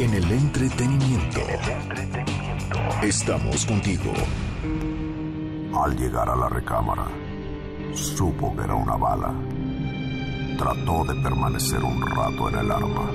En 0.00 0.14
el 0.14 0.32
entretenimiento. 0.32 1.40
Estamos 3.02 3.66
contigo. 3.66 4.14
Al 5.74 5.94
llegar 5.94 6.26
a 6.26 6.36
la 6.36 6.48
recámara, 6.48 7.04
supo 7.94 8.56
que 8.56 8.64
era 8.64 8.74
una 8.76 8.96
bala. 8.96 9.34
Trató 10.56 11.04
de 11.04 11.20
permanecer 11.22 11.84
un 11.84 12.00
rato 12.00 12.48
en 12.48 12.54
el 12.60 12.70
arma, 12.70 13.10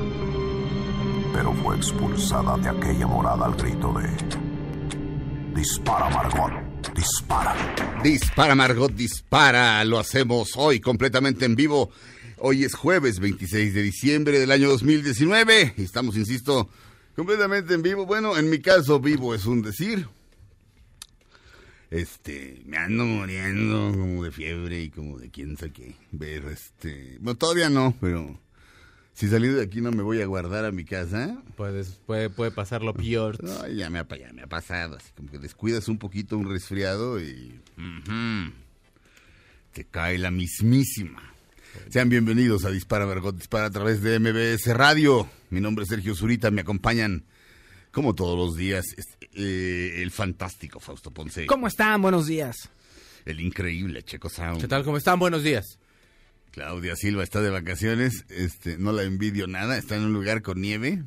pero 1.33 1.53
fue 1.53 1.75
expulsada 1.75 2.55
de 2.57 2.69
aquella 2.69 3.07
morada 3.07 3.47
al 3.47 3.55
grito 3.55 3.91
de... 3.93 5.55
Dispara, 5.55 6.07
Margot, 6.11 6.51
dispara. 6.93 7.55
Dispara, 8.03 8.53
Margot, 8.53 8.91
dispara. 8.91 9.83
Lo 9.85 9.97
hacemos 9.97 10.51
hoy 10.55 10.79
completamente 10.79 11.45
en 11.45 11.55
vivo. 11.55 11.89
Hoy 12.47 12.63
es 12.63 12.75
jueves 12.75 13.19
26 13.19 13.73
de 13.73 13.81
diciembre 13.81 14.37
del 14.37 14.51
año 14.51 14.69
2019 14.69 15.73
y 15.77 15.81
estamos, 15.81 16.15
insisto, 16.15 16.69
completamente 17.15 17.73
en 17.73 17.81
vivo. 17.81 18.05
Bueno, 18.05 18.37
en 18.37 18.51
mi 18.51 18.59
caso, 18.59 18.99
vivo 18.99 19.33
es 19.33 19.47
un 19.47 19.63
decir. 19.63 20.07
Este, 21.89 22.61
me 22.67 22.77
ando 22.77 23.03
muriendo 23.03 23.91
como 23.97 24.23
de 24.23 24.31
fiebre 24.31 24.79
y 24.79 24.91
como 24.91 25.17
de 25.17 25.31
quién 25.31 25.57
sabe 25.57 25.71
qué. 25.71 25.95
Pero 26.19 26.51
este, 26.51 27.17
bueno, 27.19 27.35
todavía 27.35 27.71
no, 27.71 27.95
pero 27.99 28.39
si 29.15 29.27
saliendo 29.27 29.57
de 29.57 29.65
aquí 29.65 29.81
no 29.81 29.89
me 29.89 30.03
voy 30.03 30.21
a 30.21 30.27
guardar 30.27 30.65
a 30.65 30.71
mi 30.71 30.85
casa. 30.85 31.41
Puedes, 31.57 31.99
puede, 32.05 32.29
puede 32.29 32.51
pasar 32.51 32.83
lo 32.83 32.93
peor. 32.93 33.37
No, 33.43 33.67
ya 33.69 33.89
me, 33.89 33.97
ha, 33.97 34.07
ya 34.07 34.31
me 34.33 34.43
ha 34.43 34.47
pasado, 34.47 34.97
así 34.97 35.11
como 35.17 35.31
que 35.31 35.39
descuidas 35.39 35.87
un 35.87 35.97
poquito 35.97 36.37
un 36.37 36.47
resfriado 36.47 37.19
y 37.19 37.59
te 39.71 39.83
cae 39.85 40.19
la 40.19 40.29
mismísima. 40.29 41.34
Sean 41.89 42.09
bienvenidos 42.09 42.65
a 42.65 42.71
Dispara 42.71 43.05
Vergot 43.05 43.35
Dispara 43.35 43.65
a 43.67 43.69
través 43.71 44.01
de 44.01 44.19
MBS 44.19 44.67
Radio. 44.75 45.29
Mi 45.49 45.61
nombre 45.61 45.83
es 45.83 45.89
Sergio 45.89 46.15
Zurita, 46.15 46.51
me 46.51 46.61
acompañan 46.61 47.23
como 47.91 48.13
todos 48.15 48.37
los 48.37 48.57
días 48.57 48.85
eh, 49.33 50.01
el 50.01 50.11
fantástico 50.11 50.79
Fausto 50.79 51.11
Ponce, 51.11 51.45
¿Cómo 51.45 51.67
están? 51.67 52.01
Buenos 52.01 52.27
días. 52.27 52.69
el 53.25 53.39
increíble 53.39 54.03
Checo 54.03 54.29
Sound. 54.29 54.61
¿Qué 54.61 54.67
tal? 54.67 54.83
¿Cómo 54.83 54.97
están? 54.97 55.19
Buenos 55.19 55.43
días. 55.43 55.79
Claudia 56.51 56.95
Silva 56.95 57.23
está 57.23 57.41
de 57.41 57.49
vacaciones, 57.49 58.25
este, 58.29 58.77
no 58.77 58.91
la 58.93 59.03
envidio 59.03 59.45
nada, 59.47 59.77
está 59.77 59.95
en 59.95 60.03
un 60.03 60.13
lugar 60.13 60.41
con 60.41 60.61
nieve, 60.61 61.03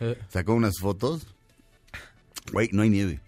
Eh, 0.00 0.16
sacó 0.30 0.54
unas 0.54 0.78
fotos. 0.80 1.26
Güey, 2.52 2.70
no 2.72 2.82
hay 2.82 2.90
nieve. 2.90 3.20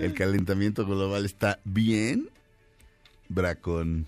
El 0.00 0.14
calentamiento 0.14 0.86
global 0.86 1.24
está 1.24 1.58
bien 1.64 2.28
bracón. 3.28 4.06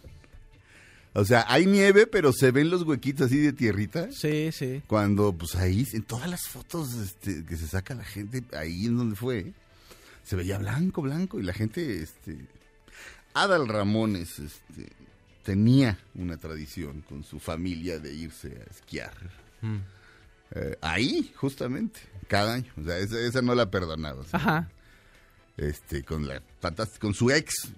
O 1.13 1.25
sea, 1.25 1.45
hay 1.49 1.67
nieve, 1.67 2.07
pero 2.07 2.33
se 2.33 2.51
ven 2.53 2.71
los 2.71 2.83
huequitos 2.83 3.27
así 3.27 3.39
de 3.39 3.53
tierrita. 3.53 4.09
Sí, 4.13 4.51
sí. 4.53 4.83
Cuando, 4.87 5.33
pues 5.33 5.57
ahí, 5.57 5.87
en 5.93 6.03
todas 6.03 6.29
las 6.29 6.47
fotos 6.49 6.95
este, 6.95 7.45
que 7.45 7.57
se 7.57 7.67
saca 7.67 7.95
la 7.95 8.05
gente, 8.05 8.45
ahí 8.57 8.87
en 8.87 8.97
donde 8.97 9.17
fue, 9.17 9.53
se 10.23 10.37
veía 10.37 10.59
blanco, 10.59 11.03
blanco, 11.03 11.41
y 11.41 11.43
la 11.43 11.53
gente, 11.53 12.03
este... 12.03 12.39
Adal 13.33 13.69
Ramones, 13.69 14.41
este, 14.41 14.89
tenía 15.45 15.99
una 16.15 16.37
tradición 16.37 17.03
con 17.03 17.23
su 17.25 17.39
familia 17.39 17.99
de 17.99 18.13
irse 18.13 18.49
a 18.49 18.71
esquiar. 18.71 19.15
mm. 19.63 19.77
Eh, 20.53 20.77
ahí, 20.81 21.33
justamente, 21.37 22.01
cada 22.27 22.55
año. 22.55 22.73
O 22.77 22.83
sea, 22.83 22.99
esa, 22.99 23.21
esa 23.21 23.41
no 23.41 23.55
la 23.55 23.71
perdonaba. 23.71 24.25
¿sí? 24.25 24.31
Ajá. 24.33 24.69
Este, 25.57 26.03
con 26.03 26.27
la 26.27 26.43
con 26.99 27.15
su 27.15 27.31
ex, 27.31 27.69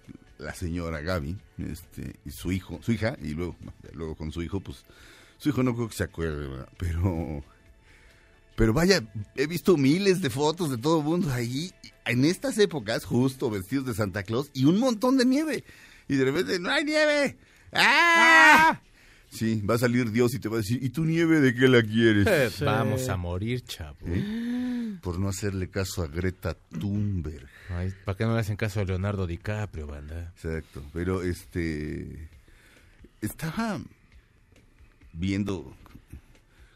la 0.42 0.54
señora 0.54 1.00
Gaby, 1.00 1.36
este, 1.58 2.16
y 2.24 2.30
su 2.30 2.52
hijo, 2.52 2.80
su 2.82 2.92
hija, 2.92 3.16
y 3.22 3.34
luego, 3.34 3.56
luego 3.92 4.14
con 4.16 4.32
su 4.32 4.42
hijo, 4.42 4.60
pues, 4.60 4.84
su 5.38 5.48
hijo 5.50 5.62
no 5.62 5.74
creo 5.74 5.88
que 5.88 5.94
se 5.94 6.04
acuerde, 6.04 6.48
¿verdad? 6.48 6.68
pero, 6.76 7.44
pero 8.56 8.72
vaya, 8.72 9.02
he 9.36 9.46
visto 9.46 9.76
miles 9.76 10.20
de 10.20 10.30
fotos 10.30 10.70
de 10.70 10.78
todo 10.78 10.98
el 10.98 11.04
mundo 11.04 11.32
ahí, 11.32 11.72
en 12.04 12.24
estas 12.24 12.58
épocas, 12.58 13.04
justo 13.04 13.50
vestidos 13.50 13.86
de 13.86 13.94
Santa 13.94 14.22
Claus, 14.22 14.50
y 14.52 14.64
un 14.64 14.78
montón 14.78 15.16
de 15.16 15.24
nieve, 15.24 15.64
y 16.08 16.16
de 16.16 16.24
repente, 16.24 16.58
¡no 16.58 16.70
hay 16.70 16.84
nieve! 16.84 17.38
¡Ah! 17.72 18.80
Sí, 19.30 19.62
va 19.62 19.76
a 19.76 19.78
salir 19.78 20.10
Dios 20.10 20.34
y 20.34 20.38
te 20.40 20.48
va 20.50 20.56
a 20.56 20.58
decir, 20.58 20.78
¿y 20.84 20.90
tu 20.90 21.06
nieve 21.06 21.40
de 21.40 21.54
qué 21.54 21.66
la 21.66 21.82
quieres? 21.82 22.26
Eh, 22.26 22.50
Sí. 22.54 22.64
Vamos 22.64 23.08
a 23.08 23.16
morir, 23.16 23.64
chavo. 23.64 23.96
¿Eh? 24.04 24.22
Por 25.00 25.18
no 25.18 25.28
hacerle 25.28 25.68
caso 25.68 26.02
a 26.02 26.08
Greta 26.08 26.54
Thunberg. 26.54 27.48
Ay, 27.70 27.92
¿Para 28.04 28.16
qué 28.16 28.24
no 28.24 28.34
le 28.34 28.40
hacen 28.40 28.56
caso 28.56 28.80
a 28.80 28.84
Leonardo 28.84 29.26
DiCaprio, 29.26 29.86
banda? 29.86 30.32
Exacto, 30.34 30.82
pero 30.92 31.22
este 31.22 32.28
estaba 33.20 33.80
viendo 35.12 35.74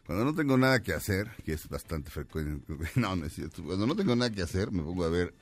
cuando 0.07 0.23
no 0.23 0.33
tengo 0.33 0.57
nada 0.57 0.81
que 0.81 0.93
hacer, 0.93 1.29
que 1.43 1.51
es 1.51 1.67
bastante 1.67 2.09
frecuente, 2.09 2.73
no, 2.95 3.15
no 3.17 3.25
es 3.25 3.33
cierto, 3.33 3.61
cuando 3.61 3.85
no 3.85 3.95
tengo 3.95 4.15
nada 4.15 4.31
que 4.31 4.41
hacer 4.41 4.71
me 4.71 4.81
pongo 4.81 5.03
a 5.03 5.09
ver 5.09 5.33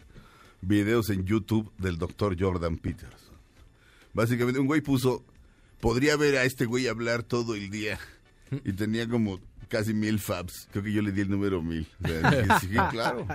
videos 0.61 1.11
en 1.11 1.23
YouTube 1.23 1.71
del 1.77 1.99
doctor 1.99 2.35
Jordan 2.37 2.77
Peterson. 2.77 3.35
Básicamente 4.13 4.59
un 4.59 4.65
güey 4.65 4.81
puso, 4.81 5.23
podría 5.79 6.17
ver 6.17 6.37
a 6.37 6.45
este 6.45 6.65
güey 6.65 6.87
hablar 6.87 7.21
todo 7.21 7.53
el 7.53 7.69
día 7.69 7.99
y 8.65 8.73
tenía 8.73 9.07
como 9.07 9.39
casi 9.67 9.93
mil 9.93 10.19
fabs, 10.19 10.67
creo 10.71 10.83
que 10.83 10.91
yo 10.93 11.01
le 11.01 11.11
di 11.11 11.21
el 11.21 11.29
número 11.29 11.61
mil. 11.61 11.87
O 12.03 12.07
sea, 12.07 12.59
sí, 12.59 12.67
claro 12.91 13.27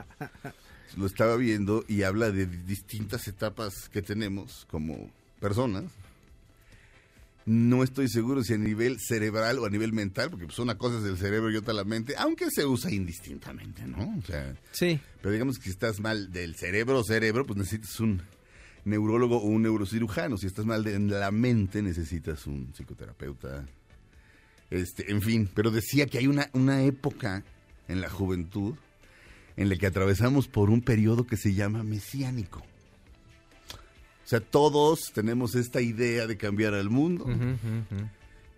lo 0.97 1.07
estaba 1.07 1.37
viendo 1.37 1.85
y 1.87 2.03
habla 2.03 2.33
de 2.33 2.47
distintas 2.47 3.29
etapas 3.29 3.89
que 3.91 4.03
tenemos 4.03 4.67
como 4.69 5.09
personas. 5.39 5.85
No 7.47 7.85
estoy 7.85 8.09
seguro 8.09 8.43
si 8.43 8.55
a 8.55 8.59
nivel 8.59 8.99
cerebral 9.01 9.61
o 9.61 9.67
a 9.67 9.71
nivel 9.71 9.93
mental, 9.93 10.31
porque 10.31 10.47
pues 10.47 10.59
una 10.59 10.77
cosa 10.77 10.99
es 10.99 11.05
el 11.05 11.17
cerebro 11.17 11.51
y 11.51 11.57
otra 11.57 11.73
la 11.75 11.85
mente, 11.85 12.15
aunque 12.19 12.51
se 12.51 12.67
usa 12.67 12.91
indistintamente, 12.93 13.87
¿no? 13.87 14.17
O 14.19 14.23
sea, 14.27 14.55
Sí. 14.73 15.01
pero 15.23 15.33
digamos 15.33 15.59
que 15.59 15.65
si 15.65 15.71
estás 15.71 16.01
mal 16.01 16.33
del 16.33 16.57
cerebro 16.57 16.99
o 16.99 17.05
cerebro, 17.05 17.47
pues 17.47 17.57
necesitas 17.59 17.99
un 18.01 18.23
neurólogo 18.85 19.37
o 19.39 19.47
un 19.47 19.63
neurocirujano. 19.63 20.37
Si 20.39 20.47
estás 20.49 20.67
mal 20.67 20.83
de 20.85 20.99
la 20.99 21.31
mente, 21.31 21.83
necesitas 21.83 22.47
un 22.49 22.73
psicoterapeuta. 22.73 23.65
Este, 24.71 25.11
en 25.11 25.21
fin, 25.21 25.49
pero 25.53 25.71
decía 25.71 26.07
que 26.07 26.19
hay 26.19 26.27
una, 26.27 26.49
una 26.53 26.83
época 26.83 27.45
en 27.89 28.01
la 28.01 28.09
juventud 28.09 28.75
en 29.57 29.69
la 29.69 29.77
que 29.77 29.87
atravesamos 29.87 30.49
por 30.49 30.71
un 30.71 30.81
periodo 30.81 31.27
que 31.27 31.37
se 31.37 31.55
llama 31.55 31.83
mesiánico. 31.83 32.61
O 34.25 34.27
sea, 34.31 34.41
todos 34.41 35.11
tenemos 35.13 35.57
esta 35.57 35.81
idea 35.81 36.27
de 36.29 36.37
cambiar 36.37 36.73
al 36.75 36.89
mundo, 36.89 37.27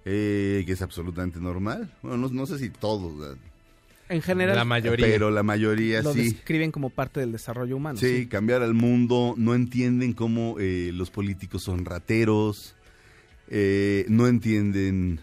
eh, 0.05 0.63
que 0.67 0.73
es 0.73 0.83
absolutamente 0.83 1.41
normal. 1.41 1.97
Bueno, 2.03 2.19
no, 2.19 2.29
no 2.29 2.47
sé 2.47 2.59
si 2.59 2.69
todos, 2.69 3.19
¿verdad? 3.19 3.39
En 4.11 4.21
general 4.21 4.57
La 4.57 4.67
mayoría. 4.67 5.07
pero 5.07 5.31
la 5.31 5.43
mayoría 5.43 6.03
lo 6.03 6.13
sí. 6.13 6.25
describen 6.25 6.71
como 6.71 6.91
parte 6.91 7.21
del 7.21 7.33
desarrollo 7.33 7.79
humano. 7.79 7.99
Sí, 7.99 8.27
cambiar 8.27 8.61
al 8.61 8.75
mundo, 8.75 9.35
no 9.39 9.55
entienden 9.55 10.13
cómo 10.13 10.57
eh, 10.61 10.91
los 10.93 11.11
políticos 11.11 11.63
son 11.63 11.87
rateros, 11.87 12.77
eh, 13.49 14.05
no 14.09 14.27
entienden 14.29 15.21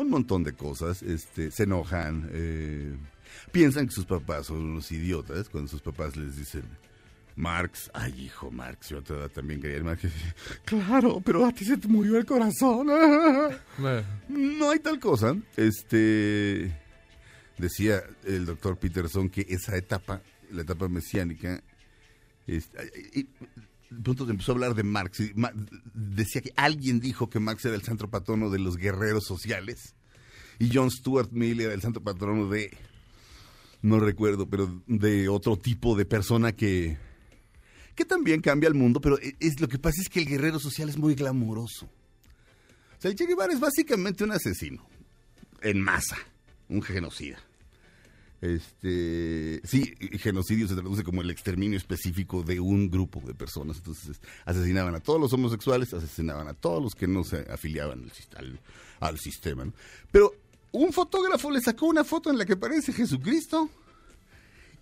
un 0.00 0.10
montón 0.10 0.44
de 0.44 0.52
cosas, 0.52 1.02
este, 1.02 1.50
se 1.50 1.64
enojan, 1.64 2.28
eh, 2.32 2.94
piensan 3.52 3.86
que 3.86 3.92
sus 3.92 4.04
papás 4.06 4.46
son 4.46 4.58
unos 4.58 4.90
idiotas 4.92 5.48
cuando 5.48 5.68
sus 5.68 5.80
papás 5.82 6.16
les 6.16 6.36
dicen, 6.36 6.62
Marx, 7.34 7.90
ay 7.92 8.18
hijo 8.26 8.50
Marx, 8.50 8.88
yo 8.88 8.98
a 8.98 9.02
tu 9.02 9.12
edad 9.14 9.28
también 9.30 9.60
quería 9.60 9.76
el 9.76 9.84
Marx. 9.84 10.04
Claro, 10.64 11.20
pero 11.24 11.44
a 11.44 11.52
ti 11.52 11.64
se 11.64 11.76
te 11.76 11.88
murió 11.88 12.16
el 12.18 12.24
corazón. 12.26 12.86
No 14.28 14.70
hay 14.70 14.78
tal 14.80 14.98
cosa. 15.00 15.36
Este 15.56 16.72
decía 17.58 18.02
el 18.24 18.44
doctor 18.46 18.76
Peterson 18.78 19.28
que 19.30 19.46
esa 19.48 19.76
etapa, 19.76 20.20
la 20.50 20.62
etapa 20.62 20.88
mesiánica, 20.88 21.62
es- 22.46 22.70
pronto 24.02 24.28
empezó 24.28 24.52
a 24.52 24.54
hablar 24.54 24.74
de 24.74 24.82
Marx. 24.82 25.20
y 25.20 25.32
decía 25.94 26.40
que 26.42 26.52
alguien 26.56 27.00
dijo 27.00 27.28
que 27.30 27.40
Marx 27.40 27.64
era 27.64 27.74
el 27.74 27.82
santo 27.82 28.08
patrono 28.08 28.50
de 28.50 28.58
los 28.58 28.76
guerreros 28.76 29.24
sociales 29.24 29.94
y 30.58 30.70
John 30.72 30.90
Stuart 30.90 31.30
Mill 31.32 31.60
era 31.60 31.74
el 31.74 31.82
santo 31.82 32.02
patrono 32.02 32.48
de 32.48 32.76
no 33.82 34.00
recuerdo, 34.00 34.48
pero 34.48 34.82
de 34.86 35.28
otro 35.28 35.56
tipo 35.56 35.94
de 35.96 36.04
persona 36.06 36.52
que 36.52 36.98
que 37.94 38.04
también 38.04 38.42
cambia 38.42 38.68
el 38.68 38.74
mundo, 38.74 39.00
pero 39.00 39.18
e- 39.18 39.36
es 39.40 39.58
lo 39.60 39.68
que 39.68 39.78
pasa 39.78 40.02
es 40.02 40.08
que 40.10 40.20
el 40.20 40.26
guerrero 40.26 40.58
social 40.58 40.88
es 40.90 40.98
muy 40.98 41.14
glamuroso. 41.14 41.86
O 41.86 43.00
sea, 43.00 43.10
el 43.10 43.16
Che 43.16 43.26
Guevara 43.26 43.52
es 43.54 43.60
básicamente 43.60 44.22
un 44.24 44.32
asesino 44.32 44.86
en 45.62 45.80
masa, 45.80 46.16
un 46.68 46.82
genocida. 46.82 47.38
Este, 48.40 49.60
sí, 49.64 49.94
genocidio 50.18 50.68
se 50.68 50.74
traduce 50.74 51.02
como 51.02 51.22
el 51.22 51.30
exterminio 51.30 51.78
específico 51.78 52.42
de 52.42 52.60
un 52.60 52.90
grupo 52.90 53.20
de 53.26 53.34
personas. 53.34 53.78
Entonces, 53.78 54.20
asesinaban 54.44 54.94
a 54.94 55.00
todos 55.00 55.20
los 55.20 55.32
homosexuales, 55.32 55.94
asesinaban 55.94 56.48
a 56.48 56.54
todos 56.54 56.82
los 56.82 56.94
que 56.94 57.06
no 57.06 57.24
se 57.24 57.46
afiliaban 57.50 58.10
al 59.00 59.18
sistema. 59.18 59.64
¿no? 59.64 59.72
Pero 60.12 60.34
un 60.72 60.92
fotógrafo 60.92 61.50
le 61.50 61.60
sacó 61.60 61.86
una 61.86 62.04
foto 62.04 62.30
en 62.30 62.38
la 62.38 62.44
que 62.44 62.52
aparece 62.52 62.92
Jesucristo 62.92 63.70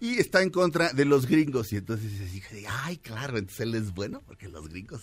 y 0.01 0.19
está 0.19 0.43
en 0.43 0.51
contra 0.51 0.93
de 0.93 1.05
los 1.05 1.27
gringos. 1.27 1.73
Y 1.73 1.77
entonces 1.77 2.33
dije, 2.33 2.65
ay, 2.69 2.97
claro, 2.99 3.39
entonces 3.39 3.61
él 3.61 3.75
es 3.75 3.95
bueno 3.95 4.23
porque 4.27 4.49
los 4.49 4.69
gringos. 4.69 5.03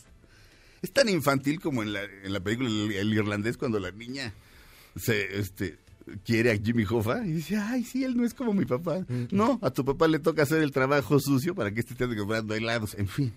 Es 0.82 0.92
tan 0.92 1.08
infantil 1.10 1.60
como 1.62 1.84
en 1.84 1.94
la, 1.94 2.04
en 2.04 2.34
la 2.34 2.40
película 2.40 2.70
el, 2.70 2.92
el 2.92 3.14
irlandés 3.14 3.56
cuando 3.56 3.80
la 3.80 3.92
niña 3.92 4.34
se 4.98 5.40
este 5.40 5.78
quiere 6.26 6.52
a 6.52 6.58
Jimmy 6.58 6.86
Hoffa 6.90 7.26
y 7.26 7.34
dice, 7.34 7.58
ay, 7.58 7.84
sí, 7.84 8.04
él 8.04 8.16
no 8.16 8.26
es 8.26 8.34
como 8.34 8.54
mi 8.54 8.66
papá. 8.66 9.06
No, 9.32 9.60
a 9.62 9.72
tu 9.72 9.86
papá 9.86 10.08
le 10.08 10.20
toca 10.20 10.44
hacer 10.44 10.62
el 10.62 10.72
trabajo 10.72 11.20
sucio 11.20 11.56
para 11.56 11.72
que 11.72 11.80
este 11.80 11.94
esté 11.94 12.16
comprando 12.16 12.54
helados, 12.54 12.96
en 12.98 13.08
fin. 13.08 13.34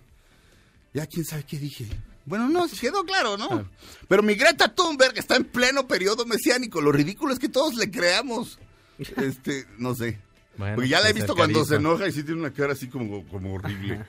Ya 0.92 1.06
quién 1.06 1.24
sabe 1.24 1.44
qué 1.44 1.58
dije. 1.58 1.86
Bueno, 2.26 2.48
no, 2.48 2.66
quedó 2.68 3.04
claro, 3.04 3.36
¿no? 3.36 3.68
Pero 4.08 4.22
mi 4.22 4.34
Greta 4.34 4.74
Thunberg 4.74 5.18
está 5.18 5.36
en 5.36 5.44
pleno 5.44 5.86
periodo 5.86 6.24
mesiánico. 6.24 6.80
Lo 6.80 6.92
ridículo 6.92 7.32
es 7.32 7.38
que 7.38 7.48
todos 7.48 7.74
le 7.74 7.90
creamos. 7.90 8.58
Este, 9.16 9.66
no 9.76 9.92
sé. 9.96 10.20
Bueno, 10.56 10.76
Porque 10.76 10.88
ya 10.88 11.00
la 11.00 11.10
he 11.10 11.12
visto 11.12 11.34
cuando 11.34 11.64
se 11.64 11.76
enoja 11.76 12.06
y 12.08 12.12
sí 12.12 12.22
tiene 12.22 12.40
una 12.40 12.52
cara 12.52 12.72
así 12.74 12.88
como, 12.88 13.24
como 13.26 13.54
horrible. 13.54 14.04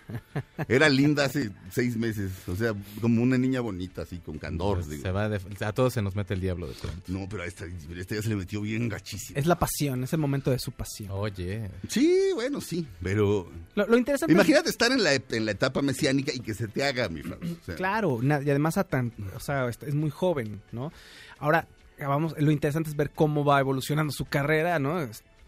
Era 0.67 0.89
linda 0.89 1.25
hace 1.25 1.49
seis 1.71 1.97
meses. 1.97 2.31
O 2.47 2.55
sea, 2.55 2.73
como 3.01 3.23
una 3.23 3.37
niña 3.37 3.61
bonita, 3.61 4.03
así, 4.03 4.19
con 4.19 4.37
candor. 4.37 4.77
Pues, 4.77 4.89
digo. 4.89 5.03
se 5.03 5.11
va 5.11 5.27
de- 5.29 5.39
a 5.65 5.73
todos 5.73 5.93
se 5.93 6.01
nos 6.01 6.15
mete 6.15 6.33
el 6.33 6.41
diablo 6.41 6.67
de 6.67 6.73
pronto. 6.75 7.01
No, 7.07 7.27
pero 7.29 7.43
a 7.43 7.45
esta, 7.45 7.65
a 7.65 7.67
esta 7.97 8.15
ya 8.15 8.21
se 8.21 8.29
le 8.29 8.35
metió 8.35 8.61
bien 8.61 8.89
gachísimo. 8.89 9.39
Es 9.39 9.45
la 9.47 9.57
pasión, 9.57 10.03
es 10.03 10.13
el 10.13 10.19
momento 10.19 10.51
de 10.51 10.59
su 10.59 10.71
pasión. 10.71 11.09
Oye, 11.11 11.69
Sí, 11.89 12.29
bueno, 12.35 12.61
sí. 12.61 12.87
Pero 13.01 13.49
Lo, 13.75 13.87
lo 13.87 13.97
interesante 13.97 14.31
es- 14.33 14.35
imagínate 14.35 14.69
estar 14.69 14.91
en 14.91 15.03
la, 15.03 15.13
en 15.13 15.45
la 15.45 15.51
etapa 15.51 15.81
mesiánica 15.81 16.31
y 16.33 16.39
que 16.39 16.53
se 16.53 16.67
te 16.67 16.83
haga, 16.83 17.09
mi. 17.09 17.21
O 17.21 17.37
sea, 17.65 17.75
Claro, 17.75 18.19
y 18.23 18.29
además 18.31 18.77
a 18.77 18.83
tan, 18.83 19.11
o 19.35 19.39
sea, 19.39 19.67
es 19.67 19.79
es 19.81 19.95
muy 19.95 20.09
joven, 20.09 20.61
¿no? 20.71 20.91
Ahora, 21.39 21.67
vamos, 21.99 22.35
lo 22.37 22.51
interesante 22.51 22.89
es 22.89 22.95
ver 22.95 23.09
cómo 23.11 23.43
va 23.45 23.59
evolucionando 23.59 24.11
su 24.13 24.25
carrera, 24.25 24.79
¿no? 24.79 24.99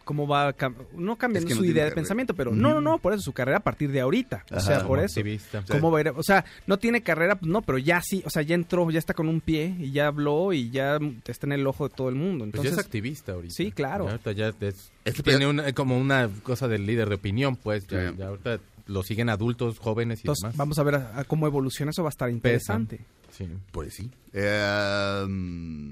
Es- 0.08 0.18
Cómo 0.18 0.26
va, 0.28 0.56
cam- 0.56 0.74
no 0.94 1.18
cambiando 1.18 1.48
Es 1.50 1.54
que 1.54 1.60
su 1.60 1.66
idea 1.66 1.84
de 1.86 1.92
pensamiento, 1.92 2.34
pero 2.34 2.52
no, 2.52 2.76
no, 2.76 2.82
no, 2.82 2.98
por 2.98 3.12
eso 3.14 3.22
su 3.22 3.34
carrera 3.34 3.58
a 3.58 3.62
partir 3.62 3.92
de 3.92 4.00
ahorita, 4.00 4.46
o 4.52 4.60
sea, 4.60 4.86
por 4.88 5.00
eso. 5.00 5.20
activista. 5.20 5.64
¿Cómo 5.70 5.92
va 5.92 5.98
a 5.98 6.02
ir? 6.02 6.08
O 6.16 6.24
sea, 6.24 6.46
no 6.66 6.78
tiene 6.80 7.02
carrera, 7.04 7.36
pues 7.38 7.52
no, 7.52 7.62
pero 7.62 7.78
ya 7.78 8.02
sí, 8.02 8.24
o 8.26 8.30
sea, 8.30 8.42
ya 8.42 8.56
entró, 8.56 8.90
ya 8.90 9.00
está 9.00 9.14
con 9.14 9.28
un 9.28 9.42
pie 9.42 9.76
y 9.80 9.92
ya 9.92 10.08
habló 10.08 10.54
y 10.54 10.70
ya 10.70 10.98
está 11.26 11.46
en 11.46 11.52
el 11.54 11.68
ojo 11.68 11.90
de 11.90 11.96
todo 11.96 12.08
el 12.10 12.16
mundo. 12.16 12.46
Pues 12.46 12.48
Entonces, 12.56 12.72
ya 12.76 12.80
es 12.80 12.86
activista 12.86 13.32
ahorita. 13.34 13.54
Sí, 13.54 13.72
claro. 13.72 14.06
Ya 14.06 14.12
ahorita 14.12 14.32
ya 14.32 14.54
es- 14.62 14.92
Este 15.04 15.24
tiene 15.24 15.46
una, 15.48 15.74
como 15.74 15.98
una 15.98 16.30
cosa 16.44 16.68
del 16.70 16.86
líder 16.86 17.10
de 17.10 17.16
opinión, 17.16 17.56
pues. 17.58 17.86
Ya, 17.88 18.10
Sí. 18.12 18.16
ya 18.18 18.28
ahorita 18.30 18.60
lo 18.88 19.04
siguen 19.04 19.30
adultos, 19.30 19.80
jóvenes 19.80 20.20
y 20.20 20.22
entonces 20.22 20.44
demás. 20.44 20.56
vamos 20.58 20.80
a 20.80 20.84
ver 20.84 20.96
a- 20.96 21.20
a 21.20 21.24
cómo 21.26 21.46
evoluciona, 21.48 21.92
eso 21.92 22.04
va 22.04 22.10
a 22.10 22.12
estar 22.12 22.30
interesante. 22.30 23.02
Sí. 23.32 23.46
Pues 23.72 23.94
sí. 23.94 24.10
Eh, 24.34 25.24
um, 25.26 25.92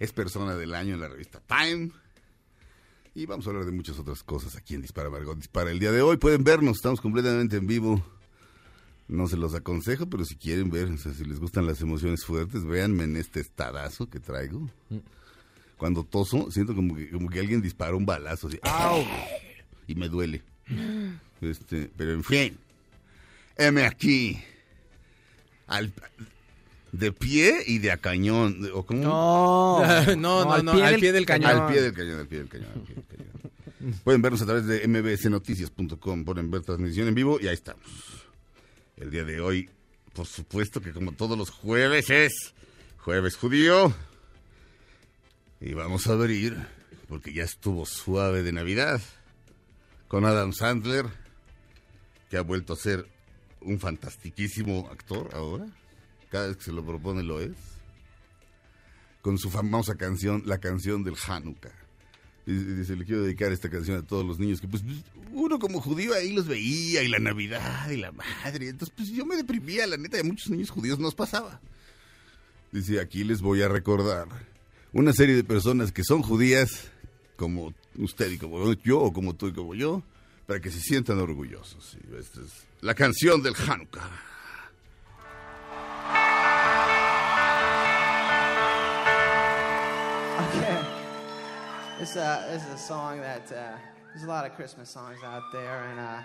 es 0.00 0.12
persona 0.12 0.56
del 0.56 0.74
año 0.74 0.94
en 0.94 1.00
la 1.00 1.08
revista 1.08 1.40
Time. 1.46 1.90
Y 3.14 3.26
vamos 3.26 3.46
a 3.46 3.50
hablar 3.50 3.66
de 3.66 3.72
muchas 3.72 3.98
otras 3.98 4.22
cosas 4.22 4.56
aquí 4.56 4.74
en 4.74 4.80
Dispara 4.80 5.10
Margot 5.10 5.36
Dispara. 5.36 5.70
El 5.70 5.78
día 5.78 5.92
de 5.92 6.00
hoy 6.00 6.16
pueden 6.16 6.44
vernos, 6.44 6.76
estamos 6.76 7.00
completamente 7.00 7.58
en 7.58 7.66
vivo. 7.66 8.02
No 9.06 9.28
se 9.28 9.36
los 9.36 9.54
aconsejo, 9.54 10.06
pero 10.06 10.24
si 10.24 10.36
quieren 10.36 10.70
ver, 10.70 10.88
o 10.88 10.96
sea, 10.96 11.12
si 11.12 11.24
les 11.26 11.38
gustan 11.38 11.66
las 11.66 11.82
emociones 11.82 12.24
fuertes, 12.24 12.64
véanme 12.64 13.04
en 13.04 13.18
este 13.18 13.40
estadazo 13.40 14.08
que 14.08 14.18
traigo. 14.18 14.66
Cuando 15.76 16.04
toso, 16.04 16.50
siento 16.50 16.74
como 16.74 16.96
que, 16.96 17.10
como 17.10 17.28
que 17.28 17.40
alguien 17.40 17.60
disparó 17.60 17.98
un 17.98 18.06
balazo 18.06 18.48
así. 18.48 18.58
¡Au! 18.62 19.04
Y 19.86 19.94
me 19.94 20.08
duele. 20.08 20.42
Este, 21.42 21.90
pero 21.96 22.12
en 22.12 22.22
fin. 22.22 22.56
Heme 23.56 23.84
aquí. 23.84 24.40
Al, 25.66 25.92
de 26.92 27.10
pie 27.10 27.64
y 27.66 27.78
de 27.78 27.90
a 27.90 27.96
cañón. 27.96 28.70
¿O 28.72 28.84
cómo? 28.84 29.02
No, 29.02 30.16
No, 30.16 30.44
no, 30.62 30.62
no, 30.62 30.72
al 30.84 31.00
pie 31.00 31.12
del 31.12 31.26
cañón. 31.26 31.50
Al 31.50 31.72
pie 31.72 31.82
del 31.82 31.92
cañón, 31.92 32.20
al 32.20 32.26
pie 32.28 32.38
del 32.38 32.48
cañón. 32.48 32.70
al 32.74 32.80
pie 32.82 32.94
del 32.94 33.04
cañón. 33.06 33.32
Pueden 34.04 34.22
vernos 34.22 34.40
a 34.42 34.46
través 34.46 34.66
de 34.66 34.86
mbsnoticias.com, 34.86 36.24
pueden 36.24 36.52
ver 36.52 36.62
transmisión 36.62 37.08
en 37.08 37.14
vivo 37.14 37.40
y 37.40 37.48
ahí 37.48 37.54
estamos. 37.54 37.84
El 38.96 39.10
día 39.10 39.24
de 39.24 39.40
hoy, 39.40 39.68
por 40.12 40.26
supuesto 40.26 40.80
que 40.80 40.92
como 40.92 41.10
todos 41.12 41.36
los 41.36 41.50
jueves 41.50 42.08
es 42.08 42.54
jueves 42.98 43.36
judío. 43.36 43.92
Y 45.60 45.74
vamos 45.74 46.06
a 46.06 46.12
abrir, 46.12 46.56
porque 47.08 47.32
ya 47.32 47.42
estuvo 47.42 47.84
suave 47.84 48.44
de 48.44 48.52
Navidad, 48.52 49.00
con 50.06 50.24
Adam 50.26 50.52
Sandler, 50.52 51.06
que 52.30 52.36
ha 52.36 52.42
vuelto 52.42 52.74
a 52.74 52.76
ser 52.76 53.06
un 53.60 53.80
fantastiquísimo 53.80 54.88
actor 54.92 55.30
ahora. 55.32 55.66
Cada 56.32 56.48
vez 56.48 56.56
que 56.56 56.64
se 56.64 56.72
lo 56.72 56.82
propone 56.82 57.22
lo 57.22 57.42
es 57.42 57.52
con 59.20 59.36
su 59.36 59.50
famosa 59.50 59.96
canción, 59.96 60.42
la 60.46 60.56
canción 60.56 61.04
del 61.04 61.14
Hanukkah. 61.14 61.74
Y 62.46 62.54
dice, 62.54 62.96
le 62.96 63.04
quiero 63.04 63.22
dedicar 63.22 63.52
esta 63.52 63.68
canción 63.68 63.98
a 63.98 64.02
todos 64.02 64.24
los 64.24 64.38
niños 64.38 64.58
que 64.58 64.66
pues 64.66 64.82
uno 65.30 65.58
como 65.58 65.82
judío 65.82 66.14
ahí 66.14 66.32
los 66.32 66.48
veía 66.48 67.02
y 67.02 67.08
la 67.08 67.18
Navidad 67.18 67.90
y 67.90 67.98
la 67.98 68.12
madre. 68.12 68.70
Entonces 68.70 68.94
pues 68.96 69.10
yo 69.10 69.26
me 69.26 69.36
deprimía, 69.36 69.86
la 69.86 69.98
neta, 69.98 70.16
y 70.16 70.20
a 70.20 70.24
muchos 70.24 70.48
niños 70.48 70.70
judíos 70.70 70.98
nos 70.98 71.14
pasaba. 71.14 71.60
Dice, 72.72 72.98
aquí 72.98 73.24
les 73.24 73.42
voy 73.42 73.60
a 73.60 73.68
recordar 73.68 74.26
una 74.94 75.12
serie 75.12 75.36
de 75.36 75.44
personas 75.44 75.92
que 75.92 76.02
son 76.02 76.22
judías 76.22 76.90
como 77.36 77.74
usted 77.98 78.30
y 78.30 78.38
como 78.38 78.72
yo, 78.72 79.00
o 79.00 79.12
como 79.12 79.36
tú 79.36 79.48
y 79.48 79.52
como 79.52 79.74
yo, 79.74 80.02
para 80.46 80.60
que 80.60 80.70
se 80.70 80.80
sientan 80.80 81.18
orgullosos. 81.18 81.98
Y 82.10 82.16
esta 82.16 82.40
es 82.40 82.52
la 82.80 82.94
canción 82.94 83.42
del 83.42 83.54
Hanukkah. 83.54 84.31
Okay. 90.40 90.84
This, 91.98 92.16
uh, 92.16 92.48
this 92.50 92.64
is 92.64 92.74
a 92.74 92.78
song 92.78 93.20
that 93.20 93.52
uh, 93.52 93.76
there's 94.08 94.24
a 94.24 94.28
lot 94.28 94.46
of 94.46 94.54
Christmas 94.54 94.90
songs 94.90 95.18
out 95.24 95.42
there, 95.52 95.84
and 95.90 96.00
uh, 96.00 96.18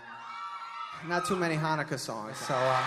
not 1.07 1.25
too 1.25 1.35
many 1.35 1.55
Hanukkah 1.55 1.99
songs. 1.99 2.37
So, 2.37 2.53
uh, 2.55 2.83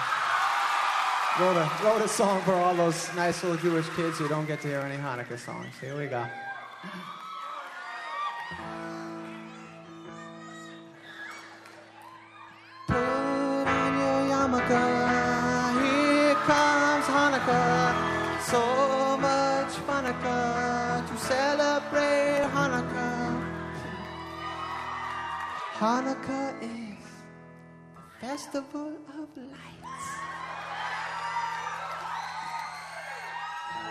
wrote 1.39 1.57
a 1.57 1.71
wrote 1.85 2.03
a 2.03 2.09
song 2.09 2.43
for 2.43 2.55
all 2.55 2.75
those 2.75 3.15
nice 3.15 3.43
little 3.45 3.59
Jewish 3.59 3.89
kids 3.91 4.19
who 4.19 4.29
don't 4.29 4.47
get 4.47 4.61
to 4.63 4.69
hear 4.69 4.81
any 4.81 4.97
Hanukkah 4.97 5.39
songs. 5.39 5.75
Here 5.81 5.97
we 5.97 6.07
go. 6.07 6.25
Here 15.81 16.35
comes 16.35 17.05
Hanukkah. 17.07 18.41
So 18.43 18.90
Hanukkah 20.01 21.07
to 21.07 21.17
celebrate 21.19 22.41
Hanukkah. 22.57 23.37
Hanukkah 25.77 26.63
is 26.63 27.05
the 27.93 28.27
festival 28.27 28.97
of 29.21 29.29
lights. 29.37 30.07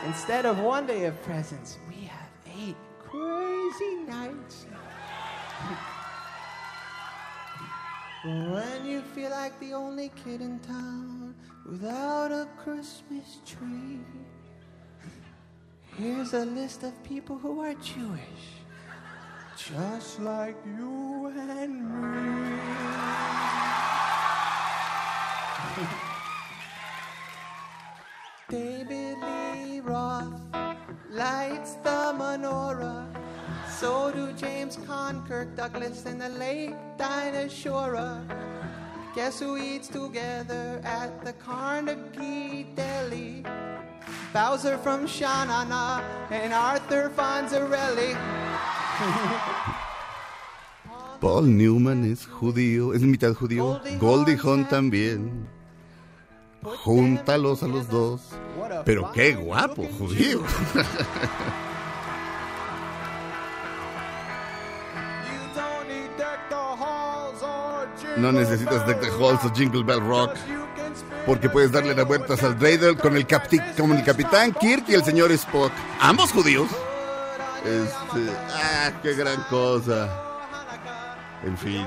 Instead 0.07 0.47
of 0.47 0.57
one 0.57 0.87
day 0.87 1.05
of 1.05 1.13
presents, 1.21 1.77
we 1.87 2.05
have 2.05 2.31
eight 2.57 2.77
crazy 3.05 3.95
nights. 4.07 4.65
When 8.25 8.83
you 8.83 9.01
feel 9.13 9.29
like 9.29 9.59
the 9.59 9.73
only 9.73 10.11
kid 10.25 10.41
in 10.41 10.57
town 10.61 11.35
without 11.67 12.31
a 12.31 12.47
Christmas 12.57 13.41
tree, 13.45 13.99
here's 15.99 16.33
a 16.33 16.45
list 16.45 16.83
of 16.83 17.03
people 17.03 17.37
who 17.37 17.59
are 17.59 17.73
Jewish, 17.73 18.63
just 19.57 20.21
like 20.21 20.55
you 20.65 21.27
and 21.27 21.73
me. 21.83 22.59
David 28.49 29.17
Lee 29.27 29.81
Roth 29.81 30.39
lights 31.09 31.73
the 31.83 32.15
menorah. 32.17 33.05
So 33.67 34.11
do 34.11 34.31
James 34.33 34.77
Conn, 34.87 35.27
Kirk 35.27 35.53
Douglas, 35.57 36.05
and 36.05 36.21
the 36.21 36.29
late 36.29 36.75
Dinah. 36.97 37.49
Guess 39.15 39.39
who 39.41 39.57
eats 39.57 39.89
together 39.89 40.81
at 40.85 41.25
the 41.25 41.33
Carnegie 41.33 42.67
Deli? 42.75 43.43
Bowser 44.33 44.77
from 44.77 45.05
Shanana 45.05 46.01
and 46.29 46.53
Arthur 46.53 47.09
Fonzarelli. 47.09 48.15
Paul 51.19 51.57
Newman 51.57 52.05
es 52.05 52.25
judío, 52.25 52.93
es 52.93 53.01
mitad 53.01 53.33
judío. 53.33 53.81
Goldie 53.99 54.37
Hawn 54.37 54.65
también. 54.69 55.49
Júntalos 56.63 57.63
a 57.63 57.67
los 57.67 57.89
dos. 57.89 58.21
Pero 58.85 59.11
qué 59.11 59.33
guapo, 59.33 59.85
judío. 59.97 60.41
No 68.17 68.31
necesitas 68.31 68.85
Deck 68.85 69.01
the 69.01 69.07
Halls 69.07 69.43
o 69.45 69.49
Jingle 69.49 69.83
Bell 69.83 70.01
Rock. 70.01 70.35
Porque 71.29 71.47
puedes 71.47 71.71
darle 71.71 71.93
las 71.93 72.07
vueltas 72.07 72.41
al 72.41 72.57
Dreidel 72.57 72.97
con 72.97 73.15
el, 73.15 73.27
con 73.77 73.91
el 73.91 74.03
Capitán 74.03 74.51
Kirk 74.51 74.85
y 74.87 74.95
el 74.95 75.03
señor 75.03 75.31
Spock. 75.33 75.71
Ambos 75.99 76.31
judíos. 76.31 76.67
Este, 77.63 78.31
ah, 78.51 78.91
qué 79.03 79.13
gran 79.13 79.39
cosa. 79.43 80.09
En 81.45 81.55
fin, 81.55 81.85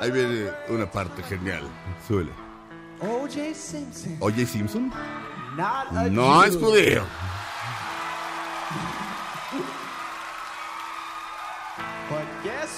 ahí 0.00 0.10
viene 0.10 0.48
una 0.70 0.90
parte 0.90 1.22
genial. 1.24 1.68
Suele. 2.08 2.32
O.J. 3.00 3.54
Simpson. 3.54 4.46
Simpson. 4.46 4.92
No 6.10 6.42
es 6.42 6.56
judío. 6.56 7.02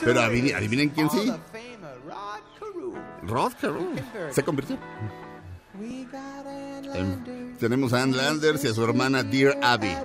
Pero 0.02 0.20
adivinen 0.20 0.88
quién 0.90 1.08
sí. 1.10 1.32
Carew. 3.26 3.34
Rod 3.34 3.52
Carew. 3.60 3.94
Se 4.30 4.42
convirtió. 4.42 4.78
Em, 6.94 7.56
tenemos 7.58 7.92
a 7.92 8.02
Ann 8.02 8.16
Landers 8.16 8.64
y 8.64 8.68
a 8.68 8.74
su 8.74 8.84
hermana 8.84 9.22
Dear 9.22 9.58
Abby. 9.62 9.96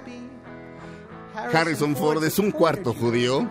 Harrison 1.53 1.95
Ford 1.95 2.23
es 2.23 2.39
un 2.39 2.51
cuarto 2.51 2.93
judío. 2.93 3.47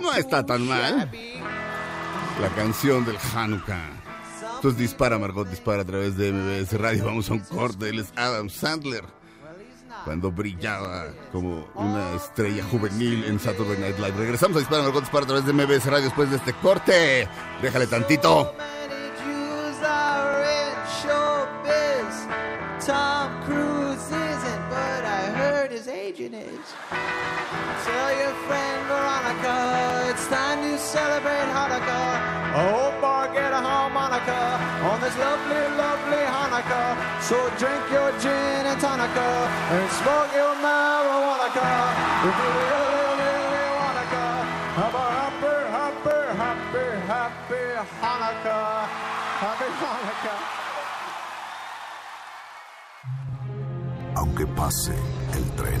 No 0.00 0.12
está 0.14 0.44
tan 0.44 0.66
mal. 0.66 1.10
La 2.40 2.48
canción 2.54 3.04
del 3.04 3.16
Hanukkah. 3.34 3.90
Entonces 4.56 4.78
dispara, 4.78 5.18
Margot, 5.18 5.48
dispara 5.48 5.82
a 5.82 5.84
través 5.84 6.16
de 6.16 6.32
MBS 6.32 6.78
Radio. 6.78 7.04
Vamos 7.06 7.30
a 7.30 7.34
un 7.34 7.40
corte. 7.40 7.88
Él 7.88 8.00
es 8.00 8.12
Adam 8.16 8.48
Sandler. 8.48 9.04
Cuando 10.04 10.30
brillaba 10.30 11.06
como 11.32 11.66
una 11.74 12.14
estrella 12.14 12.64
juvenil 12.64 13.24
en 13.24 13.38
Saturday 13.40 13.78
Night 13.78 13.98
Live. 13.98 14.16
Regresamos 14.16 14.56
a 14.56 14.60
Dispara, 14.60 14.82
Margot, 14.82 15.00
dispara 15.00 15.24
a 15.24 15.26
través 15.26 15.46
de 15.46 15.52
MBS 15.52 15.86
Radio 15.86 16.04
después 16.04 16.30
de 16.30 16.36
este 16.36 16.52
corte. 16.54 17.28
Déjale 17.60 17.86
tantito. 17.86 18.54
Tell 26.38 28.10
your 28.14 28.34
friend 28.46 28.86
Veronica 28.86 30.06
it's 30.10 30.26
time 30.28 30.62
to 30.62 30.78
celebrate 30.78 31.50
Hanukkah. 31.50 32.14
Oh, 32.54 32.94
boy, 33.02 33.34
get 33.34 33.50
a 33.50 33.58
harmonica 33.58 34.42
on 34.86 35.00
this 35.00 35.16
lovely, 35.18 35.64
lovely 35.74 36.22
Hanukkah. 36.30 36.94
So 37.22 37.36
drink 37.58 37.82
your 37.90 38.12
gin 38.22 38.62
and 38.70 38.78
tonica 38.80 39.30
and 39.74 39.90
smoke 39.98 40.30
your 40.32 40.54
marijuana. 40.62 41.38
If 44.78 44.94
a 44.94 45.06
happy, 45.18 45.56
happy, 45.74 46.18
happy, 46.38 46.86
happy 47.10 47.64
Hanukkah. 48.00 48.86
Happy 49.42 49.68
Hanukkah. 49.82 50.58
Aunque 54.18 54.46
pase 54.46 54.94
el 55.32 55.44
tren, 55.56 55.80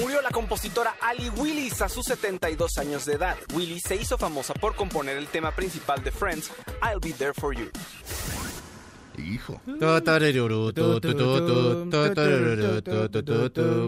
Murió 0.00 0.22
la 0.22 0.30
compositora 0.30 0.94
Ali 1.00 1.28
Willis 1.30 1.82
a 1.82 1.88
sus 1.88 2.06
72 2.06 2.78
años 2.78 3.04
de 3.04 3.14
edad. 3.14 3.36
Willis 3.54 3.82
se 3.82 3.96
hizo 3.96 4.16
famosa 4.16 4.54
por 4.54 4.76
componer 4.76 5.16
el 5.16 5.26
tema 5.26 5.50
principal 5.50 6.02
de 6.04 6.12
Friends, 6.12 6.50
I'll 6.82 7.00
Be 7.00 7.12
There 7.12 7.32
For 7.34 7.54
You. 7.54 7.70
Hijo. 9.18 9.60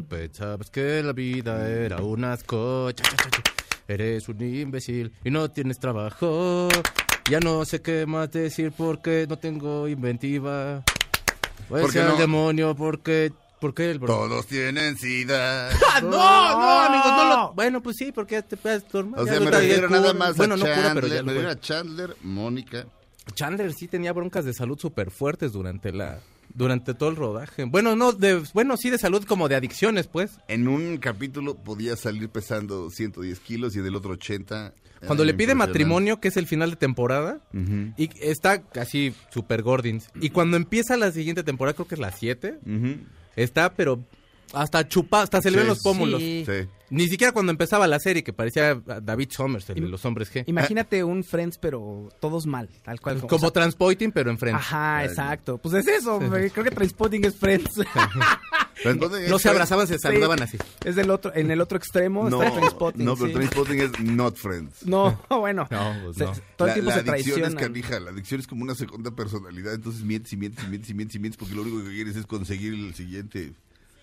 Pensabas 0.08 0.70
que 0.70 1.02
la 1.02 1.12
vida 1.12 1.68
era 1.68 1.96
un 1.98 2.24
asco. 2.24 2.90
Cha, 2.90 3.04
cha, 3.04 3.16
cha, 3.16 3.30
cha. 3.30 3.42
Eres 3.86 4.28
un 4.28 4.40
imbécil 4.42 5.12
y 5.24 5.30
no 5.30 5.48
tienes 5.50 5.78
trabajo. 5.78 6.68
Ya 7.30 7.38
no 7.38 7.64
sé 7.64 7.80
qué 7.80 8.06
más 8.06 8.30
decir 8.32 8.72
porque 8.76 9.26
no 9.28 9.38
tengo 9.38 9.86
inventiva. 9.86 10.82
Voy 11.68 11.80
a 11.80 11.82
¿Por 11.82 11.92
qué 11.92 11.98
ser 11.98 12.06
no? 12.06 12.12
el 12.14 12.18
demonio 12.18 12.74
porque... 12.74 13.32
¿Por 13.60 13.74
qué 13.74 13.90
el 13.90 13.98
bro- 13.98 14.06
Todos 14.06 14.46
tienen 14.46 14.96
sida. 14.96 15.68
¡Ah, 15.94 16.00
no, 16.00 16.10
no, 16.10 16.80
amigos, 16.80 17.06
no 17.16 17.28
lo... 17.28 17.52
Bueno, 17.54 17.82
pues 17.82 17.96
sí, 17.96 18.10
porque 18.12 18.42
te 18.42 18.56
puedes 18.56 18.88
dormir. 18.88 19.14
O 19.18 19.26
Ya 19.26 19.32
sea, 19.32 19.40
me 19.40 19.50
refiero 19.50 19.88
cura. 19.88 20.00
nada 20.00 20.14
más 20.14 20.36
Bueno, 20.36 20.54
a 20.54 20.56
no 20.56 20.64
cura, 20.64 20.92
pero 20.94 21.06
ya 21.08 21.16
Chandler. 21.16 21.20
lo 21.20 21.24
Me 21.26 21.32
refiero 21.32 21.48
puede. 21.48 21.50
a 21.50 21.60
Chandler, 21.60 22.16
Mónica. 22.22 22.86
Chandler 23.34 23.72
sí 23.74 23.86
tenía 23.86 24.12
broncas 24.12 24.44
de 24.44 24.54
salud 24.54 24.78
súper 24.78 25.10
fuertes 25.10 25.52
durante 25.52 25.92
la... 25.92 26.20
Durante 26.52 26.94
todo 26.94 27.10
el 27.10 27.16
rodaje. 27.16 27.62
Bueno, 27.62 27.94
no, 27.94 28.10
de, 28.12 28.42
bueno, 28.54 28.76
sí 28.76 28.90
de 28.90 28.98
salud 28.98 29.22
como 29.24 29.48
de 29.48 29.54
adicciones, 29.54 30.08
pues. 30.08 30.32
En 30.48 30.66
un 30.66 30.96
capítulo 30.98 31.54
podía 31.54 31.94
salir 31.94 32.28
pesando 32.28 32.90
110 32.90 33.38
kilos 33.38 33.76
y 33.76 33.78
en 33.78 33.86
el 33.86 33.94
otro 33.94 34.14
80. 34.14 34.74
Cuando 35.06 35.24
le 35.24 35.32
pide 35.32 35.54
matrimonio, 35.54 36.18
que 36.18 36.26
es 36.26 36.36
el 36.36 36.48
final 36.48 36.70
de 36.70 36.76
temporada, 36.76 37.38
y 37.96 38.10
está 38.20 38.62
casi 38.62 39.14
super 39.32 39.62
gordins. 39.62 40.08
Y 40.20 40.30
cuando 40.30 40.56
empieza 40.56 40.96
la 40.96 41.12
siguiente 41.12 41.44
temporada, 41.44 41.74
creo 41.74 41.86
que 41.86 41.94
es 41.94 42.00
la 42.00 42.10
7, 42.10 42.58
Ujú. 42.66 42.96
Está 43.36 43.72
pero 43.74 44.00
hasta 44.52 44.86
chupado, 44.88 45.24
hasta 45.24 45.40
se 45.40 45.50
le 45.50 45.58
ven 45.58 45.68
los 45.68 45.82
pómulos. 45.82 46.20
Sí. 46.20 46.44
Sí. 46.46 46.68
Ni 46.90 47.08
siquiera 47.08 47.32
cuando 47.32 47.52
empezaba 47.52 47.86
la 47.86 47.98
serie, 48.00 48.22
que 48.24 48.32
parecía 48.32 48.74
David 49.02 49.28
Summers, 49.30 49.68
el 49.70 49.76
de 49.76 49.88
los 49.88 50.04
hombres 50.04 50.32
G. 50.32 50.44
Imagínate 50.46 51.04
un 51.04 51.22
Friends, 51.24 51.56
pero 51.58 52.08
todos 52.20 52.46
mal, 52.46 52.68
tal 52.84 53.00
cual. 53.00 53.20
Como 53.20 53.36
o 53.36 53.38
sea, 53.38 53.50
Transpoiting, 53.50 54.10
pero 54.12 54.30
en 54.30 54.38
frente. 54.38 54.56
Ajá, 54.60 55.04
exacto. 55.04 55.58
Pues 55.58 55.74
es 55.74 55.86
eso, 55.86 56.18
güey. 56.20 56.50
creo 56.50 56.64
que 56.64 56.70
Transpotting 56.72 57.24
es 57.24 57.36
Friends. 57.36 57.70
Pero 58.82 58.90
entonces 58.90 59.28
No 59.30 59.38
se 59.38 59.48
abrazaban, 59.48 59.86
se 59.86 59.98
saludaban 59.98 60.42
así. 60.42 60.58
es 60.84 60.96
del 60.96 61.10
otro, 61.10 61.32
en 61.34 61.50
el 61.50 61.60
otro 61.60 61.78
extremo 61.78 62.28
No, 62.28 62.42
está 62.42 62.54
Trainspotting. 62.56 63.04
no, 63.04 63.14
pero 63.14 63.26
sí. 63.28 63.32
Trainspotting 63.34 63.80
es 63.80 64.00
not 64.00 64.36
friends. 64.36 64.86
No, 64.86 65.18
bueno. 65.28 65.68
No, 65.70 65.96
pues 66.04 66.16
Se- 66.16 66.24
no. 66.24 66.32
Todo 66.56 66.68
la, 66.68 66.74
el 66.74 66.74
tiempo 66.74 66.90
la 66.90 66.94
se 67.04 67.10
adicción 67.10 67.44
es 67.44 67.54
canija, 67.54 68.00
la 68.00 68.10
adicción 68.10 68.40
es 68.40 68.46
como 68.46 68.62
una 68.62 68.74
segunda 68.74 69.10
personalidad, 69.12 69.74
entonces 69.74 70.02
mientes 70.02 70.32
y 70.32 70.36
mientes 70.36 70.64
y 70.64 70.68
mientes 70.68 70.90
y 70.90 70.94
mientes 70.94 71.14
y 71.16 71.18
mientes 71.18 71.38
porque 71.38 71.54
lo 71.54 71.62
único 71.62 71.78
que 71.84 71.90
quieres 71.94 72.16
es 72.16 72.26
conseguir 72.26 72.74
el 72.74 72.94
siguiente, 72.94 73.52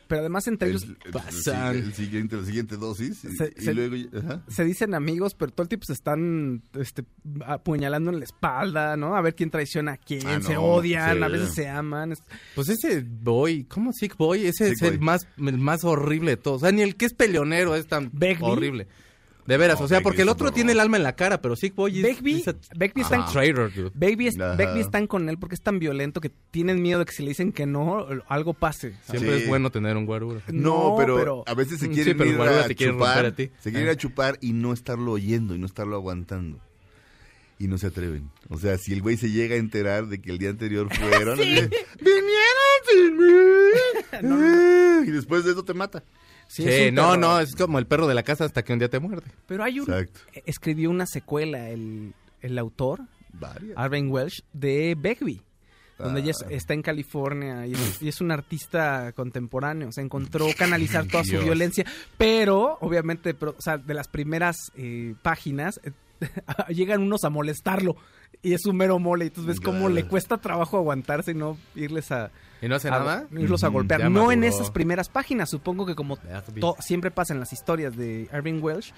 Pero 0.08 0.22
además 0.22 0.48
entre 0.48 0.70
el, 0.70 0.76
ellos 0.78 0.84
el- 0.90 0.98
el 1.06 1.12
pasan. 1.12 1.76
el 1.76 1.94
siguiente, 1.94 2.36
la 2.38 2.46
siguiente 2.46 2.78
dosis 2.78 3.24
y, 3.26 3.36
Se- 3.36 3.54
y 3.58 3.62
se- 3.62 3.74
luego, 3.74 3.96
ajá. 4.18 4.44
se 4.48 4.64
dicen 4.64 4.94
amigos, 4.94 5.36
pero 5.36 5.52
todo 5.52 5.64
el 5.64 5.70
tiempo 5.70 5.86
se 5.86 5.94
están 5.94 6.64
este, 6.80 7.04
apuñalando 7.46 8.12
en 8.12 8.20
la 8.20 8.26
espalda, 8.26 8.96
¿no? 8.98 9.16
A 9.16 9.22
ver 9.22 9.36
quién 9.36 9.50
traiciona 9.50 9.94
a 9.94 9.98
quién. 9.98 10.26
Ah, 10.28 10.40
se 10.42 10.54
no, 10.54 10.64
odian, 10.64 11.18
sí. 11.18 11.24
a 11.24 11.28
veces 11.28 11.54
se 11.54 11.68
aman. 11.68 12.12
es- 12.14 12.24
Pues 12.56 12.70
ese 12.70 13.06
boy, 13.08 13.66
¿cómo 13.66 13.92
Sick 13.94 14.18
Boy? 14.18 14.46
Ese 14.46 14.70
Sick 14.70 14.82
es 14.84 14.92
el 14.94 15.00
más, 15.00 15.28
el 15.38 15.58
más 15.58 15.84
horrible 15.84 16.32
de 16.32 16.38
todos. 16.38 16.64
O 16.64 16.66
sea, 16.66 16.72
ni 16.72 16.82
el 16.82 16.96
que 16.96 17.06
es 17.06 17.14
peleonero 17.14 17.76
es 17.76 17.88
tan 17.88 18.10
¿Begbie? 18.14 18.48
horrible. 18.50 18.88
De 19.48 19.56
veras, 19.58 19.80
No, 19.80 19.86
o 19.86 19.88
sea, 19.88 19.98
Begbie 20.00 20.04
porque 20.04 20.22
el 20.24 20.30
otro 20.30 20.52
tiene 20.52 20.74
el 20.74 20.80
alma 20.82 20.98
en 20.98 21.04
la 21.04 21.16
cara, 21.16 21.42
pero 21.42 21.56
Sick 21.56 21.74
Boy 21.74 21.98
es, 21.98 22.04
Begbie, 22.04 22.40
es 22.42 22.48
a- 22.50 22.56
Begbie, 22.76 23.02
están, 23.04 23.26
traitor, 23.32 23.74
dude. 23.74 23.92
Baby, 23.96 24.28
es-. 24.28 24.38
Begbie 24.38 24.82
están 24.82 25.08
con 25.08 25.30
él 25.30 25.38
porque 25.40 25.56
es 25.56 25.62
tan 25.62 25.80
violento 25.80 26.20
que 26.22 26.30
tienen 26.52 26.82
miedo 26.82 27.00
de 27.00 27.06
que 27.06 27.14
si 27.14 27.24
le 27.24 27.30
dicen 27.30 27.54
que 27.54 27.66
no, 27.66 28.06
algo 28.28 28.54
pase. 28.54 28.94
Siempre 29.10 29.38
Sí. 29.38 29.44
es 29.44 29.48
bueno 29.48 29.72
tener 29.72 29.96
un 29.96 30.06
guarura. 30.06 30.42
No, 30.52 30.90
No, 30.92 30.96
pero, 30.98 31.16
pero- 31.18 31.44
a 31.48 31.54
veces 31.54 31.80
se 31.80 31.88
Sí, 31.88 31.94
quieren 31.94 32.18
pero 32.18 32.30
ir 32.30 32.42
a 32.42 32.66
quiere 32.68 32.92
chupar, 32.94 33.26
a 33.26 33.34
ti. 33.36 33.50
se 33.60 33.70
quieren 33.72 33.84
ir 33.84 33.90
Ah. 33.90 33.94
a 33.94 33.98
chupar 33.98 34.38
y 34.42 34.52
no 34.54 34.74
estarlo 34.74 35.14
oyendo 35.14 35.56
y 35.56 35.60
no 35.60 35.66
estarlo 35.66 35.96
aguantando. 35.96 36.60
Y 37.60 37.68
no 37.68 37.78
se 37.80 37.88
atreven. 37.88 38.30
O 38.50 38.60
sea, 38.60 38.78
si 38.78 38.94
el 38.94 39.02
güey 39.02 39.18
se 39.18 39.32
llega 39.32 39.56
a 39.56 39.58
enterar 39.58 40.08
de 40.08 40.22
que 40.22 40.30
el 40.30 40.38
día 40.38 40.50
anterior 40.50 40.94
fueron, 40.94 41.38
vinieron 41.40 41.72
sin 42.86 43.18
mí. 43.18 45.08
Y 45.08 45.12
después 45.12 45.44
de 45.46 45.52
eso 45.52 45.64
te 45.64 45.74
mata. 45.74 46.04
Sí, 46.48 46.64
no, 46.92 47.04
terror. 47.14 47.20
no, 47.20 47.40
es 47.40 47.56
como 47.56 47.80
el 47.80 47.88
perro 47.88 48.08
de 48.08 48.16
la 48.16 48.24
casa 48.24 48.46
hasta 48.46 48.64
que 48.64 48.74
un 48.74 48.80
día 48.80 48.90
te 48.90 49.00
muerde. 49.00 49.28
Pero 49.48 49.64
hay 49.64 49.80
un... 49.80 49.90
Exacto. 49.92 50.20
Escribió 50.46 50.90
una 50.90 51.06
secuela 51.06 51.70
el, 51.70 52.14
el 52.42 52.58
autor, 52.58 53.02
Varias. 53.34 53.78
Arvin 53.78 54.10
Welsh, 54.10 54.42
de 54.54 54.96
Begbie. 54.98 55.42
Donde 55.98 56.22
ella 56.22 56.32
Ah. 56.44 56.48
está 56.52 56.76
en 56.76 56.84
California 56.84 57.66
y 57.66 57.74
es, 57.74 58.02
y 58.04 58.08
es 58.08 58.22
un 58.22 58.30
artista 58.32 59.12
contemporáneo. 59.14 59.92
Se 59.92 60.02
encontró 60.02 60.46
canalizar 60.56 61.08
toda 61.08 61.24
su 61.24 61.32
Dios. 61.32 61.44
violencia, 61.44 61.86
pero 62.20 62.78
obviamente, 62.82 63.34
pero, 63.34 63.56
o 63.58 63.62
sea, 63.62 63.78
de 63.80 63.94
las 63.96 64.08
primeras 64.08 64.72
eh, 64.76 65.16
páginas, 65.24 65.80
eh, 65.84 65.92
llegan 66.70 67.02
unos 67.02 67.24
a 67.24 67.30
molestarlo 67.32 67.96
y 68.44 68.54
es 68.54 68.66
un 68.66 68.78
mero 68.78 69.00
mole. 69.00 69.26
Y 69.26 69.30
tú 69.30 69.44
ves 69.46 69.60
cómo 69.60 69.90
le 69.90 70.06
cuesta 70.06 70.38
trabajo 70.38 70.78
aguantarse 70.78 71.32
y 71.32 71.34
no 71.36 71.58
irles 71.76 72.12
a, 72.12 72.32
¿Y 72.62 72.68
no 72.68 72.76
hace 72.76 72.88
a- 72.88 72.92
nada? 72.92 73.28
irlos 73.32 73.64
a 73.64 73.68
Ujú, 73.68 73.78
golpear. 73.80 74.02
ya 74.02 74.10
No 74.10 74.32
en 74.32 74.44
esas 74.44 74.72
primeras 74.72 75.10
páginas. 75.10 75.50
Supongo 75.50 75.86
que 75.86 75.96
como 75.96 76.18
to- 76.18 76.76
siempre 76.80 77.12
pasa 77.12 77.34
en 77.34 77.40
las 77.40 77.52
historias 77.54 77.96
de 77.98 78.30
Irving 78.34 78.62
Welsh, 78.62 78.94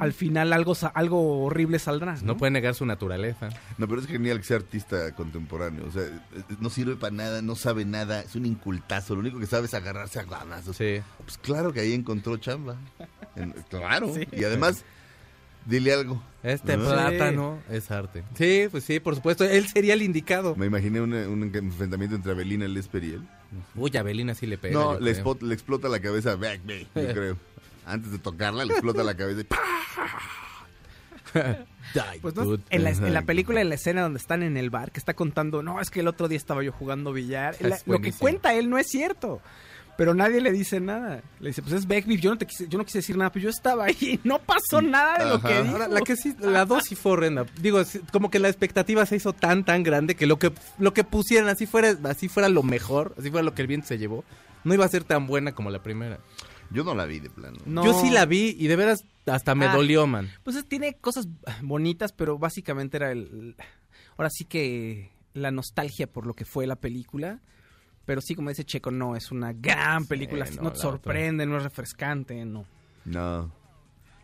al 0.00 0.12
final 0.12 0.52
algo, 0.52 0.74
algo 0.94 1.44
horrible 1.44 1.78
saldrá. 1.78 2.14
¿no? 2.16 2.22
No 2.22 2.36
puede 2.36 2.50
negar 2.52 2.74
su 2.74 2.84
naturaleza. 2.86 3.50
No, 3.78 3.86
pero 3.86 4.00
es 4.00 4.06
genial 4.06 4.38
que 4.38 4.44
sea 4.44 4.56
artista 4.56 5.14
contemporáneo. 5.14 5.84
O 5.86 5.90
sea, 5.92 6.02
eh, 6.02 6.42
no 6.60 6.68
sirve 6.70 6.96
para 6.96 7.14
nada, 7.14 7.42
no 7.42 7.54
sabe 7.56 7.84
nada, 7.84 8.20
es 8.22 8.34
un 8.34 8.46
incultazo. 8.46 9.14
Lo 9.14 9.20
único 9.20 9.38
que 9.38 9.46
sabe 9.46 9.66
es 9.66 9.74
agarrarse 9.74 10.18
a 10.20 10.24
guamazos. 10.24 10.76
Sí. 10.76 11.00
Pues 11.24 11.38
claro 11.38 11.72
que 11.72 11.80
ahí 11.80 11.92
encontró 11.92 12.36
chamba. 12.38 12.76
En- 13.36 13.52
claro. 13.68 14.08
Sí. 14.14 14.26
Y 14.32 14.44
además, 14.44 14.84
dile 15.66 15.92
algo. 15.92 16.22
Este 16.42 16.76
¿no? 16.76 16.84
plátano 16.88 17.58
es 17.70 17.90
arte. 17.90 18.24
Sí, 18.34 18.66
pues 18.70 18.84
sí, 18.84 18.98
por 19.00 19.14
supuesto. 19.14 19.44
Él 19.44 19.66
sería 19.68 19.94
el 19.94 20.02
indicado. 20.02 20.56
Me 20.56 20.66
imaginé 20.66 21.00
un, 21.00 21.12
un 21.12 21.42
enfrentamiento 21.54 22.16
entre 22.16 22.32
Abelina 22.32 22.66
Lesper 22.66 23.04
y 23.04 23.12
él. 23.14 23.22
Uy, 23.74 23.94
a 23.96 24.02
Belina 24.02 24.34
sí 24.34 24.46
le 24.46 24.56
pega. 24.56 24.78
no, 24.78 24.98
le, 24.98 25.10
explota 25.10 25.88
la 25.88 26.00
cabeza 26.00 26.32
a 26.32 26.36
Back 26.36 26.60
Bay, 26.64 26.86
yo 26.94 27.08
creo. 27.14 27.36
Antes 27.84 28.12
de 28.12 28.18
tocarla, 28.18 28.64
le 28.64 28.72
explota 28.72 29.02
la 29.02 29.16
cabeza 29.16 29.40
y 29.42 29.44
Pues 32.22 32.34
no, 32.36 32.54
en, 32.70 32.84
la, 32.84 32.90
en 32.90 33.00
la 33.00 33.06
Exacto. 33.08 33.26
película, 33.26 33.60
en 33.60 33.68
la 33.68 33.74
escena 33.74 34.02
donde 34.02 34.18
están 34.18 34.42
en 34.44 34.56
el 34.56 34.70
bar, 34.70 34.92
que 34.92 35.00
está 35.00 35.14
contando, 35.14 35.62
no, 35.62 35.80
es 35.80 35.90
que 35.90 36.00
el 36.00 36.08
otro 36.08 36.28
día 36.28 36.38
estaba 36.38 36.62
yo 36.62 36.72
jugando 36.72 37.12
billar. 37.12 37.56
La- 37.60 37.78
lo 37.86 38.00
que 38.00 38.12
cuenta 38.12 38.54
él 38.54 38.70
no 38.70 38.78
es 38.78 38.86
cierto. 38.88 39.40
Pero 40.00 40.14
nadie 40.14 40.40
le 40.40 40.50
dice 40.50 40.80
nada. 40.80 41.22
Le 41.40 41.50
dice, 41.50 41.60
pues 41.60 41.74
es 41.74 41.86
Beckby, 41.86 42.18
yo 42.18 42.30
no 42.30 42.38
te 42.38 42.46
quise, 42.46 42.66
yo 42.68 42.78
no 42.78 42.86
quise 42.86 42.98
decir 43.00 43.18
nada, 43.18 43.30
pero 43.30 43.42
yo 43.42 43.50
estaba 43.50 43.84
ahí 43.84 43.96
y 44.00 44.20
no 44.26 44.38
pasó 44.38 44.80
nada 44.80 45.22
de 45.22 45.28
lo 45.30 45.42
que 45.42 45.60
dijo. 45.62 45.72
Ahora, 45.74 45.88
la 45.88 46.00
que 46.00 46.16
sí, 46.16 46.34
la 46.40 46.64
dos 46.64 46.84
sí 46.84 46.94
fue 46.94 47.12
horrenda. 47.12 47.44
Digo, 47.60 47.82
como 48.10 48.30
que 48.30 48.38
la 48.38 48.48
expectativa 48.48 49.04
se 49.04 49.16
hizo 49.16 49.34
tan, 49.34 49.62
tan 49.62 49.82
grande 49.82 50.14
que 50.14 50.24
lo 50.26 50.38
que, 50.38 50.52
lo 50.78 50.94
que 50.94 51.04
pusieran 51.04 51.50
así 51.50 51.66
fuera, 51.66 51.94
así 52.04 52.28
fuera 52.28 52.48
lo 52.48 52.62
mejor, 52.62 53.14
así 53.18 53.30
fuera 53.30 53.44
lo 53.44 53.52
que 53.54 53.60
el 53.60 53.68
viento 53.68 53.88
se 53.88 53.98
llevó, 53.98 54.24
no 54.64 54.72
iba 54.72 54.86
a 54.86 54.88
ser 54.88 55.04
tan 55.04 55.26
buena 55.26 55.52
como 55.52 55.68
la 55.68 55.82
primera. 55.82 56.18
Yo 56.70 56.82
no 56.82 56.94
la 56.94 57.04
vi 57.04 57.20
de 57.20 57.28
plano. 57.28 57.58
No. 57.66 57.84
Yo 57.84 57.92
sí 58.00 58.08
la 58.08 58.24
vi 58.24 58.56
y 58.58 58.68
de 58.68 58.76
veras 58.76 59.04
hasta 59.26 59.54
me 59.54 59.66
Ah. 59.66 59.74
dolió, 59.74 60.06
man. 60.06 60.30
Pues 60.44 60.56
es- 60.56 60.64
tiene 60.66 60.94
cosas 60.94 61.28
bonitas, 61.60 62.12
pero 62.12 62.38
básicamente 62.38 62.96
era 62.96 63.12
el... 63.12 63.54
Ahora 64.16 64.30
sí 64.30 64.46
que 64.46 65.10
la 65.34 65.50
nostalgia 65.50 66.06
por 66.06 66.24
lo 66.26 66.32
que 66.32 66.46
fue 66.46 66.66
la 66.66 66.76
película. 66.76 67.40
Pero 68.04 68.20
sí, 68.20 68.34
como 68.34 68.48
dice 68.48 68.64
Checo, 68.64 68.90
no, 68.90 69.14
es 69.16 69.30
una 69.30 69.52
gran 69.52 70.06
película. 70.06 70.44
no, 70.46 70.50
te 70.50 70.58
otra. 70.68 70.80
sorprende, 70.80 71.46
no 71.46 71.56
es 71.58 71.62
refrescante, 71.62 72.44
no. 72.44 72.66
No. 73.04 73.52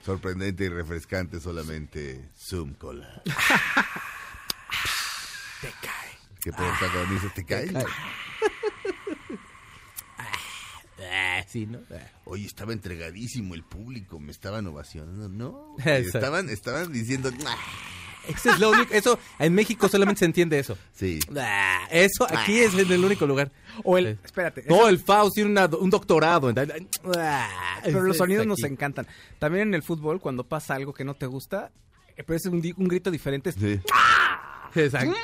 Sorprendente 0.04 0.64
y 0.64 0.68
refrescante 0.68 1.40
solamente 1.40 2.30
Zoom 2.37 2.75
Cola. 2.75 3.23
Te 5.61 5.68
cae. 5.83 6.12
¿Qué 6.40 6.52
protagonista 6.52 7.28
te 7.35 7.45
cae? 7.45 7.71
Ah, 11.12 11.45
sí, 11.47 11.66
¿no? 11.66 11.80
Ah. 11.90 12.11
Oye, 12.25 12.47
estaba 12.47 12.73
entregadísimo 12.73 13.54
el 13.54 13.62
público, 13.64 14.18
me 14.18 14.33
estaban 14.33 14.66
ovacionando. 14.66 15.28
No, 15.28 15.76
estaban, 15.85 16.49
estaban 16.49 16.90
diciendo, 16.90 17.30
"Ah". 17.47 17.56
Eso 18.28 18.50
es 18.50 18.59
lo 18.61 18.71
único, 18.71 18.92
eso, 18.95 19.18
en 19.38 19.54
México 19.54 19.88
solamente 19.88 20.21
se 20.21 20.25
entiende 20.25 20.59
eso. 20.59 20.76
sí. 20.92 21.18
Ah, 21.38 21.87
Eso 21.90 22.26
aquí 22.28 22.59
es 22.59 22.75
en 22.75 22.90
el 22.92 23.04
único 23.04 23.26
lugar. 23.26 23.50
O 23.85 23.97
el... 23.99 24.18
Espérate. 24.25 24.64
No, 24.68 24.76
eso- 24.76 24.88
el 24.88 24.99
Faust 24.99 25.35
tiene 25.35 25.50
una- 25.50 25.66
un 25.66 25.90
doctorado. 25.90 26.52
Ah, 27.16 27.78
Pero 27.85 28.02
los 28.02 28.16
sonidos 28.16 28.42
aquí. 28.42 28.49
nos 28.49 28.62
encantan. 28.64 29.06
También 29.38 29.68
en 29.68 29.75
el 29.75 29.83
fútbol, 29.83 30.21
cuando 30.21 30.45
pasa 30.45 30.75
algo 30.75 30.92
que 30.95 31.04
no 31.04 31.14
te 31.14 31.26
gusta, 31.26 31.71
eh, 32.16 32.23
pero 32.25 32.37
es 32.37 32.47
un, 32.47 32.61
grito 32.61 33.11
diferente. 33.11 33.50
es- 33.50 33.56
Sí, 33.56 33.80
Exacto. 34.75 35.14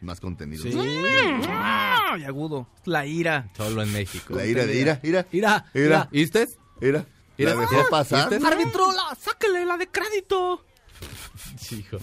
más 0.00 0.20
contenido. 0.20 0.62
Sí. 0.62 0.72
¡Ah! 1.48 2.16
Y 2.18 2.24
agudo. 2.24 2.68
La 2.84 3.06
ira. 3.06 3.48
Solo 3.56 3.82
en 3.82 3.92
México. 3.92 4.34
La 4.34 4.44
ira 4.46 4.66
de 4.66 4.76
ira, 4.78 5.00
ira, 5.02 5.26
Ira. 5.32 5.64
ira, 5.74 6.08
¿Viste? 6.12 6.48
ira. 6.80 7.06
Ira. 7.38 7.54
La 7.54 7.60
dejó 7.62 7.88
pasar. 7.90 8.28
¿Viste? 8.30 8.46
¡Árbitro, 8.46 8.86
sáquele 9.18 9.64
la 9.64 9.76
de 9.76 9.88
crédito! 9.88 10.64
Hijo. 11.70 11.98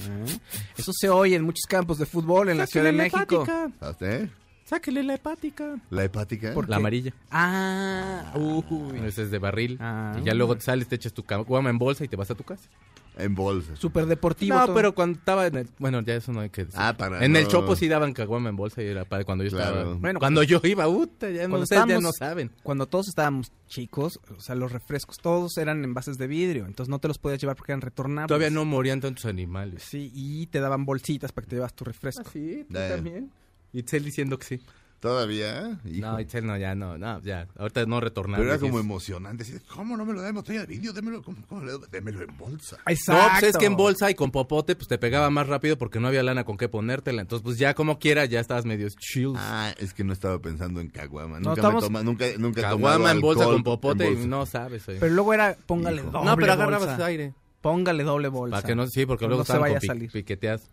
Eso 0.77 0.91
se 0.93 1.09
oye 1.09 1.35
en 1.35 1.43
muchos 1.43 1.65
campos 1.67 1.97
de 1.97 2.05
fútbol 2.05 2.49
en 2.49 2.57
la 2.57 2.67
Ciudad 2.67 2.85
de 2.85 2.91
México. 2.91 3.45
¿A 3.79 3.89
usted? 3.89 4.29
Sáquele 4.65 5.03
la 5.03 5.15
hepática. 5.15 5.75
La 5.89 6.03
hepática. 6.05 6.53
¿Por 6.53 6.69
La 6.69 6.77
qué? 6.77 6.79
amarilla. 6.79 7.13
Ah, 7.29 8.31
uy. 8.35 8.99
Ese 9.05 9.23
es 9.23 9.31
de 9.31 9.37
barril. 9.37 9.77
Ah. 9.81 10.17
Y 10.21 10.23
ya 10.23 10.33
luego 10.33 10.55
te 10.55 10.61
sales, 10.61 10.87
te 10.87 10.95
echas 10.95 11.13
tu 11.13 11.23
caguama 11.23 11.69
en 11.69 11.77
bolsa 11.77 12.05
y 12.05 12.07
te 12.07 12.15
vas 12.15 12.31
a 12.31 12.35
tu 12.35 12.43
casa. 12.43 12.69
En 13.17 13.35
bolsa. 13.35 13.75
Súper 13.75 14.05
deportivo. 14.05 14.55
No, 14.57 14.65
todo. 14.65 14.75
pero 14.75 14.95
cuando 14.95 15.19
estaba 15.19 15.45
en 15.47 15.55
el... 15.57 15.67
Bueno, 15.79 16.01
ya 16.01 16.15
eso 16.15 16.31
no 16.31 16.39
hay 16.39 16.49
que 16.49 16.63
decir. 16.65 16.79
Ah, 16.81 16.95
para 16.97 17.23
En 17.25 17.35
el 17.35 17.47
Chopo 17.47 17.75
sí 17.75 17.87
daban 17.87 18.13
caguama 18.13 18.49
en 18.49 18.55
bolsa 18.55 18.81
y 18.81 18.87
era 18.87 19.03
para 19.05 19.23
cuando 19.25 19.43
yo 19.43 19.49
Claro. 19.51 19.77
estaba... 19.79 19.93
Bueno, 19.95 20.19
cuando 20.19 20.43
yo 20.43 20.61
iba, 20.63 20.85
puta, 20.85 21.29
ya 21.29 21.43
no, 21.43 21.49
cuando 21.49 21.63
ustedes 21.63 21.85
ya 21.87 21.99
no 21.99 22.11
saben. 22.13 22.51
Cuando 22.63 22.87
todos 22.87 23.09
estábamos 23.09 23.51
chicos, 23.67 24.19
o 24.35 24.39
sea, 24.39 24.55
los 24.55 24.71
refrescos 24.71 25.17
todos 25.19 25.57
eran 25.57 25.83
envases 25.83 26.17
de 26.17 26.27
vidrio. 26.27 26.65
Entonces 26.65 26.89
no 26.89 26.99
te 26.99 27.07
los 27.09 27.17
podías 27.17 27.41
llevar 27.41 27.55
porque 27.57 27.73
eran 27.73 27.81
retornables. 27.81 28.27
Todavía 28.27 28.49
no 28.49 28.63
morían 28.65 29.01
tantos 29.01 29.25
animales. 29.25 29.83
Sí, 29.83 30.09
y 30.13 30.47
te 30.47 30.59
daban 30.59 30.85
bolsitas 30.85 31.31
para 31.31 31.45
que 31.45 31.49
te 31.51 31.55
llevas 31.57 31.73
tu 31.73 31.83
refresco. 31.83 32.23
sí? 32.31 32.65
¿Tú 32.71 32.77
Eh. 32.77 32.89
también? 32.95 33.31
Itzel 33.73 34.03
diciendo 34.03 34.37
que 34.39 34.45
sí. 34.45 34.61
Todavía. 35.01 35.79
Hijo. 35.83 35.99
No, 36.07 36.19
Itzel 36.19 36.45
no, 36.45 36.55
ya 36.57 36.75
no, 36.75 36.95
no, 36.97 37.19
ya. 37.23 37.47
Ahorita 37.57 37.85
no 37.87 37.99
retornar. 37.99 38.39
Pero 38.39 38.51
era 38.51 38.59
como 38.59 38.79
emocionante. 38.79 39.41
así, 39.43 39.53
¿Cómo 39.73 39.97
no 39.97 40.05
me 40.05 40.13
lo 40.13 40.21
da 40.21 40.29
en 40.29 40.35
botella 40.35 40.61
de 40.61 40.67
vidrio? 40.67 40.93
Démelo, 40.93 41.23
¿cómo, 41.23 41.37
cómo 41.49 41.63
le? 41.63 41.73
Démelo 41.91 42.21
en 42.21 42.37
bolsa. 42.37 42.77
Exacto. 42.85 43.21
No, 43.23 43.29
pues 43.39 43.43
es 43.51 43.57
que 43.57 43.65
en 43.65 43.75
bolsa 43.75 44.11
y 44.11 44.15
con 44.15 44.29
popote, 44.29 44.75
pues 44.75 44.87
te 44.87 44.99
pegaba 44.99 45.31
más 45.31 45.47
rápido 45.47 45.75
porque 45.77 45.99
no 45.99 46.07
había 46.07 46.21
lana 46.21 46.43
con 46.43 46.55
qué 46.55 46.69
ponértela. 46.69 47.23
Entonces, 47.23 47.43
pues 47.43 47.57
ya 47.57 47.73
como 47.73 47.97
quiera, 47.97 48.25
ya 48.25 48.39
estabas 48.39 48.65
medio 48.65 48.87
chill. 48.89 49.33
Ah, 49.37 49.73
es 49.79 49.93
que 49.95 50.03
no 50.03 50.13
estaba 50.13 50.39
pensando 50.39 50.79
en 50.81 50.89
caguama. 50.89 51.39
No, 51.39 51.49
Nunca 51.49 51.61
estamos- 51.61 51.81
me 51.83 51.87
toma, 51.87 52.03
nunca, 52.03 52.25
nunca 52.37 52.61
Caguama 52.61 53.11
en 53.11 53.21
bolsa 53.21 53.45
con 53.45 53.63
popote 53.63 54.05
en 54.05 54.11
y 54.11 54.15
bolsa. 54.17 54.27
no 54.29 54.45
sabes. 54.45 54.87
oye. 54.87 54.99
Pero 54.99 55.13
luego 55.15 55.33
era, 55.33 55.57
póngale 55.65 56.01
Hijo. 56.03 56.11
doble 56.11 56.29
no, 56.29 56.35
pero 56.37 56.53
agarrabas 56.53 56.87
bolsa. 56.89 57.05
aire. 57.07 57.33
Póngale 57.61 58.03
doble 58.03 58.27
bolsa. 58.27 58.55
Para 58.57 58.67
que 58.67 58.75
no, 58.75 58.87
sí, 58.87 59.05
porque 59.07 59.25
No 59.25 59.29
luego 59.29 59.43
se 59.45 59.53
estaban 59.53 59.61
vaya 59.61 59.73
con 59.73 59.77
a 59.77 59.81
pi- 59.81 59.87
salir. 59.87 60.11
piqueteadas. 60.11 60.69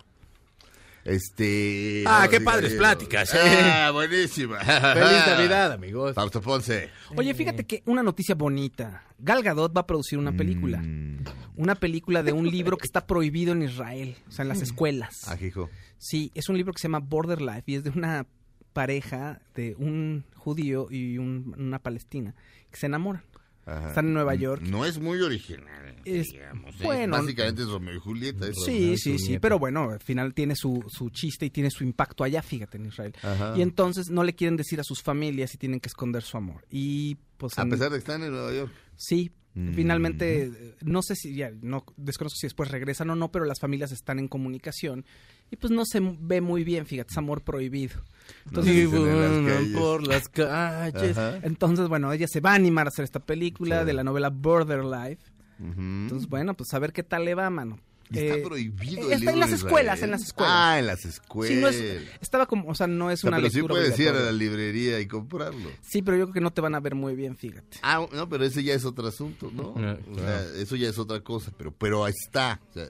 Este. 1.09 2.05
Ah, 2.07 2.27
qué 2.31 2.39
diga 2.39 2.51
padres 2.53 2.75
pláticas, 2.75 3.35
¿eh? 3.35 3.39
Ah, 3.41 3.91
buenísima. 3.93 4.59
Feliz 4.61 5.27
Navidad, 5.27 5.73
amigos. 5.73 6.15
Fausto 6.15 6.41
Ponce. 6.43 6.91
Oye, 7.17 7.33
fíjate 7.35 7.65
que 7.65 7.83
una 7.87 8.03
noticia 8.03 8.35
bonita. 8.35 9.05
Gal 9.19 9.43
Gadot 9.43 9.75
va 9.77 9.81
a 9.81 9.87
producir 9.87 10.19
una 10.19 10.33
película. 10.33 10.79
Mm. 10.83 11.25
Una 11.57 11.75
película 11.75 12.23
de 12.23 12.33
un 12.33 12.47
libro 12.49 12.77
que 12.77 12.85
está 12.87 13.07
prohibido 13.07 13.53
en 13.53 13.63
Israel, 13.63 14.17
o 14.29 14.31
sea, 14.31 14.43
en 14.43 14.49
las 14.49 14.61
escuelas. 14.63 15.25
Ah, 15.29 15.37
hijo. 15.41 15.71
Sí, 15.97 16.31
es 16.35 16.49
un 16.49 16.57
libro 16.57 16.73
que 16.73 16.79
se 16.81 16.89
llama 16.89 17.01
Border 17.01 17.41
Life 17.41 17.63
y 17.67 17.75
es 17.77 17.85
de 17.85 17.91
una 17.91 18.27
pareja 18.73 19.41
de 19.55 19.75
un 19.79 20.25
judío 20.37 20.89
y 20.91 21.19
un- 21.19 21.55
una 21.59 21.79
palestina 21.81 22.35
que 22.71 22.77
se 22.77 22.87
enamoran. 22.87 23.23
Ajá. 23.69 23.89
Están 23.89 24.07
en 24.07 24.15
Nueva 24.15 24.35
York. 24.35 24.63
No 24.63 24.85
es 24.85 24.99
muy 24.99 25.21
original. 25.21 25.95
Es- 26.05 26.29
digamos, 26.29 26.75
¿eh? 26.81 26.85
bueno. 26.85 27.17
Básicamente 27.19 27.63
es 27.63 27.69
Romeo 27.69 27.95
y 27.95 27.99
Julieta. 27.99 28.47
es 28.49 28.57
Sí, 28.65 28.97
sí, 28.97 29.19
sí, 29.19 29.39
pero 29.39 29.59
bueno, 29.59 29.91
al 29.91 30.01
final 30.01 30.33
tiene 30.33 30.55
su, 30.57 30.83
su 30.89 31.11
chiste 31.11 31.45
y 31.47 31.51
tiene 31.51 31.71
su 31.71 31.85
impacto 31.85 32.25
allá, 32.25 32.41
fíjate, 32.41 32.79
en 32.79 32.87
Israel. 32.87 33.13
Ajá. 33.23 33.55
Y 33.57 33.63
entonces 33.63 34.09
no 34.11 34.25
le 34.25 34.35
quieren 34.35 34.57
decir 34.57 34.81
a 34.81 34.85
sus 34.85 35.03
familias 35.03 35.55
y 35.55 35.59
tienen 35.59 35.81
que 35.81 35.89
esconder 35.89 36.23
su 36.23 36.37
amor. 36.39 36.65
Y 36.71 37.17
pues 37.37 37.59
A 37.59 37.63
en- 37.63 37.71
pesar 37.71 37.91
de 37.91 37.97
que 37.97 37.99
están 37.99 38.23
en 38.23 38.31
Nueva 38.31 38.55
York. 38.55 38.73
Sí, 38.97 39.33
Mm. 39.55 39.73
finalmente, 39.75 40.43
eh, 40.45 40.75
no 40.83 41.03
sé 41.03 41.15
si 41.17 41.35
ya, 41.35 41.51
no 41.63 41.85
desconozco 41.97 42.37
si 42.39 42.47
después 42.47 42.71
regresan 42.71 43.11
o 43.11 43.17
no, 43.17 43.31
pero 43.33 43.45
las 43.45 43.59
familias 43.61 43.93
están 43.93 44.19
en 44.19 44.29
comunicación 44.29 45.05
y 45.51 45.57
pues 45.57 45.71
no 45.73 45.85
se 45.85 46.01
ve 46.03 46.41
muy 46.41 46.65
bien, 46.65 46.87
fíjate, 46.87 47.11
es 47.13 47.19
amor 47.19 47.43
prohibido. 47.43 48.01
Entonces, 48.47 48.73
Sí, 48.75 48.97
en 48.97 49.47
las 49.75 49.81
por 49.81 50.07
las 50.07 50.29
calles. 50.29 51.17
Ajá. 51.17 51.39
entonces, 51.43 51.89
bueno, 51.89 52.13
ella 52.13 52.27
se 52.29 52.41
va 52.41 52.53
a 52.53 52.55
animar 52.55 52.87
a 52.87 52.91
hacer 52.91 53.05
esta 53.05 53.21
película 53.21 53.81
Sí. 53.81 53.87
de 53.87 53.93
la 53.95 54.05
novela 54.05 54.29
Border 54.31 54.85
Life. 54.85 55.23
Entonces, 55.61 56.29
bueno, 56.29 56.55
pues 56.55 56.73
a 56.75 56.79
ver 56.79 56.93
qué 56.93 57.03
tal 57.03 57.25
le 57.25 57.35
va, 57.35 57.49
mano. 57.51 57.81
Y 58.11 58.19
Eh, 58.21 58.31
está 58.37 58.49
prohibido. 58.49 59.03
el 59.09 59.13
está 59.13 59.19
libro 59.19 59.33
en 59.35 59.41
las 59.41 59.53
escuelas, 59.53 59.97
Israel. 59.97 60.05
en 60.05 60.11
las 60.13 60.23
escuelas. 60.23 60.55
Ah, 60.57 60.79
en 60.79 60.87
las 60.87 61.01
sí, 61.01 61.09
escuelas. 61.09 61.59
no 61.61 61.69
es- 61.69 62.03
estaba 62.23 62.47
como, 62.47 62.71
o 62.71 62.75
sea, 62.75 62.87
no 62.87 63.11
es 63.11 63.19
O 63.21 63.23
sea, 63.23 63.29
una 63.29 63.37
pero 63.37 63.51
sí 63.51 63.57
lectura 63.57 63.75
puedes 63.75 63.99
ir 64.01 64.09
a 64.09 64.13
la 64.13 64.33
librería 64.33 64.99
y 65.01 65.07
comprarlo. 65.07 65.69
Sí, 65.83 66.01
pero 66.01 66.17
yo 66.17 66.25
creo 66.25 66.33
que 66.35 66.41
no 66.41 66.51
te 66.53 66.63
van 66.63 66.75
a 66.75 66.81
ver 66.81 66.95
muy 66.95 67.15
bien, 67.15 67.37
fíjate. 67.37 67.79
Ah, 67.83 68.07
no, 68.11 68.29
pero 68.29 68.45
ese 68.45 68.63
ya 68.63 68.73
es 68.73 68.87
otro 68.87 69.07
asunto, 69.09 69.51
¿no? 69.53 69.75
Ah, 69.77 69.99
O 70.11 70.15
sea, 70.19 70.43
eso 70.57 70.77
ya 70.77 70.89
es 70.89 70.97
otra 70.99 71.21
cosa, 71.21 71.53
pero 71.59 71.71
pero 71.71 72.05
ahí 72.05 72.15
está. 72.25 72.61
O 72.71 72.73
sea, 72.73 72.87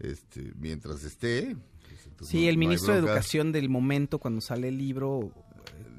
este, 0.00 0.52
mientras 0.58 1.02
esté. 1.04 1.56
pues, 1.88 2.06
entonces 2.06 2.28
Sí, 2.28 2.42
no- 2.44 2.48
el 2.50 2.54
no 2.56 2.60
ministro 2.60 2.92
de. 2.94 2.98
Educación 3.00 3.52
del 3.52 3.68
momento, 3.68 4.18
cuando 4.18 4.40
sale 4.40 4.68
el 4.68 4.78
libro, 4.78 5.32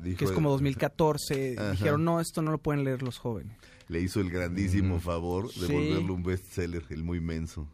Dijo 0.03 0.17
que 0.19 0.25
es 0.25 0.31
como 0.31 0.49
2014, 0.51 1.55
Ajá. 1.57 1.71
dijeron, 1.71 2.05
no, 2.05 2.19
esto 2.21 2.41
no 2.41 2.51
lo 2.51 2.57
pueden 2.57 2.83
leer 2.85 3.01
los 3.03 3.17
jóvenes. 3.17 3.57
Le 3.89 3.99
hizo 4.01 4.21
el 4.21 4.29
grandísimo 4.29 4.99
favor 4.99 5.47
de 5.53 5.67
Sí. 5.67 5.73
volverlo 5.73 6.13
un 6.13 6.23
bestseller, 6.23 6.83
el 6.89 7.03
muy 7.03 7.19
menso. 7.19 7.67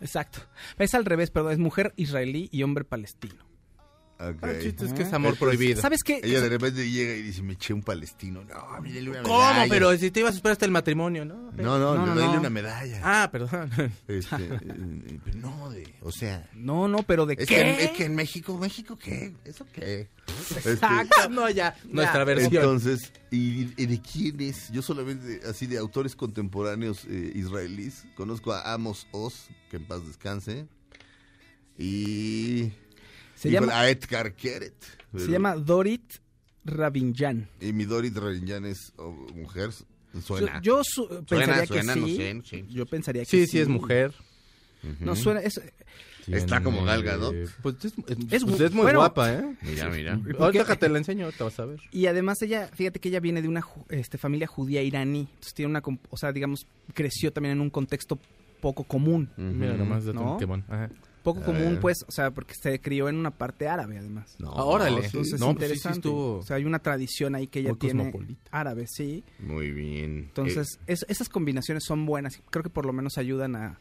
Exacto. 0.00 0.40
Es 0.78 0.94
al 0.94 1.04
revés, 1.04 1.30
perdón, 1.30 1.52
es 1.52 1.58
mujer 1.58 1.92
israelí 1.96 2.48
y 2.50 2.62
hombre 2.62 2.84
palestino. 2.84 3.44
Ok. 4.22 4.42
El 4.44 4.62
chiste 4.62 4.84
es 4.84 4.92
que 4.92 5.02
es 5.02 5.12
amor 5.14 5.36
prohibido. 5.38 5.80
¿Sabes 5.80 6.02
qué? 6.02 6.20
Ella 6.22 6.42
de 6.42 6.48
repente 6.50 6.90
llega 6.90 7.14
y 7.14 7.22
dice, 7.22 7.42
me 7.42 7.54
eché 7.54 7.72
un 7.72 7.82
palestino. 7.82 8.44
No, 8.44 8.80
mírale 8.82 9.10
una 9.10 9.22
¿Cómo? 9.22 9.38
medalla. 9.38 9.70
Pero 9.72 9.96
si 9.96 10.10
te 10.10 10.20
ibas 10.20 10.32
a 10.34 10.36
esperar 10.36 10.52
hasta 10.52 10.66
el 10.66 10.70
matrimonio, 10.72 11.24
¿no? 11.24 11.50
No, 11.52 11.78
no, 11.78 11.94
No, 11.94 12.06
no, 12.06 12.14
dale 12.14 12.34
no. 12.34 12.40
una 12.40 12.50
medalla. 12.50 13.00
Ah, 13.02 13.28
perdón. 13.32 13.70
Este, 14.06 14.36
eh, 14.44 15.18
pero 15.24 15.38
no, 15.38 15.70
de, 15.70 15.94
o 16.02 16.12
sea... 16.12 16.48
No, 16.54 16.86
no, 16.86 16.98
pero 17.02 17.24
¿de 17.24 17.34
Es 17.34 17.46
qué? 17.48 17.54
que, 17.54 17.60
en, 17.62 17.80
es 17.80 17.90
que 17.92 18.04
en 18.04 18.14
México, 18.14 18.58
¿México 18.58 18.98
qué? 18.98 19.32
¿Eso 19.44 19.66
qué? 19.72 20.08
Este, 20.56 20.72
Exacto. 20.72 21.28
No, 21.30 21.48
ya. 21.48 21.74
Nuestra 21.88 22.24
versión. 22.24 22.54
Entonces, 22.54 23.12
¿y, 23.30 23.72
y 23.82 23.86
de 23.86 24.00
quién 24.02 24.38
es? 24.42 24.70
Yo 24.70 24.82
solamente, 24.82 25.40
así 25.48 25.66
de 25.66 25.78
autores 25.78 26.14
contemporáneos 26.14 27.04
eh, 27.08 27.32
israelíes, 27.34 28.04
conozco 28.16 28.52
a 28.52 28.72
Amos 28.74 29.06
Oz, 29.12 29.48
que 29.70 29.78
en 29.78 29.84
paz 29.86 30.06
descanse, 30.06 30.66
y 31.78 32.72
Se 33.40 33.50
llama- 33.50 33.78
a 33.78 33.88
Edgar 33.88 34.34
Keret. 34.34 34.74
Se 35.16 35.28
llama 35.28 35.56
Dorit 35.56 36.12
Rabinjan. 36.64 37.48
Y 37.60 37.72
mi 37.72 37.84
Dorit 37.84 38.16
Rarinyan 38.16 38.66
es 38.66 38.92
oh, 38.96 39.12
mujer, 39.34 39.70
suena. 40.22 40.60
Yo, 40.62 40.78
yo 40.78 40.82
su- 40.84 41.08
pensaría 41.26 41.66
suena, 41.66 41.94
que 41.94 42.00
no 42.00 42.06
sí. 42.06 42.16
sé, 42.16 42.34
no 42.34 42.44
sé. 42.44 42.64
Yo 42.68 42.86
pensaría 42.86 43.22
que 43.22 43.30
Sí, 43.30 43.40
sí. 43.46 43.52
sí, 43.52 43.58
es 43.60 43.68
mujer. 43.68 44.12
No 45.00 45.14
suena. 45.16 45.40
Es, 45.40 45.60
Está 46.26 46.62
como 46.62 46.84
Gal 46.84 47.02
Gadot. 47.02 47.34
Eh, 47.34 47.46
Pues 47.62 47.76
es, 47.84 47.92
es- 48.06 48.18
Es 48.30 48.44
pues 48.44 48.60
es 48.60 48.72
muy 48.72 48.82
bueno. 48.82 49.00
guapa, 49.00 49.32
¿eh? 49.32 49.56
Mira, 49.62 49.88
mira. 49.90 50.20
Ahorita 50.38 50.76
te 50.76 50.88
la 50.88 50.98
enseño, 50.98 51.32
te 51.32 51.42
vas 51.42 51.58
a 51.58 51.64
ver. 51.64 51.80
y 51.90 52.06
además 52.06 52.40
ella, 52.42 52.68
fíjate 52.72 53.00
que 53.00 53.08
ella 53.08 53.20
viene 53.20 53.42
de 53.42 53.48
una 53.48 53.64
este, 53.88 54.16
familia 54.18 54.46
judía 54.46 54.82
iraní. 54.82 55.20
Entonces 55.20 55.54
tiene 55.54 55.70
una, 55.70 55.82
o 56.10 56.16
sea, 56.16 56.30
digamos, 56.32 56.66
creció 56.94 57.32
también 57.32 57.52
en 57.56 57.60
un 57.62 57.70
contexto 57.70 58.18
poco 58.60 58.84
común. 58.84 59.30
Mira 59.36 59.74
nomás 59.74 60.04
de 60.04 60.12
¿No? 60.12 60.36
qué 60.38 60.44
bueno. 60.44 60.62
Ajá. 60.68 60.88
Poco 61.22 61.42
común, 61.42 61.78
pues, 61.80 62.04
o 62.08 62.10
sea, 62.10 62.30
porque 62.30 62.54
se 62.54 62.80
crió 62.80 63.08
en 63.08 63.16
una 63.16 63.30
parte 63.30 63.68
árabe, 63.68 63.98
además. 63.98 64.34
No, 64.38 64.52
Ah, 64.56 64.64
órale. 64.64 65.00
sí. 65.02 65.06
Entonces 65.18 65.38
No, 65.40 65.50
es 65.50 65.56
pues 65.56 65.68
sí, 65.68 65.74
sí 65.74 65.78
interesante. 65.88 66.08
estuvo 66.08 66.38
O 66.38 66.42
sea, 66.42 66.56
hay 66.56 66.64
una 66.64 66.78
tradición 66.78 67.34
ahí 67.34 67.46
que 67.46 67.60
ella 67.60 67.74
tiene 67.74 68.12
árabe, 68.50 68.86
sí. 68.86 69.22
Muy 69.38 69.70
bien. 69.70 70.18
Entonces, 70.28 70.78
es- 70.86 71.04
esas 71.08 71.28
combinaciones 71.28 71.84
son 71.84 72.06
buenas. 72.06 72.40
Creo 72.50 72.62
que 72.62 72.70
por 72.70 72.86
lo 72.86 72.92
menos 72.94 73.18
ayudan 73.18 73.54
a, 73.56 73.78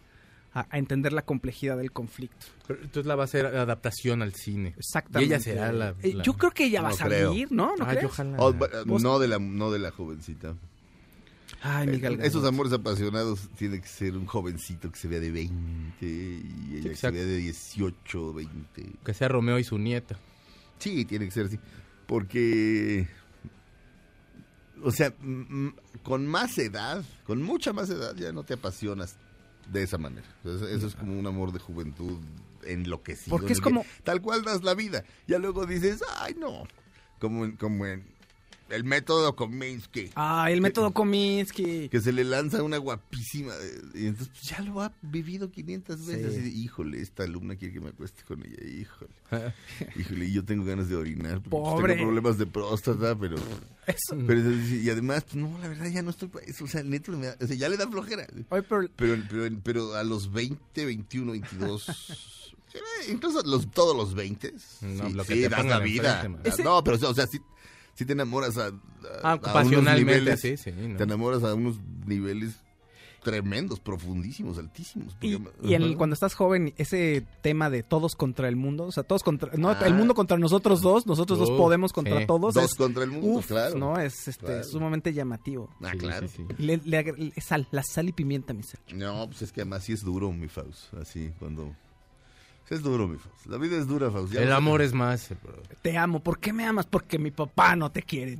a- 0.53 0.67
a 0.69 0.77
entender 0.79 1.13
la 1.13 1.21
complejidad 1.21 1.77
del 1.77 1.91
conflicto. 1.91 2.47
Pero 2.67 2.79
entonces 2.81 3.05
la 3.05 3.15
va 3.15 3.23
a 3.23 3.25
hacer 3.25 3.45
adaptación 3.45 4.21
al 4.21 4.33
cine. 4.33 4.73
Exactamente. 4.77 5.33
Y 5.33 5.35
ella 5.35 5.39
será 5.43 5.71
la... 5.71 5.95
Eh, 6.01 6.13
la- 6.15 6.23
Yo 6.23 6.33
creo 6.33 6.51
que 6.51 6.65
ella 6.65 6.81
va 6.81 6.89
a 6.89 6.93
salir, 6.93 7.19
creo. 7.19 7.47
¿no? 7.51 7.75
¿No 7.77 7.85
Ay, 7.85 7.97
crees? 7.97 8.05
ojalá. 8.11 8.37
Oh, 8.39 8.53
no, 8.99 9.19
de 9.19 9.27
la, 9.27 9.39
no 9.39 9.71
de 9.71 9.79
la 9.79 9.91
jovencita. 9.91 10.55
Ay, 11.61 11.87
Miguel. 11.87 12.19
Esos 12.21 12.45
amores 12.45 12.71
apasionados 12.73 13.49
tiene 13.57 13.81
que 13.81 13.87
ser 13.87 14.15
un 14.15 14.25
jovencito 14.25 14.91
que 14.91 14.97
se 14.97 15.07
vea 15.07 15.19
de 15.19 15.31
20 15.31 16.05
y 16.05 16.75
ella 16.77 16.89
que 16.91 16.95
se 16.95 17.11
vea 17.11 17.25
de 17.25 17.37
18, 17.37 18.33
20. 18.33 18.91
Que 19.03 19.13
sea 19.13 19.27
Romeo 19.27 19.59
y 19.59 19.63
su 19.63 19.77
nieta. 19.77 20.17
Sí, 20.77 21.03
tiene 21.05 21.25
que 21.25 21.31
ser 21.31 21.47
así. 21.47 21.59
Porque, 22.07 23.07
o 24.83 24.91
sea, 24.91 25.13
con 26.03 26.25
más 26.27 26.57
edad, 26.57 27.03
con 27.25 27.41
mucha 27.41 27.73
más 27.73 27.89
edad, 27.89 28.15
ya 28.15 28.31
no 28.31 28.43
te 28.43 28.53
apasionas 28.53 29.17
de 29.71 29.83
esa 29.83 29.97
manera. 29.97 30.25
Eso, 30.43 30.67
eso 30.67 30.87
es 30.87 30.95
como 30.95 31.19
un 31.19 31.27
amor 31.27 31.51
de 31.51 31.59
juventud 31.59 32.17
enloquecido. 32.65 33.35
Porque 33.37 33.53
es 33.53 33.61
como- 33.61 33.85
Tal 34.03 34.21
cual 34.21 34.43
das 34.43 34.63
la 34.63 34.73
vida. 34.73 35.03
Ya 35.27 35.37
luego 35.37 35.65
dices, 35.65 36.01
ay, 36.19 36.35
no. 36.39 36.63
Como 37.19 37.43
en, 37.45 37.57
como 37.57 37.85
en 37.85 38.03
el 38.69 38.83
método 38.83 39.35
Kominsky. 39.35 40.09
Ay, 40.15 40.53
el 40.53 40.61
método 40.61 40.91
Kominsky. 40.91 41.89
que 41.89 42.01
se 42.01 42.11
le 42.11 42.23
lanza 42.23 42.61
una 42.63 42.77
guapísima 42.77 43.53
eh, 43.53 43.81
y 43.95 44.05
entonces 44.07 44.29
pues, 44.33 44.49
ya 44.49 44.59
lo 44.61 44.81
ha 44.81 44.91
vivido 45.01 45.49
500 45.51 46.05
veces 46.05 46.33
Sí. 46.35 46.41
de, 46.41 46.49
híjole 46.49 47.01
esta 47.01 47.23
alumna 47.23 47.55
quiere 47.55 47.73
que 47.73 47.79
me 47.79 47.89
acueste 47.89 48.23
con 48.23 48.45
ella 48.45 48.63
híjole 48.63 49.11
híjole 49.95 50.25
y 50.25 50.33
yo 50.33 50.43
tengo 50.45 50.65
ganas 50.65 50.89
de 50.89 50.95
orinar 50.95 51.41
pues, 51.41 51.49
Pobre. 51.49 51.93
tengo 51.95 52.07
problemas 52.07 52.37
de 52.37 52.45
próstata 52.45 53.17
pero 53.17 53.35
Eso. 53.87 54.17
pero 54.27 54.41
y 54.51 54.89
además 54.89 55.23
pues, 55.23 55.35
no 55.35 55.57
la 55.59 55.67
verdad 55.67 55.87
ya 55.87 56.01
no 56.01 56.11
estoy 56.11 56.27
para 56.29 56.45
eso 56.45 56.65
o 56.65 56.67
sea 56.67 56.83
neto 56.83 57.11
me 57.13 57.27
da- 57.27 57.37
o 57.41 57.47
sea, 57.47 57.55
ya 57.55 57.69
le 57.69 57.77
da 57.77 57.87
flojera 57.87 58.27
Oye, 58.49 58.63
pero 58.63 58.87
pero, 58.95 59.17
pero, 59.29 59.55
pero 59.63 59.95
a 59.95 60.03
los 60.03 60.31
20 60.31 60.85
21 60.85 61.31
22 61.31 61.89
eh, 62.73 62.79
incluso 63.11 63.41
los, 63.43 63.71
todos 63.71 63.95
los 63.95 64.13
20 64.13 64.53
No, 64.81 65.07
sí, 65.07 65.13
lo 65.13 65.23
que 65.25 65.33
sí, 65.35 65.41
te 65.41 65.49
das 65.49 65.65
la 65.65 65.79
vida. 65.79 66.29
Ese- 66.43 66.63
no 66.63 66.83
pero 66.83 66.97
o 67.09 67.13
sea 67.15 67.25
sí 67.25 67.39
sí 67.99 68.05
te 68.05 68.13
enamoras 68.13 68.57
a, 68.57 68.67
a- 68.67 68.71
Ah, 69.23 69.31
a 69.33 69.35
unos 69.35 69.51
pasionalmente, 69.53 70.21
niveles- 70.35 70.37
sí, 70.39 70.57
sí. 70.57 70.71
¿no? 70.71 70.95
te 70.97 71.03
enamoras 71.03 71.43
a 71.43 71.53
unos 71.53 71.77
niveles 72.05 72.55
tremendos, 73.21 73.81
profundísimos, 73.81 74.57
altísimos. 74.57 75.17
Y, 75.19 75.37
y 75.61 75.73
el- 75.73 75.97
cuando 75.97 76.13
estás 76.13 76.33
joven, 76.35 76.73
ese 76.77 77.25
tema 77.41 77.69
de 77.69 77.83
todos 77.83 78.15
contra 78.15 78.47
el 78.47 78.55
mundo, 78.55 78.85
o 78.85 78.91
sea, 78.93 79.03
todos 79.03 79.23
contra, 79.23 79.51
no, 79.57 79.71
Ah. 79.71 79.79
el 79.85 79.93
mundo 79.93 80.15
contra 80.15 80.37
nosotros 80.37 80.81
dos, 80.81 81.05
nosotros 81.05 81.37
dos 81.37 81.51
podemos 81.51 81.91
contra 81.91 82.19
sí. 82.21 82.25
todos, 82.25 82.53
Dos 82.53 82.63
es, 82.63 82.75
contra 82.75 83.03
el 83.03 83.11
mundo, 83.11 83.27
uf, 83.39 83.47
claro. 83.47 83.77
no, 83.77 83.99
es 83.99 84.27
este 84.29 84.45
Claro. 84.45 84.63
sumamente 84.63 85.11
llamativo. 85.13 85.69
Ah, 85.81 85.89
Sí, 85.91 85.97
claro. 85.97 86.27
sí, 86.29 86.45
sí. 86.47 86.63
Le, 86.63 86.77
le 86.77 87.33
sal, 87.41 87.67
la 87.71 87.83
sal 87.83 88.07
y 88.07 88.13
pimienta, 88.13 88.53
mi 88.53 88.63
ser. 88.63 88.79
No, 88.95 89.25
pues 89.27 89.41
es 89.41 89.51
que 89.51 89.61
además 89.61 89.83
sí 89.83 89.91
es 89.91 90.01
duro, 90.01 90.31
mi 90.31 90.47
Faust. 90.47 90.93
Así, 90.93 91.29
cuando... 91.39 91.75
es 92.75 92.81
duro, 92.83 93.07
mi 93.07 93.17
Faust. 93.17 93.45
La 93.47 93.57
vida 93.57 93.77
es 93.77 93.87
dura, 93.87 94.11
Faust. 94.11 94.33
Ya 94.33 94.41
El 94.41 94.51
amor 94.51 94.81
es 94.81 94.93
más. 94.93 95.31
eh, 95.31 95.37
bro. 95.43 95.53
Te 95.81 95.97
amo, 95.97 96.21
¿por 96.21 96.39
qué 96.39 96.53
me 96.53 96.65
amas? 96.65 96.85
Porque 96.85 97.17
mi 97.19 97.31
papá 97.31 97.75
no 97.75 97.91
te 97.91 98.03
quiere. 98.03 98.37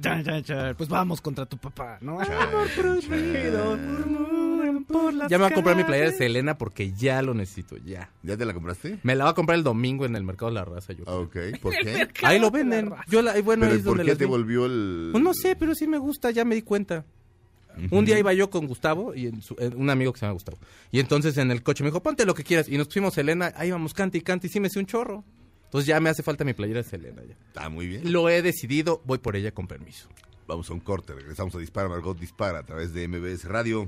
Pues 0.77 0.89
vamos 0.89 1.21
contra 1.21 1.45
tu 1.45 1.57
papá, 1.57 1.97
¿no? 2.01 2.19
Amor 2.21 2.67
prohibido, 2.75 3.77
murmuran 3.77 4.83
por 4.85 5.13
las 5.13 5.29
Ya 5.29 5.37
me 5.37 5.45
voy 5.45 5.51
a 5.51 5.55
comprar 5.55 5.75
mi 5.75 5.83
playera 5.83 6.11
de. 6.11 6.17
Selena 6.17 6.57
porque 6.57 6.91
ya 6.93 7.21
lo 7.21 7.33
necesito, 7.33 7.77
ya. 7.77 8.09
¿Ya 8.23 8.37
te 8.37 8.45
la 8.45 8.53
compraste? 8.53 8.99
Me 9.03 9.15
la 9.15 9.25
voy 9.25 9.31
a 9.31 9.35
comprar 9.35 9.57
el 9.57 9.63
domingo 9.63 10.05
en 10.05 10.15
el 10.15 10.23
mercado 10.23 10.51
de 10.51 10.55
la 10.55 10.65
raza, 10.65 10.93
yo. 10.93 11.03
Ah. 11.07 11.15
Ok, 11.15 11.35
¿por 11.61 11.73
qué? 11.83 12.07
Ahí 12.23 12.39
lo 12.39 12.51
venden. 12.51 12.91
Yo 13.07 13.21
la, 13.21 13.37
y 13.37 13.41
bueno, 13.41 13.65
ahí 13.65 13.73
es 13.73 13.77
¿por 13.79 13.97
donde 13.97 14.11
qué 14.11 14.17
te 14.17 14.25
vi. 14.25 14.29
volvió 14.29 14.65
el...? 14.65 15.09
Pues 15.11 15.23
no 15.23 15.33
sé, 15.33 15.55
pero 15.55 15.73
sí 15.75 15.87
me 15.87 15.97
gusta, 15.97 16.31
ya 16.31 16.45
me 16.45 16.55
di 16.55 16.61
cuenta. 16.61 17.05
Un 17.91 18.05
día 18.05 18.17
iba 18.19 18.33
yo 18.33 18.49
con 18.49 18.67
Gustavo, 18.67 19.13
y 19.15 19.27
en 19.27 19.41
su- 19.41 19.55
un 19.75 19.89
amigo 19.89 20.11
que 20.13 20.19
se 20.19 20.25
llama 20.25 20.33
Gustavo. 20.33 20.57
Y 20.91 20.99
entonces 20.99 21.37
en 21.37 21.51
el 21.51 21.63
coche 21.63 21.83
me 21.83 21.89
dijo, 21.89 22.01
ponte 22.03 22.25
lo 22.25 22.33
que 22.33 22.43
quieras. 22.43 22.67
Y 22.69 22.77
nos 22.77 22.87
pusimos 22.87 23.13
Selena, 23.13 23.53
ahí 23.55 23.69
íbamos 23.69 23.93
cante 23.93 24.17
y 24.17 24.21
cante 24.21 24.47
y 24.47 24.49
sí 24.49 24.59
me 24.59 24.67
hice 24.67 24.79
un 24.79 24.85
chorro. 24.85 25.23
Entonces 25.65 25.87
ya 25.87 25.99
me 25.99 26.09
hace 26.09 26.23
falta 26.23 26.43
mi 26.43 26.53
playera 26.53 26.81
de 26.81 26.89
Selena. 26.89 27.21
Ya. 27.23 27.35
Está 27.47 27.69
muy 27.69 27.87
bien. 27.87 28.11
Lo 28.11 28.27
he 28.29 28.41
decidido, 28.41 29.01
voy 29.05 29.19
por 29.19 29.35
ella 29.35 29.51
con 29.51 29.67
permiso. 29.67 30.09
Vamos 30.47 30.67
a 30.69 30.73
un 30.73 30.79
corte, 30.79 31.13
regresamos 31.13 31.53
a 31.53 31.59
Dispara, 31.59 31.87
Margot 31.89 32.17
Dispara 32.19 32.59
a 32.59 32.63
través 32.63 32.91
de 32.93 33.07
MBS 33.07 33.45
Radio. 33.47 33.87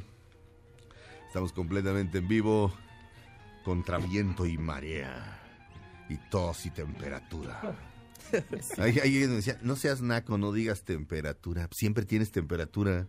Estamos 1.28 1.54
completamente 1.54 2.20
en 2.20 2.28
vivo, 2.28 2.72
contra 3.64 3.98
viento 3.98 4.46
y 4.46 4.58
marea, 4.58 5.40
y 6.10 6.18
tos 6.30 6.66
y 6.66 6.70
temperatura. 6.72 7.60
Ahí 8.78 9.00
alguien 9.00 9.30
me 9.30 9.36
decía, 9.38 9.58
no 9.62 9.76
seas 9.76 10.02
naco, 10.02 10.38
no 10.38 10.52
digas 10.52 10.84
temperatura, 10.84 11.68
siempre 11.72 12.06
tienes 12.06 12.32
temperatura. 12.32 13.08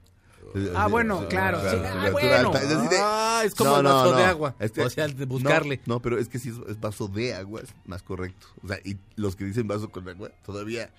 Ah, 0.74 0.86
bueno, 0.88 1.26
claro, 1.28 1.60
sí. 1.60 1.66
Ah, 1.66 1.70
temperatura 1.70 2.10
bueno. 2.12 2.48
alta. 2.48 2.62
Es 2.62 2.68
decir, 2.68 2.88
de- 2.90 2.98
Ah, 3.00 3.42
es 3.44 3.54
como 3.54 3.76
el 3.78 3.84
vaso 3.84 4.16
de 4.16 4.24
agua. 4.24 4.54
O 4.84 4.90
sea, 4.90 5.08
de 5.08 5.24
buscarle. 5.24 5.80
No, 5.86 5.94
no, 5.94 6.02
pero 6.02 6.18
es 6.18 6.28
que 6.28 6.38
si 6.38 6.50
es, 6.50 6.80
vaso 6.80 7.08
de 7.08 7.34
agua, 7.34 7.60
es 7.62 7.74
más 7.86 8.02
correcto. 8.02 8.46
O 8.62 8.68
sea, 8.68 8.78
y 8.84 8.98
los 9.16 9.36
que 9.36 9.44
dicen 9.44 9.66
vaso 9.66 9.90
con 9.90 10.08
agua, 10.08 10.30
todavía 10.44 10.90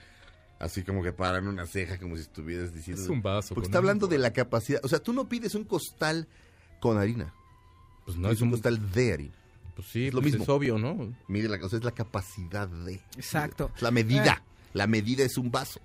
así 0.59 0.83
como 0.83 1.03
que 1.03 1.11
paran 1.11 1.47
una 1.47 1.65
ceja 1.67 1.97
como 1.99 2.15
si 2.15 2.21
estuvieras 2.23 2.73
diciendo... 2.73 3.01
Es 3.03 3.09
un 3.09 3.21
vaso 3.21 3.49
Porque 3.49 3.65
con 3.65 3.71
está 3.71 3.77
hablando 3.79 4.05
agua. 4.05 4.13
de 4.15 4.19
la 4.19 4.33
capacidad. 4.33 4.79
O 4.83 4.87
sea, 4.87 4.99
tú 4.99 5.11
no 5.13 5.27
pides 5.27 5.55
un 5.55 5.65
costal 5.65 6.27
con 6.79 6.97
harina. 6.97 7.33
Pues 8.05 8.17
No 8.17 8.27
no 8.29 8.33
es 8.33 8.41
un... 8.41 8.51
costal 8.51 8.91
de 8.91 9.13
harina. 9.13 9.33
Pues 9.75 9.87
sí, 9.87 10.07
es 10.07 10.13
lo 10.13 10.21
pues 10.21 10.31
mismo. 10.33 10.43
es 10.43 10.49
obvio, 10.49 10.77
¿no? 10.77 11.13
Mire, 11.27 11.49
la 11.49 11.59
cosa 11.59 11.77
es 11.77 11.83
la 11.83 11.91
capacidad 11.91 12.67
de. 12.67 13.01
Exacto. 13.17 13.71
Es 13.75 13.81
la 13.81 13.91
medida. 13.91 14.43
La 14.73 14.87
medida 14.87 15.23
es 15.23 15.37
un 15.37 15.51
vaso. 15.51 15.79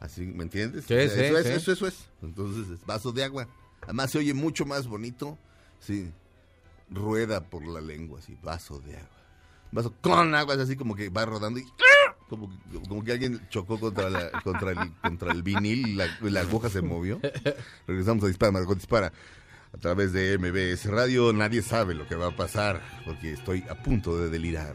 Así, 0.00 0.22
¿me 0.26 0.42
entiendes? 0.44 0.86
Sí, 0.86 0.94
O 0.94 0.96
sea, 0.96 1.08
sí, 1.10 1.20
eso 1.20 1.38
es, 1.38 1.46
eso, 1.46 1.72
eso 1.72 1.86
es. 1.86 2.08
Entonces, 2.22 2.70
es 2.70 2.84
vaso 2.86 3.12
de 3.12 3.22
agua. 3.24 3.46
Además, 3.82 4.10
se 4.10 4.18
oye 4.18 4.34
mucho 4.34 4.64
más 4.66 4.86
bonito. 4.86 5.38
Sí. 5.78 6.10
Rueda 6.90 7.40
por 7.48 7.64
la 7.66 7.80
lengua, 7.80 8.18
así, 8.18 8.36
vaso 8.42 8.80
de 8.80 8.96
agua. 8.96 9.08
Vaso 9.72 9.94
con 10.00 10.34
agua, 10.34 10.54
es 10.54 10.60
así 10.60 10.74
como 10.76 10.96
que 10.96 11.08
va 11.10 11.24
rodando 11.24 11.60
y. 11.60 11.64
Como, 12.28 12.48
que- 12.48 12.88
como 12.88 13.02
que 13.04 13.12
alguien 13.12 13.40
chocó 13.50 13.78
contra, 13.78 14.08
la, 14.08 14.30
contra, 14.42 14.70
el, 14.72 14.92
contra 15.02 15.32
el 15.32 15.42
vinil 15.42 15.86
y 15.88 15.94
la, 15.94 16.06
la 16.22 16.40
aguja 16.40 16.68
se 16.70 16.80
movió. 16.80 17.20
Regresamos 17.86 18.24
a 18.24 18.28
Dispara, 18.28 18.52
Margot 18.52 18.76
Dispara. 18.76 19.12
A 19.72 19.78
través 19.78 20.12
de 20.12 20.36
MBS 20.38 20.86
Radio, 20.90 21.32
nadie 21.32 21.62
sabe 21.62 21.94
lo 21.94 22.06
que 22.08 22.16
va 22.16 22.28
a 22.28 22.36
pasar, 22.36 22.82
porque 23.04 23.32
estoy 23.32 23.64
a 23.70 23.80
punto 23.82 24.18
de 24.18 24.28
delirar. 24.30 24.74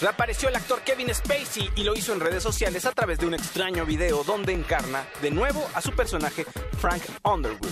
Reapareció 0.00 0.48
el 0.48 0.56
actor 0.56 0.80
Kevin 0.84 1.14
Spacey 1.14 1.70
y 1.76 1.84
lo 1.84 1.94
hizo 1.94 2.12
en 2.12 2.20
redes 2.20 2.42
sociales 2.42 2.84
a 2.84 2.92
través 2.92 3.18
de 3.18 3.26
un 3.26 3.34
extraño 3.34 3.86
video 3.86 4.24
donde 4.24 4.52
encarna 4.52 5.06
de 5.22 5.30
nuevo 5.30 5.64
a 5.74 5.80
su 5.80 5.92
personaje 5.92 6.44
Frank 6.78 7.02
Underwood. 7.22 7.70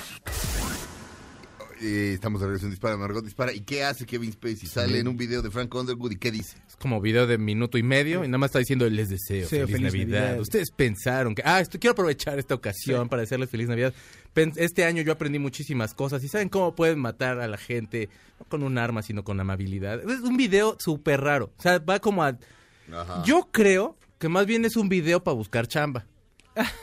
Eh, 1.84 2.12
estamos 2.14 2.40
de 2.40 2.46
regreso 2.46 2.66
en 2.66 2.70
Dispara, 2.70 2.96
Margot 2.96 3.24
Dispara. 3.24 3.52
¿Y 3.52 3.62
qué 3.62 3.82
hace 3.82 4.06
Kevin 4.06 4.32
Spacey? 4.32 4.68
Sale 4.68 5.00
en 5.00 5.08
un 5.08 5.16
video 5.16 5.42
de 5.42 5.50
Frank 5.50 5.74
Underwood 5.74 6.12
y 6.12 6.16
¿qué 6.16 6.30
dice? 6.30 6.56
Es 6.68 6.76
como 6.76 7.00
video 7.00 7.26
de 7.26 7.38
minuto 7.38 7.76
y 7.76 7.82
medio 7.82 8.24
y 8.24 8.28
nada 8.28 8.38
más 8.38 8.50
está 8.50 8.60
diciendo 8.60 8.88
les 8.88 9.08
deseo 9.08 9.48
Sí, 9.48 9.56
feliz, 9.56 9.66
feliz 9.66 9.82
Navidad. 9.82 10.20
Navidad. 10.20 10.40
Ustedes 10.40 10.70
pensaron 10.70 11.34
que, 11.34 11.42
ah, 11.44 11.60
esto, 11.60 11.80
quiero 11.80 11.92
aprovechar 11.92 12.38
esta 12.38 12.54
ocasión 12.54 13.08
para 13.08 13.22
decirles 13.22 13.50
feliz 13.50 13.68
Navidad. 13.68 13.92
Este 14.34 14.84
año 14.84 15.02
yo 15.02 15.12
aprendí 15.12 15.38
muchísimas 15.38 15.92
cosas 15.94 16.24
y 16.24 16.28
saben 16.28 16.48
cómo 16.48 16.74
pueden 16.74 16.98
matar 16.98 17.40
a 17.40 17.48
la 17.48 17.58
gente 17.58 18.08
no 18.40 18.46
con 18.46 18.62
un 18.62 18.78
arma 18.78 19.02
sino 19.02 19.24
con 19.24 19.38
amabilidad. 19.40 20.00
Es 20.10 20.20
un 20.20 20.36
video 20.36 20.76
súper 20.78 21.20
raro. 21.20 21.52
O 21.58 21.62
sea, 21.62 21.78
va 21.78 21.98
como 21.98 22.24
a... 22.24 22.38
Ajá. 22.92 23.22
Yo 23.24 23.48
creo 23.52 23.96
que 24.18 24.28
más 24.28 24.46
bien 24.46 24.64
es 24.64 24.76
un 24.76 24.88
video 24.88 25.22
para 25.22 25.34
buscar 25.34 25.66
chamba. 25.66 26.06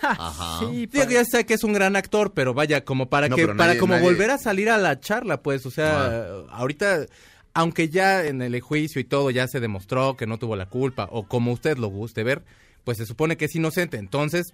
Ajá. 0.01 0.59
Sí, 0.59 0.87
Digo, 0.87 1.09
ya 1.09 1.23
sé 1.25 1.45
que 1.45 1.53
es 1.53 1.63
un 1.63 1.73
gran 1.73 1.95
actor, 1.95 2.33
pero 2.33 2.53
vaya, 2.53 2.83
como 2.83 3.09
para 3.09 3.29
No, 3.29 3.35
que, 3.35 3.45
para 3.47 3.73
nadie- 3.73 3.77
como 3.79 3.93
nadie- 3.95 4.03
volver 4.03 4.31
a 4.31 4.37
salir 4.37 4.69
a 4.69 4.77
la 4.77 4.99
charla, 4.99 5.41
pues, 5.43 5.65
o 5.65 5.71
sea, 5.71 6.27
ahorita, 6.51 7.05
aunque 7.53 7.89
ya 7.89 8.25
en 8.25 8.41
el 8.41 8.59
juicio 8.61 8.99
y 8.99 9.03
todo 9.03 9.29
ya 9.31 9.47
se 9.47 9.59
demostró 9.59 10.17
que 10.17 10.25
no 10.27 10.37
tuvo 10.39 10.55
la 10.55 10.67
culpa, 10.67 11.07
o 11.11 11.27
como 11.27 11.51
usted 11.51 11.77
lo 11.77 11.87
guste 11.87 12.23
ver, 12.23 12.43
pues 12.83 12.97
se 12.97 13.05
supone 13.05 13.37
que 13.37 13.45
es 13.45 13.55
inocente. 13.55 13.97
Entonces, 13.97 14.53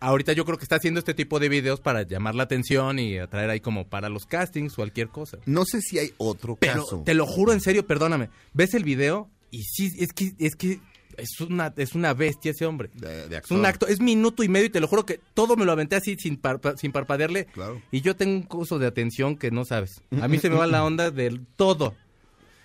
ahorita 0.00 0.32
yo 0.32 0.44
creo 0.44 0.58
que 0.58 0.64
está 0.64 0.76
haciendo 0.76 0.98
este 1.00 1.14
tipo 1.14 1.38
de 1.40 1.48
videos 1.48 1.80
para 1.80 2.02
llamar 2.02 2.34
la 2.34 2.42
atención 2.44 2.98
y 2.98 3.18
atraer 3.18 3.50
ahí 3.50 3.60
como 3.60 3.86
para 3.88 4.08
los 4.08 4.26
castings, 4.26 4.74
cualquier 4.74 5.08
cosa. 5.08 5.38
No 5.46 5.64
sé 5.64 5.80
si 5.80 5.98
hay 5.98 6.12
otro 6.18 6.56
Pero 6.56 6.84
caso. 6.84 7.02
te 7.04 7.14
lo 7.14 7.26
juro 7.26 7.52
en 7.52 7.60
serio, 7.60 7.86
perdóname, 7.86 8.30
ves 8.52 8.74
el 8.74 8.84
video 8.84 9.30
y 9.50 9.62
sí, 9.64 9.90
es 9.98 10.12
que, 10.12 10.32
es 10.38 10.56
que 10.56 10.80
es 11.16 11.40
una, 11.40 11.72
es 11.76 11.94
una 11.94 12.12
bestia 12.12 12.50
ese 12.50 12.66
hombre. 12.66 12.90
De, 12.94 13.28
de 13.28 13.38
Es 13.38 13.50
un 13.50 13.64
acto, 13.64 13.86
es 13.86 14.00
minuto 14.00 14.42
y 14.42 14.48
medio 14.48 14.66
y 14.66 14.70
te 14.70 14.80
lo 14.80 14.88
juro 14.88 15.06
que 15.06 15.18
todo 15.34 15.56
me 15.56 15.64
lo 15.64 15.72
aventé 15.72 15.96
así 15.96 16.16
sin, 16.18 16.40
parpa- 16.40 16.76
sin 16.76 16.92
parpadearle. 16.92 17.46
Claro. 17.46 17.80
Y 17.90 18.02
yo 18.02 18.16
tengo 18.16 18.34
un 18.34 18.42
curso 18.42 18.78
de 18.78 18.86
atención 18.86 19.36
que 19.36 19.50
no 19.50 19.64
sabes. 19.64 20.02
A 20.20 20.28
mí 20.28 20.38
se 20.38 20.50
me 20.50 20.56
va 20.56 20.66
la 20.66 20.84
onda 20.84 21.10
del 21.10 21.46
todo. 21.56 21.94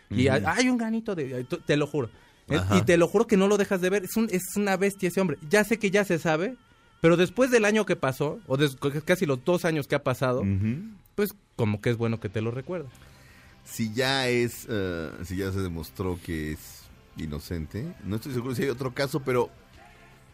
Y 0.10 0.28
hay, 0.28 0.44
hay 0.46 0.68
un 0.68 0.78
granito 0.78 1.16
de... 1.16 1.46
Te 1.66 1.78
lo 1.78 1.88
juro. 1.88 2.10
Eh, 2.50 2.58
Ajá. 2.58 2.78
Y 2.78 2.82
te 2.82 2.98
lo 2.98 3.08
juro 3.08 3.26
que 3.28 3.38
no 3.38 3.48
lo 3.48 3.56
dejas 3.56 3.80
de 3.80 3.90
ver. 3.90 4.04
Es, 4.04 4.18
un, 4.18 4.28
es 4.30 4.42
una 4.58 4.76
bestia 4.76 5.08
ese 5.08 5.22
hombre. 5.22 5.38
Ya 5.50 5.64
sé 5.64 5.80
que 5.80 5.90
ya 5.90 6.04
se 6.04 6.20
sabe, 6.20 6.58
pero 7.02 7.18
después 7.18 7.52
del 7.52 7.66
año 7.66 7.86
que 7.86 7.96
pasó, 7.98 8.40
o 8.48 8.56
des- 8.58 8.78
casi 9.04 9.26
los 9.26 9.44
dos 9.44 9.66
años 9.66 9.88
que 9.88 9.96
ha 9.96 10.04
pasado, 10.04 10.44
pues 11.16 11.34
como 11.58 11.82
que 11.82 11.90
es 11.90 11.98
bueno 11.98 12.20
que 12.20 12.30
te 12.30 12.42
lo 12.42 12.52
recuerda. 12.52 12.90
Si 13.66 13.94
ya 13.94 14.28
es, 14.30 14.66
eh, 14.70 15.12
si 15.26 15.36
ya 15.38 15.52
se 15.52 15.60
demostró 15.60 16.18
que 16.26 16.54
es 16.54 16.84
inocente, 17.18 17.94
no 18.06 18.16
estoy 18.16 18.34
seguro 18.34 18.56
si 18.56 18.64
hay 18.64 18.70
otro 18.70 18.94
caso, 18.94 19.20
pero 19.20 19.50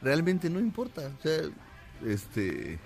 realmente 0.01 0.49
no 0.49 0.59
importa. 0.59 1.11
O 1.17 1.21
sea, 1.21 1.41
este, 2.05 2.79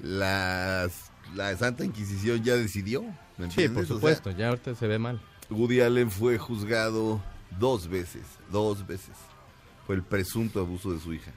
las, 0.00 1.10
la 1.34 1.56
Santa 1.56 1.84
Inquisición 1.84 2.42
ya 2.42 2.56
decidió. 2.56 3.02
¿me 3.36 3.50
Sí, 3.50 3.68
por 3.68 3.82
O 3.82 3.86
sea, 3.86 3.94
supuesto. 3.96 4.30
ya 4.30 4.48
ahorita 4.48 4.74
se 4.74 4.86
ve 4.86 4.98
mal. 4.98 5.20
Woody 5.50 5.80
Allen 5.80 6.10
fue 6.10 6.38
juzgado 6.38 7.22
dos 7.58 7.88
veces, 7.88 8.22
dos 8.50 8.86
veces. 8.86 9.14
Fue 9.86 9.94
el 9.96 10.02
presunto 10.02 10.60
abuso 10.60 10.92
de 10.92 11.00
su 11.00 11.14
hija. 11.14 11.32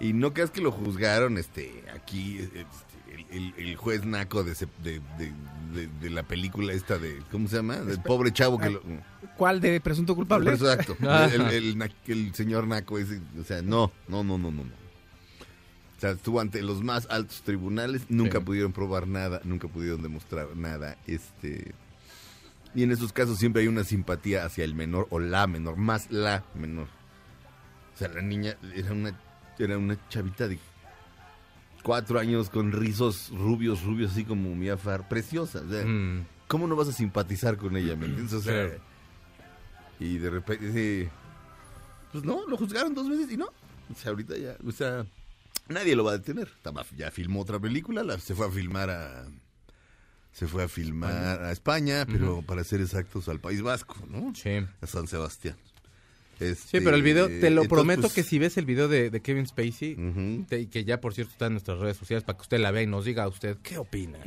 Y 0.00 0.12
no 0.12 0.32
creas 0.32 0.50
que 0.50 0.60
lo 0.60 0.70
juzgaron 0.70 1.38
este 1.38 1.84
aquí 1.94 2.38
este, 2.38 2.66
el, 3.12 3.26
el- 3.30 3.54
el 3.68 3.76
juez 3.76 4.04
naco 4.04 4.44
de, 4.44 4.52
ese- 4.52 4.68
de, 4.82 5.00
de- 5.18 5.32
de- 5.74 5.88
de 6.00 6.10
la 6.10 6.22
película 6.22 6.72
esta 6.72 6.98
de 6.98 7.20
¿cómo 7.30 7.48
se 7.48 7.56
llama? 7.56 7.76
Del 7.78 8.00
pobre 8.00 8.32
chavo 8.32 8.58
que 8.58 8.70
lo 8.70 8.80
¿Cuál 9.36 9.60
de 9.60 9.80
presunto 9.80 10.14
culpable? 10.14 10.52
Exacto. 10.52 10.96
Ajá. 11.02 11.26
El, 11.26 12.34
señor 12.34 12.66
naco 12.66 12.98
ese, 12.98 13.20
o 13.40 13.44
sea, 13.44 13.60
no, 13.62 13.90
no, 14.08 14.22
no, 14.24 14.38
no, 14.38 14.50
no, 14.50 14.64
no. 14.64 14.88
O 15.96 16.00
sea, 16.00 16.10
estuvo 16.12 16.40
ante 16.40 16.62
los 16.62 16.82
más 16.84 17.08
altos 17.10 17.42
tribunales, 17.42 18.02
nunca 18.08 18.38
Sí. 18.38 18.44
pudieron 18.44 18.72
probar 18.72 19.08
nada, 19.08 19.40
nunca 19.44 19.66
pudieron 19.66 20.00
demostrar 20.02 20.56
nada. 20.56 20.96
Este 21.08 21.74
y 22.74 22.82
en 22.84 22.92
esos 22.92 23.12
casos 23.12 23.38
siempre 23.38 23.62
hay 23.62 23.68
una 23.68 23.82
simpatía 23.82 24.44
hacia 24.44 24.62
el 24.64 24.74
menor 24.74 25.08
o 25.10 25.18
la 25.18 25.46
menor, 25.48 25.76
más 25.76 26.10
la 26.12 26.44
menor. 26.54 26.86
O 27.94 27.98
sea, 27.98 28.08
la 28.08 28.22
niña 28.22 28.56
era 28.76 28.92
una 28.92 29.18
era 29.64 29.78
una 29.78 29.96
chavita 30.08 30.46
de 30.48 30.58
cuatro 31.82 32.18
años 32.18 32.50
con 32.50 32.72
rizos 32.72 33.30
rubios, 33.30 33.82
rubios 33.82 34.12
así 34.12 34.24
como 34.24 34.54
Mia 34.54 34.76
Farr, 34.76 35.08
preciosa. 35.08 35.60
o 35.66 35.68
sea, 35.70 35.84
Mm. 35.84 36.26
¿Cómo 36.48 36.66
no 36.66 36.76
vas 36.76 36.88
a 36.88 36.92
simpatizar 36.92 37.58
con 37.58 37.76
ella? 37.76 37.94
¿Me 37.94 38.06
entiendes? 38.06 38.32
O 38.32 38.40
sea, 38.40 38.66
Claro. 38.68 38.80
y 40.00 40.16
de 40.16 40.30
repente, 40.30 40.72
sí, 40.72 41.08
pues 42.10 42.24
no, 42.24 42.46
lo 42.48 42.56
juzgaron 42.56 42.94
dos 42.94 43.06
veces 43.08 43.30
y 43.30 43.36
no. 43.36 43.46
O 43.90 43.94
sea, 43.94 44.10
ahorita 44.12 44.34
ya, 44.38 44.56
o 44.66 44.72
sea, 44.72 45.04
nadie 45.68 45.94
lo 45.94 46.04
va 46.04 46.12
a 46.12 46.18
detener. 46.18 46.48
Ya 46.96 47.10
filmó 47.10 47.40
otra 47.42 47.58
película, 47.58 48.02
la- 48.02 48.18
se 48.18 48.34
fue 48.34 48.46
a 48.46 48.50
filmar 48.50 48.88
a. 48.90 49.26
Se 50.32 50.46
fue 50.46 50.64
a 50.64 50.68
filmar 50.68 51.42
a 51.42 51.50
España, 51.52 52.06
pero 52.06 52.42
para 52.42 52.62
ser 52.64 52.80
exactos 52.80 53.28
al 53.28 53.40
País 53.40 53.60
Vasco, 53.60 53.96
¿no? 54.08 54.32
Sí. 54.34 54.64
A 54.80 54.86
San 54.86 55.06
Sebastián. 55.08 55.56
Sí, 56.38 56.44
Este, 56.44 56.80
pero 56.82 56.94
el 56.96 57.02
video, 57.02 57.26
te 57.26 57.50
lo 57.50 57.62
entonces, 57.62 57.68
prometo 57.68 58.02
pues, 58.02 58.12
que 58.14 58.22
si 58.22 58.38
ves 58.38 58.56
el 58.58 58.64
video 58.66 58.86
de, 58.88 59.10
de 59.10 59.20
Kevin 59.22 59.46
Spacey, 59.46 59.96
te- 60.48 60.60
y 60.60 60.66
que 60.66 60.84
ya 60.84 61.00
por 61.00 61.14
cierto 61.14 61.32
está 61.32 61.46
en 61.46 61.52
nuestras 61.54 61.78
redes 61.78 61.96
sociales 61.96 62.24
para 62.24 62.36
que 62.38 62.42
usted 62.42 62.58
la 62.60 62.70
vea 62.70 62.82
y 62.82 62.86
nos 62.86 63.04
diga 63.04 63.24
a 63.24 63.28
usted 63.28 63.56
qué 63.62 63.78
opina. 63.78 64.18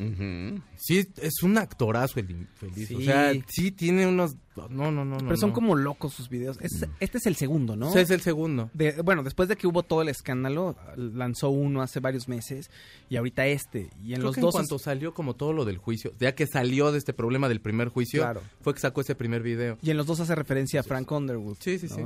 Sí, 0.78 1.08
es 1.22 1.42
un 1.44 1.58
actorazo 1.58 2.20
el 2.20 2.32
infeliz. 2.32 2.92
O 2.92 2.98
Sí. 3.00 3.06
sea, 3.06 3.34
sí 3.48 3.72
tiene 3.72 4.06
unos... 4.08 4.36
No, 4.56 4.68
no, 4.70 4.92
no, 4.92 5.06
no. 5.06 5.18
Pero 5.18 5.38
son 5.38 5.50
no. 5.52 5.54
como 5.56 5.76
locos 5.76 6.14
sus 6.14 6.28
videos. 6.30 6.58
Es- 6.62 6.86
este 7.00 7.18
es 7.18 7.26
el 7.26 7.36
segundo, 7.36 7.76
¿no? 7.76 7.92
Sea, 7.92 8.02
es 8.02 8.10
el 8.12 8.22
segundo. 8.22 8.70
De- 8.74 9.02
bueno, 9.02 9.24
después 9.24 9.48
de 9.48 9.56
que 9.56 9.66
hubo 9.66 9.84
todo 9.84 10.02
el 10.02 10.10
escándalo, 10.10 10.76
lanzó 10.98 11.50
uno 11.50 11.82
hace 11.82 12.00
varios 12.02 12.28
meses 12.28 12.70
y 13.10 13.16
ahorita 13.16 13.48
este. 13.48 13.90
Y 14.04 14.10
en 14.14 14.16
Creo 14.16 14.24
los 14.26 14.36
que 14.36 14.42
dos. 14.42 14.54
en 14.56 14.60
cuanto 14.60 14.78
salió 14.80 15.14
como 15.14 15.36
todo 15.36 15.54
lo 15.54 15.64
del 15.66 15.78
juicio, 15.78 16.14
ya 16.20 16.36
que 16.36 16.48
salió 16.48 16.92
de 16.92 16.98
este 16.98 17.14
problema 17.14 17.48
del 17.48 17.62
primer 17.62 17.88
juicio, 17.90 18.22
Claro. 18.24 18.42
fue 18.62 18.74
que 18.74 18.80
sacó 18.82 19.02
ese 19.02 19.16
primer 19.16 19.42
video. 19.42 19.78
Y 19.82 19.90
en 19.92 19.98
los 19.98 20.06
dos 20.06 20.20
hace 20.20 20.36
referencia 20.36 20.82
a 20.82 20.84
Frank 20.84 21.10
Underwood. 21.12 21.58
Sí, 21.62 21.80
sí, 21.80 21.88
¿no? 21.90 21.96
sí. 21.96 22.04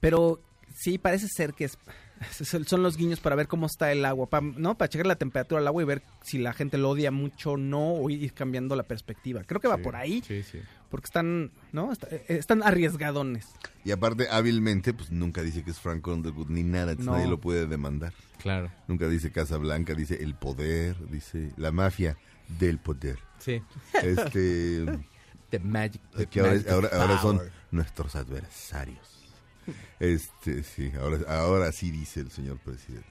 Pero 0.00 0.40
sí, 0.74 0.98
parece 0.98 1.28
ser 1.28 1.54
que 1.54 1.64
es, 1.66 1.78
son 2.66 2.82
los 2.82 2.96
guiños 2.96 3.20
para 3.20 3.36
ver 3.36 3.46
cómo 3.48 3.66
está 3.66 3.92
el 3.92 4.04
agua, 4.04 4.26
pa- 4.28 4.40
¿no? 4.40 4.76
Para 4.76 4.88
checar 4.88 5.06
la 5.06 5.16
temperatura 5.16 5.60
del 5.60 5.68
agua 5.68 5.82
y 5.82 5.86
ver 5.86 6.02
si 6.22 6.38
la 6.38 6.52
gente 6.52 6.78
lo 6.78 6.90
odia 6.90 7.10
mucho 7.10 7.52
o 7.52 7.56
no, 7.56 7.92
o 7.94 8.10
ir 8.10 8.32
cambiando 8.32 8.74
la 8.76 8.82
perspectiva. 8.82 9.44
Creo 9.44 9.60
que 9.60 9.68
va 9.68 9.76
Sí, 9.76 9.82
por 9.82 9.96
ahí, 9.96 10.22
Sí, 10.26 10.42
sí. 10.42 10.58
Porque 10.94 11.06
están, 11.06 11.50
¿no? 11.72 11.90
Está- 11.90 12.06
eh, 12.12 12.24
están 12.28 12.62
arriesgadones. 12.62 13.48
Y 13.84 13.90
aparte, 13.90 14.28
hábilmente, 14.30 14.94
pues 14.94 15.10
nunca 15.10 15.42
dice 15.42 15.64
que 15.64 15.72
es 15.72 15.80
Frank 15.80 16.06
Underwood 16.06 16.50
ni 16.50 16.62
nada, 16.62 16.92
entonces 16.92 17.06
No. 17.06 17.14
nadie 17.16 17.26
lo 17.28 17.40
puede 17.40 17.66
demandar. 17.66 18.12
Claro. 18.40 18.70
Nunca 18.86 19.08
dice 19.08 19.32
Casa 19.32 19.56
Blanca, 19.56 19.94
dice 19.96 20.22
el 20.22 20.36
poder, 20.36 20.94
dice 21.10 21.52
la 21.56 21.72
mafia 21.72 22.16
del 22.60 22.78
poder. 22.78 23.18
Sí. 23.40 23.60
Este, 24.04 24.84
The 25.50 25.58
magic. 25.58 26.00
the 26.16 26.26
que 26.26 26.38
ahora, 26.38 26.52
magic 26.52 26.68
ahora, 26.70 26.88
ahora 26.92 27.18
son 27.20 27.40
nuestros 27.72 28.14
adversarios. 28.14 29.10
Este, 29.98 30.62
sí, 30.62 30.92
ahora, 30.96 31.18
ahora 31.40 31.72
sí 31.72 31.90
dice 31.90 32.20
el 32.20 32.30
señor 32.30 32.58
presidente. 32.58 33.08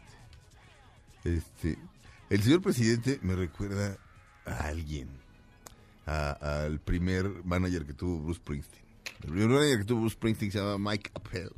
Este, 1.25 1.77
el 2.29 2.41
señor 2.43 2.61
presidente 2.61 3.19
me 3.23 3.35
recuerda 3.35 3.97
a 4.45 4.67
alguien, 4.67 5.09
al 6.05 6.79
primer 6.79 7.29
manager 7.43 7.85
que 7.85 7.93
tuvo 7.93 8.21
Bruce 8.21 8.39
Springsteen. 8.39 8.83
El 9.23 9.29
primer 9.29 9.49
manager 9.49 9.79
que 9.79 9.85
tuvo 9.85 10.01
Bruce 10.01 10.15
Springsteen 10.15 10.51
se 10.51 10.59
llama 10.59 10.91
Mike 10.91 11.11
Appel. 11.13 11.51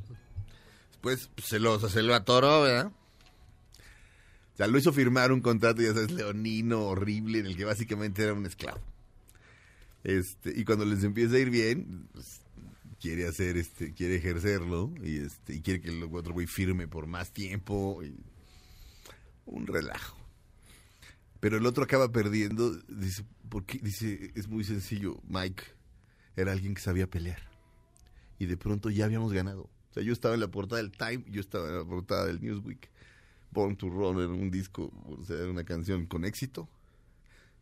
Después 0.92 1.30
pues, 1.34 1.46
se 1.46 1.58
lo, 1.58 1.78
se 1.88 2.02
lo 2.02 2.14
atoró, 2.14 2.62
¿verdad? 2.62 2.92
O 4.54 4.56
sea, 4.56 4.66
lo 4.68 4.78
hizo 4.78 4.92
firmar 4.92 5.32
un 5.32 5.42
contrato, 5.42 5.82
ya 5.82 5.92
sabes, 5.92 6.12
leonino, 6.12 6.86
horrible, 6.86 7.40
en 7.40 7.46
el 7.46 7.56
que 7.56 7.66
básicamente 7.66 8.22
era 8.22 8.32
un 8.32 8.46
esclavo. 8.46 8.80
Este, 10.02 10.52
y 10.58 10.64
cuando 10.64 10.86
les 10.86 11.04
empieza 11.04 11.34
a 11.34 11.38
ir 11.38 11.50
bien, 11.50 12.08
pues, 12.12 12.40
quiere 12.98 13.28
hacer, 13.28 13.58
este, 13.58 13.92
quiere 13.92 14.16
ejercerlo, 14.16 14.94
y 15.02 15.18
este, 15.18 15.56
y 15.56 15.60
quiere 15.60 15.82
que 15.82 15.90
el 15.90 16.02
otro 16.04 16.32
güey 16.32 16.46
firme 16.46 16.88
por 16.88 17.06
más 17.06 17.32
tiempo, 17.32 18.00
un 19.44 19.66
relajo. 19.66 20.15
Pero 21.40 21.58
el 21.58 21.66
otro 21.66 21.84
acaba 21.84 22.10
perdiendo, 22.10 22.74
dice, 22.88 23.24
¿por 23.48 23.64
qué? 23.64 23.78
Dice, 23.82 24.32
es 24.34 24.48
muy 24.48 24.64
sencillo, 24.64 25.20
Mike 25.28 25.62
era 26.36 26.52
alguien 26.52 26.74
que 26.74 26.80
sabía 26.80 27.08
pelear. 27.08 27.40
Y 28.38 28.46
de 28.46 28.56
pronto 28.56 28.90
ya 28.90 29.06
habíamos 29.06 29.32
ganado. 29.32 29.62
O 29.62 29.92
sea, 29.92 30.02
yo 30.02 30.12
estaba 30.12 30.34
en 30.34 30.40
la 30.40 30.48
portada 30.48 30.82
del 30.82 30.92
Time, 30.92 31.24
yo 31.28 31.40
estaba 31.40 31.68
en 31.68 31.78
la 31.78 31.84
portada 31.84 32.26
del 32.26 32.40
Newsweek. 32.40 32.90
Born 33.50 33.76
to 33.76 33.88
Run 33.88 34.18
era 34.18 34.28
un 34.28 34.50
disco, 34.50 34.92
o 35.06 35.24
sea, 35.24 35.36
era 35.36 35.50
una 35.50 35.64
canción 35.64 36.06
con 36.06 36.24
éxito. 36.24 36.68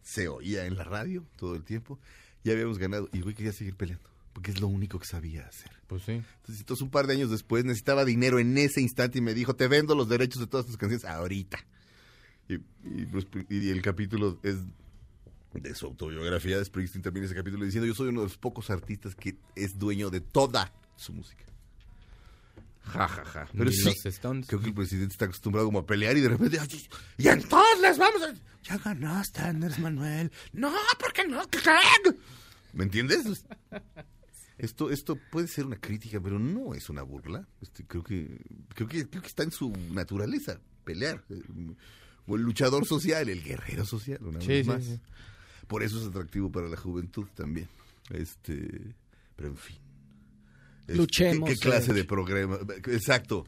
Se 0.02 0.28
oía 0.28 0.66
en 0.66 0.76
la 0.76 0.84
radio 0.84 1.24
todo 1.37 1.54
el 1.54 1.62
tiempo. 1.62 2.00
Ya 2.42 2.52
habíamos 2.52 2.78
ganado. 2.78 3.08
Y 3.12 3.20
güey 3.20 3.34
quería 3.34 3.52
seguir 3.52 3.76
peleando. 3.76 4.10
Porque 4.32 4.50
es 4.50 4.60
lo 4.60 4.66
único 4.66 4.98
que 4.98 5.06
sabía 5.06 5.46
hacer. 5.46 5.70
Pues 5.87 6.02
sí. 6.02 6.12
Entonces, 6.12 6.60
entonces, 6.60 6.82
un 6.82 6.90
par 6.90 7.06
de 7.06 7.14
años 7.14 7.30
después 7.30 7.64
necesitaba 7.64 8.04
dinero 8.04 8.40
en 8.40 8.58
ese 8.58 8.80
instante 8.80 9.18
y 9.18 9.22
me 9.22 9.32
dijo, 9.32 9.54
te 9.54 9.68
vendo 9.68 9.94
los 9.94 10.08
derechos 10.08 10.40
de 10.40 10.48
todas 10.48 10.66
tus 10.66 10.76
canciones 10.76 11.04
ahorita. 11.04 11.64
Y, 12.48 12.54
y 12.54 13.07
Spring- 13.12 13.46
y 13.48 13.70
el 13.70 13.80
capítulo 13.83 14.38
es 14.42 14.57
de 15.54 15.74
su 15.74 15.87
autobiografía 15.87 16.59
de 16.59 16.64
Springsteen 16.64 17.02
termina 17.02 17.26
ese 17.26 17.35
capítulo 17.35 17.64
diciendo 17.64 17.87
yo 17.87 17.94
soy 17.94 18.09
uno 18.09 18.20
de 18.22 18.26
los 18.26 18.37
pocos 18.37 18.70
artistas 18.70 19.14
que 19.14 19.37
es 19.54 19.78
dueño 19.78 20.11
de 20.11 20.20
toda 20.20 20.72
su 20.96 21.12
música. 21.12 21.44
Ja, 22.83 23.09
ja, 23.09 23.24
ja. 23.24 23.48
Pero 23.57 23.70
sí, 23.70 23.85
los 23.85 24.46
creo 24.46 24.61
que 24.61 24.66
el 24.66 24.74
presidente 24.74 25.12
está 25.12 25.24
acostumbrado 25.24 25.66
como 25.68 25.78
a 25.78 25.87
pelear 25.87 26.16
y 26.16 26.20
de 26.20 26.28
repente, 26.28 26.59
"Ay, 26.59 26.68
y 27.16 27.28
entonces 27.28 27.80
les 27.80 27.96
vamos 27.98 28.22
a... 28.22 28.35
Ya 28.64 28.78
ganaste, 28.78 29.40
Andrés 29.42 29.78
Manuel. 29.78 30.30
No, 30.52 30.72
porque 30.98 31.26
no 31.26 31.42
creen. 31.48 32.18
¿Me 32.72 32.85
entiendes? 32.85 33.44
Esto, 34.59 34.90
esto 34.90 35.16
puede 35.30 35.48
ser 35.48 35.66
una 35.66 35.76
crítica, 35.76 36.20
pero 36.20 36.38
no 36.38 36.74
es 36.74 36.88
una 36.90 37.02
burla. 37.02 37.46
Este, 37.61 37.85
creo 37.87 38.02
que, 38.02 38.40
creo 38.74 38.88
que, 38.88 39.09
creo 39.09 39.22
que 39.22 39.28
está 39.28 39.42
en 39.44 39.50
su 39.50 39.70
naturaleza, 39.92 40.61
pelear. 40.85 41.24
Eh, 42.26 42.30
O 42.30 42.37
el 42.37 42.42
luchador 42.42 42.87
social, 42.87 43.28
el 43.28 43.42
guerrero 43.42 43.84
social, 43.84 44.18
una 44.22 44.40
Sí, 44.40 44.48
vez 44.48 44.64
sí, 44.66 44.70
más. 44.72 44.84
sí. 44.84 44.98
Por 45.66 45.82
eso 45.82 46.00
es 46.00 46.06
atractivo 46.08 46.50
para 46.50 46.68
la 46.68 46.76
juventud 46.76 47.26
también. 47.34 47.68
Este, 48.10 48.68
pero 49.37 49.48
en 49.50 49.56
fin. 49.56 49.76
Este, 50.82 50.94
Luchemos, 50.96 51.48
¿Qué, 51.48 51.54
qué 51.54 51.60
clase 51.60 51.87
Sergio. 51.87 51.94
de 52.02 52.04
programa? 52.04 52.58
Exacto. 52.88 53.46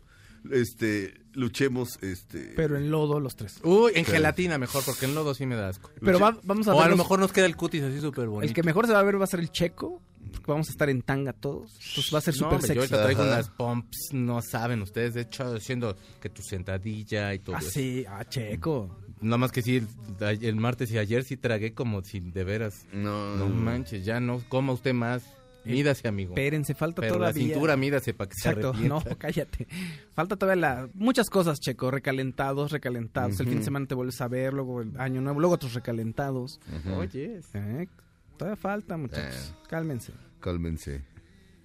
Este, 0.50 1.12
luchemos, 1.34 1.98
este. 2.02 2.52
Pero 2.56 2.76
en 2.76 2.90
lodo 2.90 3.18
los 3.20 3.34
tres. 3.36 3.58
Uy, 3.64 3.92
en 3.96 4.04
gelatina 4.04 4.58
mejor, 4.58 4.84
porque 4.84 5.04
en 5.06 5.14
lodo 5.14 5.34
sí 5.34 5.44
me 5.44 5.56
da 5.56 5.68
asco. 5.68 5.90
Pero 6.00 6.20
va- 6.20 6.38
vamos 6.44 6.68
a 6.68 6.74
O 6.74 6.78
a 6.80 6.84
ver 6.84 6.90
lo 6.92 6.96
mejor 6.96 7.18
nos 7.18 7.32
queda 7.32 7.46
el 7.46 7.56
cutis 7.56 7.82
así 7.82 8.00
súper 8.00 8.28
bonito. 8.28 8.48
El 8.48 8.54
que 8.54 8.62
mejor 8.62 8.86
se 8.86 8.92
va 8.92 9.00
a 9.00 9.02
ver 9.02 9.20
va 9.20 9.24
a 9.24 9.28
ser 9.28 9.40
el 9.40 9.50
checo. 9.50 10.00
Porque 10.32 10.50
vamos 10.50 10.68
a 10.68 10.70
estar 10.72 10.88
en 10.90 11.02
tanga 11.02 11.32
todos. 11.32 11.72
Entonces 11.88 12.14
va 12.14 12.18
a 12.18 12.20
ser 12.22 12.34
No, 12.34 12.38
súper 12.40 12.60
yo 12.60 12.66
sexy. 12.66 12.78
ahorita 12.78 13.02
traigo 13.02 13.22
Ajá. 13.22 13.30
unas 13.32 13.50
pumps, 13.50 14.08
no 14.12 14.40
saben 14.42 14.82
ustedes, 14.82 15.14
de 15.14 15.22
hecho, 15.22 15.54
haciendo 15.56 15.96
que 16.20 16.28
tu 16.30 16.42
sentadilla 16.42 17.32
y 17.34 17.38
todo 17.40 17.56
Ah, 17.56 17.60
eso. 17.60 17.70
sí, 17.70 18.04
ah, 18.08 18.24
checo. 18.28 18.96
Nada 19.20 19.38
más 19.38 19.50
que 19.52 19.62
sí, 19.62 19.76
el, 20.20 20.44
el 20.44 20.56
martes 20.56 20.90
y 20.90 20.98
ayer 20.98 21.24
sí 21.24 21.36
tragué 21.36 21.72
como 21.72 22.02
si 22.02 22.20
de 22.20 22.44
veras. 22.44 22.74
No, 22.92 23.36
No 23.36 23.48
manches, 23.48 24.04
ya 24.04 24.20
no 24.20 24.40
coma 24.48 24.72
usted 24.74 24.92
más. 24.92 25.22
Mídase, 25.64 26.06
amigo. 26.06 26.30
Espérense, 26.30 26.74
falta 26.76 27.00
Pero 27.00 27.14
todavía. 27.14 27.42
la 27.42 27.48
cintura 27.48 27.76
mídase 27.76 28.14
para 28.14 28.28
que 28.28 28.34
Exacto, 28.38 28.72
se 28.72 28.86
no, 28.88 28.98
arrepienta. 28.98 29.18
cállate. 29.26 29.66
Falta 30.12 30.36
todavía 30.36 30.60
la... 30.60 30.88
muchas 30.94 31.28
cosas, 31.28 31.58
Checo. 31.58 31.90
Recalentados, 31.90 32.70
recalentados. 32.70 33.40
El 33.40 33.48
fin 33.48 33.58
de 33.58 33.64
semana 33.64 33.84
te 33.86 33.96
vuelves 33.96 34.20
a 34.20 34.28
ver, 34.28 34.52
luego 34.54 34.82
el 34.82 34.92
año 35.00 35.20
nuevo, 35.22 35.40
luego 35.40 35.54
otros 35.56 35.74
recalentados. 35.74 36.60
Oye, 36.96 37.40
Eh, 37.54 37.88
Todavía 38.36 38.56
falta, 38.56 38.96
muchachos. 38.96 39.54
Cálmense. 39.68 40.12
Cálmense. 40.40 41.02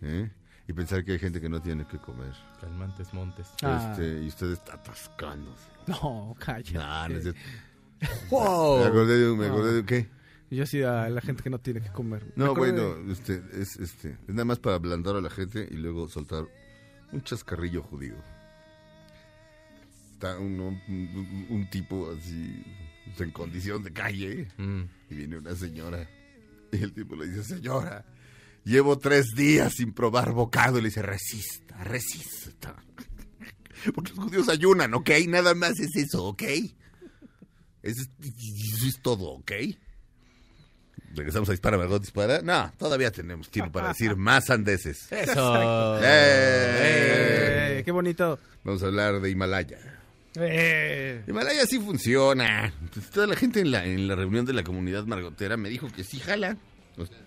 ¿eh? 0.01 0.31
Y 0.67 0.73
pensar 0.73 1.03
que 1.03 1.13
hay 1.13 1.19
gente 1.19 1.41
que 1.41 1.49
no 1.49 1.61
tiene 1.61 1.85
que 1.87 1.97
comer. 1.97 2.33
calmantes 2.59 3.13
montes. 3.13 3.47
Ah. 3.63 3.89
Este, 3.91 4.23
y 4.23 4.27
usted 4.27 4.51
está 4.51 4.75
atascándose. 4.75 5.65
No, 5.87 6.35
cállate. 6.39 6.73
No 6.73 7.17
es. 7.29 7.35
¡Wow! 8.31 8.79
Me 8.79 8.85
acordé 8.85 9.17
de, 9.17 9.35
me 9.35 9.45
acordé 9.47 9.73
de 9.73 9.85
qué. 9.85 10.07
Yo 10.49 10.65
sí 10.65 10.81
a 10.83 11.07
la 11.09 11.21
gente 11.21 11.43
que 11.43 11.49
no 11.49 11.59
tiene 11.59 11.81
que 11.81 11.89
comer. 11.91 12.23
Me 12.35 12.45
No, 12.45 12.53
bueno, 12.55 12.95
este, 13.11 13.41
es, 13.53 13.77
este, 13.77 14.11
es 14.27 14.29
nada 14.29 14.45
más 14.45 14.59
para 14.59 14.75
ablandar 14.75 15.15
a 15.15 15.21
la 15.21 15.29
gente 15.29 15.67
y 15.69 15.75
luego 15.75 16.07
soltar 16.09 16.45
un 17.11 17.21
chascarrillo 17.23 17.81
judío. 17.83 18.15
Está 20.13 20.37
uno- 20.37 20.67
un, 20.67 20.79
un- 20.87 21.47
un 21.49 21.69
tipo 21.69 22.11
así, 22.11 22.63
en 23.17 23.31
condición 23.31 23.81
de 23.83 23.91
calle, 23.93 24.47
Mm. 24.57 24.81
y 25.09 25.15
viene 25.15 25.37
una 25.37 25.55
señora. 25.55 26.07
Y 26.79 26.83
el 26.83 26.93
tipo 26.93 27.15
le 27.15 27.27
dice, 27.27 27.43
señora, 27.43 28.05
llevo 28.63 28.97
tres 28.97 29.27
días 29.35 29.73
sin 29.75 29.93
probar 29.93 30.31
bocado. 30.31 30.77
Y 30.77 30.81
le 30.81 30.89
dice, 30.89 31.01
resista, 31.01 31.83
resista. 31.83 32.75
Porque 33.95 34.13
los 34.13 34.25
judíos 34.25 34.49
ayunan, 34.49 34.93
¿ok? 34.93 35.09
Nada 35.27 35.53
más 35.55 35.79
es 35.79 35.95
eso, 35.95 36.25
¿ok? 36.25 36.43
Eso 37.83 38.01
es, 38.01 38.09
eso 38.21 38.87
es 38.87 39.01
todo, 39.01 39.31
¿ok? 39.31 39.51
Regresamos 41.13 41.49
a 41.49 41.51
Dispara, 41.51 41.77
Margot 41.77 42.01
Dispara. 42.01 42.41
No, 42.41 42.71
todavía 42.77 43.11
tenemos 43.11 43.49
tiempo 43.49 43.73
para 43.73 43.89
decir 43.89 44.15
más 44.15 44.49
andeses. 44.49 45.11
Eso. 45.11 45.97
¡Eh! 46.01 47.79
Eh, 47.79 47.81
¡Qué 47.83 47.91
bonito! 47.91 48.39
Vamos 48.63 48.81
a 48.83 48.85
hablar 48.85 49.19
de 49.19 49.29
Himalaya. 49.29 50.00
Eh. 50.35 51.23
Himalaya 51.27 51.65
sí 51.65 51.79
funciona. 51.79 52.73
Pues 52.93 53.09
toda 53.09 53.27
la 53.27 53.35
gente 53.35 53.59
en 53.61 53.71
la, 53.71 53.85
en 53.85 54.07
la 54.07 54.15
reunión 54.15 54.45
de 54.45 54.53
la 54.53 54.63
comunidad 54.63 55.05
margotera 55.05 55.57
me 55.57 55.69
dijo 55.69 55.87
que 55.91 56.03
sí 56.03 56.19
jala. 56.19 56.57
O 56.97 57.05
sea, 57.05 57.17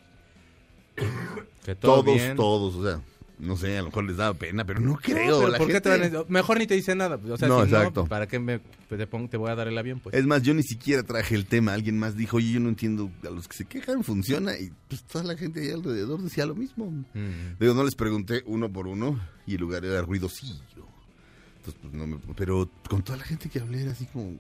Que 1.65 1.75
todo 1.75 2.03
todos, 2.03 2.15
bien. 2.17 2.37
todos, 2.37 2.75
o 2.77 2.85
sea, 2.85 3.01
no 3.39 3.57
sé, 3.57 3.77
a 3.77 3.81
lo 3.81 3.87
mejor 3.89 4.05
les 4.05 4.17
daba 4.17 4.33
pena, 4.35 4.65
pero 4.65 4.81
no 4.81 4.91
No, 4.93 4.97
creo. 4.97 5.39
pero 5.41 5.49
la 5.49 5.59
¿por 5.59 5.67
qué 5.67 5.81
te 5.81 5.91
gente- 5.91 6.17
van 6.17 6.25
a- 6.25 6.31
Mejor 6.33 6.59
ni 6.59 6.67
te 6.67 6.75
dice 6.75 6.95
nada. 6.95 7.19
O 7.29 7.37
sea, 7.37 7.49
No, 7.49 7.59
si 7.65 7.71
exacto. 7.75 8.07
¿para 8.07 8.27
qué 8.29 8.39
me, 8.39 8.61
pues, 8.89 8.99
te, 8.99 9.07
pongo- 9.07 9.29
te 9.29 9.37
voy 9.37 9.51
a 9.51 9.55
dar 9.55 9.67
el 9.69 9.77
avión? 9.77 10.01
Pues? 10.01 10.15
Es 10.15 10.25
más, 10.25 10.43
yo 10.43 10.55
ni 10.55 10.63
siquiera 10.63 11.03
traje 11.03 11.35
el 11.35 11.47
tema. 11.47 11.73
Alguien 11.75 11.99
más 11.99 12.17
dijo, 12.17 12.37
oye, 12.37 12.53
yo 12.53 12.61
no 12.61 12.69
entiendo, 12.69 13.11
a 13.27 13.31
los 13.31 13.49
que 13.49 13.57
se 13.57 13.65
quejan 13.65 14.05
funciona. 14.05 14.57
Y 14.59 14.71
pues 14.89 15.03
toda 15.05 15.25
la 15.25 15.37
gente 15.37 15.61
ahí 15.61 15.71
alrededor 15.71 16.23
decía 16.23 16.47
lo 16.47 16.55
mismo. 16.55 16.87
Mm. 17.13 17.59
Digo, 17.59 17.75
no 17.75 17.83
les 17.85 17.97
pregunté 17.97 18.43
uno 18.47 18.73
por 18.73 18.87
uno 18.87 19.19
y 19.47 19.55
el 19.57 19.61
lugar 19.61 19.85
era 19.85 20.01
ruidosillo. 20.03 20.87
Entonces, 21.65 21.81
pues, 21.81 21.95
no 21.95 22.07
me- 22.07 22.19
pero 22.37 22.69
con 22.89 23.03
toda 23.03 23.19
la 23.19 23.25
gente 23.25 23.49
que 23.49 23.61
hablé 23.61 23.83
era 23.83 23.93
así 23.93 24.07
como... 24.07 24.37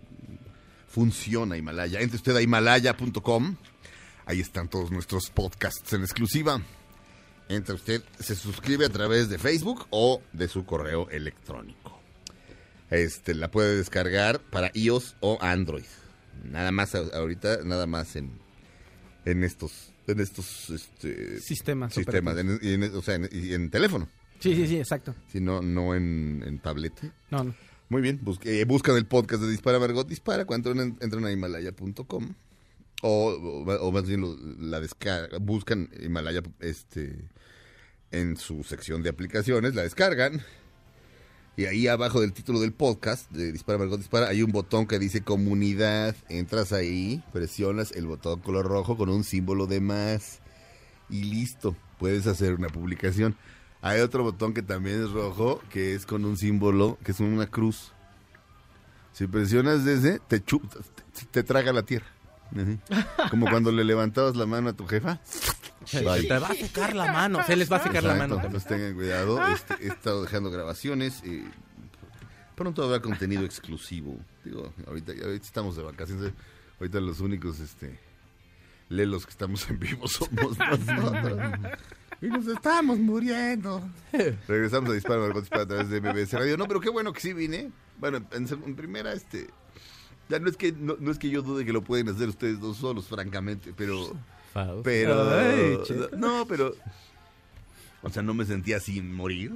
Funciona 0.88 1.56
Himalaya. 1.56 2.00
Entre 2.00 2.16
usted 2.16 2.36
a 2.36 2.42
himalaya.com. 2.42 3.56
Ahí 4.26 4.40
están 4.40 4.68
todos 4.68 4.90
nuestros 4.92 5.28
podcasts 5.30 5.92
en 5.92 6.02
exclusiva. 6.02 6.62
Entra 7.48 7.74
usted, 7.74 8.02
se 8.20 8.36
suscribe 8.36 8.86
a 8.86 8.88
través 8.90 9.28
de 9.28 9.38
Facebook 9.38 9.86
o 9.90 10.22
de 10.32 10.46
su 10.48 10.64
correo 10.64 11.10
electrónico. 11.10 12.00
Este, 12.90 13.34
la 13.34 13.50
puede 13.50 13.76
descargar 13.76 14.40
para 14.40 14.70
iOS 14.72 15.16
o 15.20 15.36
Android. 15.40 15.84
Nada 16.44 16.70
más 16.70 16.94
ahorita, 16.94 17.58
nada 17.64 17.86
más 17.86 18.14
en, 18.16 18.30
en 19.24 19.42
estos, 19.44 19.90
en 20.06 20.20
estos 20.20 20.70
este, 20.70 21.40
Sistemas 21.40 21.92
sistemas, 21.94 22.38
en, 22.38 22.58
en- 22.62 22.94
o 22.96 23.02
sea, 23.02 23.16
en 23.16 23.68
teléfono, 23.70 24.08
Sí, 24.40 24.54
sí, 24.54 24.66
sí, 24.66 24.76
exacto. 24.78 25.14
si 25.28 25.40
no, 25.40 25.62
no 25.62 25.94
en, 25.94 26.42
en 26.46 26.58
tableta. 26.58 27.12
No, 27.30 27.44
no. 27.44 27.54
Muy 27.88 28.02
bien, 28.02 28.20
busque- 28.22 28.60
eh, 28.60 28.64
buscan 28.64 28.96
el 28.96 29.06
podcast 29.06 29.42
de 29.42 29.50
Dispara 29.50 29.78
Margot 29.78 30.06
Dispara 30.08 30.44
cuando 30.46 30.70
entran, 30.70 30.96
entran 31.00 31.24
a 31.26 31.30
himalaya.com 31.32 32.34
o, 33.02 33.08
o, 33.30 33.62
o 33.72 33.92
más 33.92 34.06
bien 34.06 34.20
lo- 34.22 34.36
la 34.58 34.80
descarga, 34.80 35.38
buscan 35.38 35.90
Himalaya 36.02 36.42
este, 36.60 37.28
en 38.10 38.36
su 38.36 38.64
sección 38.64 39.02
de 39.02 39.10
aplicaciones, 39.10 39.74
la 39.74 39.82
descargan 39.82 40.42
y 41.56 41.66
ahí 41.66 41.86
abajo 41.86 42.20
del 42.20 42.32
título 42.32 42.58
del 42.60 42.72
podcast 42.72 43.30
de 43.30 43.52
Dispara 43.52 43.78
Margot 43.78 43.98
Dispara 43.98 44.28
hay 44.28 44.42
un 44.42 44.50
botón 44.50 44.86
que 44.86 44.98
dice 44.98 45.20
comunidad, 45.22 46.16
entras 46.28 46.72
ahí, 46.72 47.22
presionas 47.32 47.92
el 47.92 48.06
botón 48.06 48.40
color 48.40 48.66
rojo 48.66 48.96
con 48.96 49.08
un 49.08 49.22
símbolo 49.24 49.66
de 49.66 49.80
más 49.80 50.40
y 51.10 51.24
listo, 51.24 51.76
puedes 51.98 52.26
hacer 52.26 52.54
una 52.54 52.68
publicación. 52.68 53.36
Hay 53.84 54.00
otro 54.00 54.22
botón 54.22 54.54
que 54.54 54.62
también 54.62 55.02
es 55.04 55.10
rojo, 55.10 55.60
que 55.68 55.94
es 55.94 56.06
con 56.06 56.24
un 56.24 56.38
símbolo, 56.38 56.96
que 57.04 57.12
es 57.12 57.20
una 57.20 57.46
cruz. 57.46 57.92
Si 59.12 59.26
presionas 59.26 59.86
ese, 59.86 60.20
te, 60.20 60.40
te, 60.40 60.56
te 61.30 61.42
traga 61.42 61.70
la 61.70 61.82
tierra. 61.82 62.06
Como 63.30 63.46
cuando 63.50 63.70
le 63.72 63.84
levantabas 63.84 64.36
la 64.36 64.46
mano 64.46 64.70
a 64.70 64.72
tu 64.72 64.86
jefa. 64.86 65.20
Bye. 65.92 66.26
Te 66.26 66.38
va 66.38 66.48
a 66.48 66.54
secar 66.54 66.94
la 66.94 67.12
mano. 67.12 67.44
Se 67.44 67.56
les 67.56 67.70
va 67.70 67.76
a 67.76 67.82
secar 67.82 68.02
la 68.04 68.14
Exacto, 68.14 68.36
mano. 68.36 68.50
Pues 68.50 68.64
tengan 68.64 68.94
cuidado. 68.94 69.46
Este, 69.48 69.74
he 69.82 69.88
estado 69.88 70.22
dejando 70.22 70.50
grabaciones. 70.50 71.22
eh, 71.24 71.44
pronto 72.54 72.84
habrá 72.84 73.00
contenido 73.00 73.44
exclusivo. 73.44 74.18
Digo, 74.44 74.72
ahorita, 74.86 75.12
ahorita 75.12 75.44
estamos 75.44 75.76
de 75.76 75.82
vacaciones. 75.82 76.32
Ahorita 76.80 77.00
los 77.00 77.20
únicos 77.20 77.60
este, 77.60 77.98
lelos 78.88 79.26
que 79.26 79.30
estamos 79.32 79.68
en 79.68 79.78
vivo 79.78 80.08
somos 80.08 80.56
nosotros. 80.86 81.38
Y 82.24 82.28
nos 82.28 82.46
estamos 82.46 82.98
muriendo. 82.98 83.82
Regresamos 84.48 84.88
a 84.88 84.94
Disparo 84.94 85.20
Margot 85.20 85.42
Dispara 85.42 85.64
a 85.64 85.66
través 85.66 85.90
de 85.90 86.00
MBS 86.00 86.32
Radio. 86.32 86.56
No, 86.56 86.66
pero 86.66 86.80
qué 86.80 86.88
bueno 86.88 87.12
que 87.12 87.20
sí 87.20 87.34
vine. 87.34 87.70
Bueno, 87.98 88.26
en, 88.32 88.74
primera, 88.74 89.12
este... 89.12 89.50
Ya 90.30 90.38
no 90.38 90.48
es 90.48 90.56
que 90.56 90.72
no, 90.72 90.96
no 90.98 91.10
es 91.10 91.18
que 91.18 91.28
yo 91.28 91.42
dude 91.42 91.66
que 91.66 91.72
lo 91.74 91.84
pueden 91.84 92.08
hacer 92.08 92.30
ustedes 92.30 92.60
dos 92.60 92.78
solos, 92.78 93.08
francamente, 93.08 93.74
pero... 93.76 94.16
Fausto. 94.54 94.82
Pero... 94.82 95.38
Ay, 95.38 95.78
no, 96.16 96.46
pero... 96.46 96.74
O 98.00 98.08
sea, 98.08 98.22
no 98.22 98.32
me 98.32 98.46
sentía 98.46 98.80
sin 98.80 99.12
morir. 99.14 99.52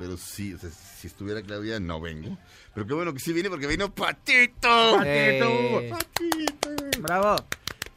Pero 0.00 0.16
sí, 0.16 0.52
o 0.54 0.58
sea, 0.58 0.70
si 0.70 1.06
estuviera 1.06 1.42
Claudia, 1.42 1.78
no 1.78 2.00
vengo. 2.00 2.36
Pero 2.74 2.88
qué 2.88 2.94
bueno 2.94 3.12
que 3.12 3.20
sí 3.20 3.32
vine 3.32 3.48
porque 3.50 3.68
vino 3.68 3.94
Patito. 3.94 5.00
Eh. 5.04 5.90
Patito. 5.90 7.02
¡Bravo! 7.02 7.36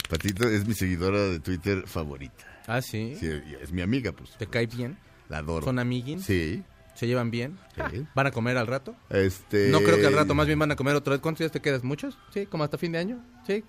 Patito 0.08 0.48
es 0.48 0.68
mi 0.68 0.76
seguidora 0.76 1.20
de 1.20 1.40
Twitter 1.40 1.88
favorita. 1.88 2.53
Ah, 2.68 2.82
sí. 2.82 3.18
Es 3.62 3.72
mi 3.72 3.82
amiga, 3.82 4.12
pues. 4.12 4.32
¿Te 4.38 4.48
cae 4.48 4.68
bien? 4.68 4.98
La 5.30 5.40
adoro. 5.40 5.66
¿Son 5.66 5.80
amiguins? 5.80 6.26
Sí. 6.26 6.64
¿Se 6.96 7.08
llevan 7.08 7.32
bien? 7.32 7.58
sí. 7.92 8.06
¿Van 8.16 8.28
a 8.28 8.32
comer 8.32 8.58
al 8.58 8.68
rato? 8.68 8.96
Este... 9.10 9.70
No 9.70 9.80
creo 9.80 9.98
que 9.98 10.08
al 10.08 10.14
rato, 10.14 10.36
más 10.36 10.46
bien 10.48 10.60
van 10.60 10.72
a 10.72 10.76
comer 10.76 10.96
otra 10.96 11.12
vez. 11.12 11.22
¿Cuántos 11.22 11.40
días 11.40 11.52
te 11.52 11.60
quedas? 11.60 11.84
¿Muchos? 11.84 12.18
Sí, 12.34 12.46
como 12.46 12.64
hasta 12.64 12.78
fin 12.78 12.92
de 12.92 13.00
año. 13.00 13.20
Sí. 13.48 13.64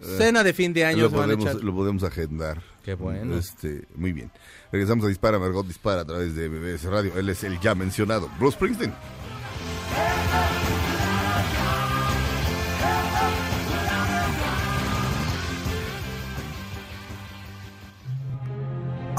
Cena 0.00 0.42
de 0.42 0.54
fin 0.54 0.72
de 0.72 0.86
año 0.86 0.98
Eh, 0.98 1.02
lo 1.02 1.10
podemos, 1.10 1.62
lo 1.62 1.74
podemos 1.74 2.02
agendar. 2.04 2.62
Qué 2.82 2.94
bueno. 2.94 3.36
Este, 3.36 3.86
muy 3.94 4.12
bien. 4.12 4.30
Regresamos 4.72 5.04
a 5.04 5.08
Dispara, 5.08 5.38
Margot 5.38 5.66
Dispara 5.66 6.02
a 6.02 6.04
través 6.06 6.34
de 6.34 6.48
BBS 6.48 6.84
Radio. 6.84 7.12
Él 7.18 7.28
es 7.28 7.44
el 7.44 7.60
ya 7.60 7.74
mencionado 7.74 8.30
Bruce 8.38 8.56
Springsteen. 8.56 8.94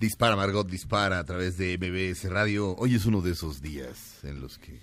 Dispara, 0.00 0.36
Margot, 0.36 0.68
dispara 0.68 1.18
a 1.18 1.24
través 1.24 1.56
de 1.58 1.76
MBS 1.76 2.30
Radio. 2.30 2.76
Hoy 2.76 2.94
es 2.94 3.04
uno 3.06 3.20
de 3.20 3.32
esos 3.32 3.60
días 3.60 4.20
en 4.22 4.40
los 4.40 4.56
que 4.58 4.78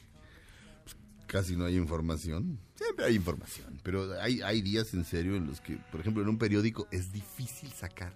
pues, 0.84 0.98
casi 1.26 1.56
no 1.56 1.66
hay 1.66 1.78
información. 1.78 2.60
Siempre 2.76 3.06
hay 3.06 3.16
información, 3.16 3.80
pero 3.82 4.20
hay, 4.22 4.42
hay 4.42 4.62
días 4.62 4.94
en 4.94 5.06
serio 5.06 5.38
en 5.38 5.48
los 5.48 5.62
que, 5.62 5.78
por 5.92 6.02
ejemplo, 6.02 6.22
en 6.22 6.28
un 6.30 6.38
periódico 6.38 6.88
es 6.92 7.14
difícil 7.14 7.72
sacar 7.72 8.14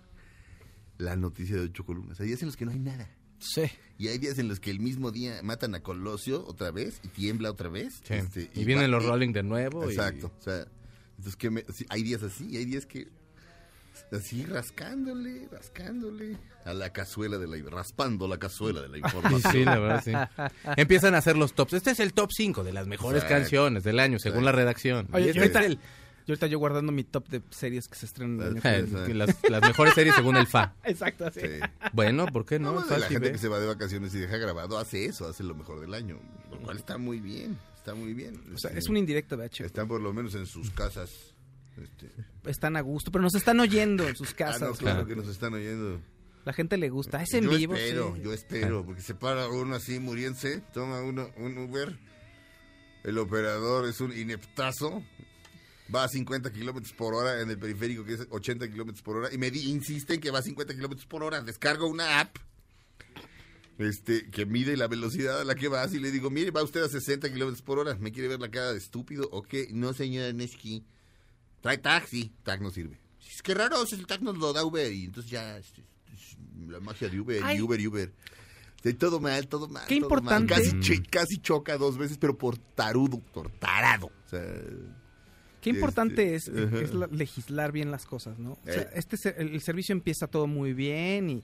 la 0.98 1.16
noticia 1.16 1.56
de 1.56 1.62
ocho 1.64 1.86
columnas. 1.86 2.20
Hay 2.20 2.28
días 2.28 2.42
en 2.42 2.48
los 2.48 2.58
que 2.58 2.66
no 2.66 2.72
hay 2.72 2.80
nada. 2.80 3.10
Sí. 3.40 3.62
Y 3.98 4.10
hay 4.10 4.18
días 4.18 4.38
en 4.38 4.50
los 4.50 4.60
que 4.60 4.70
el 4.70 4.82
mismo 4.82 5.12
día 5.12 5.40
matan 5.42 5.76
a 5.76 5.80
Colosio 5.82 6.46
otra 6.46 6.72
vez 6.72 7.00
y 7.04 7.08
tiembla 7.08 7.50
otra 7.52 7.70
vez. 7.70 8.02
Sí. 8.04 8.16
este, 8.16 8.52
y 8.54 8.66
vienen 8.66 8.86
va- 8.86 8.98
los 8.98 9.06
Rolling 9.06 9.32
de 9.32 9.44
nuevo. 9.44 9.90
y- 9.90 9.94
Exacto. 9.94 10.34
O 10.38 10.44
sea, 10.44 10.68
entonces 11.12 11.38
que 11.38 11.50
me- 11.50 11.64
hay 11.88 12.04
días 12.04 12.24
así 12.24 12.46
y 12.50 12.58
hay 12.58 12.66
días 12.66 12.86
que 12.86 13.08
así 14.12 14.46
rascándole, 14.46 15.48
rascándole 15.52 16.38
a 16.66 16.74
la 16.74 16.92
cazuela 16.92 17.38
de 17.38 17.48
la 17.48 17.70
raspando 17.70 18.28
la 18.28 18.38
cazuela 18.38 18.82
de 18.82 18.90
la 18.90 18.98
información. 18.98 19.52
Sí, 19.52 19.66
la 19.66 19.80
verdad, 19.80 20.04
sí. 20.04 20.12
Empiezan 20.78 21.16
a 21.16 21.20
hacer 21.20 21.38
los 21.38 21.54
tops. 21.54 21.74
Este 21.74 21.92
es 21.92 22.00
el 22.00 22.14
top 22.14 22.32
5 22.32 22.64
de 22.64 22.74
las 22.74 22.88
mejores 22.88 23.24
Exacto. 23.24 23.42
canciones 23.42 23.84
del 23.84 24.00
año, 24.00 24.20
según 24.20 24.46
la 24.46 24.52
redacción. 24.52 25.08
Oye, 25.12 25.26
Y 25.26 25.30
este 25.30 25.40
ahorita, 25.42 25.60
es 25.62 25.66
el- 25.68 25.80
y 26.26 26.32
ahorita 26.32 26.46
yo 26.46 26.60
guardando 26.60 26.92
mi 26.92 27.04
top 27.04 27.28
de 27.30 27.42
series 27.50 27.88
que 27.88 27.96
se 27.96 28.06
estrenan 28.06 28.58
el 28.58 28.68
año 28.68 29.14
las, 29.16 29.36
las 29.50 29.62
mejores 29.64 29.96
series 29.96 30.14
según 30.16 30.36
el 30.38 30.46
FA. 30.46 30.76
Exacto, 30.84 31.26
así. 31.26 31.40
Sí. 31.42 31.48
Bueno, 31.94 32.28
¿por 32.28 32.46
qué 32.46 32.60
no? 32.60 32.86
La 32.88 33.00
gente 33.08 33.30
¿eh? 33.30 33.32
que 33.32 33.40
se 33.40 33.48
va 33.48 33.60
de 33.60 33.66
vacaciones 33.66 34.14
y 34.14 34.20
deja 34.20 34.38
grabado 34.38 34.78
hace 34.78 35.06
eso, 35.06 35.28
hace 35.28 35.44
lo 35.44 35.56
mejor 35.56 35.80
del 35.80 35.94
año, 35.96 36.20
lo 36.52 36.60
cual 36.60 36.78
está 36.78 37.00
muy 37.00 37.20
bien, 37.20 37.58
está 37.76 37.96
muy 37.96 38.14
bien. 38.14 38.40
O 38.54 38.60
sea, 38.60 38.70
es 38.72 38.90
un 38.90 38.98
indirecto 38.98 39.38
de 39.38 39.46
H. 39.46 39.66
Están 39.66 39.88
por 39.88 40.02
lo 40.02 40.14
menos 40.14 40.36
en 40.36 40.46
sus 40.46 40.70
casas. 40.70 41.29
Este, 41.84 42.10
Están 42.46 42.76
a 42.76 42.82
gusto, 42.82 43.12
pero 43.12 43.24
nos 43.24 43.36
están 43.36 43.60
oyendo 43.60 44.08
en 44.08 44.16
sus 44.16 44.32
ah, 44.32 44.36
casas. 44.36 44.62
no, 44.62 44.74
claro 44.74 44.98
claro. 45.00 45.08
que 45.08 45.16
nos 45.16 45.28
están 45.28 45.54
oyendo. 45.54 46.02
La 46.46 46.54
gente 46.54 46.78
le 46.78 46.90
gusta. 46.90 47.22
Es 47.22 47.34
en 47.34 47.46
yo 47.46 47.52
vivo. 47.52 47.76
espero, 47.76 48.14
sí. 48.16 48.22
yo 48.24 48.34
espero, 48.34 48.86
porque 48.86 49.02
se 49.02 49.14
para 49.14 49.48
uno 49.50 49.76
así 49.76 50.00
muriéndose, 50.00 50.62
toma 50.74 51.02
uno 51.02 51.30
un 51.38 51.58
Uber, 51.58 51.98
el 53.04 53.18
operador 53.18 53.88
es 53.88 54.02
un 54.02 54.18
ineptazo, 54.18 55.04
va 55.94 56.06
a 56.06 56.08
50 56.08 56.52
kilómetros 56.52 56.94
por 56.94 57.14
hora 57.14 57.42
en 57.42 57.50
el 57.50 57.58
periférico 57.58 58.06
que 58.06 58.14
es 58.14 58.28
80 58.30 58.70
kilómetros 58.70 59.02
por 59.02 59.18
hora 59.18 59.34
y 59.34 59.38
me 59.38 59.52
di, 59.52 59.70
insiste 59.70 60.16
en 60.16 60.22
que 60.22 60.32
va 60.32 60.40
a 60.40 60.44
50 60.44 60.74
kilómetros 60.74 61.06
por 61.08 61.24
hora, 61.24 61.42
descargo 61.42 61.88
una 61.88 62.20
app 62.20 62.38
este 63.78 64.30
que 64.30 64.46
mide 64.46 64.76
la 64.76 64.88
velocidad 64.88 65.40
a 65.40 65.46
la 65.46 65.56
que 65.56 65.70
vas 65.70 65.94
y 65.94 66.00
le 66.00 66.12
digo, 66.12 66.30
mire, 66.30 66.52
va 66.52 66.64
usted 66.64 66.84
a 66.84 66.90
60 66.90 67.32
kilómetros 67.32 67.62
por 67.62 67.80
hora, 67.80 67.96
¿me 67.96 68.12
quiere 68.12 68.28
ver 68.28 68.40
la 68.40 68.52
cara 68.52 68.74
de 68.74 68.78
estúpido 68.78 69.30
o 69.32 69.42
qué? 69.42 69.70
No, 69.72 69.94
señora 69.94 70.34
Nesky, 70.34 70.86
trae 71.62 71.78
taxi, 71.78 72.32
tag 72.44 72.62
no 72.62 72.70
sirve. 72.72 73.00
Es 73.30 73.42
que 73.42 73.54
raro, 73.54 73.84
el 73.90 74.08
tag 74.08 74.22
nos 74.22 74.38
lo 74.38 74.52
da 74.54 74.64
Uber 74.66 74.92
y 74.92 75.06
entonces 75.06 75.32
ya 75.32 75.58
es 75.58 75.72
la 76.68 76.80
magia 76.80 77.10
de 77.10 77.20
Uber 77.20 77.42
Ay. 77.44 77.58
y 77.58 77.62
Uber 77.62 77.80
y 77.80 77.88
Uber. 77.88 78.14
Sí, 78.84 78.94
todo 78.94 79.20
mal, 79.20 79.48
todo 79.48 79.68
mal. 79.68 79.86
Qué 79.88 80.00
todo 80.00 80.10
mal. 80.10 80.42
importante. 80.42 80.54
Casi, 80.54 80.80
chi- 80.80 81.02
casi 81.04 81.38
choca 81.38 81.78
dos 81.78 81.98
veces, 81.98 82.18
pero 82.18 82.38
por 82.38 82.58
tarudo, 82.58 83.20
por 83.20 83.50
tarado. 83.52 84.08
O 84.08 84.30
sea, 84.30 84.42
Qué 85.62 85.72
importante 85.72 86.36
es, 86.36 86.48
Este, 86.48 86.84
es 86.84 86.94
la- 86.94 87.08
legislar 87.08 87.74
bien 87.74 87.92
las 87.92 88.06
cosas, 88.06 88.40
¿no? 88.40 88.54
O 88.54 88.60
sea, 88.64 88.84
Eh. 88.84 88.90
este 88.96 89.18
se- 89.18 89.36
el, 89.38 89.50
el 89.56 89.62
servicio 89.62 89.92
empieza 89.92 90.28
todo 90.28 90.48
muy 90.48 90.72
bien 90.74 91.30
y, 91.30 91.44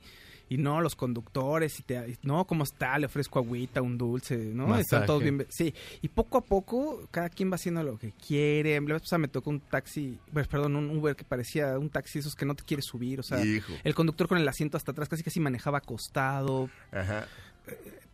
y 0.49 0.57
no 0.57 0.81
los 0.81 0.95
conductores 0.95 1.79
y 1.79 1.83
te 1.83 1.95
y, 2.09 2.17
no 2.23 2.45
cómo 2.45 2.63
está 2.63 2.97
le 2.99 3.07
ofrezco 3.07 3.39
agüita 3.39 3.81
un 3.81 3.97
dulce 3.97 4.37
no 4.37 4.67
Masaje. 4.67 4.81
están 4.81 5.05
todos 5.05 5.23
bien 5.23 5.45
sí 5.49 5.73
y 6.01 6.07
poco 6.09 6.37
a 6.37 6.41
poco 6.41 7.07
cada 7.11 7.29
quien 7.29 7.51
va 7.51 7.55
haciendo 7.55 7.83
lo 7.83 7.97
que 7.97 8.11
quiere 8.13 8.79
la 8.79 8.93
vez 8.93 9.01
pasada 9.01 9.19
me 9.19 9.27
tocó 9.27 9.49
un 9.49 9.59
taxi 9.59 10.19
pues, 10.31 10.47
perdón 10.47 10.75
un 10.75 10.95
Uber 10.97 11.15
que 11.15 11.23
parecía 11.23 11.77
un 11.79 11.89
taxi 11.89 12.19
esos 12.19 12.35
que 12.35 12.45
no 12.45 12.55
te 12.55 12.63
quieres 12.63 12.85
subir 12.85 13.19
o 13.19 13.23
sea 13.23 13.43
hijo. 13.43 13.73
el 13.83 13.95
conductor 13.95 14.27
con 14.27 14.37
el 14.37 14.47
asiento 14.47 14.77
hasta 14.77 14.91
atrás 14.91 15.09
casi 15.09 15.23
casi 15.23 15.39
manejaba 15.39 15.79
acostado 15.79 16.69
Ajá. 16.91 17.27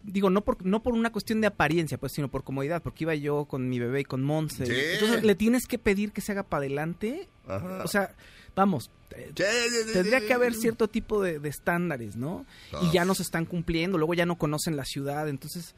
digo, 0.03 0.29
no 0.29 0.41
por, 0.41 0.65
no 0.65 0.82
por 0.82 0.93
una 0.93 1.11
cuestión 1.11 1.41
de 1.41 1.47
apariencia, 1.47 1.97
pues, 1.97 2.13
sino 2.13 2.29
por 2.29 2.43
comodidad, 2.43 2.82
porque 2.82 3.03
iba 3.03 3.15
yo 3.15 3.45
con 3.45 3.69
mi 3.69 3.79
bebé 3.79 4.01
y 4.01 4.03
con 4.03 4.23
Monse. 4.23 4.65
Sí. 4.65 4.73
Entonces, 4.93 5.23
le 5.23 5.36
tienes 5.36 5.67
que 5.67 5.77
pedir 5.77 6.11
que 6.11 6.21
se 6.21 6.32
haga 6.32 6.43
para 6.43 6.61
adelante. 6.61 7.29
Ajá. 7.47 7.84
O 7.84 7.88
sea, 7.88 8.15
vamos, 8.55 8.89
eh, 9.11 9.31
Sí, 9.35 9.43
sí, 9.43 9.75
sí, 9.87 9.93
tendría 9.93 10.19
sí, 10.19 10.27
que 10.27 10.33
haber 10.33 10.53
cierto 10.53 10.87
tipo 10.87 11.21
de, 11.21 11.39
de 11.39 11.49
estándares, 11.49 12.15
¿no? 12.15 12.45
Y 12.81 12.91
ya 12.91 13.05
no 13.05 13.15
se 13.15 13.23
están 13.23 13.45
cumpliendo, 13.45 13.97
luego 13.97 14.13
ya 14.13 14.25
no 14.25 14.37
conocen 14.37 14.75
la 14.75 14.85
ciudad, 14.85 15.27
entonces, 15.29 15.75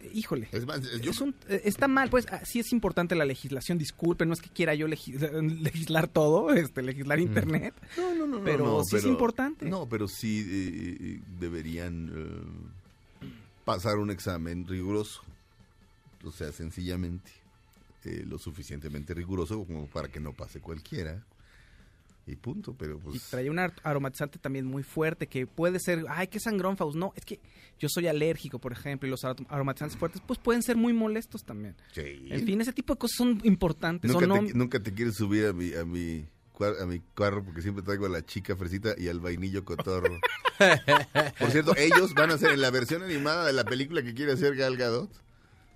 eh, 0.00 0.10
híjole. 0.12 0.48
Es 0.52 0.66
más, 0.66 0.80
yo, 1.00 1.10
Es 1.10 1.20
un- 1.20 1.34
eh, 1.48 1.62
está 1.64 1.88
mal, 1.88 2.10
pues 2.10 2.26
ah, 2.30 2.40
sí 2.44 2.60
es 2.60 2.72
importante 2.72 3.14
la 3.14 3.24
legislación, 3.24 3.78
disculpen, 3.78 4.28
no 4.28 4.34
es 4.34 4.40
que 4.40 4.50
quiera 4.50 4.74
yo 4.74 4.86
legi- 4.88 5.12
legislar 5.62 6.08
todo, 6.08 6.50
este, 6.52 6.82
legislar 6.82 7.18
internet, 7.20 7.74
no, 7.96 8.14
no, 8.14 8.26
no, 8.26 8.38
no, 8.38 8.44
pero 8.44 8.64
no, 8.64 8.84
sí 8.84 8.96
es 8.96 9.04
importante. 9.06 9.66
No, 9.66 9.88
pero 9.88 10.06
sí 10.08 10.44
eh, 10.48 11.20
deberían 11.40 12.10
eh, 12.14 13.26
pasar 13.64 13.96
un 13.98 14.10
examen 14.10 14.66
riguroso. 14.66 15.22
O 16.24 16.32
sea, 16.32 16.50
sencillamente 16.52 17.30
eh, 18.04 18.24
lo 18.26 18.38
suficientemente 18.38 19.14
riguroso 19.14 19.64
como 19.64 19.86
para 19.86 20.08
que 20.08 20.20
no 20.20 20.32
pase 20.32 20.60
cualquiera. 20.60 21.22
Y 22.28 22.34
punto, 22.36 22.74
pero 22.76 22.96
Y 22.98 23.04
pues... 23.04 23.30
traía 23.30 23.50
un 23.52 23.58
ar- 23.60 23.74
aromatizante 23.84 24.38
también 24.40 24.66
muy 24.66 24.82
fuerte 24.82 25.28
que 25.28 25.46
puede 25.46 25.78
ser, 25.78 26.04
ay, 26.08 26.26
qué 26.26 26.40
sangrón, 26.40 26.76
Faust. 26.76 26.96
No, 26.96 27.12
es 27.14 27.24
que 27.24 27.38
yo 27.78 27.88
soy 27.88 28.08
alérgico, 28.08 28.58
por 28.58 28.72
ejemplo, 28.72 29.06
y 29.06 29.10
los 29.10 29.22
arom- 29.22 29.46
aromatizantes 29.48 29.96
fuertes, 29.96 30.20
pues 30.26 30.38
pueden 30.40 30.62
ser 30.62 30.76
muy 30.76 30.92
molestos 30.92 31.44
también. 31.44 31.76
sí. 31.92 32.26
En 32.30 32.44
fin, 32.44 32.60
ese 32.60 32.72
tipo 32.72 32.94
de 32.94 32.98
cosas 32.98 33.16
son 33.18 33.40
importantes. 33.44 34.10
Nunca, 34.10 34.26
no, 34.26 34.44
te, 34.44 34.54
nunca 34.54 34.80
te 34.82 34.92
quieres 34.92 35.14
subir 35.14 35.46
a 35.46 35.52
mi, 35.52 35.72
a 35.74 35.84
mi 35.84 36.26
a 36.80 36.86
mi 36.86 37.02
carro 37.14 37.44
porque 37.44 37.60
siempre 37.60 37.84
traigo 37.84 38.06
a 38.06 38.08
la 38.08 38.24
chica 38.24 38.56
fresita 38.56 38.94
y 38.96 39.08
al 39.08 39.20
vainillo 39.20 39.62
cotorro. 39.62 40.18
Por 41.38 41.50
cierto, 41.50 41.76
ellos 41.76 42.14
van 42.14 42.30
a 42.30 42.38
ser 42.38 42.52
en 42.52 42.62
la 42.62 42.70
versión 42.70 43.02
animada 43.02 43.46
de 43.46 43.52
la 43.52 43.64
película 43.64 44.02
que 44.02 44.14
quiere 44.14 44.32
hacer 44.32 44.56
Gal 44.56 44.76
Gadot. 44.78 45.10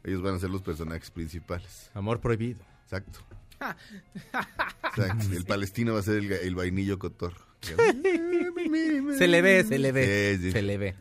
Ellos 0.04 0.22
van 0.22 0.36
a 0.36 0.38
ser 0.38 0.48
los 0.48 0.62
personajes 0.62 1.10
principales. 1.10 1.90
Amor 1.92 2.20
prohibido. 2.20 2.60
Exacto. 2.84 3.20
Exacto. 4.84 5.26
El 5.36 5.44
palestino 5.44 5.94
va 5.94 6.00
a 6.00 6.02
ser 6.02 6.16
el, 6.32 6.54
vainillo 6.54 6.98
cotorro. 6.98 7.46
Se 9.18 9.28
le 9.28 9.42
ve, 9.42 9.64
se 9.64 9.78
le 9.78 9.92
ve. 9.92 10.36
Sí, 10.36 10.42
sí. 10.44 10.52
Se 10.52 10.62
le 10.62 10.78
ve. 10.78 10.94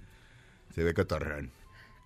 Se 0.76 0.84
ve 0.84 0.94
cotorrón. 0.94 1.52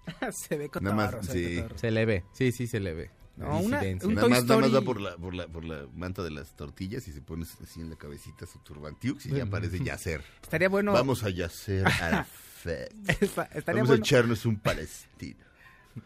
se 0.32 0.58
ve 0.58 0.70
Nada 0.82 0.96
más, 0.96 1.16
sí. 1.28 1.56
cotorro. 1.58 1.78
Se 1.78 1.92
le 1.92 2.06
ve. 2.06 2.24
Sí, 2.34 2.52
sí, 2.52 2.68
se 2.68 2.80
le 2.80 2.94
ve. 2.94 3.12
No, 3.36 3.60
una- 3.62 3.80
Disidencia. 3.80 4.08
un 4.08 4.14
Nada 4.16 4.28
Toy 4.28 4.30
más, 4.32 4.44
nada 4.46 4.60
más 4.62 4.70
Story- 4.70 4.76
va 4.76 4.86
por 4.86 5.02
la, 5.02 5.18
por, 5.18 5.34
la, 5.34 5.48
por 5.48 5.66
la 5.66 5.88
manta 5.96 6.22
de 6.24 6.30
las 6.30 6.56
tortillas 6.56 7.08
y 7.08 7.12
se 7.14 7.22
pone 7.22 7.46
así 7.64 7.82
en 7.82 7.90
la 7.90 7.96
cabecita 7.96 8.46
su 8.46 8.60
turbantiux 8.60 9.26
y 9.26 9.32
ya 9.32 9.46
parece 9.48 9.80
yacer. 9.84 10.24
Estaría 10.44 10.70
bueno. 10.70 10.94
Vamos 10.94 11.24
a 11.24 11.30
yacer 11.32 11.88
Arafat. 11.88 12.92
esta- 13.08 13.44
estaría, 13.46 13.82
Vamos 13.82 13.90
a 13.90 14.00
echarnos 14.00 14.46
un 14.46 14.58
palestino. 14.58 15.44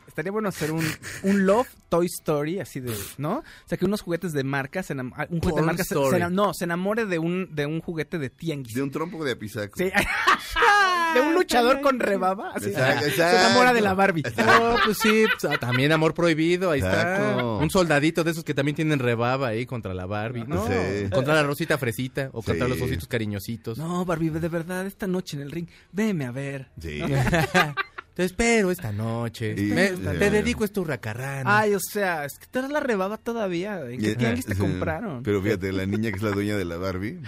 Estaría 0.07 0.31
bueno 0.31 0.49
hacer 0.49 0.71
un, 0.71 0.85
un 1.23 1.45
Love 1.45 1.67
Toy 1.89 2.07
Story, 2.07 2.59
así 2.59 2.79
de, 2.79 2.93
¿no? 3.17 3.37
O 3.37 3.43
sea, 3.65 3.77
que 3.77 3.85
unos 3.85 4.01
juguetes 4.01 4.33
de 4.33 4.43
marca, 4.43 4.83
se 4.83 4.93
un 4.93 5.11
juguete 5.11 5.61
de 5.61 5.65
marca 5.65 5.83
se, 5.83 5.95
no, 6.29 6.53
se 6.53 6.65
enamore 6.65 7.05
de 7.05 7.19
un, 7.19 7.53
de 7.55 7.65
un 7.65 7.81
juguete 7.81 8.17
de 8.19 8.29
tianguis. 8.29 8.73
De 8.75 8.81
un 8.81 8.91
trompo 8.91 9.23
de 9.23 9.33
apisaco. 9.33 9.77
Sí. 9.77 9.85
de 11.13 11.21
un 11.21 11.33
luchador 11.33 11.81
con 11.81 11.99
rebaba. 11.99 12.51
Así, 12.53 12.69
Exacto, 12.69 13.09
se 13.09 13.21
enamora 13.21 13.73
de 13.73 13.81
la 13.81 13.93
Barbie. 13.93 14.23
No, 14.37 14.75
pues 14.85 14.97
sí, 14.97 15.25
pues, 15.39 15.53
ah, 15.53 15.57
también 15.57 15.91
amor 15.91 16.13
prohibido, 16.13 16.71
ahí 16.71 16.79
está. 16.79 17.15
Exacto. 17.17 17.57
Un 17.57 17.69
soldadito 17.69 18.23
de 18.23 18.31
esos 18.31 18.43
que 18.43 18.53
también 18.53 18.75
tienen 18.75 18.99
rebaba 18.99 19.47
ahí 19.47 19.65
contra 19.65 19.93
la 19.93 20.05
Barbie, 20.05 20.45
¿no? 20.45 20.67
Sí. 20.67 21.09
Contra 21.11 21.35
la 21.35 21.43
Rosita 21.43 21.77
Fresita 21.77 22.29
o 22.33 22.41
contra 22.41 22.65
Sí. 22.67 22.73
los 22.73 22.81
ositos 22.81 23.07
cariñositos. 23.07 23.77
No, 23.77 24.03
Barbie, 24.03 24.29
de 24.29 24.49
verdad, 24.49 24.85
esta 24.85 25.07
noche 25.07 25.37
en 25.37 25.43
el 25.43 25.51
ring, 25.51 25.67
veme 25.91 26.25
a 26.25 26.31
ver. 26.31 26.69
Sí. 26.81 27.01
Te 28.17 28.23
espero 28.23 28.71
esta 28.71 28.91
noche. 28.91 29.53
Te 29.53 30.31
dedico 30.31 30.65
este 30.65 30.79
hurracarrana. 30.79 31.59
Ay, 31.59 31.75
o 31.75 31.79
sea, 31.79 32.25
es 32.25 32.39
que 32.39 32.47
te 32.47 32.63
das 32.63 32.71
la 32.71 32.79
rebaba 32.79 33.17
todavía. 33.17 33.79
¿En 33.87 34.01
qué 34.01 34.15
tianguis 34.15 34.47
te 34.47 34.55
compraron? 34.55 35.21
Pero 35.21 35.39
fíjate, 35.39 35.71
la 35.71 35.85
niña 35.85 36.09
que 36.09 36.15
es 36.15 36.23
la 36.23 36.31
dueña 36.31 36.57
de 36.57 36.65
la 36.65 36.77
Barbie. 36.77 37.21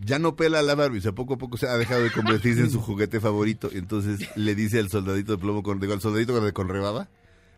Ya 0.00 0.18
no 0.18 0.34
pela 0.34 0.58
a 0.58 0.62
la 0.62 0.74
Barbie, 0.74 0.98
o 0.98 1.02
sea, 1.02 1.12
poco 1.12 1.34
a 1.34 1.38
poco 1.38 1.56
se 1.56 1.68
ha 1.68 1.76
dejado 1.76 2.02
de 2.02 2.10
convertirse 2.10 2.62
en 2.62 2.70
su 2.72 2.80
juguete 2.80 3.20
favorito. 3.20 3.70
Entonces 3.72 4.28
le 4.34 4.56
dice 4.56 4.80
al 4.80 4.88
soldadito 4.88 5.36
de 5.36 5.38
plomo 5.38 5.62
con, 5.62 5.78
digo, 5.78 5.92
al 5.92 6.00
soldadito 6.00 6.32
con, 6.32 6.50
con 6.50 6.68
rebaba. 6.68 7.08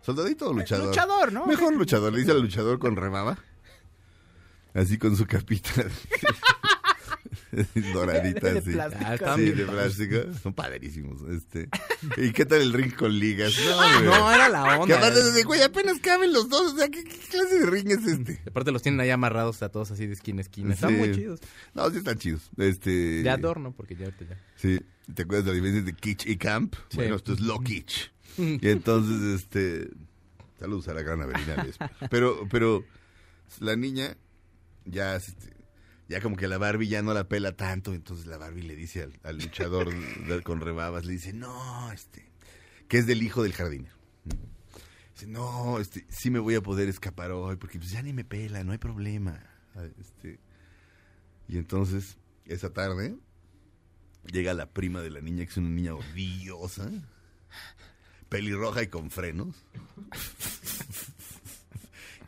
¿Soldadito 0.02 0.50
o 0.50 0.52
luchador? 0.52 0.88
Luchador, 0.88 1.32
¿no? 1.32 1.46
Mejor 1.46 1.74
luchador, 1.74 2.12
le 2.12 2.18
dice 2.18 2.32
al 2.32 2.42
luchador 2.42 2.78
con 2.78 2.94
rebaba. 2.94 3.38
Así 4.74 4.98
con 4.98 5.16
su 5.16 5.24
capita. 5.24 5.70
doraditas. 7.92 8.54
De 8.54 8.62
sí. 8.62 8.70
plástico. 8.72 9.04
Ah, 9.26 9.34
Sí, 9.36 9.50
de 9.50 9.64
plástico. 9.66 10.16
Son 10.42 10.54
padrísimos. 10.54 11.20
Este. 11.30 11.68
¿Y 12.16 12.32
qué 12.32 12.46
tal 12.46 12.60
el 12.62 12.72
ring 12.72 12.94
con 12.94 13.18
ligas? 13.18 13.54
No, 13.64 13.76
güey. 13.76 14.04
No, 14.04 14.32
era 14.32 14.48
la 14.48 14.64
Que 14.74 14.80
onda. 14.80 14.96
aparte 14.98 15.22
de, 15.32 15.42
güey, 15.42 15.62
apenas 15.62 15.98
caben 16.00 16.32
los 16.32 16.48
dos. 16.48 16.72
O 16.72 16.76
sea, 16.76 16.88
¿qué, 16.88 17.04
qué 17.04 17.16
clase 17.30 17.60
de 17.60 17.66
ring 17.66 17.90
es 17.90 18.06
este? 18.06 18.40
Aparte 18.48 18.72
los 18.72 18.82
tienen 18.82 19.00
ahí 19.00 19.10
amarrados 19.10 19.62
a 19.62 19.68
todos 19.68 19.90
así 19.90 20.06
de 20.06 20.14
esquina 20.14 20.38
a 20.38 20.42
esquina. 20.42 20.74
Están 20.74 20.90
Sí. 20.90 20.96
muy 20.96 21.12
chidos. 21.12 21.40
No, 21.74 21.90
sí 21.90 21.98
están 21.98 22.18
chidos. 22.18 22.50
Este. 22.56 22.90
De 23.22 23.30
adorno, 23.30 23.72
porque 23.76 23.94
ya 23.96 24.06
ahorita 24.06 24.24
ya. 24.30 24.38
Sí. 24.56 24.80
¿Te 25.14 25.22
acuerdas 25.22 25.44
de 25.46 25.50
la 25.50 25.54
diferencia 25.56 25.82
de 25.82 25.92
kitsch 25.94 26.26
y 26.26 26.36
camp? 26.36 26.74
Sí. 26.88 26.96
Bueno, 26.96 27.16
esto 27.16 27.32
es 27.34 27.40
lo 27.40 27.58
kitsch. 27.60 28.10
Y 28.38 28.68
entonces, 28.70 29.40
este. 29.42 29.88
Saludos 30.58 30.88
a 30.88 30.94
la 30.94 31.02
gran 31.02 31.20
Avelina. 31.20 31.66
Pero, 32.10 32.46
pero. 32.50 32.84
La 33.60 33.76
niña. 33.76 34.16
Ya, 34.84 35.16
este, 35.16 35.52
ya 36.12 36.20
como 36.20 36.36
que 36.36 36.46
la 36.46 36.58
Barbie 36.58 36.88
ya 36.88 37.00
no 37.00 37.14
la 37.14 37.26
pela 37.26 37.56
tanto. 37.56 37.94
Entonces 37.94 38.26
la 38.26 38.36
Barbie 38.36 38.62
le 38.62 38.76
dice 38.76 39.02
al, 39.02 39.18
al 39.22 39.38
luchador 39.38 39.88
con 40.44 40.60
rebabas: 40.60 41.06
Le 41.06 41.14
dice, 41.14 41.32
no, 41.32 41.90
este. 41.90 42.30
Que 42.88 42.98
es 42.98 43.06
del 43.06 43.22
hijo 43.22 43.42
del 43.42 43.54
jardinero. 43.54 43.96
Dice, 45.14 45.26
no, 45.26 45.78
este, 45.78 46.06
sí 46.10 46.30
me 46.30 46.38
voy 46.38 46.54
a 46.54 46.60
poder 46.60 46.88
escapar 46.88 47.30
hoy, 47.30 47.56
porque 47.56 47.78
pues 47.78 47.90
ya 47.90 48.02
ni 48.02 48.12
me 48.12 48.24
pela, 48.24 48.62
no 48.64 48.72
hay 48.72 48.78
problema. 48.78 49.42
Ah, 49.74 49.84
Este, 49.98 50.38
y 51.48 51.56
entonces, 51.56 52.18
esa 52.44 52.72
tarde, 52.72 53.16
llega 54.30 54.52
la 54.52 54.70
prima 54.70 55.00
de 55.00 55.10
la 55.10 55.22
niña, 55.22 55.44
que 55.44 55.50
es 55.50 55.56
una 55.56 55.70
niña 55.70 55.94
odiosa, 55.94 56.90
pelirroja 58.28 58.82
y 58.82 58.88
con 58.88 59.10
frenos. 59.10 59.56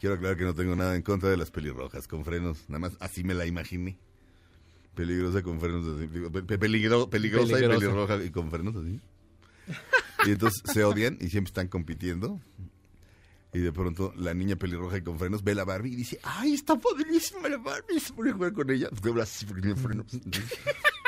Quiero 0.05 0.17
aclarar 0.17 0.37
que 0.37 0.45
no 0.45 0.55
tengo 0.55 0.77
nada 0.77 0.95
en 0.97 1.01
contra 1.01 1.31
de 1.31 1.39
las 1.39 1.51
pelirrojas, 1.51 2.07
con 2.07 2.27
frenos, 2.27 2.69
nada 2.69 2.79
más 2.79 2.93
así 3.01 3.25
me 3.25 3.33
la 3.33 3.47
imaginé. 3.47 3.97
Peligrosa 4.95 5.43
con 5.43 5.59
frenos 5.61 5.97
así. 5.97 6.07
pe- 6.09 6.43
pe- 6.43 6.59
peligro- 6.59 7.09
peligrosa, 7.09 7.59
y 7.59 7.63
pelirroja 7.81 8.23
y 8.23 8.29
con 8.29 8.51
frenos 8.51 8.77
así. 8.77 9.01
Y 10.27 10.33
entonces 10.33 10.63
se 10.71 10.85
odian 10.85 11.17
y 11.23 11.31
siempre 11.31 11.49
están 11.49 11.69
compitiendo. 11.69 12.39
Y 13.55 13.61
de 13.61 13.73
pronto 13.73 14.13
la 14.15 14.35
niña 14.35 14.57
pelirroja 14.57 14.99
y 14.99 15.01
con 15.01 15.19
frenos 15.19 15.43
ve 15.43 15.55
la 15.55 15.65
Barbie 15.65 15.93
y 15.95 15.97
dice, 15.97 16.19
¡ay, 16.23 16.53
está 16.53 16.79
padrísima 16.79 17.49
la 17.49 17.57
Barbie! 17.57 17.99
Se 17.99 18.13
pone 18.13 18.29
a 18.29 18.35
jugar 18.35 18.53
con 18.53 18.71
ella. 18.71 18.91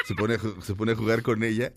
Se 0.07 0.15
pone, 0.15 0.37
a, 0.37 0.63
se 0.63 0.75
pone 0.75 0.93
a 0.93 0.97
jugar 0.97 1.21
con 1.23 1.43
ella. 1.43 1.71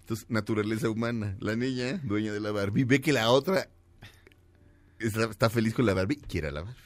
Entonces, 0.00 0.26
naturaleza 0.28 0.90
humana. 0.90 1.36
La 1.38 1.54
niña, 1.54 2.00
dueña 2.02 2.32
de 2.32 2.40
la 2.40 2.50
Barbie, 2.50 2.82
ve 2.82 3.00
que 3.00 3.12
la 3.12 3.30
otra 3.30 3.70
está, 5.00 5.24
está 5.24 5.50
feliz 5.50 5.74
con 5.74 5.86
la 5.86 5.94
Barbie 5.94 6.18
y 6.22 6.26
quiere 6.26 6.48
a 6.48 6.52
la 6.52 6.62
Barbie. 6.62 6.80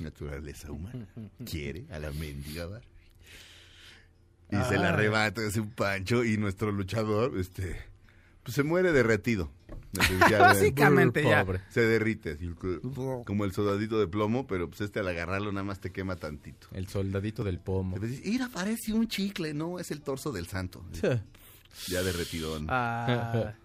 Naturaleza 0.00 0.70
humana. 0.70 1.06
Quiere 1.44 1.86
a 1.90 1.98
la 1.98 2.10
mendiga 2.12 2.66
Barbie. 2.66 2.86
Y 4.50 4.56
se 4.68 4.76
la 4.76 4.90
arrebata, 4.90 5.46
hace 5.46 5.60
un 5.60 5.70
pancho 5.70 6.24
y 6.24 6.36
nuestro 6.36 6.72
luchador, 6.72 7.38
este, 7.38 7.74
pues 8.42 8.54
se 8.54 8.62
muere 8.62 8.92
derretido. 8.92 9.50
Ya, 10.30 10.38
Básicamente 10.40 11.22
ya. 11.22 11.44
Pobre. 11.44 11.60
se 11.70 11.80
derrite, 11.80 12.32
así, 12.32 12.50
como 13.24 13.44
el 13.46 13.52
soldadito 13.52 13.98
de 13.98 14.08
plomo, 14.08 14.46
pero 14.46 14.68
pues 14.68 14.82
este 14.82 15.00
al 15.00 15.08
agarrarlo 15.08 15.52
nada 15.52 15.64
más 15.64 15.80
te 15.80 15.90
quema 15.90 16.16
tantito. 16.16 16.66
El 16.72 16.86
soldadito 16.88 17.44
del 17.44 17.60
pomo. 17.60 17.96
Y 17.96 18.00
dices, 18.00 18.26
mira, 18.26 18.50
parece 18.52 18.92
un 18.92 19.08
chicle, 19.08 19.54
no, 19.54 19.78
es 19.78 19.90
el 19.90 20.02
torso 20.02 20.32
del 20.32 20.46
santo. 20.46 20.84
Ya 21.88 22.02
derretidón. 22.02 22.66
Ah, 22.68 23.54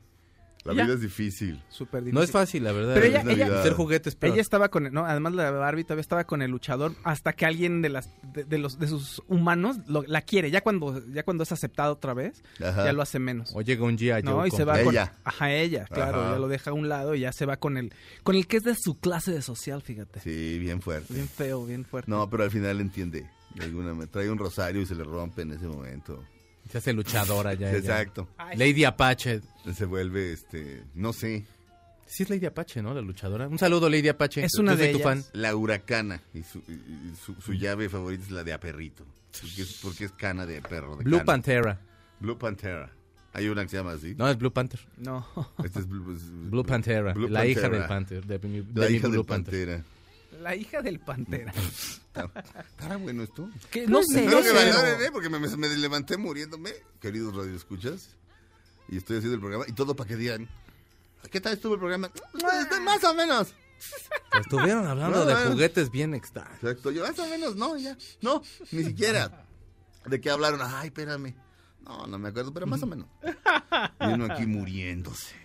La 0.67 0.73
ya. 0.73 0.83
vida 0.85 0.93
es 0.95 1.01
difícil. 1.01 1.61
súper 1.69 2.01
difícil. 2.03 2.13
No 2.15 2.21
es 2.23 2.31
fácil, 2.31 2.63
la 2.63 2.71
verdad. 2.71 2.93
Pero 2.93 3.05
ella- 3.07 3.23
ella- 3.27 3.59
Hacer 3.59 3.73
juguetes, 3.73 4.15
pero 4.15 4.33
Ella 4.33 4.41
estaba 4.41 4.69
con, 4.69 4.91
no, 4.93 5.05
además 5.05 5.33
la 5.33 5.51
Barbie 5.51 5.83
todavía 5.83 6.01
estaba 6.01 6.23
con 6.25 6.41
el 6.41 6.51
luchador 6.51 6.93
hasta 7.03 7.33
que 7.33 7.45
alguien 7.45 7.81
de 7.81 7.89
las 7.89 8.09
de, 8.33 8.43
de 8.43 8.57
los 8.57 8.77
de 8.79 8.87
sus 8.87 9.21
humanos 9.27 9.77
lo- 9.87 10.03
la 10.03 10.21
quiere. 10.21 10.51
Ya 10.51 10.61
cuando 10.61 11.01
ya 11.07 11.23
cuando 11.23 11.43
es 11.43 11.51
aceptado 11.51 11.93
otra 11.93 12.13
vez, 12.13 12.43
Ajá. 12.63 12.85
ya 12.85 12.93
lo 12.93 13.01
hace 13.01 13.19
menos. 13.19 13.51
O 13.55 13.61
llega 13.61 13.83
un 13.83 13.97
G.I. 13.97 14.23
No, 14.23 14.45
y 14.45 14.51
se 14.51 14.57
con- 14.57 14.67
va 14.69 14.81
Ella. 14.81 15.11
con 15.11 15.21
ajá, 15.25 15.51
ella, 15.53 15.85
claro, 15.85 16.21
Ajá. 16.21 16.33
ya 16.33 16.39
lo 16.39 16.47
deja 16.47 16.71
a 16.71 16.73
un 16.73 16.89
lado 16.89 17.15
y 17.15 17.21
ya 17.21 17.31
se 17.31 17.45
va 17.45 17.57
con 17.57 17.77
el 17.77 17.93
con 18.23 18.35
el 18.35 18.47
que 18.47 18.57
es 18.57 18.63
de 18.63 18.75
su 18.75 18.99
clase 18.99 19.31
de 19.31 19.41
social, 19.41 19.81
fíjate. 19.81 20.19
Sí, 20.19 20.59
bien 20.59 20.81
fuerte. 20.81 21.13
Bien 21.13 21.27
feo, 21.27 21.65
bien 21.65 21.85
fuerte. 21.85 22.09
No, 22.11 22.29
pero 22.29 22.43
al 22.43 22.51
final 22.51 22.79
entiende. 22.81 23.29
De 23.55 23.63
alguna 23.63 23.93
manera. 23.93 24.11
Trae 24.11 24.29
un 24.29 24.37
rosario 24.37 24.81
y 24.81 24.85
se 24.85 24.93
le 24.93 25.03
rompe 25.03 25.41
en 25.41 25.51
ese 25.53 25.67
momento. 25.67 26.23
Se 26.69 26.77
hace 26.79 26.93
luchadora 26.93 27.53
ya. 27.53 27.71
Exacto. 27.73 28.27
Lady 28.55 28.83
Apache. 28.83 29.41
Se 29.73 29.85
vuelve, 29.85 30.33
este, 30.33 30.83
no 30.95 31.13
sé, 31.13 31.45
Sí 32.09 32.23
es 32.23 32.29
Lady 32.29 32.45
Apache, 32.45 32.81
¿no? 32.81 32.93
La 32.93 33.01
luchadora. 33.01 33.49
Un 33.49 33.59
saludo, 33.59 33.89
Lady 33.89 34.07
Apache. 34.07 34.41
Es 34.45 34.55
una 34.55 34.73
Yo 34.75 34.77
de 34.77 34.87
tu 34.93 34.97
ellas. 34.99 35.03
fan. 35.03 35.23
la 35.33 35.53
huracana. 35.55 36.21
Y 36.33 36.41
su, 36.43 36.59
y- 36.59 37.13
su, 37.21 37.35
su 37.41 37.51
llave 37.53 37.89
favorita 37.89 38.23
es 38.23 38.31
la 38.31 38.45
de 38.45 38.53
aperrito. 38.53 39.03
Porque 39.41 39.61
es, 39.63 39.79
porque 39.83 40.05
es 40.05 40.11
cana 40.13 40.45
de 40.45 40.61
perro. 40.61 40.95
De 40.95 41.03
Blue 41.03 41.17
cana. 41.17 41.25
Pantera. 41.25 41.81
Blue 42.21 42.37
Pantera. 42.37 42.89
Hay 43.33 43.49
una 43.49 43.63
que 43.63 43.69
se 43.69 43.77
llama 43.77 43.91
así. 43.91 44.15
No, 44.17 44.29
es 44.29 44.37
Blue 44.37 44.53
Panther. 44.53 44.79
No. 44.97 45.27
Este 45.65 45.79
es 45.79 45.87
Blue, 45.89 46.13
es- 46.15 46.49
Blue 46.49 46.63
Pantera. 46.63 47.11
Blue 47.13 47.27
la 47.27 47.45
hija 47.45 47.63
Pantera. 47.63 47.79
del 47.81 47.87
Panther. 47.89 48.25
De, 48.25 48.37
de 48.39 48.79
La 48.81 48.87
mi 48.89 48.95
hija 48.95 49.07
Blue 49.09 49.17
del 49.17 49.25
Panther. 49.25 49.53
Pantera. 49.53 49.83
La 50.41 50.55
hija 50.55 50.81
del 50.81 50.99
Pantera. 50.99 51.51
¿Está- 51.51 52.31
¿Estará 52.69 52.97
bueno 52.97 53.23
esto? 53.23 53.49
Que 53.71 53.87
no 53.87 54.01
sé, 54.03 54.19
Espero 54.25 54.37
no 54.37 54.43
que 54.43 54.49
sé. 54.49 54.53
valoren, 54.53 55.01
¿eh? 55.01 55.09
Porque 55.11 55.29
me, 55.29 55.67
levanté 55.77 56.17
muriéndome, 56.17 56.71
queridos 56.99 57.35
radioescuchas. 57.35 58.09
Y 58.89 58.97
estoy 58.97 59.17
haciendo 59.17 59.35
el 59.35 59.41
programa. 59.41 59.65
Y 59.67 59.73
todo 59.73 59.95
para 59.95 60.07
que 60.07 60.15
digan, 60.15 60.47
¿qué 61.31 61.41
tal 61.41 61.53
estuvo 61.53 61.73
el 61.73 61.79
programa? 61.79 62.09
Pues, 62.09 62.81
más 62.81 63.03
o 63.03 63.13
menos. 63.13 63.53
Estuvieron 64.39 64.87
hablando 64.87 65.19
No, 65.19 65.25
de 65.25 65.33
bueno. 65.33 65.51
juguetes 65.51 65.91
bien 65.91 66.13
extraños. 66.13 66.53
Exacto, 66.61 66.91
yo 66.91 67.03
más 67.05 67.17
o 67.19 67.27
menos, 67.27 67.55
no, 67.55 67.77
ya. 67.77 67.95
No, 68.21 68.41
ni 68.71 68.83
siquiera. 68.83 69.45
¿De 70.05 70.19
qué 70.21 70.29
hablaron? 70.29 70.61
Ay, 70.63 70.87
espérame. 70.87 71.35
No, 71.83 72.07
no 72.07 72.17
me 72.19 72.29
acuerdo, 72.29 72.53
pero 72.53 72.65
más 72.65 72.81
o 72.83 72.85
menos. 72.87 73.07
Y 74.01 74.05
uno 74.07 74.25
aquí 74.33 74.45
muriéndose. 74.45 75.35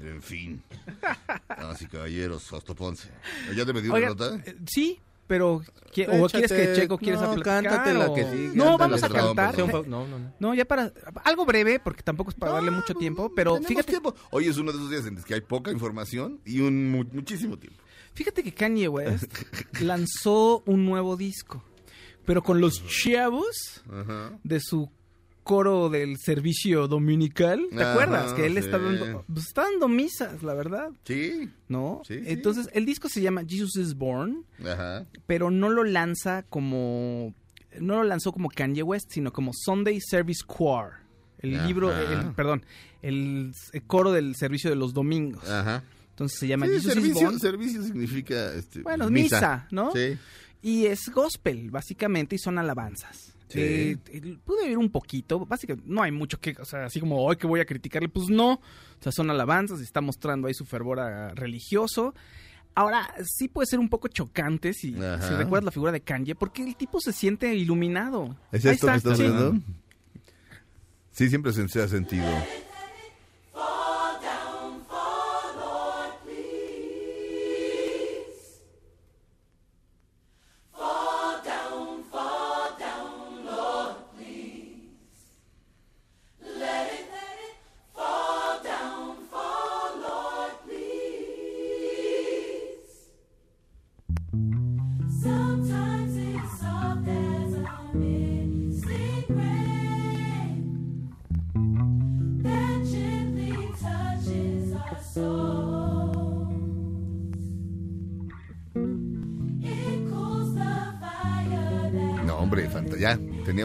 En 0.00 0.20
fin. 0.22 0.62
Damas 1.48 1.80
y 1.82 1.86
caballeros, 1.86 2.44
Fausto 2.44 2.74
Ponce. 2.74 3.08
¿Ya 3.54 3.64
te 3.64 3.72
metí 3.72 3.86
una 3.86 3.94
Oiga, 3.96 4.08
nota? 4.08 4.36
eh, 4.44 4.56
sí, 4.66 5.00
pero 5.26 5.62
¿qui- 5.92 6.06
o 6.08 6.28
quieres 6.28 6.52
que 6.52 6.72
Checo 6.74 6.98
quieres 6.98 7.20
no, 7.20 7.34
cántate 7.42 7.94
la 7.94 8.12
que 8.14 8.24
sigue, 8.24 8.50
No, 8.54 8.76
vamos 8.78 9.02
a 9.02 9.08
cantar. 9.08 9.56
No, 9.58 9.82
no, 9.84 10.06
no. 10.06 10.32
No, 10.38 10.54
ya 10.54 10.64
para 10.66 10.92
algo 11.24 11.44
breve 11.46 11.80
porque 11.80 12.02
tampoco 12.02 12.30
es 12.30 12.36
para 12.36 12.52
darle 12.52 12.70
mucho 12.70 12.94
tiempo, 12.94 13.32
pero 13.34 13.56
fíjate 13.62 13.90
tiempo. 13.90 14.14
Hoy 14.30 14.46
es 14.48 14.56
uno 14.58 14.70
de 14.72 14.78
esos 14.78 14.90
días 14.90 15.06
en 15.06 15.14
los 15.16 15.24
que 15.24 15.34
hay 15.34 15.40
poca 15.40 15.72
información 15.72 16.40
y 16.44 16.60
un 16.60 16.90
mu- 16.90 17.04
muchísimo 17.12 17.58
tiempo. 17.58 17.82
Fíjate 18.14 18.42
que 18.42 18.52
Kanye 18.54 18.88
West 18.88 19.32
lanzó 19.80 20.62
un 20.66 20.84
nuevo 20.86 21.16
disco, 21.16 21.62
pero 22.24 22.42
con 22.42 22.60
los 22.60 22.82
chavos 22.86 23.82
de 24.44 24.60
su 24.60 24.90
coro 25.46 25.88
del 25.88 26.18
servicio 26.18 26.88
dominical. 26.88 27.66
¿Te 27.70 27.80
Ajá, 27.82 27.92
acuerdas? 27.92 28.32
Que 28.34 28.46
él 28.46 28.54
sí. 28.54 28.58
está 28.58 28.78
dando, 28.78 29.24
pues, 29.28 29.46
está 29.46 29.62
dando 29.62 29.86
misas, 29.88 30.42
la 30.42 30.54
verdad, 30.54 30.90
Sí. 31.04 31.48
¿no? 31.68 32.02
Sí, 32.04 32.14
sí. 32.18 32.22
Entonces, 32.26 32.68
el 32.74 32.84
disco 32.84 33.08
se 33.08 33.22
llama 33.22 33.42
Jesus 33.46 33.76
is 33.76 33.94
Born, 33.94 34.44
Ajá. 34.64 35.06
pero 35.26 35.50
no 35.50 35.68
lo 35.70 35.84
lanza 35.84 36.42
como... 36.42 37.32
No 37.78 37.96
lo 37.96 38.04
lanzó 38.04 38.32
como 38.32 38.48
Kanye 38.48 38.82
West, 38.82 39.10
sino 39.12 39.32
como 39.32 39.52
Sunday 39.54 40.00
Service 40.00 40.40
Choir. 40.46 40.92
El 41.38 41.54
Ajá. 41.56 41.66
libro, 41.66 41.92
el- 41.96 42.32
perdón, 42.32 42.64
el, 43.02 43.52
el 43.72 43.82
coro 43.84 44.10
del 44.12 44.34
servicio 44.34 44.68
de 44.70 44.76
los 44.76 44.92
domingos. 44.94 45.48
Ajá. 45.48 45.84
Entonces 46.10 46.38
se 46.40 46.48
llama 46.48 46.66
Jesus 46.66 46.96
is 46.96 47.12
Born. 47.14 47.38
servicio 47.38 47.82
significa 47.82 48.52
este, 48.54 48.80
Bueno, 48.82 49.08
misa, 49.10 49.68
¿no? 49.70 49.92
Sí. 49.92 50.16
Y 50.62 50.86
es 50.86 51.10
gospel, 51.10 51.70
básicamente, 51.70 52.34
y 52.36 52.38
son 52.38 52.58
alabanzas. 52.58 53.35
Sí. 53.48 53.60
Eh, 53.60 53.98
eh, 54.08 54.38
pude 54.44 54.64
oír 54.64 54.78
un 54.78 54.90
poquito, 54.90 55.44
básicamente, 55.46 55.88
no 55.88 56.02
hay 56.02 56.10
mucho 56.10 56.40
que, 56.40 56.56
o 56.60 56.64
sea, 56.64 56.86
así 56.86 56.98
como 56.98 57.24
hoy 57.24 57.36
que 57.36 57.46
voy 57.46 57.60
a 57.60 57.64
criticarle, 57.64 58.08
pues 58.08 58.28
no. 58.28 58.54
O 58.54 59.02
sea, 59.02 59.12
son 59.12 59.30
alabanzas 59.30 59.80
y 59.80 59.84
está 59.84 60.00
mostrando 60.00 60.48
ahí 60.48 60.54
su 60.54 60.64
fervor 60.64 61.00
ah, 61.00 61.32
religioso. 61.34 62.14
Ahora, 62.74 63.14
sí 63.24 63.48
puede 63.48 63.66
ser 63.66 63.78
un 63.78 63.88
poco 63.88 64.08
chocante 64.08 64.74
si, 64.74 64.92
recuerdas 64.92 65.64
la 65.64 65.70
figura 65.70 65.92
de 65.92 66.00
Kanye, 66.00 66.34
porque 66.34 66.62
el 66.62 66.76
tipo 66.76 67.00
se 67.00 67.12
siente 67.12 67.54
iluminado. 67.54 68.36
¿Es 68.52 68.64
esto 68.64 68.88
que 68.88 68.96
está, 68.96 69.12
estás 69.14 69.18
sí. 69.18 69.62
Sí, 71.12 71.28
siempre 71.30 71.52
se, 71.54 71.66
se 71.68 71.82
ha 71.82 71.88
sentido. 71.88 72.26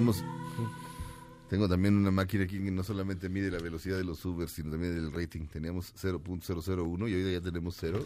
Teníamos 0.01 0.23
Tengo 1.49 1.67
también 1.67 1.95
una 1.95 2.11
máquina 2.11 2.45
aquí 2.45 2.59
que 2.59 2.71
no 2.71 2.83
solamente 2.83 3.29
mide 3.29 3.51
la 3.51 3.59
velocidad 3.59 3.97
de 3.97 4.03
los 4.03 4.23
Uber, 4.23 4.47
sino 4.47 4.71
también 4.71 4.97
el 4.97 5.11
rating. 5.11 5.47
Teníamos 5.47 5.93
0.001 6.01 7.09
y 7.09 7.13
hoy 7.13 7.33
ya 7.33 7.41
tenemos 7.41 7.75
0 7.79 8.05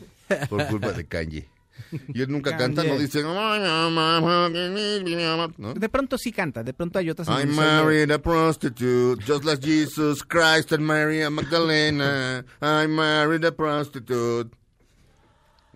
por 0.49 0.65
culpa 0.67 0.91
de 0.91 1.05
Kanye. 1.05 1.47
Y 2.13 2.21
él 2.21 2.31
nunca 2.31 2.57
canta, 2.57 2.83
no 2.83 2.97
dice... 2.97 3.21
¿no? 3.21 3.33
De 5.73 5.89
pronto 5.89 6.17
sí 6.17 6.31
canta, 6.31 6.63
de 6.63 6.73
pronto 6.73 6.99
hay 6.99 7.09
otras. 7.09 7.27
I 7.27 7.45
married 7.45 8.11
a 8.11 8.19
prostitute, 8.19 9.23
just 9.25 9.43
like 9.43 9.61
Jesus 9.61 10.23
Christ 10.23 10.71
and 10.71 10.85
Maria 10.85 11.29
Magdalena. 11.29 12.45
I 12.61 12.87
married 12.87 13.45
a 13.45 13.51
prostitute. 13.51 14.55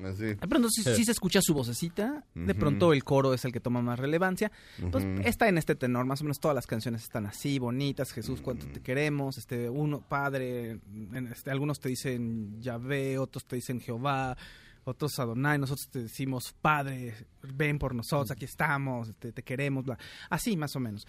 Así. 0.03 0.25
De 0.25 0.47
pronto 0.47 0.69
sí, 0.69 0.83
sí. 0.83 1.03
se 1.03 1.11
escucha 1.11 1.41
su 1.41 1.53
vocecita, 1.53 2.23
de 2.33 2.55
pronto 2.55 2.93
el 2.93 3.03
coro 3.03 3.33
es 3.33 3.43
el 3.45 3.51
que 3.51 3.59
toma 3.59 3.81
más 3.81 3.99
relevancia. 3.99 4.51
Pues 4.91 5.05
está 5.25 5.47
en 5.49 5.57
este 5.57 5.75
tenor, 5.75 6.05
más 6.05 6.21
o 6.21 6.23
menos 6.23 6.39
todas 6.39 6.55
las 6.55 6.67
canciones 6.67 7.03
están 7.03 7.25
así, 7.25 7.59
bonitas, 7.59 8.11
Jesús, 8.11 8.41
cuánto 8.41 8.67
te 8.67 8.81
queremos, 8.81 9.37
este 9.37 9.69
uno, 9.69 10.01
Padre, 10.01 10.79
en 11.13 11.27
este, 11.31 11.51
algunos 11.51 11.79
te 11.79 11.89
dicen 11.89 12.61
Yahvé, 12.61 13.17
otros 13.17 13.45
te 13.45 13.57
dicen 13.57 13.81
Jehová, 13.81 14.37
otros 14.85 15.19
Adonai, 15.19 15.57
nosotros 15.59 15.89
te 15.89 16.03
decimos 16.03 16.55
Padre, 16.61 17.15
ven 17.41 17.77
por 17.77 17.93
nosotros, 17.93 18.31
aquí 18.31 18.45
estamos, 18.45 19.09
este, 19.09 19.31
te 19.31 19.43
queremos, 19.43 19.85
bla. 19.85 19.97
así 20.29 20.55
más 20.55 20.75
o 20.75 20.79
menos. 20.79 21.05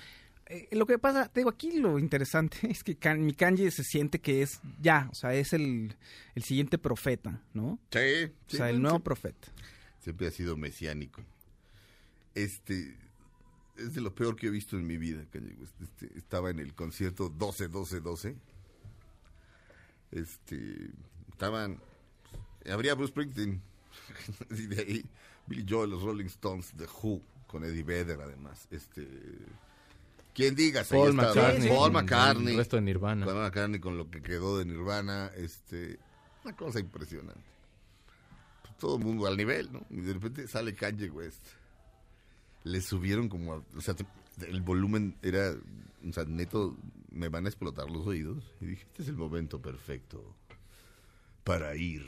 Eh, 0.50 0.68
lo 0.72 0.84
que 0.84 0.98
pasa, 0.98 1.28
te 1.28 1.40
digo, 1.40 1.50
aquí 1.50 1.78
lo 1.78 1.96
interesante 2.00 2.58
es 2.68 2.82
que 2.82 2.98
mi 3.14 3.34
Kanye 3.34 3.70
se 3.70 3.84
siente 3.84 4.20
que 4.20 4.42
es 4.42 4.60
ya, 4.80 5.08
o 5.12 5.14
sea, 5.14 5.32
es 5.32 5.52
el, 5.52 5.96
el 6.34 6.42
siguiente 6.42 6.76
profeta, 6.76 7.40
¿no? 7.54 7.78
Sí, 7.92 8.32
O 8.48 8.56
sea, 8.56 8.68
el 8.68 8.82
nuevo 8.82 8.98
profeta. 8.98 9.46
Siempre 10.00 10.26
ha 10.26 10.30
sido 10.32 10.56
mesiánico. 10.56 11.22
Este 12.34 12.96
es 13.76 13.94
de 13.94 14.00
lo 14.00 14.12
peor 14.12 14.34
que 14.34 14.48
he 14.48 14.50
visto 14.50 14.76
en 14.76 14.88
mi 14.88 14.96
vida. 14.96 15.24
Kanye. 15.30 15.56
Este, 15.80 16.18
estaba 16.18 16.50
en 16.50 16.58
el 16.58 16.74
concierto 16.74 17.30
12-12-12. 17.30 18.34
Este, 20.10 20.90
estaban. 21.30 21.80
Habría 22.68 22.94
Bruce 22.94 23.12
Springsteen. 23.12 23.62
y 24.50 24.66
de 24.66 24.82
ahí 24.82 25.06
Billy 25.46 25.64
Joel, 25.68 25.90
los 25.90 26.02
Rolling 26.02 26.26
Stones, 26.26 26.72
The 26.76 26.86
Who, 26.86 27.22
con 27.46 27.64
Eddie 27.64 27.84
Vedder 27.84 28.20
además. 28.20 28.66
Este. 28.70 29.06
¿Quién 30.40 30.54
digas? 30.54 30.88
Paul. 30.88 31.12
McCartney. 31.14 31.68
Paul 31.68 31.92
McCartney. 31.92 32.52
El 32.52 32.58
resto 32.58 32.76
de 32.76 32.82
Nirvana. 32.82 33.26
Paul 33.26 33.38
McCartney 33.38 33.80
con 33.80 33.96
lo 33.96 34.10
que 34.10 34.22
quedó 34.22 34.58
de 34.58 34.64
Nirvana, 34.64 35.30
este, 35.36 35.98
una 36.44 36.56
cosa 36.56 36.80
impresionante. 36.80 37.40
Todo 38.78 38.96
el 38.96 39.04
mundo 39.04 39.26
al 39.26 39.36
nivel, 39.36 39.70
¿no? 39.72 39.86
Y 39.90 40.00
de 40.00 40.14
repente 40.14 40.48
sale 40.48 40.74
Kanye 40.74 41.10
West. 41.10 41.46
Le 42.64 42.80
subieron 42.80 43.28
como, 43.28 43.54
a- 43.54 43.62
o 43.76 43.80
sea, 43.80 43.94
el 44.46 44.60
volumen 44.62 45.16
era, 45.22 45.52
o 46.08 46.12
sea, 46.12 46.24
neto, 46.24 46.76
me 47.10 47.28
van 47.28 47.44
a 47.46 47.48
explotar 47.48 47.90
los 47.90 48.06
oídos. 48.06 48.42
Y 48.60 48.66
dije, 48.66 48.82
este 48.86 49.02
es 49.02 49.08
el 49.08 49.16
momento 49.16 49.60
perfecto 49.60 50.34
para 51.44 51.74
ir 51.76 52.06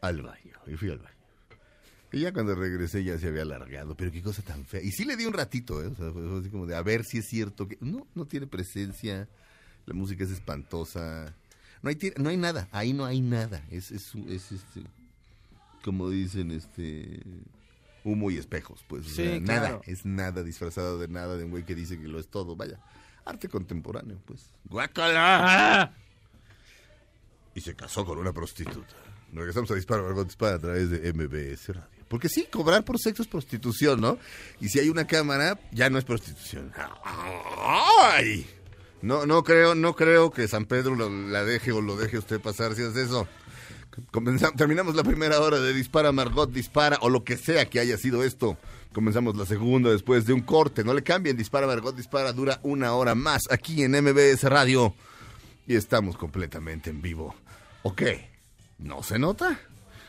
al 0.00 0.22
baño. 0.22 0.58
Y 0.66 0.74
fui 0.76 0.90
al 0.90 0.98
baño. 0.98 1.14
Y 2.14 2.20
ya 2.20 2.32
cuando 2.32 2.54
regresé 2.54 3.02
ya 3.02 3.18
se 3.18 3.26
había 3.26 3.42
alargado, 3.42 3.96
pero 3.96 4.12
qué 4.12 4.22
cosa 4.22 4.40
tan 4.42 4.64
fea. 4.64 4.80
Y 4.80 4.92
sí 4.92 5.04
le 5.04 5.16
di 5.16 5.26
un 5.26 5.32
ratito, 5.32 5.82
¿eh? 5.82 5.88
O 5.88 5.94
sea, 5.96 6.12
fue 6.12 6.38
así 6.38 6.48
como 6.48 6.64
de 6.64 6.76
a 6.76 6.82
ver 6.82 7.04
si 7.04 7.18
es 7.18 7.26
cierto 7.26 7.66
que... 7.66 7.76
No, 7.80 8.06
no 8.14 8.24
tiene 8.24 8.46
presencia, 8.46 9.28
la 9.84 9.94
música 9.94 10.22
es 10.22 10.30
espantosa. 10.30 11.34
No 11.82 11.90
hay, 11.90 11.98
no 12.16 12.28
hay 12.28 12.36
nada, 12.36 12.68
ahí 12.70 12.92
no 12.92 13.04
hay 13.04 13.20
nada. 13.20 13.64
Es, 13.68 13.90
es, 13.90 14.14
es, 14.28 14.52
este, 14.52 14.82
como 15.82 16.08
dicen, 16.08 16.52
este... 16.52 17.20
Humo 18.04 18.30
y 18.30 18.36
espejos, 18.36 18.84
pues. 18.86 19.06
o 19.06 19.10
sea, 19.10 19.40
claro. 19.42 19.62
Nada, 19.62 19.80
es 19.86 20.04
nada 20.04 20.42
disfrazado 20.42 20.98
de 20.98 21.08
nada, 21.08 21.36
de 21.36 21.44
un 21.44 21.50
güey 21.50 21.64
que 21.64 21.74
dice 21.74 21.98
que 21.98 22.06
lo 22.06 22.20
es 22.20 22.28
todo. 22.28 22.54
Vaya, 22.54 22.78
arte 23.24 23.48
contemporáneo, 23.48 24.20
pues. 24.26 24.50
¡Guácala! 24.66 25.94
y 27.54 27.60
se 27.60 27.74
casó 27.74 28.04
con 28.04 28.18
una 28.18 28.32
prostituta. 28.32 28.94
Regresamos 29.32 29.70
a 29.70 29.74
Dispara, 29.74 30.02
Margot 30.02 30.26
Dispara 30.26 30.56
a 30.56 30.58
través 30.58 30.90
de 30.90 31.12
MBS 31.12 31.68
Radio. 31.68 31.93
Porque 32.08 32.28
sí, 32.28 32.46
cobrar 32.50 32.84
por 32.84 32.98
sexo 32.98 33.22
es 33.22 33.28
prostitución, 33.28 34.00
¿no? 34.00 34.18
Y 34.60 34.68
si 34.68 34.78
hay 34.78 34.88
una 34.88 35.06
cámara, 35.06 35.58
ya 35.72 35.90
no 35.90 35.98
es 35.98 36.04
prostitución. 36.04 36.72
¡Ay! 37.04 38.46
No, 39.02 39.26
no 39.26 39.42
creo, 39.44 39.74
no 39.74 39.94
creo 39.94 40.30
que 40.30 40.48
San 40.48 40.64
Pedro 40.64 40.94
lo- 40.94 41.10
la 41.10 41.44
deje 41.44 41.72
o 41.72 41.80
lo 41.80 41.96
deje 41.96 42.18
usted 42.18 42.40
pasar 42.40 42.74
si 42.74 42.82
es 42.82 42.96
eso. 42.96 43.28
Terminamos 44.56 44.94
la 44.96 45.04
primera 45.04 45.40
hora 45.40 45.60
de 45.60 45.72
Dispara, 45.72 46.10
Margot 46.12 46.50
Dispara, 46.50 46.98
o 47.00 47.08
lo 47.10 47.22
que 47.24 47.36
sea 47.36 47.66
que 47.68 47.80
haya 47.80 47.96
sido 47.96 48.24
esto. 48.24 48.56
Comenzamos 48.92 49.36
la 49.36 49.46
segunda 49.46 49.90
después 49.90 50.24
de 50.26 50.32
un 50.32 50.40
corte. 50.40 50.84
No 50.84 50.94
le 50.94 51.02
cambien, 51.02 51.36
Dispara, 51.36 51.66
Margot 51.66 51.94
Dispara 51.96 52.32
dura 52.32 52.60
una 52.62 52.94
hora 52.94 53.14
más 53.14 53.42
aquí 53.50 53.82
en 53.82 53.92
MBS 53.92 54.44
Radio. 54.44 54.94
Y 55.66 55.76
estamos 55.76 56.16
completamente 56.16 56.90
en 56.90 57.02
vivo. 57.02 57.34
¿O 57.82 57.94
qué? 57.94 58.30
¿No 58.78 59.02
se 59.02 59.18
nota? 59.18 59.60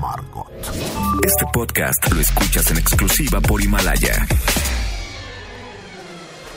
Margot. 0.00 0.48
Este 1.22 1.44
podcast 1.52 2.12
lo 2.12 2.20
escuchas 2.20 2.70
en 2.70 2.78
exclusiva 2.78 3.40
por 3.40 3.62
Himalaya. 3.62 4.26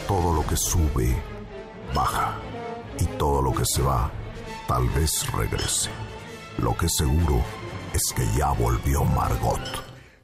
Todo 0.07 0.33
lo 0.33 0.47
que 0.47 0.55
sube, 0.55 1.15
baja. 1.93 2.37
Y 2.99 3.05
todo 3.17 3.41
lo 3.41 3.53
que 3.53 3.63
se 3.65 3.81
va, 3.81 4.11
tal 4.67 4.89
vez 4.89 5.31
regrese. 5.31 5.89
Lo 6.57 6.75
que 6.75 6.89
seguro 6.89 7.43
es 7.93 8.13
que 8.15 8.23
ya 8.37 8.51
volvió 8.51 9.03
Margot. 9.03 9.61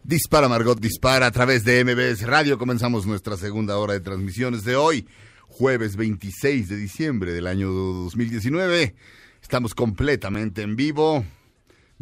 Dispara, 0.04 0.50
Margot, 0.50 0.80
dispara 0.80 1.28
a 1.28 1.32
través 1.32 1.64
de 1.64 1.84
MBS 1.84 2.26
Radio. 2.26 2.58
Comenzamos 2.58 3.06
nuestra 3.06 3.38
segunda 3.38 3.78
hora 3.78 3.94
de 3.94 4.00
transmisiones 4.00 4.64
de 4.64 4.76
hoy, 4.76 5.08
jueves 5.48 5.96
26 5.96 6.68
de 6.68 6.76
diciembre 6.76 7.32
del 7.32 7.48
año 7.48 7.70
2019. 7.70 8.96
Estamos 9.42 9.76
completamente 9.76 10.64
en 10.64 10.76
vivo. 10.76 11.24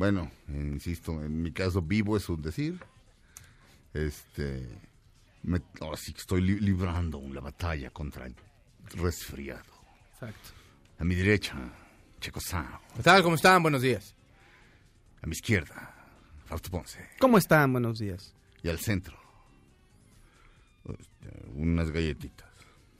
Bueno, 0.01 0.31
insisto, 0.47 1.11
en 1.21 1.43
mi 1.43 1.51
caso 1.51 1.79
vivo 1.79 2.17
es 2.17 2.27
un 2.27 2.41
decir. 2.41 2.79
Este, 3.93 4.67
me- 5.43 5.61
ahora 5.79 5.95
sí 5.95 6.11
que 6.11 6.21
estoy 6.21 6.41
li- 6.41 6.59
librando 6.59 7.19
una 7.19 7.39
batalla 7.39 7.91
contra 7.91 8.25
el 8.25 8.33
resfriado. 8.95 9.61
Exacto. 10.13 10.49
A 10.97 11.03
mi 11.03 11.13
derecha, 11.13 11.53
Checo 12.19 12.39
Sao. 12.39 12.81
¿Qué 12.95 13.03
tal? 13.03 13.21
¿Cómo 13.21 13.35
están? 13.35 13.61
Buenos 13.61 13.83
días. 13.83 14.15
A 15.21 15.27
mi 15.27 15.33
izquierda, 15.33 15.93
Fausto 16.47 16.71
Ponce. 16.71 17.07
¿Cómo 17.19 17.37
están? 17.37 17.71
Buenos 17.71 17.99
días. 17.99 18.33
Y 18.63 18.69
al 18.69 18.79
centro, 18.79 19.15
este, 20.85 21.47
unas 21.53 21.91
galletitas. 21.91 22.49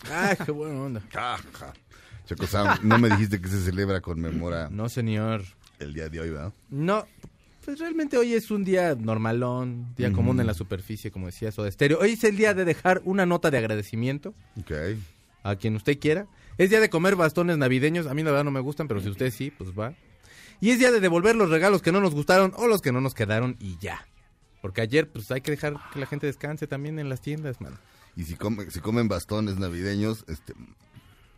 Ay, 0.07 0.37
qué 0.45 0.51
buena 0.51 0.79
onda. 0.79 1.01
Caja. 1.11 1.73
Checo 2.25 2.45
Sao, 2.45 2.75
no 2.83 2.99
me 2.99 3.09
dijiste 3.09 3.41
que 3.41 3.47
se 3.49 3.59
celebra, 3.59 4.01
conmemora 4.01 4.69
No, 4.69 4.87
señor. 4.87 5.41
El 5.81 5.93
día 5.93 6.09
de 6.09 6.19
hoy, 6.19 6.29
¿verdad? 6.29 6.53
No, 6.69 7.05
pues 7.65 7.79
realmente 7.79 8.17
hoy 8.17 8.33
es 8.33 8.49
un 8.51 8.63
día 8.63 8.95
normalón, 8.95 9.93
día 9.95 10.11
común 10.11 10.39
en 10.39 10.47
la 10.47 10.53
superficie, 10.53 11.11
como 11.11 11.27
decía 11.27 11.49
eso 11.49 11.63
de 11.63 11.69
estéreo. 11.69 11.99
Hoy 11.99 12.11
es 12.11 12.23
el 12.23 12.37
día 12.37 12.53
de 12.53 12.65
dejar 12.65 13.01
una 13.05 13.25
nota 13.25 13.51
de 13.51 13.57
agradecimiento 13.57 14.33
Ok. 14.59 14.71
a 15.43 15.55
quien 15.55 15.75
usted 15.75 15.99
quiera. 15.99 16.27
Es 16.57 16.69
día 16.69 16.79
de 16.79 16.89
comer 16.89 17.15
bastones 17.15 17.57
navideños. 17.57 18.07
A 18.07 18.13
mí 18.13 18.23
la 18.23 18.31
verdad 18.31 18.43
no 18.45 18.51
me 18.51 18.59
gustan, 18.59 18.87
pero 18.87 18.99
si 19.01 19.09
usted 19.09 19.31
sí, 19.31 19.51
pues 19.51 19.71
va. 19.77 19.93
Y 20.59 20.69
es 20.71 20.79
día 20.79 20.91
de 20.91 20.99
devolver 20.99 21.35
los 21.35 21.49
regalos 21.49 21.81
que 21.81 21.91
no 21.91 22.01
nos 22.01 22.13
gustaron 22.13 22.53
o 22.55 22.67
los 22.67 22.81
que 22.81 22.91
no 22.91 23.01
nos 23.01 23.13
quedaron 23.15 23.55
y 23.59 23.77
ya. 23.79 24.05
Porque 24.61 24.81
ayer, 24.81 25.09
pues 25.09 25.31
hay 25.31 25.41
que 25.41 25.49
dejar 25.51 25.75
que 25.91 25.99
la 25.99 26.05
gente 26.05 26.27
descanse 26.27 26.67
también 26.67 26.99
en 26.99 27.09
las 27.09 27.21
tiendas, 27.21 27.59
man. 27.61 27.77
Y 28.15 28.23
si, 28.25 28.35
come- 28.35 28.69
si 28.69 28.79
comen 28.79 29.07
bastones 29.07 29.57
navideños, 29.57 30.23
este, 30.27 30.53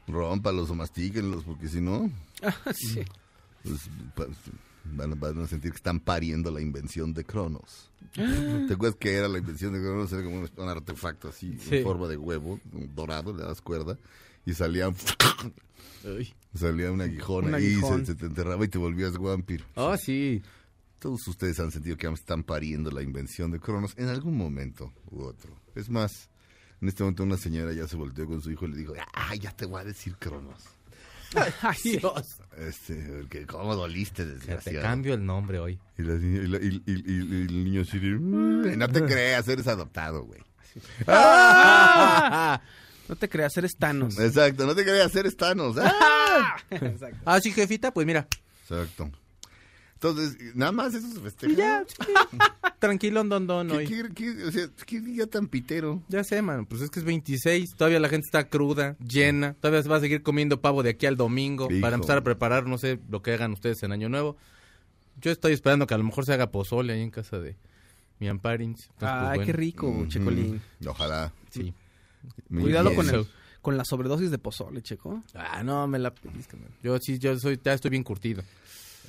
rómpalos 0.07 0.69
o 0.69 0.75
mastíquenlos, 0.75 1.43
porque 1.45 1.67
si 1.69 1.79
no, 1.79 2.09
sí. 2.73 3.03
Pues, 3.63 3.89
pa- 4.15 4.27
van, 4.85 5.13
a- 5.13 5.15
van 5.15 5.39
a 5.41 5.47
sentir 5.47 5.71
que 5.71 5.77
están 5.77 5.99
pariendo 5.99 6.51
la 6.51 6.61
invención 6.61 7.13
de 7.13 7.23
Cronos. 7.23 7.89
¿Te 8.13 8.73
acuerdas 8.73 8.95
que 8.99 9.13
era 9.13 9.27
la 9.27 9.39
invención 9.39 9.73
de 9.73 9.79
Cronos? 9.79 10.11
Era 10.13 10.23
como 10.23 10.39
un, 10.39 10.49
un 10.55 10.69
artefacto 10.69 11.29
así, 11.29 11.57
Sí. 11.59 11.77
en 11.77 11.83
forma 11.83 12.07
de 12.07 12.17
huevo, 12.17 12.59
dorado, 12.95 13.33
le 13.35 13.43
das 13.43 13.61
cuerda, 13.61 13.97
y 14.45 14.53
salía, 14.53 14.91
salía 16.53 16.91
un 16.91 17.01
aguijón 17.01 17.45
Un 17.45 17.55
ahí, 17.55 17.65
aguijón. 17.73 18.05
Se, 18.05 18.13
se 18.13 18.15
te 18.15 18.25
enterraba 18.25 18.63
y 18.65 18.67
te 18.67 18.77
volvías 18.77 19.17
vampiro. 19.17 19.65
Oh, 19.75 19.95
sí. 19.97 20.41
Todos 20.99 21.27
ustedes 21.27 21.59
han 21.59 21.71
sentido 21.71 21.97
que 21.97 22.07
están 22.07 22.43
pariendo 22.43 22.89
la 22.91 23.01
invención 23.01 23.51
de 23.51 23.59
Cronos 23.59 23.93
en 23.97 24.07
algún 24.09 24.37
momento 24.37 24.93
u 25.11 25.23
otro. 25.23 25.53
Es 25.75 25.89
más, 25.89 26.29
en 26.81 26.87
este 26.87 27.03
momento 27.03 27.23
una 27.23 27.37
señora 27.37 27.73
ya 27.73 27.87
se 27.87 27.95
volteó 27.97 28.25
con 28.25 28.41
su 28.41 28.51
hijo 28.51 28.65
y 28.65 28.69
le 28.71 28.77
dijo, 28.77 28.93
ah, 29.13 29.35
ya 29.35 29.51
te 29.51 29.65
voy 29.65 29.81
a 29.81 29.83
decir 29.85 30.15
Cronos. 30.17 30.61
Ay, 31.61 31.77
Dios. 31.83 32.37
Este, 32.57 33.25
que 33.29 33.45
cómo 33.45 33.75
doliste, 33.75 34.23
Que 34.23 34.29
te 34.29 34.35
desgraciado. 34.35 34.81
cambio 34.81 35.13
el 35.15 35.25
nombre 35.25 35.59
hoy. 35.59 35.79
Y, 35.97 36.03
la 36.03 36.13
y 36.15 36.47
la- 36.47 36.57
y- 36.59 36.81
y- 36.85 36.91
y- 36.91 37.17
y 37.17 37.41
el 37.47 37.63
niño 37.65 37.81
así 37.81 37.97
de... 37.99 38.11
No 38.77 38.87
te 38.89 39.01
creas, 39.05 39.47
eres 39.47 39.67
adoptado, 39.67 40.23
güey. 40.25 40.41
¡Ah! 41.07 42.61
No 43.09 43.17
te 43.17 43.27
creas, 43.27 43.55
eres 43.57 43.75
Thanos. 43.77 44.17
Exacto, 44.17 44.65
no 44.65 44.73
te 44.73 44.83
creas, 44.85 45.13
eres 45.13 45.35
Thanos. 45.35 45.75
¡Ah! 45.77 46.55
Exacto. 46.71 47.17
Ah, 47.25 47.37
sí, 47.41 47.51
jefita, 47.51 47.91
pues 47.93 48.07
mira. 48.07 48.25
Exacto. 48.61 49.11
Entonces, 50.03 50.37
nada 50.55 50.71
más 50.71 50.93
eso 50.93 51.07
se 51.09 51.19
festeja. 51.21 51.53
Y 51.53 51.55
ya, 51.55 51.85
sí. 51.87 51.95
Tranquilo, 52.79 53.23
don 53.23 53.47
don 53.47 53.67
¿Qué, 53.69 53.75
hoy. 53.75 53.87
qué, 53.87 54.09
qué- 54.13 54.43
o 54.45 54.51
sea, 54.51 54.67
qué 54.85 54.99
día 54.99 55.25
tan 55.27 55.47
pitero? 55.47 56.01
Ya 56.09 56.23
sé, 56.23 56.41
mano, 56.41 56.65
pues 56.67 56.81
es 56.81 56.89
que 56.89 56.99
es 56.99 57.05
26, 57.05 57.75
todavía 57.77 57.99
la 57.99 58.09
gente 58.09 58.25
está 58.25 58.49
cruda, 58.49 58.97
llena, 58.99 59.53
todavía 59.53 59.81
se 59.83 59.89
va 59.89 59.97
a 59.97 59.99
seguir 60.01 60.21
comiendo 60.23 60.59
pavo 60.59 60.83
de 60.83 60.89
aquí 60.91 61.05
al 61.05 61.15
domingo 61.15 61.67
Hijo. 61.71 61.79
para 61.81 61.95
empezar 61.95 62.17
a 62.17 62.23
preparar, 62.23 62.67
no 62.67 62.77
sé, 62.77 62.99
lo 63.09 63.21
que 63.21 63.31
hagan 63.33 63.53
ustedes 63.53 63.81
en 63.83 63.91
Año 63.93 64.09
Nuevo. 64.09 64.35
Yo 65.21 65.31
estoy 65.31 65.53
esperando 65.53 65.87
que 65.87 65.93
a 65.93 65.97
lo 65.97 66.03
mejor 66.03 66.25
se 66.25 66.33
haga 66.33 66.51
pozole 66.51 66.93
ahí 66.93 67.01
en 67.01 67.11
casa 67.11 67.39
de 67.39 67.55
mi 68.19 68.27
Amparins. 68.27 68.81
Entonces, 68.93 68.97
pues, 68.99 69.09
Ay, 69.11 69.37
bueno, 69.37 69.45
qué 69.45 69.53
rico, 69.53 70.05
Checolín. 70.09 70.61
Mm, 70.81 70.87
Ojalá. 70.87 71.31
Sí. 71.51 71.73
Muy 72.49 72.63
Cuidado 72.63 72.89
bien. 72.89 72.95
con, 73.05 73.09
el, 73.15 73.27
con 73.61 73.77
la 73.77 73.85
sobredosis 73.85 74.31
de 74.31 74.37
pozole, 74.39 74.81
Checo. 74.81 75.23
Ah, 75.35 75.63
no, 75.63 75.87
me 75.87 75.99
la 75.99 76.13
pellizca, 76.13 76.57
man. 76.57 76.69
Yo 76.83 76.97
sí, 76.99 77.19
yo 77.19 77.37
soy, 77.39 77.59
ya 77.63 77.73
estoy 77.73 77.91
bien 77.91 78.03
curtido. 78.03 78.43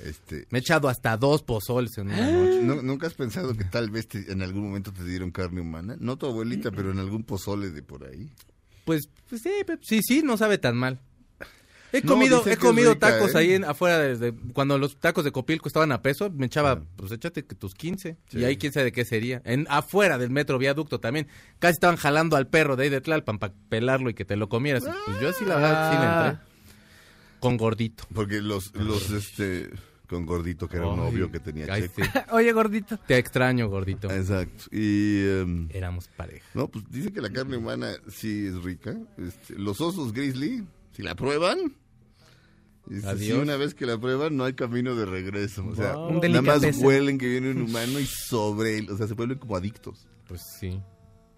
Este, 0.03 0.45
Me 0.49 0.59
he 0.59 0.61
echado 0.61 0.89
hasta 0.89 1.15
dos 1.17 1.41
pozoles 1.43 1.97
en 1.97 2.07
una 2.07 2.29
noche. 2.31 2.61
¿nu- 2.61 2.81
¿Nunca 2.81 3.07
has 3.07 3.13
pensado 3.13 3.55
que 3.55 3.63
tal 3.63 3.89
vez 3.89 4.07
te- 4.07 4.31
en 4.31 4.41
algún 4.41 4.63
momento 4.67 4.91
te 4.91 5.03
dieron 5.03 5.31
carne 5.31 5.61
humana? 5.61 5.95
No 5.99 6.17
tu 6.17 6.25
abuelita, 6.25 6.71
pero 6.71 6.91
en 6.91 6.99
algún 6.99 7.23
pozole 7.23 7.69
de 7.71 7.81
por 7.81 8.05
ahí. 8.05 8.29
Pues, 8.83 9.07
pues 9.29 9.41
sí, 9.41 9.51
sí, 9.81 10.01
sí, 10.03 10.21
no 10.23 10.37
sabe 10.37 10.57
tan 10.57 10.75
mal. 10.77 10.99
He 11.93 12.01
No, 12.01 12.09
comido, 12.13 12.43
he 12.45 12.57
comido 12.57 12.93
rica, 12.93 13.07
tacos 13.11 13.35
¿eh? 13.35 13.37
ahí 13.37 13.53
en- 13.53 13.63
afuera 13.63 13.99
desde 13.99 14.33
cuando 14.53 14.77
los 14.77 14.99
tacos 14.99 15.23
de 15.23 15.31
Copilco 15.31 15.69
estaban 15.69 15.93
a 15.93 16.01
peso, 16.01 16.29
me 16.29 16.47
echaba, 16.47 16.83
pues 16.97 17.11
échate 17.13 17.45
que 17.45 17.55
tus 17.55 17.73
15 17.73 18.17
Sí. 18.29 18.39
y 18.39 18.43
ahí 18.43 18.57
quién 18.57 18.73
sabe 18.73 18.85
de 18.85 18.91
qué 18.91 19.05
sería. 19.05 19.41
En 19.45 19.65
afuera 19.69 20.17
del 20.17 20.29
metro 20.29 20.57
viaducto 20.57 20.99
también, 20.99 21.27
casi 21.59 21.73
estaban 21.75 21.95
jalando 21.95 22.35
al 22.35 22.47
perro 22.47 22.75
de 22.75 22.83
ahí 22.83 22.89
de 22.89 22.99
Tlalpan 22.99 23.39
para 23.39 23.53
pelarlo 23.69 24.09
y 24.09 24.13
que 24.13 24.25
te 24.25 24.35
lo 24.35 24.49
comieras. 24.49 24.83
Pues 25.05 25.21
yo 25.21 25.31
sí 25.31 25.45
la 25.45 25.55
verdad 25.55 25.91
sí 25.91 25.97
le 25.97 26.05
entré. 26.33 26.54
Con 27.45 27.57
gordito. 27.57 28.05
Porque 28.13 28.41
los, 28.41 28.73
los, 28.75 29.09
este, 29.11 29.69
con 30.07 30.25
gordito, 30.25 30.67
que 30.67 30.77
era 30.77 30.87
un 30.87 30.99
Ay, 30.99 31.05
novio 31.05 31.31
que 31.31 31.39
tenía 31.39 31.67
ay, 31.71 31.83
Checo. 31.83 32.03
sí. 32.03 32.09
Oye, 32.31 32.51
gordito. 32.53 32.97
Te 33.07 33.17
extraño, 33.17 33.69
gordito. 33.69 34.09
Exacto. 34.09 34.65
Y, 34.71 35.25
em, 35.27 35.69
Éramos 35.71 36.07
pareja. 36.07 36.45
no, 36.53 36.67
pues 36.67 36.85
dice 36.89 37.11
que 37.13 37.21
la 37.21 37.29
carne 37.31 37.57
humana 37.57 37.91
sí 38.07 38.47
es 38.47 38.63
rica. 38.63 38.95
Este, 39.17 39.59
los 39.59 39.79
osos 39.81 40.11
grizzly, 40.13 40.63
si 40.91 41.03
la 41.03 41.15
prueban, 41.15 41.75
dice, 42.87 43.17
si 43.19 43.31
una 43.33 43.57
vez 43.57 43.73
que 43.75 43.85
la 43.85 43.99
prueban, 43.99 44.35
no 44.37 44.43
hay 44.45 44.53
camino 44.53 44.95
de 44.95 45.05
regreso. 45.05 45.65
O 45.67 45.75
sea, 45.75 45.93
Wow. 45.95 46.19
Un 46.19 46.31
nada 46.31 46.41
más 46.41 46.77
huelen 46.77 47.17
que 47.17 47.27
viene 47.27 47.51
un 47.51 47.61
humano 47.61 47.99
y 47.99 48.05
sobre 48.05 48.79
él. 48.79 48.89
O 48.89 48.97
sea, 48.97 49.07
se 49.07 49.13
vuelven 49.13 49.37
como 49.37 49.55
adictos. 49.55 50.07
Pues 50.27 50.41
sí. 50.59 50.81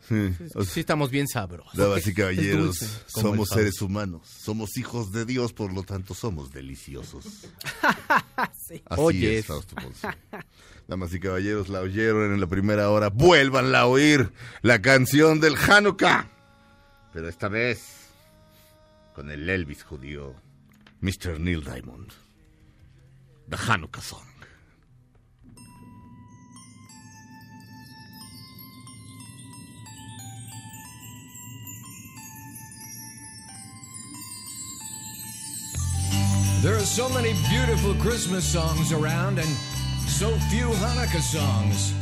Sí. 0.08 0.34
O 0.56 0.64
sea, 0.64 0.74
Sí 0.74 0.80
estamos 0.80 1.12
bien 1.12 1.28
sabrosos. 1.28 1.76
Damas 1.76 2.08
y 2.08 2.14
caballeros, 2.14 2.80
dulce, 2.80 2.88
somos 3.08 3.50
seres 3.50 3.82
humanos, 3.82 4.22
somos 4.28 4.78
hijos 4.78 5.12
de 5.12 5.26
Dios, 5.26 5.52
por 5.54 5.74
lo 5.74 5.84
tanto 5.84 6.14
somos 6.14 6.52
deliciosos. 6.52 7.26
Así 8.36 8.82
Oyes. 8.96 9.40
es, 9.40 9.46
Fausto 9.48 9.76
Ponce. 9.76 10.08
Damas 10.88 11.14
y 11.14 11.20
caballeros, 11.20 11.68
la 11.68 11.82
oyeron 11.82 12.34
en 12.34 12.40
la 12.40 12.48
primera 12.48 12.90
hora, 12.90 13.10
vuélvanla 13.10 13.82
a 13.82 13.86
oír, 13.88 14.32
la 14.62 14.82
canción 14.82 15.42
del 15.42 15.56
Hanukkah. 15.58 16.30
Pero 17.12 17.28
esta 17.28 17.50
vez, 17.50 17.82
con 19.14 19.30
el 19.30 19.50
Elvis 19.50 19.84
judío, 19.84 20.34
Mr. 21.02 21.40
Neil 21.40 21.64
Diamond. 21.64 22.14
The 23.50 23.58
Hanukkah 23.58 24.02
Song. 24.02 24.37
There 36.62 36.76
are 36.76 36.80
so 36.80 37.08
many 37.10 37.34
beautiful 37.50 37.94
Christmas 37.96 38.44
songs 38.44 38.92
around 38.92 39.38
and 39.38 39.48
so 40.08 40.32
few 40.50 40.66
Hanukkah 40.66 41.22
songs. 41.22 41.94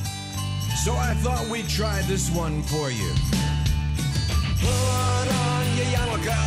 So 0.82 0.94
I 0.94 1.14
thought 1.16 1.46
we'd 1.50 1.68
try 1.68 2.02
this 2.04 2.32
one 2.32 2.64
for 2.64 2.90
you. 2.90 3.12
Put 4.62 5.28
on 5.28 5.66
your 5.76 5.88
yarmulke. 5.92 6.40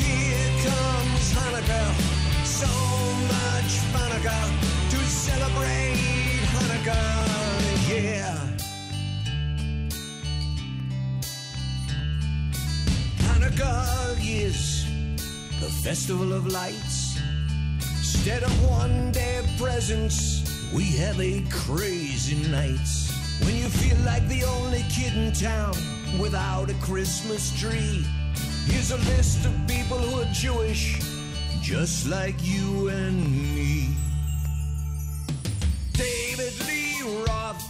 Here 0.00 0.52
comes 0.64 1.32
Hanukkah. 1.36 1.90
So 2.46 2.70
much 3.34 3.72
Hanukkah 3.92 4.90
to 4.90 4.96
celebrate 4.96 6.00
Hanukkah. 6.56 7.28
Yeah. 7.92 8.38
Hanukkah 13.28 14.16
is 14.26 14.86
the 15.60 15.70
festival 15.84 16.32
of 16.32 16.46
lights. 16.46 17.07
Instead 18.14 18.42
of 18.42 18.70
one 18.70 19.12
day 19.12 19.42
presents, 19.58 20.42
we 20.72 20.84
have 20.96 21.20
a 21.20 21.44
crazy 21.50 22.36
night. 22.48 22.88
When 23.44 23.54
you 23.54 23.68
feel 23.68 23.98
like 23.98 24.26
the 24.28 24.44
only 24.44 24.82
kid 24.88 25.14
in 25.14 25.30
town 25.30 25.74
without 26.18 26.70
a 26.70 26.74
Christmas 26.76 27.52
tree, 27.60 28.06
here's 28.64 28.92
a 28.92 28.96
list 29.12 29.44
of 29.44 29.52
people 29.66 29.98
who 29.98 30.22
are 30.22 30.32
Jewish, 30.32 31.02
just 31.60 32.08
like 32.08 32.34
you 32.40 32.88
and 32.88 33.30
me. 33.54 33.90
David 35.92 36.54
Lee 36.66 37.02
Roth 37.26 37.62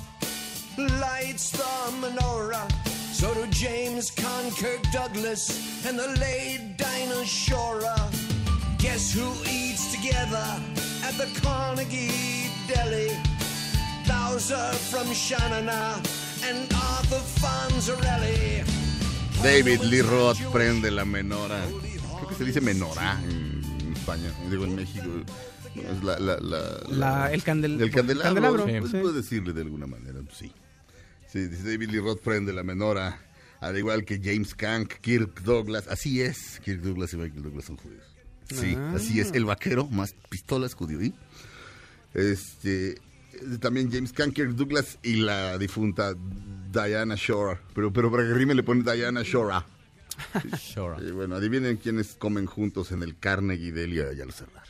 lights 0.78 1.50
the 1.50 1.64
menorah. 2.00 2.70
So 3.12 3.34
do 3.34 3.44
James 3.48 4.12
Conker 4.12 4.80
Douglas 4.92 5.84
and 5.84 5.98
the 5.98 6.06
late 6.20 6.76
Dinah 6.76 7.24
Shora. 7.24 8.27
Guess 8.78 9.12
who 9.12 9.26
eats 9.50 9.90
together 9.92 10.44
at 11.02 11.14
the 11.18 11.26
Carnegie 11.40 12.50
Deli? 12.68 13.10
Bowser 14.06 14.72
from 14.90 15.06
Shanana 15.08 15.96
and 16.48 16.72
Arthur 16.72 17.22
Fonzarelli. 17.40 18.64
David 19.42 19.80
Lee 19.82 20.02
Roth 20.02 20.38
prende 20.52 20.90
la 20.90 21.04
menora. 21.04 21.60
Creo 21.66 22.28
que 22.28 22.34
se 22.34 22.44
dice 22.44 22.60
menora 22.60 23.18
en, 23.24 23.92
España, 23.94 24.32
digo 24.50 24.64
en 24.64 24.76
México. 24.76 25.06
Es 25.74 26.02
la, 26.02 26.18
la, 26.18 26.38
la, 26.40 26.80
La- 26.88 27.32
el 27.32 27.42
candel- 27.44 27.80
el 27.80 27.90
candelabro. 27.90 28.24
candelabro, 28.34 28.64
Pues 28.80 28.90
sí. 28.90 28.98
puedo 28.98 29.12
decirle 29.12 29.52
de 29.52 29.60
alguna 29.62 29.86
manera, 29.86 30.18
sí. 30.32 30.52
Sí, 31.30 31.40
dice 31.46 31.62
David 31.70 31.90
Lee 31.90 32.00
Roth 32.00 32.20
prende 32.22 32.52
la 32.52 32.62
menora, 32.64 33.20
al 33.60 33.76
igual 33.76 34.04
que 34.04 34.18
James 34.22 34.54
Kank, 34.54 34.94
Kirk 35.00 35.42
Douglas. 35.42 35.86
Así 35.88 36.20
es, 36.22 36.60
Kirk 36.64 36.80
Douglas 36.80 37.12
y 37.12 37.16
Michael 37.16 37.42
Douglas 37.42 37.66
son 37.66 37.76
judíos. 37.76 38.07
Sí, 38.50 38.74
Ah. 38.76 38.94
así 38.96 39.20
es. 39.20 39.32
El 39.32 39.44
vaquero, 39.44 39.86
más 39.88 40.14
pistolas 40.28 40.74
judío. 40.74 41.02
¿y? 41.02 41.14
Este, 42.14 42.98
también 43.60 43.90
James 43.92 44.12
Kank, 44.12 44.34
Kirk 44.34 44.50
Douglas 44.52 44.98
y 45.02 45.16
la 45.16 45.58
difunta 45.58 46.14
Diana 46.72 47.14
Shore. 47.16 47.58
Pero, 47.74 47.92
pero 47.92 48.10
para 48.10 48.24
que 48.24 48.32
rime 48.34 48.54
le 48.54 48.62
pone 48.62 48.82
Diana 48.82 49.22
Shore. 49.22 49.56
Sure. 50.58 50.96
Y 51.06 51.10
bueno, 51.12 51.36
adivinen 51.36 51.76
quiénes 51.76 52.14
comen 52.16 52.46
juntos 52.46 52.90
en 52.92 53.02
el 53.02 53.18
Carnegie 53.18 53.70
Deli 53.72 54.00
allá 54.00 54.24
al 54.24 54.32
cerrar. 54.32 54.66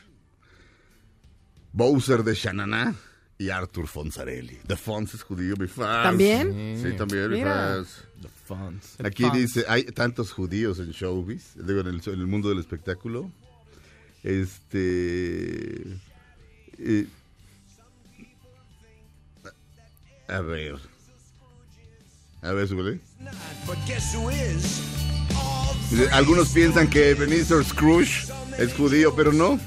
Bowser 1.72 2.22
de 2.24 2.34
Shanana 2.34 2.94
y 3.38 3.50
Arthur 3.50 3.86
Fonzarelli. 3.86 4.58
The 4.66 4.76
Fons 4.76 5.14
es 5.14 5.22
judío, 5.22 5.54
mi 5.56 5.68
fans. 5.68 6.02
¿También? 6.04 6.78
Sí, 6.82 6.96
también, 6.96 7.30
mi 7.30 7.42
fans. 7.42 8.04
The 8.20 8.28
Fonz. 8.46 9.00
Aquí 9.04 9.22
Fons. 9.22 9.36
dice, 9.38 9.64
hay 9.68 9.84
tantos 9.84 10.32
judíos 10.32 10.78
en 10.80 10.90
showbiz, 10.90 11.52
digo, 11.54 11.80
en 11.80 11.86
el, 11.86 12.02
en 12.04 12.20
el 12.20 12.26
mundo 12.26 12.48
del 12.48 12.58
espectáculo. 12.58 13.30
Este... 14.24 15.82
eh, 16.78 17.06
a 20.28 20.40
ver. 20.40 20.76
A 22.42 22.52
ver, 22.52 22.68
súbele. 22.68 23.00
Algunos 26.12 26.48
piensan 26.50 26.88
que 26.88 27.10
Ebenezer 27.10 27.64
Scrooge 27.64 28.28
es 28.58 28.74
judío, 28.74 29.14
pero 29.16 29.32
no. 29.32 29.58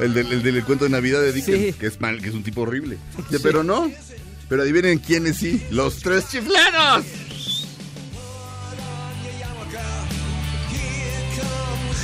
El 0.00 0.14
del, 0.14 0.32
el 0.32 0.42
del 0.42 0.64
cuento 0.64 0.84
de 0.84 0.90
Navidad 0.90 1.20
de 1.20 1.32
Dickens, 1.32 1.58
Sí. 1.58 1.72
que 1.74 1.86
es 1.86 2.00
mal, 2.00 2.20
que 2.22 2.28
es 2.30 2.34
un 2.34 2.42
tipo 2.42 2.62
horrible. 2.62 2.98
Pero 3.42 3.62
no. 3.62 3.90
Pero 4.48 4.62
adivinen 4.62 4.98
quiénes 4.98 5.36
sí. 5.36 5.64
Los 5.70 5.98
tres 5.98 6.24
comes 6.24 6.48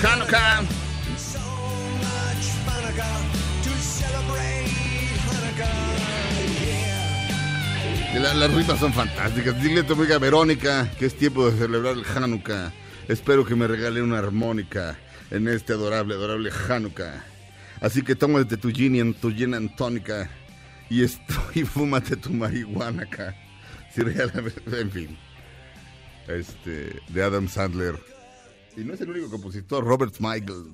Hanukkah. 0.02 0.77
Las 8.18 8.52
rimas 8.52 8.80
son 8.80 8.92
fantásticas. 8.92 9.62
Dile 9.62 9.80
a 9.80 9.86
tu 9.86 9.92
amiga 9.92 10.18
Verónica 10.18 10.90
que 10.98 11.06
es 11.06 11.16
tiempo 11.16 11.48
de 11.48 11.56
celebrar 11.56 11.94
el 11.96 12.04
Hanukkah. 12.04 12.72
Espero 13.06 13.44
que 13.44 13.54
me 13.54 13.68
regale 13.68 14.02
una 14.02 14.18
armónica. 14.18 14.98
en 15.30 15.46
este 15.46 15.74
adorable, 15.74 16.14
adorable 16.14 16.50
Hanukkah. 16.68 17.24
Así 17.80 18.02
que 18.02 18.16
tómate 18.16 18.56
tu 18.56 18.72
gin 18.72 18.96
y 18.96 19.12
tu 19.14 19.30
gin 19.30 19.54
and 19.54 19.76
tónica 19.76 20.28
y, 20.90 21.04
y 21.54 21.64
fúmate 21.64 22.16
tu 22.16 22.30
marihuana 22.30 23.04
acá. 23.04 23.36
Si 23.94 24.00
en 24.72 24.90
fin. 24.90 25.16
Este, 26.26 27.00
de 27.08 27.22
Adam 27.22 27.48
Sandler. 27.48 27.94
Y 28.78 28.84
no 28.84 28.94
es 28.94 29.00
el 29.00 29.10
único 29.10 29.28
compositor, 29.30 29.84
Robert 29.84 30.14
Michael. 30.20 30.64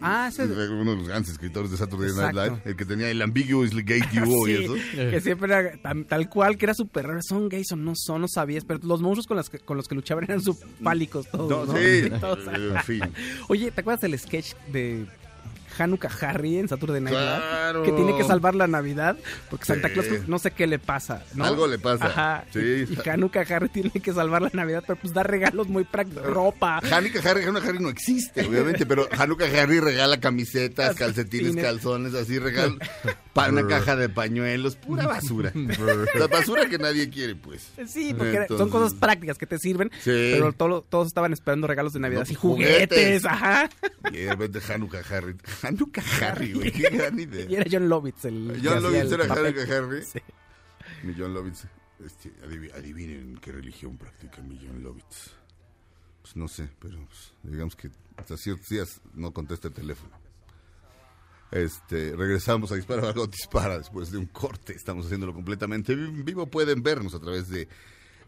Ah, 0.00 0.28
ese- 0.30 0.44
Uno 0.44 0.92
de 0.92 0.96
los 0.96 1.08
grandes 1.08 1.30
escritores 1.32 1.70
de 1.70 1.76
Saturday 1.76 2.10
Night. 2.14 2.34
Live. 2.34 2.62
El 2.64 2.76
que 2.76 2.84
tenía 2.84 3.10
el 3.10 3.20
Ambiguously 3.22 3.82
Gay 3.82 4.00
Duo 4.24 4.48
y 4.48 4.52
eso. 4.64 4.74
que 4.94 5.20
siempre 5.20 5.52
era 5.52 5.76
tan- 5.78 6.04
tal 6.04 6.28
cual, 6.28 6.56
que 6.56 6.64
era 6.66 6.74
súper 6.74 7.06
raro. 7.06 7.20
¿Son 7.22 7.48
gays 7.48 7.72
o 7.72 7.76
no 7.76 7.92
son? 7.94 8.22
No 8.22 8.28
sabías. 8.28 8.64
Pero 8.64 8.80
los 8.82 9.00
monstruos 9.02 9.26
con, 9.26 9.36
las 9.36 9.50
con 9.50 9.76
los 9.76 9.86
que 9.88 9.94
luchaban 9.94 10.24
eran 10.24 10.42
subfálicos 10.42 11.30
todos. 11.30 11.68
No, 11.68 11.72
¿no? 11.74 11.78
sí, 11.78 12.10
Todos. 12.20 12.46
en 12.54 12.82
fin. 12.84 13.00
Oye, 13.48 13.70
¿te 13.70 13.80
acuerdas 13.80 14.00
del 14.00 14.18
sketch 14.18 14.54
de 14.72 15.06
Hanukkah 15.78 16.10
Harry 16.20 16.58
en 16.58 16.68
Saturday 16.68 17.00
Night 17.00 17.14
Live? 17.16 17.24
Claro. 17.26 17.82
Que 17.84 17.92
tiene 17.92 18.16
que 18.16 18.24
salvar 18.24 18.54
la 18.54 18.66
Navidad 18.66 19.16
porque 19.50 19.64
Santa 19.66 19.88
Sí. 19.88 19.94
Claus 19.94 20.28
no 20.28 20.38
sé 20.38 20.50
qué 20.50 20.66
le 20.66 20.78
pasa, 20.78 21.24
¿no? 21.34 21.44
Algo 21.44 21.66
le 21.66 21.78
pasa. 21.78 22.06
Ajá. 22.06 22.44
Sí. 22.52 22.58
Y, 22.88 22.98
y 23.04 23.08
Hanukkah 23.08 23.44
Harry 23.48 23.68
tiene 23.68 23.90
que 23.90 24.12
salvar 24.12 24.42
la 24.42 24.50
Navidad, 24.52 24.82
pero 24.86 24.98
pues 25.00 25.12
da 25.14 25.22
regalos 25.22 25.68
muy 25.68 25.84
prácticos. 25.84 26.24
Ropa. 26.26 26.78
Hanukkah 26.90 27.20
Harry, 27.30 27.44
Hanukkah 27.44 27.68
Harry 27.68 27.78
no 27.80 27.88
existe, 27.88 28.44
obviamente, 28.46 28.84
pero 28.86 29.08
Hanukkah 29.16 29.46
Harry 29.62 29.80
regala 29.80 30.20
camisetas, 30.20 30.94
calcetines, 30.96 31.56
calzones, 31.56 32.14
así 32.14 32.38
regala 32.38 32.76
pa- 33.32 33.48
una 33.48 33.66
caja 33.66 33.96
de 33.96 34.08
pañuelos, 34.08 34.76
pura 34.76 35.06
basura. 35.06 35.52
La 36.18 36.26
basura 36.26 36.68
que 36.68 36.78
nadie 36.78 37.08
quiere, 37.10 37.34
pues. 37.36 37.70
Sí, 37.86 38.14
porque 38.14 38.46
son 38.48 38.68
cosas 38.70 38.94
prácticas 38.94 39.38
que 39.38 39.46
te 39.46 39.58
sirven, 39.58 39.90
Sí. 40.02 40.30
pero 40.34 40.52
todo- 40.52 40.82
todos 40.88 41.06
estaban 41.08 41.32
esperando 41.32 41.66
regalos 41.66 41.92
de 41.92 42.00
Navidad 42.00 42.20
No, 42.20 42.22
así 42.24 42.34
juguetes, 42.34 42.88
juguetes. 42.88 43.24
ajá. 43.24 43.68
Y 44.12 44.16
de 44.18 44.30
repente 44.30 44.60
Hanukkah 44.72 45.02
Harry. 45.10 45.34
Hanukkah 45.68 46.02
Harry, 46.22 46.52
güey, 46.52 46.72
qué 46.78 46.90
gran 46.90 47.18
idea. 47.18 47.46
Y 47.48 47.54
era 47.56 47.64
John 47.70 47.88
Lovitz 47.88 48.24
el 48.24 48.60
John 48.62 48.82
Lovitz 48.82 49.12
el 49.12 49.20
era. 49.20 49.34
Hanukkah 49.34 49.76
Harry. 49.76 50.02
Sí. 50.04 50.20
Mi 51.04 51.14
John 51.16 51.32
Lovitz. 51.34 51.64
Este, 52.04 52.32
adivi- 52.46 52.72
adivinen 52.74 53.38
qué 53.40 53.52
religión 53.52 53.96
practica 53.96 54.42
mi 54.42 54.58
John 54.64 54.82
Lovitz. 54.82 55.30
Pues 56.22 56.36
no 56.36 56.48
sé, 56.48 56.68
pero 56.78 56.98
pues, 57.06 57.32
digamos 57.42 57.74
que 57.76 57.90
hasta 58.16 58.36
ciertos 58.36 58.66
días 58.68 59.00
no 59.14 59.32
contesta 59.32 59.68
el 59.68 59.74
teléfono. 59.74 60.10
Este, 61.50 62.14
regresamos 62.14 62.70
a 62.72 62.74
Dispara 62.74 63.00
Margot 63.00 63.30
Dispara 63.30 63.78
después 63.78 64.10
de 64.10 64.18
un 64.18 64.26
corte. 64.26 64.74
Estamos 64.74 65.06
haciéndolo 65.06 65.32
completamente 65.32 65.94
en 65.94 66.22
vivo. 66.24 66.46
Pueden 66.46 66.82
vernos 66.82 67.14
a 67.14 67.20
través 67.20 67.48
de 67.48 67.68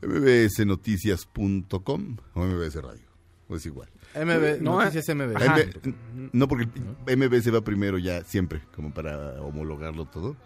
mbsnoticias.com 0.01 2.17
o 2.35 2.45
mbs 2.45 2.75
radio. 2.77 3.05
O 3.49 3.57
es 3.57 3.67
igual. 3.67 3.91
MB, 4.15 4.61
No, 4.63 4.79
noticias 4.81 5.09
MB. 5.15 5.37
Ajá. 5.37 5.61
M- 5.61 5.95
no, 6.33 6.49
porque 6.49 6.67
MBS 7.17 7.55
va 7.55 7.61
primero 7.63 7.99
ya 7.99 8.23
siempre, 8.25 8.61
como 8.75 8.93
para 8.93 9.41
homologarlo 9.43 10.05
todo. 10.07 10.37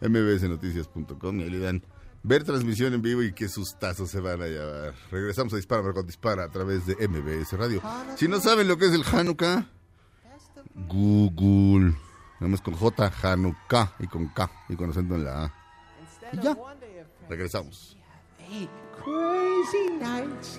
mbsnoticias.com 0.00 1.40
y 1.40 1.42
ahí 1.44 1.50
le 1.50 1.58
dan 1.58 1.82
ver 2.22 2.44
transmisión 2.44 2.92
en 2.94 3.02
vivo 3.02 3.22
y 3.22 3.32
qué 3.32 3.48
sustazos 3.48 4.10
se 4.10 4.20
van 4.20 4.40
a 4.42 4.46
llevar. 4.46 4.94
Regresamos 5.10 5.52
a 5.52 5.56
Dispara 5.56 5.82
Margot 5.82 6.06
Dispara 6.06 6.44
a 6.44 6.48
través 6.50 6.86
de 6.86 6.96
MBS 7.08 7.52
Radio. 7.58 7.82
Si 8.16 8.26
no 8.28 8.40
saben 8.40 8.68
lo 8.68 8.76
que 8.78 8.86
es 8.86 8.92
el 8.92 9.04
Hanukkah, 9.04 9.66
Google. 10.88 11.94
Nada 12.40 12.50
más 12.52 12.60
con 12.62 12.74
J, 12.74 13.12
Hanukkah 13.22 13.94
y 13.98 14.06
con 14.06 14.28
K 14.28 14.50
y 14.70 14.76
con 14.76 14.90
acento 14.90 15.14
en 15.14 15.24
la 15.24 15.44
A. 15.44 15.54
Y 16.32 16.40
ya. 16.40 16.56
Regresamos. 17.28 17.96
Crazy 19.04 19.90
nights. 20.00 20.58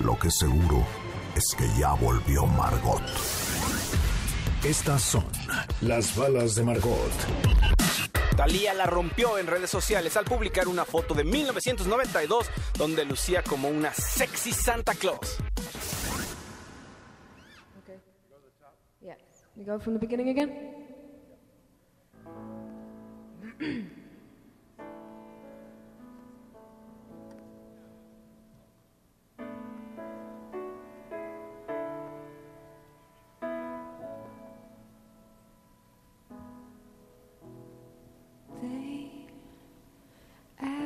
Lo 0.00 0.18
que 0.18 0.30
seguro 0.30 0.86
es 1.34 1.54
que 1.56 1.66
ya 1.78 1.92
volvió 1.94 2.46
Margot. 2.46 3.02
Estas 4.64 5.02
son 5.02 5.24
las 5.80 6.16
balas 6.16 6.54
de 6.54 6.64
Margot. 6.64 7.12
Talía 8.36 8.74
la 8.74 8.84
rompió 8.86 9.38
en 9.38 9.46
redes 9.46 9.70
sociales 9.70 10.16
al 10.16 10.24
publicar 10.24 10.68
una 10.68 10.84
foto 10.84 11.14
de 11.14 11.24
1992 11.24 12.50
donde 12.76 13.04
lucía 13.06 13.42
como 13.42 13.68
una 13.68 13.92
sexy 13.94 14.52
Santa 14.52 14.94
Claus. 14.94 15.38
Okay. 17.82 17.98
Yeah. 19.00 19.16
You 19.56 19.64
go 19.64 19.78
from 19.78 19.94
the 19.94 20.00
beginning 20.00 20.28
again? 20.28 20.74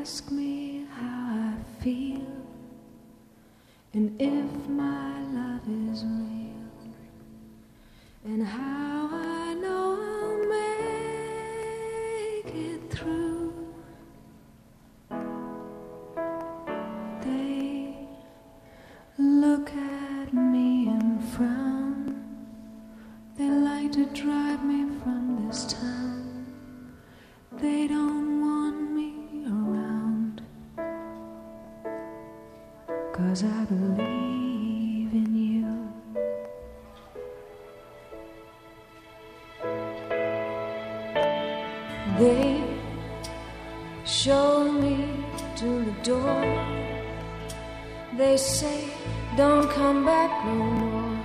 ask 0.01 0.30
me 0.30 0.86
how 0.96 1.53
I 1.53 1.82
feel 1.82 2.24
and 3.92 4.18
if 4.18 4.68
my 4.68 5.20
love 5.24 5.61
is 5.92 6.05
real 6.05 6.70
and 8.24 8.46
how 8.46 8.99
no 50.45 50.55
more. 50.55 51.24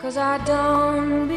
Cause 0.00 0.16
I 0.16 0.38
don't 0.44 1.28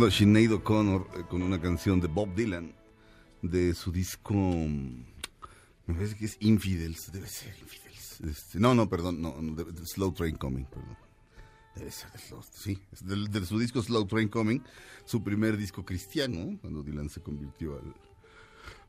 a 0.00 0.10
Sinead 0.10 0.52
O'Connor 0.52 1.06
eh, 1.16 1.22
con 1.28 1.42
una 1.42 1.60
canción 1.60 2.00
de 2.00 2.08
Bob 2.08 2.34
Dylan 2.34 2.74
de 3.42 3.74
su 3.74 3.92
disco. 3.92 4.32
mm, 4.34 5.04
Me 5.86 5.94
parece 5.94 6.16
que 6.16 6.24
es 6.24 6.36
Infidels. 6.40 7.12
Debe 7.12 7.26
ser 7.28 7.54
Infidels. 7.60 8.20
Este, 8.22 8.58
no, 8.58 8.74
no, 8.74 8.88
perdón. 8.88 9.20
No, 9.20 9.40
no, 9.40 9.54
Slow 9.84 10.12
Train 10.12 10.36
Coming. 10.36 10.64
Perdón. 10.64 10.96
Debe 11.76 11.90
ser 11.90 12.10
de 12.12 12.18
Slow. 12.18 12.42
Sí, 12.52 12.78
de, 13.02 13.46
su 13.46 13.58
disco 13.58 13.82
Slow 13.82 14.06
Train 14.06 14.28
Coming. 14.28 14.60
Su 15.04 15.22
primer 15.22 15.56
disco 15.56 15.84
cristiano. 15.84 16.58
Cuando 16.60 16.82
Dylan 16.82 17.08
se 17.10 17.20
convirtió 17.20 17.74
al, 17.78 17.94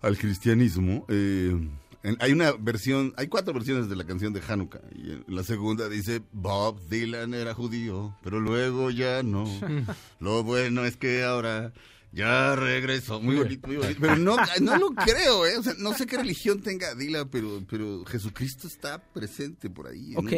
al 0.01 0.17
cristianismo. 0.17 1.05
eh, 1.09 1.69
en- 2.03 2.17
hay 2.19 2.31
una 2.33 2.51
versión, 2.53 3.13
hay 3.17 3.27
cuatro 3.27 3.53
versiones 3.53 3.89
de 3.89 3.95
la 3.95 4.03
canción 4.05 4.33
de 4.33 4.41
Hanukkah. 4.47 4.81
Y 4.95 5.11
en 5.11 5.23
la 5.27 5.43
segunda 5.43 5.89
dice, 5.89 6.21
Bob 6.31 6.79
Dylan 6.89 7.33
era 7.33 7.53
judío, 7.53 8.15
pero 8.23 8.39
luego 8.39 8.91
ya 8.91 9.23
no. 9.23 9.45
Lo 10.19 10.43
bueno 10.43 10.85
es 10.85 10.97
que 10.97 11.23
ahora 11.23 11.73
ya 12.11 12.55
regresó. 12.55 13.19
Muy 13.21 13.35
bonito, 13.37 13.67
muy 13.67 13.77
bonito. 13.77 13.99
Pero 13.99 14.17
no, 14.17 14.35
no 14.61 14.77
lo 14.77 14.91
creo, 14.91 15.47
¿eh? 15.47 15.57
O 15.57 15.63
sea, 15.63 15.73
no 15.79 15.93
sé 15.95 16.05
qué 16.05 16.17
religión 16.17 16.61
tenga 16.61 16.93
Dylan, 16.93 17.27
pero, 17.29 17.63
pero 17.69 18.05
Jesucristo 18.05 18.67
está 18.67 19.01
presente 19.13 19.69
por 19.69 19.87
ahí. 19.87 20.11
en 20.13 20.19
un- 20.19 20.27
Ok. 20.27 20.33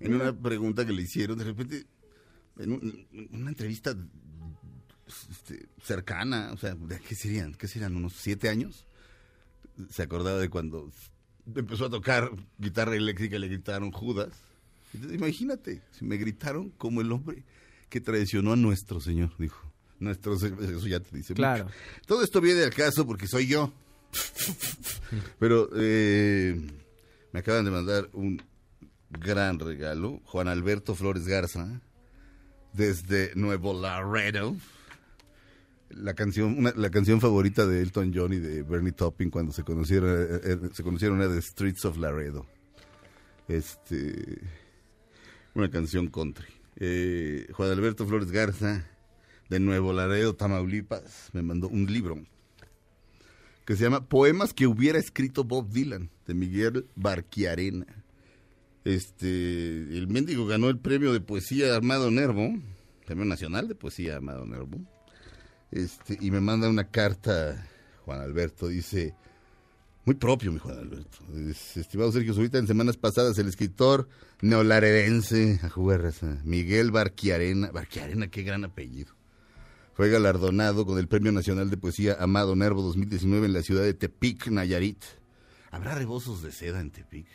en 0.00 0.14
una 0.14 0.32
pregunta 0.32 0.86
que 0.86 0.92
le 0.92 1.02
hicieron, 1.02 1.36
de 1.38 1.44
repente, 1.44 1.86
en 2.58 2.72
un- 2.72 3.06
una 3.32 3.50
entrevista 3.50 3.94
este, 5.30 5.66
cercana, 5.82 6.50
o 6.52 6.56
sea, 6.56 6.74
¿de 6.74 7.00
qué 7.00 7.14
serían? 7.14 7.54
¿Qué 7.54 7.66
serían? 7.66 7.96
¿Unos 7.96 8.14
siete 8.14 8.48
años? 8.48 8.86
Se 9.88 10.02
acordaba 10.02 10.38
de 10.38 10.48
cuando 10.48 10.90
empezó 11.54 11.86
a 11.86 11.90
tocar 11.90 12.30
guitarra 12.58 12.96
eléctrica 12.96 13.36
y 13.36 13.38
le 13.38 13.48
gritaron 13.48 13.90
Judas. 13.92 14.28
Entonces, 14.92 15.18
imagínate, 15.18 15.82
si 15.92 16.04
me 16.04 16.16
gritaron 16.16 16.70
como 16.70 17.00
el 17.00 17.10
hombre 17.12 17.44
que 17.88 18.00
traicionó 18.00 18.52
a 18.52 18.56
nuestro 18.56 19.00
Señor, 19.00 19.30
dijo. 19.38 19.70
Nuestro 19.98 20.36
Señor, 20.38 20.62
eso 20.64 20.86
ya 20.86 21.00
te 21.00 21.16
dice 21.16 21.34
Claro. 21.34 21.64
mucho. 21.64 21.76
Todo 22.06 22.22
esto 22.24 22.40
viene 22.40 22.62
al 22.64 22.74
caso 22.74 23.06
porque 23.06 23.26
soy 23.26 23.46
yo. 23.46 23.72
Pero 25.38 25.68
eh, 25.76 26.60
me 27.32 27.40
acaban 27.40 27.64
de 27.64 27.70
mandar 27.70 28.08
un 28.12 28.42
gran 29.10 29.58
regalo. 29.58 30.20
Juan 30.24 30.48
Alberto 30.48 30.94
Flores 30.94 31.26
Garza, 31.26 31.80
desde 32.72 33.32
Nuevo 33.34 33.78
Laredo. 33.78 34.56
La 35.90 36.14
canción, 36.14 36.56
la 36.76 36.90
canción 36.90 37.20
favorita 37.20 37.66
de 37.66 37.82
Elton 37.82 38.12
John 38.14 38.32
y 38.32 38.38
de 38.38 38.62
Bernie 38.62 38.92
Taupin 38.92 39.30
cuando 39.30 39.52
se 39.52 39.64
conocieron, 39.64 40.10
eh, 40.10 40.40
eh, 40.44 40.58
se 40.72 40.82
conocieron 40.82 41.20
era 41.20 41.32
The 41.32 41.42
Streets 41.42 41.84
of 41.84 41.98
Laredo. 41.98 42.46
Este, 43.48 44.38
una 45.54 45.68
canción 45.70 46.06
country. 46.08 46.46
Eh, 46.76 47.48
Juan 47.52 47.70
Alberto 47.70 48.06
Flores 48.06 48.30
Garza, 48.30 48.86
de 49.48 49.58
Nuevo 49.60 49.92
Laredo, 49.92 50.34
Tamaulipas, 50.34 51.30
me 51.32 51.42
mandó 51.42 51.68
un 51.68 51.92
libro 51.92 52.22
que 53.70 53.76
se 53.76 53.84
llama 53.84 54.08
Poemas 54.08 54.52
que 54.52 54.66
hubiera 54.66 54.98
escrito 54.98 55.44
Bob 55.44 55.70
Dylan, 55.70 56.10
de 56.26 56.34
Miguel 56.34 56.86
Barquiarena. 56.96 57.86
Este, 58.84 59.26
el 59.28 60.08
mendigo 60.08 60.44
ganó 60.46 60.70
el 60.70 60.78
premio 60.78 61.12
de 61.12 61.20
poesía 61.20 61.76
Armado 61.76 62.10
Nervo, 62.10 62.52
premio 63.06 63.24
nacional 63.24 63.68
de 63.68 63.76
poesía 63.76 64.16
Armado 64.16 64.44
Nervo. 64.44 64.80
Este, 65.70 66.18
y 66.20 66.30
me 66.30 66.40
manda 66.40 66.68
una 66.68 66.88
carta, 66.88 67.66
Juan 68.04 68.20
Alberto, 68.20 68.68
dice, 68.68 69.14
muy 70.04 70.16
propio, 70.16 70.50
mi 70.50 70.58
Juan 70.58 70.78
Alberto. 70.78 71.18
Es, 71.48 71.76
estimado 71.76 72.10
Sergio 72.10 72.34
Zurita, 72.34 72.58
en 72.58 72.66
semanas 72.66 72.96
pasadas 72.96 73.38
el 73.38 73.48
escritor 73.48 74.08
neolaredense, 74.40 75.60
a 75.62 75.68
jugar 75.68 76.02
raza, 76.02 76.40
Miguel 76.44 76.90
Barquiarena, 76.90 77.70
Barquiarena, 77.70 78.28
qué 78.28 78.42
gran 78.42 78.64
apellido. 78.64 79.14
Fue 79.94 80.08
galardonado 80.08 80.86
con 80.86 80.98
el 80.98 81.08
Premio 81.08 81.30
Nacional 81.30 81.68
de 81.68 81.76
Poesía 81.76 82.16
Amado 82.18 82.56
Nervo 82.56 82.82
2019 82.82 83.46
en 83.46 83.52
la 83.52 83.62
ciudad 83.62 83.82
de 83.82 83.92
Tepic, 83.92 84.48
Nayarit. 84.48 85.04
¿Habrá 85.70 85.94
rebozos 85.94 86.42
de 86.42 86.52
seda 86.52 86.80
en 86.80 86.90
Tepic? 86.90 87.26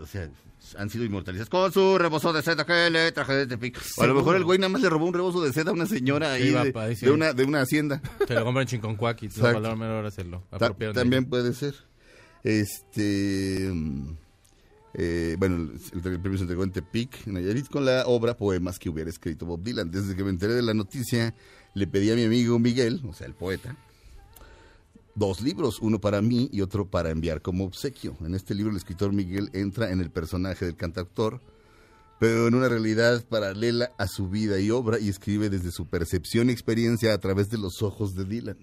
O 0.00 0.06
sea, 0.06 0.28
han 0.76 0.90
sido 0.90 1.04
inmortalizados 1.04 1.48
con 1.48 1.72
su 1.72 1.96
rebozo 1.98 2.32
de 2.32 2.42
seda 2.42 2.64
que 2.66 2.90
le 2.90 3.12
traje 3.12 3.34
de 3.34 3.46
Tepic. 3.46 3.80
O 3.98 4.02
a 4.02 4.06
lo 4.06 4.14
mejor 4.14 4.36
el 4.36 4.44
güey 4.44 4.58
nada 4.58 4.68
más 4.68 4.82
le 4.82 4.88
robó 4.88 5.06
un 5.06 5.14
rebozo 5.14 5.40
de 5.42 5.52
seda 5.52 5.70
a 5.70 5.74
una 5.74 5.86
señora 5.86 6.32
ahí 6.32 6.50
de, 7.00 7.10
una, 7.10 7.32
de 7.32 7.44
una 7.44 7.60
hacienda. 7.60 8.00
Se 8.26 8.34
lo 8.34 8.44
compran 8.44 8.62
en 8.62 8.68
Chinconcuac 8.68 9.22
Exacto. 9.22 9.60
lo 9.60 9.76
menor 9.76 10.04
hacerlo. 10.06 10.42
También 10.94 11.26
puede 11.26 11.52
ser. 11.54 11.74
Este. 12.42 13.70
eh, 14.94 15.36
bueno, 15.38 15.56
el, 15.92 16.12
el 16.12 16.20
premio 16.20 16.38
se 16.38 16.42
entregó 16.44 16.64
en 16.64 16.72
Tepic, 16.72 17.26
Nayarit, 17.26 17.68
con 17.68 17.84
la 17.84 18.04
obra 18.06 18.36
Poemas 18.36 18.78
que 18.78 18.88
hubiera 18.88 19.10
escrito 19.10 19.46
Bob 19.46 19.62
Dylan. 19.62 19.90
Desde 19.90 20.14
que 20.16 20.24
me 20.24 20.30
enteré 20.30 20.54
de 20.54 20.62
la 20.62 20.74
noticia, 20.74 21.34
le 21.74 21.86
pedí 21.86 22.10
a 22.10 22.14
mi 22.14 22.24
amigo 22.24 22.58
Miguel, 22.58 23.02
o 23.08 23.12
sea, 23.12 23.26
el 23.26 23.34
poeta, 23.34 23.76
dos 25.16 25.40
libros, 25.40 25.78
uno 25.80 25.98
para 25.98 26.22
mí 26.22 26.48
y 26.52 26.60
otro 26.60 26.88
para 26.88 27.10
enviar 27.10 27.42
como 27.42 27.64
obsequio. 27.64 28.16
En 28.20 28.34
este 28.34 28.54
libro 28.54 28.70
el 28.70 28.76
escritor 28.76 29.12
Miguel 29.12 29.50
entra 29.52 29.90
en 29.90 30.00
el 30.00 30.10
personaje 30.10 30.64
del 30.66 30.76
cantautor, 30.76 31.40
pero 32.20 32.46
en 32.46 32.54
una 32.54 32.68
realidad 32.68 33.24
paralela 33.26 33.92
a 33.98 34.06
su 34.06 34.28
vida 34.28 34.60
y 34.60 34.70
obra 34.70 35.00
y 35.00 35.08
escribe 35.08 35.50
desde 35.50 35.72
su 35.72 35.86
percepción 35.86 36.48
y 36.48 36.52
experiencia 36.52 37.12
a 37.12 37.18
través 37.18 37.50
de 37.50 37.58
los 37.58 37.82
ojos 37.82 38.14
de 38.14 38.24
Dylan. 38.24 38.58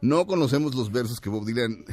No 0.00 0.26
conocemos 0.26 0.74
los 0.74 0.90
versos 0.90 1.20
que 1.20 1.28
Bob 1.28 1.44
Dylan 1.44 1.84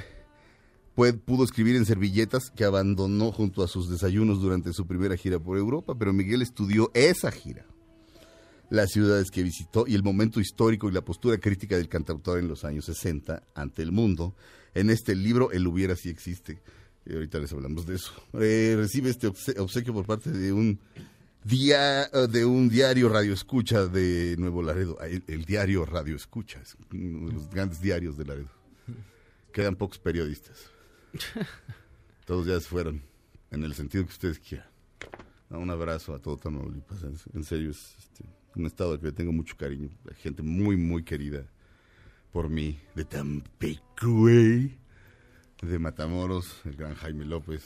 pudo 1.26 1.44
escribir 1.44 1.76
en 1.76 1.86
servilletas 1.86 2.52
que 2.52 2.64
abandonó 2.64 3.32
junto 3.32 3.64
a 3.64 3.68
sus 3.68 3.90
desayunos 3.90 4.42
durante 4.42 4.74
su 4.74 4.86
primera 4.86 5.18
gira 5.18 5.40
por 5.40 5.58
Europa, 5.58 5.96
pero 5.98 6.14
Miguel 6.14 6.42
estudió 6.42 6.92
esa 6.94 7.32
gira, 7.32 7.66
las 8.72 8.90
ciudades 8.90 9.30
que 9.30 9.44
visitó 9.44 9.86
y 9.86 9.94
el 9.94 10.02
momento 10.02 10.40
histórico 10.40 10.90
y 10.90 10.92
la 10.94 11.02
postura 11.06 11.38
crítica 11.38 11.78
del 11.78 11.88
cantautor 11.90 12.40
en 12.40 12.48
los 12.48 12.66
años 12.66 12.86
60 12.86 13.44
ante 13.54 13.84
el 13.84 13.92
mundo. 13.92 14.36
En 14.74 14.90
este 14.90 15.14
libro, 15.14 15.52
El 15.52 15.68
hubiera 15.68 15.96
si 15.96 16.10
existe. 16.10 16.64
Y 17.06 17.14
ahorita 17.14 17.38
les 17.40 17.52
hablamos 17.54 17.86
de 17.86 17.96
eso. 17.96 18.12
Eh, 18.34 18.76
recibe 18.78 19.10
este 19.10 19.28
obse- 19.28 19.60
obsequio 19.60 19.94
por 19.94 20.06
parte 20.06 20.32
de 20.32 20.54
un 20.54 20.80
día 21.44 22.04
eh, 22.06 22.28
de 22.30 22.46
un 22.46 22.70
diario 22.70 23.10
Radio 23.10 23.34
Escucha 23.34 23.88
de 23.88 24.36
Nuevo 24.38 24.62
Laredo. 24.64 24.98
Ah, 25.02 25.08
El, 25.08 25.24
el 25.28 25.44
diario 25.46 25.86
Radio 25.86 26.16
Escucha 26.16 26.62
es 26.62 26.76
uno 26.94 27.28
de 27.28 27.34
los 27.34 27.50
grandes 27.50 27.82
diarios 27.82 28.18
de 28.18 28.26
Laredo. 28.26 28.50
Quedan 29.52 29.76
pocos 29.76 30.00
periodistas. 30.00 30.58
Todos 32.26 32.46
ya 32.48 32.60
se 32.60 32.68
fueron, 32.68 33.02
en 33.50 33.64
el 33.64 33.74
sentido 33.74 34.06
que 34.06 34.12
ustedes 34.12 34.40
quieran. 34.40 34.68
Un 35.50 35.70
abrazo 35.70 36.14
a 36.14 36.20
todo 36.20 36.38
Tamaulipas. 36.38 37.00
En 37.34 37.44
serio, 37.44 37.72
es 37.72 37.96
este, 38.00 38.24
un 38.56 38.66
estado 38.66 38.94
al 38.94 39.00
que 39.00 39.12
tengo 39.12 39.32
mucho 39.32 39.56
cariño. 39.58 39.90
Gente 40.18 40.42
muy, 40.42 40.78
muy 40.78 41.04
querida 41.04 41.46
por 42.32 42.50
mí. 42.50 42.80
De 42.96 43.06
Tampico, 43.06 44.26
de 44.28 45.80
Matamoros, 45.80 46.62
el 46.66 46.76
gran 46.76 46.96
Jaime 46.96 47.26
López. 47.26 47.64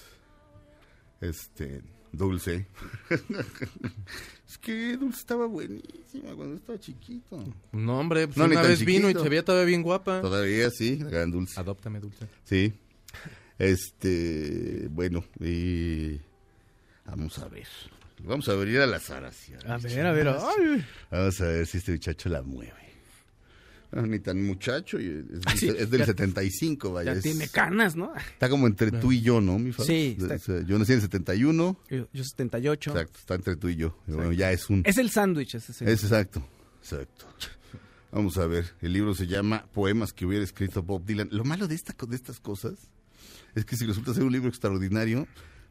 Este, 1.22 1.82
Dulce. 2.12 2.68
es 4.48 4.58
que 4.58 4.98
Dulce 4.98 5.20
estaba 5.20 5.46
buenísima 5.48 6.36
cuando 6.36 6.56
estaba 6.56 6.80
chiquito. 6.80 7.44
No, 7.72 8.00
hombre, 8.00 8.28
pues 8.28 8.38
No, 8.38 8.46
una 8.46 8.62
vez 8.62 8.84
vino 8.84 9.10
y 9.10 9.14
se 9.14 9.30
veía 9.30 9.44
todavía 9.44 9.66
bien 9.68 9.84
guapa. 9.84 10.22
Todavía 10.22 10.70
sí, 10.70 10.98
la 10.98 11.10
gran 11.10 11.32
Dulce. 11.32 11.60
Adóptame, 11.60 12.00
Dulce. 12.00 12.28
Sí. 12.44 12.74
Este, 13.58 14.88
bueno, 14.92 15.24
y 15.40 16.20
vamos 17.06 17.40
a 17.40 17.48
ver. 17.48 17.68
Vamos 18.24 18.47
a 18.49 18.53
abrir 18.53 18.80
al 18.80 18.93
azar 18.93 19.24
hacia. 19.26 19.57
A 19.68 19.78
ver, 19.78 20.05
a 20.05 20.11
ver. 20.11 20.28
ay. 20.30 20.86
Vamos 21.11 21.41
a 21.41 21.45
ver 21.45 21.68
si 21.68 21.78
este 21.78 21.91
muchacho 21.91 22.30
la 22.30 22.41
mueve. 22.41 22.74
Ni 23.91 24.20
tan 24.20 24.43
muchacho, 24.43 24.97
es, 24.99 25.24
Ah, 25.45 25.53
sí, 25.55 25.70
es 25.70 25.89
del 25.89 25.99
ya- 26.01 26.05
75, 26.07 26.91
vaya. 26.91 27.13
Ya 27.13 27.18
es- 27.18 27.24
tiene 27.24 27.47
canas, 27.47 27.95
¿no? 27.95 28.13
Está 28.16 28.49
como 28.49 28.68
entre 28.68 28.91
tú 28.91 29.13
y 29.13 29.22
yo, 29.22 29.39
¿no, 29.39 29.57
mi? 29.57 29.72
Sí, 29.72 30.18
está- 30.20 30.36
o 30.36 30.39
sea, 30.39 30.61
yo 30.63 30.78
nací 30.78 30.91
en 30.91 30.97
el 30.97 31.01
71. 31.03 31.80
Yo, 31.89 32.07
yo 32.11 32.24
78. 32.26 32.91
Exacto, 32.91 33.20
está 33.20 33.36
entre 33.36 33.55
tú 33.55 33.70
y 33.70 33.78
yo. 33.78 33.97
Bueno, 34.07 34.34
ya 34.34 34.51
es 34.51 34.70
un... 34.70 34.82
Es 34.86 34.97
el 34.97 35.11
sándwich 35.11 35.55
ese 35.55 35.72
sí. 35.72 35.86
Es 35.86 36.03
exacto, 36.03 36.45
exacto. 36.82 37.26
Vamos 38.11 38.38
a 38.38 38.47
ver, 38.47 38.66
el 38.82 38.91
libro 38.91 39.13
se 39.13 39.28
llama 39.28 39.66
Poemas 39.74 40.11
que 40.11 40.26
hubiera 40.26 40.43
escrito 40.43 40.84
Bob 40.84 41.05
Dylan. 41.05 41.30
Lo 41.32 41.45
malo 41.45 41.68
de, 41.68 41.76
esta, 41.76 41.93
co- 41.93 42.05
de 42.05 42.16
estas 42.18 42.41
cosas 42.41 42.74
es 43.55 43.63
que 43.63 43.78
si 43.78 43.86
resulta 43.86 44.13
ser 44.13 44.24
un 44.24 44.32
libro 44.34 44.49
extraordinario, 44.49 45.26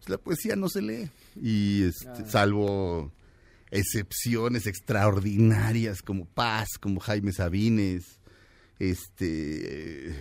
pues 0.05 0.09
la 0.11 0.19
poesía 0.19 0.57
no 0.57 0.69
se 0.69 0.83
lee. 0.83 1.11
Y 1.41 1.85
este, 1.85 2.29
salvo 2.31 3.13
excepciones 3.71 4.67
extraordinarias 4.67 6.03
como 6.03 6.27
Paz, 6.27 6.69
como 6.81 7.01
Jaime 7.01 7.33
Sabines, 7.33 8.21
este... 8.79 10.11
eh, 10.11 10.15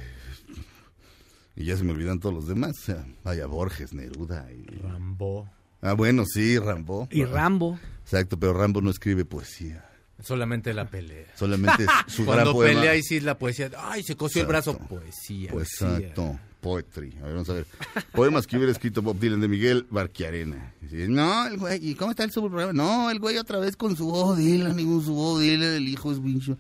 y 1.56 1.66
ya 1.66 1.78
se 1.78 1.84
me 1.84 1.92
olvidan 1.92 2.20
todos 2.20 2.34
los 2.34 2.48
demás. 2.48 2.72
o 2.82 2.86
sea, 2.86 3.06
vaya, 3.24 3.46
Borges, 3.46 3.94
Neruda. 3.94 4.52
Y... 4.52 4.66
Rambo. 4.82 5.48
Ah, 5.82 5.94
bueno, 5.94 6.24
sí, 6.26 6.58
Rambo. 6.58 7.08
Y 7.12 7.26
Rambo. 7.26 7.78
Exacto, 8.04 8.40
pero 8.40 8.54
Rambo 8.54 8.82
no 8.82 8.90
escribe 8.90 9.24
poesía. 9.26 9.88
Solamente 10.20 10.74
la 10.74 10.90
pelea. 10.90 11.28
Solamente 11.36 11.86
su 12.08 12.24
gran 12.26 12.38
Cuando 12.38 12.54
poema. 12.54 12.80
pelea 12.80 12.96
y 12.96 13.04
sí 13.04 13.20
la 13.20 13.38
poesía. 13.38 13.70
Ay, 13.78 14.02
se 14.04 14.16
cosió 14.16 14.42
el 14.42 14.48
brazo. 14.48 14.78
Pues 14.78 14.88
poesía. 15.04 15.52
exacto, 15.52 16.40
poetry. 16.64 17.14
A 17.20 17.26
ver, 17.26 17.34
vamos 17.34 17.50
a 17.50 17.54
ver. 17.54 17.68
Poemas 18.12 18.48
que 18.48 18.56
hubiera 18.56 18.72
escrito 18.72 19.04
Bob 19.04 19.20
Dylan 19.20 19.40
de 19.42 19.48
Miguel 19.48 19.86
Barquiarena. 19.92 20.74
No, 20.82 21.46
el 21.46 21.58
güey, 21.58 21.90
¿y 21.90 21.94
cómo 21.94 22.12
está 22.12 22.24
el 22.24 22.32
subprograma? 22.32 22.74
No, 22.74 23.12
el 23.12 23.20
güey 23.20 23.38
otra 23.38 23.60
vez 23.60 23.76
con 23.76 23.96
su 23.96 24.08
Bob 24.08 24.38
Dylan, 24.38 24.80
y 24.80 24.86
con 24.86 25.04
su 25.04 25.14
Bob 25.14 25.40
Dylan, 25.40 25.76
el 25.76 25.88
hijo 25.88 26.12
es 26.12 26.18
wincho. 26.18 26.58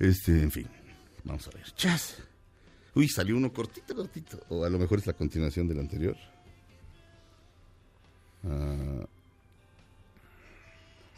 Este, 0.00 0.42
en 0.42 0.50
fin, 0.50 0.66
vamos 1.22 1.46
a 1.46 1.50
ver. 1.50 1.64
Chas. 1.76 2.16
Uy, 2.94 3.08
salió 3.08 3.36
uno 3.36 3.52
cortito, 3.52 3.94
cortito. 3.94 4.40
O 4.48 4.64
a 4.64 4.70
lo 4.70 4.78
mejor 4.78 4.98
es 4.98 5.06
la 5.06 5.12
continuación 5.12 5.68
del 5.68 5.78
anterior. 5.78 6.16
Ah, 8.44 9.06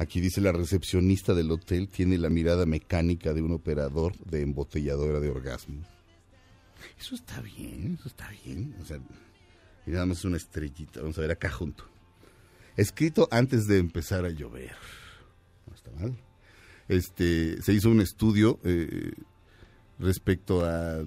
Aquí 0.00 0.22
dice 0.22 0.40
la 0.40 0.50
recepcionista 0.50 1.34
del 1.34 1.50
hotel 1.50 1.86
tiene 1.88 2.16
la 2.16 2.30
mirada 2.30 2.64
mecánica 2.64 3.34
de 3.34 3.42
un 3.42 3.52
operador 3.52 4.16
de 4.24 4.40
embotelladora 4.40 5.20
de 5.20 5.28
orgasmos. 5.28 5.86
Eso 6.98 7.14
está 7.14 7.40
bien, 7.40 7.96
eso 7.98 8.08
está 8.08 8.28
bien. 8.44 8.74
O 8.80 8.84
sea, 8.84 8.98
y 9.86 9.90
nada 9.90 10.06
más 10.06 10.24
una 10.24 10.36
estrellita. 10.36 11.00
Vamos 11.00 11.18
a 11.18 11.22
ver 11.22 11.30
acá 11.30 11.50
junto. 11.50 11.84
Escrito 12.76 13.28
antes 13.30 13.66
de 13.66 13.78
empezar 13.78 14.24
a 14.24 14.30
llover. 14.30 14.74
No 15.66 15.74
está 15.74 15.90
mal. 15.92 16.16
Este, 16.88 17.60
se 17.62 17.72
hizo 17.72 17.90
un 17.90 18.00
estudio 18.00 18.58
eh, 18.64 19.12
respecto 19.98 20.64
a 20.64 21.04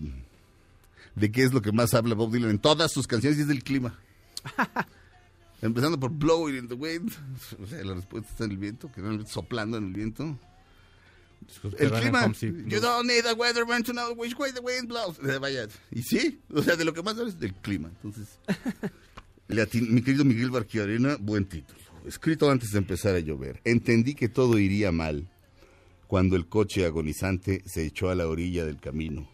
de 1.15 1.31
qué 1.31 1.43
es 1.43 1.53
lo 1.53 1.61
que 1.61 1.71
más 1.71 1.93
habla 1.93 2.15
Bob 2.15 2.31
Dylan 2.31 2.49
en 2.49 2.59
todas 2.59 2.91
sus 2.91 3.07
canciones 3.07 3.37
y 3.37 3.41
es 3.41 3.47
del 3.47 3.63
clima. 3.63 3.99
Empezando 5.61 5.99
por 5.99 6.11
Blowing 6.11 6.55
in 6.55 6.67
the 6.67 6.73
Wind. 6.73 7.11
O 7.61 7.67
sea, 7.67 7.83
la 7.83 7.93
respuesta 7.93 8.29
está 8.29 8.43
en 8.45 8.51
el 8.51 8.57
viento, 8.57 8.91
que 8.91 9.01
realmente 9.01 9.31
soplando 9.31 9.77
en 9.77 9.87
el 9.87 9.93
viento. 9.93 10.37
El 11.77 11.91
clima. 11.91 12.31
You 12.67 12.79
don't 12.79 13.07
need 13.07 13.25
a 13.25 13.33
weatherman 13.35 13.83
to 13.83 13.91
know 13.93 14.13
which 14.15 14.35
way 14.37 14.51
the 14.51 14.61
wind 14.61 14.87
blows. 14.87 15.17
Eh, 15.19 15.37
Vaya. 15.39 15.67
Y 15.91 16.01
sí, 16.03 16.39
o 16.53 16.61
sea, 16.61 16.75
de 16.75 16.85
lo 16.85 16.93
que 16.93 17.01
más 17.03 17.17
habla 17.17 17.29
es 17.29 17.39
del 17.39 17.53
clima. 17.53 17.89
Entonces, 17.89 18.39
le 19.47 19.61
atin- 19.61 19.89
mi 19.89 20.01
querido 20.01 20.25
Miguel 20.25 20.49
Barquiarena, 20.51 21.17
buen 21.19 21.45
título. 21.45 21.79
Escrito 22.05 22.49
antes 22.51 22.71
de 22.71 22.79
empezar 22.79 23.15
a 23.15 23.19
llover. 23.19 23.61
Entendí 23.63 24.13
que 24.15 24.27
todo 24.29 24.57
iría 24.59 24.91
mal 24.91 25.29
cuando 26.07 26.35
el 26.35 26.47
coche 26.47 26.85
agonizante 26.85 27.63
se 27.65 27.85
echó 27.85 28.09
a 28.09 28.15
la 28.15 28.27
orilla 28.27 28.65
del 28.65 28.79
camino. 28.79 29.29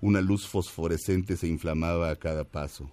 Una 0.00 0.20
luz 0.20 0.48
fosforescente 0.48 1.36
se 1.36 1.46
inflamaba 1.46 2.10
a 2.10 2.16
cada 2.16 2.44
paso. 2.44 2.90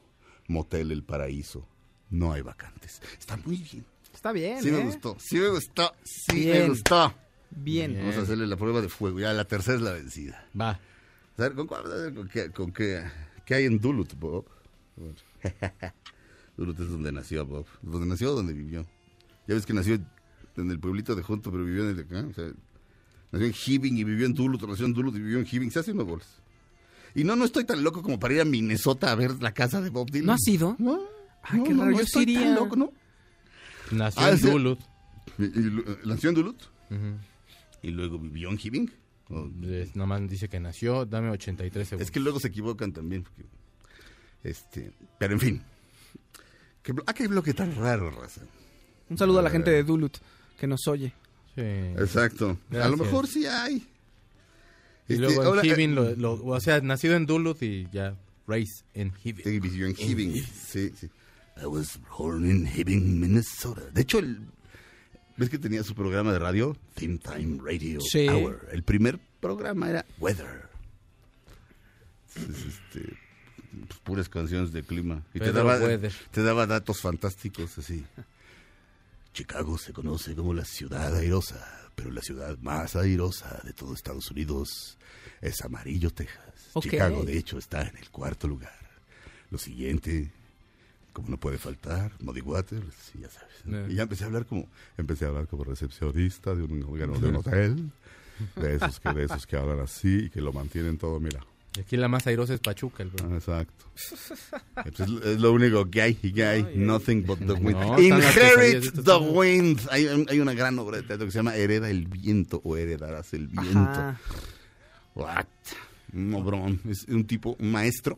Motel 0.48 0.92
El 0.92 1.04
Paraíso. 1.04 1.68
No 2.12 2.32
hay 2.34 2.42
vacantes. 2.42 3.02
Está 3.20 3.36
muy 3.38 3.58
bien. 3.58 3.84
Está 4.14 4.32
bien, 4.32 4.62
Sí 4.62 4.70
¿eh? 4.70 4.72
me 4.74 4.84
gustó. 4.86 5.18
Sí 5.20 5.38
me 5.38 5.50
gustó. 5.50 5.94
Sí 6.04 6.36
me 6.36 6.52
Bien. 6.52 6.68
gustó. 6.70 7.14
Bien. 7.52 7.96
Vamos 8.00 8.16
a 8.18 8.22
hacerle 8.22 8.48
la 8.48 8.56
prueba 8.58 8.82
de 8.82 8.90
fuego. 8.90 9.20
Ya 9.20 9.34
la 9.34 9.46
tercera 9.46 9.76
es 9.78 9.82
la 9.84 9.94
vencida. 9.94 10.46
Va. 10.60 10.72
A 10.72 11.42
ver, 11.42 11.54
¿con, 11.54 11.68
cuál- 11.68 12.14
con 12.14 12.28
qué, 12.28 12.52
con 12.52 12.72
qué- 12.72 13.04
qué 13.46 13.56
hay 13.56 13.66
en 13.66 13.80
Duluth, 13.80 14.14
Bob? 14.20 14.46
Duluth 16.58 16.80
es 16.80 16.90
donde 16.90 17.12
nació 17.12 17.46
Bob. 17.46 17.66
¿Donde 17.82 18.08
nació 18.08 18.32
o 18.32 18.36
donde 18.36 18.54
vivió? 18.54 18.86
Ya 19.48 19.56
ves 19.56 19.66
que 19.66 19.74
nació 19.74 20.00
en 20.58 20.72
el 20.72 20.80
pueblito 20.80 21.16
de 21.16 21.24
Junto, 21.24 21.52
pero 21.52 21.64
vivió 21.64 21.84
en 21.84 21.90
el 21.92 21.96
de 21.96 22.02
acá. 22.04 22.28
O 22.30 22.34
sea, 22.34 22.52
nació 23.32 23.48
en 23.48 23.54
Hibbing 23.54 23.98
y 23.98 24.04
vivió 24.04 24.26
en 24.26 24.34
Duluth, 24.34 24.62
nació 24.64 24.86
en 24.86 24.94
Duluth 24.94 25.16
y 25.16 25.20
vivió 25.20 25.40
en 25.40 25.48
Hibbing. 25.50 25.72
Se 25.72 25.80
hace 25.80 25.92
unos 25.94 26.06
bolas. 26.06 26.28
Y 27.16 27.24
no, 27.24 27.36
no 27.36 27.46
estoy 27.46 27.64
tan 27.64 27.84
loco 27.84 28.04
como 28.04 28.20
para 28.20 28.34
ir 28.36 28.42
a 28.42 28.46
Minnesota 28.46 29.12
a 29.12 29.16
ver 29.16 29.42
la 29.42 29.54
casa 29.54 29.82
de 29.82 29.90
Bob 29.90 30.12
Dylan. 30.12 30.28
¿No 30.28 30.34
has 30.34 30.48
ido? 30.48 30.76
No. 30.78 31.00
Ay, 31.42 31.60
no, 31.60 31.64
qué 31.64 31.74
raro. 31.74 31.86
no 31.92 31.98
Yo 31.98 32.04
estoy 32.04 32.34
tan 32.34 32.56
loco, 32.56 32.76
¿no? 32.76 32.92
Nació 33.92 34.22
Ah, 34.22 34.30
en. 34.32 34.42
Duluth. 34.42 34.80
¿Nació 36.06 36.30
en 36.30 36.36
Duluth? 36.36 36.62
Ujú. 36.92 37.00
¿Y 37.82 37.92
luego 37.92 38.20
vivió 38.20 38.50
en 38.50 38.60
Hibbing? 38.62 38.92
¿O- 39.30 39.50
Es- 39.64 39.96
Nomás 39.96 40.28
dice 40.30 40.50
que 40.50 40.60
nació, 40.60 41.06
dame 41.06 41.30
83 41.30 41.88
segundos. 41.88 42.06
Es 42.08 42.12
que 42.12 42.20
luego 42.20 42.40
se 42.40 42.48
equivocan 42.50 42.92
también. 42.92 43.24
porque, 43.24 43.46
este, 44.44 44.92
pero 45.20 45.34
en 45.34 45.40
fin. 45.40 45.62
¿Qué, 46.84 46.94
ah, 47.06 47.14
qué 47.14 47.28
bloque 47.28 47.54
tan 47.54 47.76
raro, 47.76 48.10
raza. 48.12 48.42
Un 49.10 49.18
saludo 49.18 49.40
a 49.40 49.42
la 49.42 49.50
gente 49.50 49.70
de 49.72 49.84
Duluth 49.84 50.18
que 50.60 50.68
nos 50.68 50.88
oye. 50.88 51.14
Sí. 51.56 51.62
Exacto. 51.62 52.52
A 52.52 52.74
Gracias. 52.74 52.92
lo 52.92 52.98
mejor 53.06 53.28
sí 53.28 53.46
hay. 53.46 53.76
Y 55.08 55.14
Este, 55.14 55.18
luego 55.18 55.42
ahora, 55.44 55.62
en 55.62 55.68
Hibbing, 55.68 55.92
eh, 55.92 55.94
lo, 55.96 56.16
lo- 56.38 56.46
o 56.46 56.60
sea, 56.60 56.80
nacido 56.82 57.16
en 57.16 57.26
Duluth 57.26 57.62
y 57.64 57.88
ya 57.92 58.16
raised 58.48 58.86
en 58.94 59.12
Hibbing. 59.24 59.44
Sí, 59.44 59.60
vivió 59.60 59.88
en 59.88 59.96
Hibbing. 59.98 60.34
Sí, 60.46 60.92
sí. 60.96 61.10
I 61.62 61.66
was 61.66 62.00
born 62.18 62.50
in 62.50 62.66
Hibbing, 62.68 63.20
Minnesota. 63.20 63.82
De 63.92 64.02
hecho, 64.02 64.20
el, 64.20 64.40
¿ves 65.40 65.50
que 65.50 65.58
tenía 65.58 65.84
su 65.84 65.96
programa 65.96 66.32
de 66.34 66.40
radio? 66.40 66.76
Theme 66.96 67.18
Time 67.18 67.60
Radio 67.64 68.00
Sí. 68.02 68.28
Hour. 68.28 68.68
El 68.72 68.84
primer 68.84 69.20
programa 69.40 69.90
era 69.90 70.06
Weather. 70.20 70.70
Entonces, 72.36 72.66
este, 72.66 73.18
pues, 73.88 74.00
puras 74.04 74.30
canciones 74.30 74.72
de 74.72 74.84
clima. 74.84 75.24
Y 75.34 75.40
te 75.40 75.52
daba, 75.52 75.78
Weather. 75.80 76.14
te 76.32 76.44
daba 76.44 76.68
datos 76.68 77.02
fantásticos 77.02 77.78
así. 77.78 78.06
Chicago 79.34 79.78
se 79.78 79.94
conoce 79.94 80.36
como 80.36 80.54
la 80.54 80.66
ciudad 80.66 81.16
airosa, 81.16 81.90
pero 81.96 82.12
la 82.12 82.22
ciudad 82.22 82.58
más 82.60 82.96
airosa 82.96 83.62
de 83.64 83.74
todo 83.74 83.94
Estados 83.94 84.30
Unidos 84.32 84.98
es 85.42 85.62
Amarillo, 85.64 86.10
Texas. 86.12 86.72
Chicago, 86.82 87.24
de 87.24 87.38
hecho, 87.38 87.58
está 87.58 87.82
en 87.88 87.98
el 87.98 88.10
cuarto 88.10 88.48
lugar. 88.48 88.78
Lo 89.52 89.58
siguiente, 89.58 90.32
como 91.20 91.32
no 91.32 91.40
puede 91.40 91.58
faltar, 91.58 92.12
Muddy 92.20 92.42
Waters, 92.42 93.12
y 93.16 93.22
ya 93.22 93.30
sabes. 93.30 93.56
¿no? 93.66 93.78
Eh. 93.78 93.88
Y 93.90 93.96
ya 93.96 94.04
empecé 94.04 94.24
a 94.24 94.28
hablar 94.28 94.46
como, 94.46 94.68
empecé 94.98 95.26
a 95.26 95.30
hablar 95.30 95.48
como 95.48 95.64
recepcionista 95.64 96.56
de 96.56 96.64
un, 96.64 96.80
de 96.80 97.28
un 97.28 97.36
hotel, 97.36 97.92
de 98.56 98.76
esos, 98.76 99.00
que, 99.00 99.14
de 99.14 99.26
esos 99.26 99.46
que 99.46 99.58
hablan 99.58 99.80
así 99.80 100.26
y 100.26 100.30
que 100.30 100.42
lo 100.42 100.54
mantienen 100.54 100.98
todo, 100.98 101.20
mira. 101.20 101.40
Y 101.78 101.82
aquí 101.82 101.98
la 101.98 102.08
más 102.08 102.26
airosa 102.26 102.56
es 102.56 102.60
Pachuca, 102.62 103.04
el 103.04 103.10
bro. 103.10 103.30
Ah, 103.32 103.36
exacto. 103.36 103.86
Es, 104.86 105.00
es 105.00 105.40
lo 105.40 105.54
único 105.54 105.90
que 105.90 106.02
hay, 106.02 106.18
y 106.24 106.34
que 106.34 106.44
hay. 106.44 106.64
Nothing 106.76 107.26
but 107.26 107.38
the 107.40 107.54
wind. 107.54 107.80
No, 107.80 108.00
Inherit 108.00 108.92
the 109.04 109.18
wind. 109.18 109.80
Hay, 109.92 110.08
hay 110.28 110.40
una 110.40 110.54
gran 110.54 110.80
obra 110.80 110.98
de 110.98 111.04
teatro 111.04 111.28
que 111.28 111.32
se 111.32 111.40
llama 111.40 111.56
Hereda 111.56 111.90
el 111.90 112.08
viento 112.08 112.60
o 112.64 112.76
Heredarás 112.76 113.34
el 113.34 113.48
viento. 113.48 113.80
Ajá. 113.80 114.20
What? 115.16 115.46
Un 116.14 116.34
obrón. 116.34 116.82
Es 116.90 117.04
un 117.08 117.26
tipo, 117.26 117.56
un 117.60 117.72
maestro. 117.72 118.18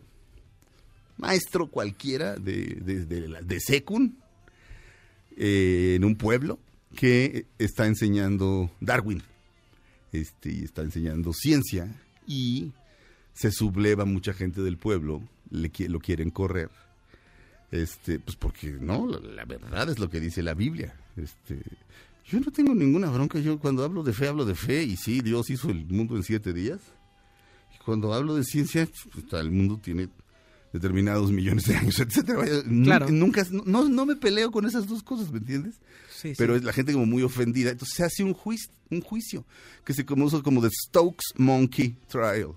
Maestro 1.17 1.67
cualquiera 1.67 2.35
de, 2.35 2.63
de, 3.43 3.59
Secun. 3.59 4.17
eh, 5.37 5.93
en 5.95 6.03
un 6.03 6.15
pueblo 6.15 6.59
que 6.95 7.45
está 7.57 7.87
enseñando 7.87 8.71
Darwin. 8.79 9.23
Este, 10.11 10.51
y 10.51 10.63
está 10.63 10.81
enseñando 10.81 11.33
ciencia. 11.33 11.87
Y 12.27 12.71
se 13.33 13.51
subleva 13.51 14.05
mucha 14.05 14.33
gente 14.33 14.61
del 14.61 14.77
pueblo. 14.77 15.21
Lo 15.49 15.99
quieren 15.99 16.31
correr. 16.31 16.69
Este, 17.71 18.19
pues 18.19 18.35
porque 18.35 18.71
no, 18.71 19.07
la, 19.07 19.45
verdad 19.45 19.89
es 19.89 19.99
lo 19.99 20.09
que 20.09 20.19
dice 20.19 20.43
la 20.43 20.53
Biblia. 20.53 20.93
Este, 21.15 21.61
yo 22.25 22.39
no 22.39 22.51
tengo 22.51 22.75
ninguna 22.75 23.09
bronca. 23.09 23.39
Yo 23.39 23.57
cuando 23.59 23.83
hablo 23.83 24.03
de 24.03 24.13
fe, 24.13 24.27
hablo 24.27 24.45
de 24.45 24.55
fe. 24.55 24.83
Y 24.83 24.97
sí, 24.97 25.21
Dios 25.21 25.49
hizo 25.49 25.69
el 25.69 25.85
mundo 25.85 26.15
en 26.17 26.23
siete 26.23 26.53
días. 26.53 26.79
Y 27.75 27.83
cuando 27.83 28.13
hablo 28.13 28.35
de 28.35 28.43
ciencia, 28.43 28.87
pues, 29.13 29.25
el 29.33 29.51
mundo 29.51 29.79
tiene 29.81 30.09
determinados 30.73 31.31
millones 31.31 31.65
de 31.65 31.75
años, 31.75 31.99
etcétera. 31.99 32.43
Claro. 32.83 33.09
Nunca, 33.09 33.45
no, 33.65 33.87
no 33.89 34.05
me 34.05 34.15
peleo 34.15 34.51
con 34.51 34.65
esas 34.65 34.87
dos 34.87 35.03
cosas, 35.03 35.31
¿me 35.31 35.39
entiendes? 35.39 35.75
Sí, 36.15 36.33
Pero 36.37 36.53
sí. 36.53 36.59
es 36.59 36.63
la 36.63 36.73
gente 36.73 36.93
como 36.93 37.05
muy 37.05 37.23
ofendida. 37.23 37.71
Entonces 37.71 37.95
se 37.95 38.03
hace 38.03 38.23
un, 38.23 38.33
juicio, 38.33 38.71
un 38.89 39.01
juicio 39.01 39.45
que 39.83 39.93
se 39.93 40.05
conoce 40.05 40.41
como 40.41 40.61
The 40.61 40.69
Stokes 40.87 41.25
Monkey 41.37 41.97
Trial. 42.07 42.53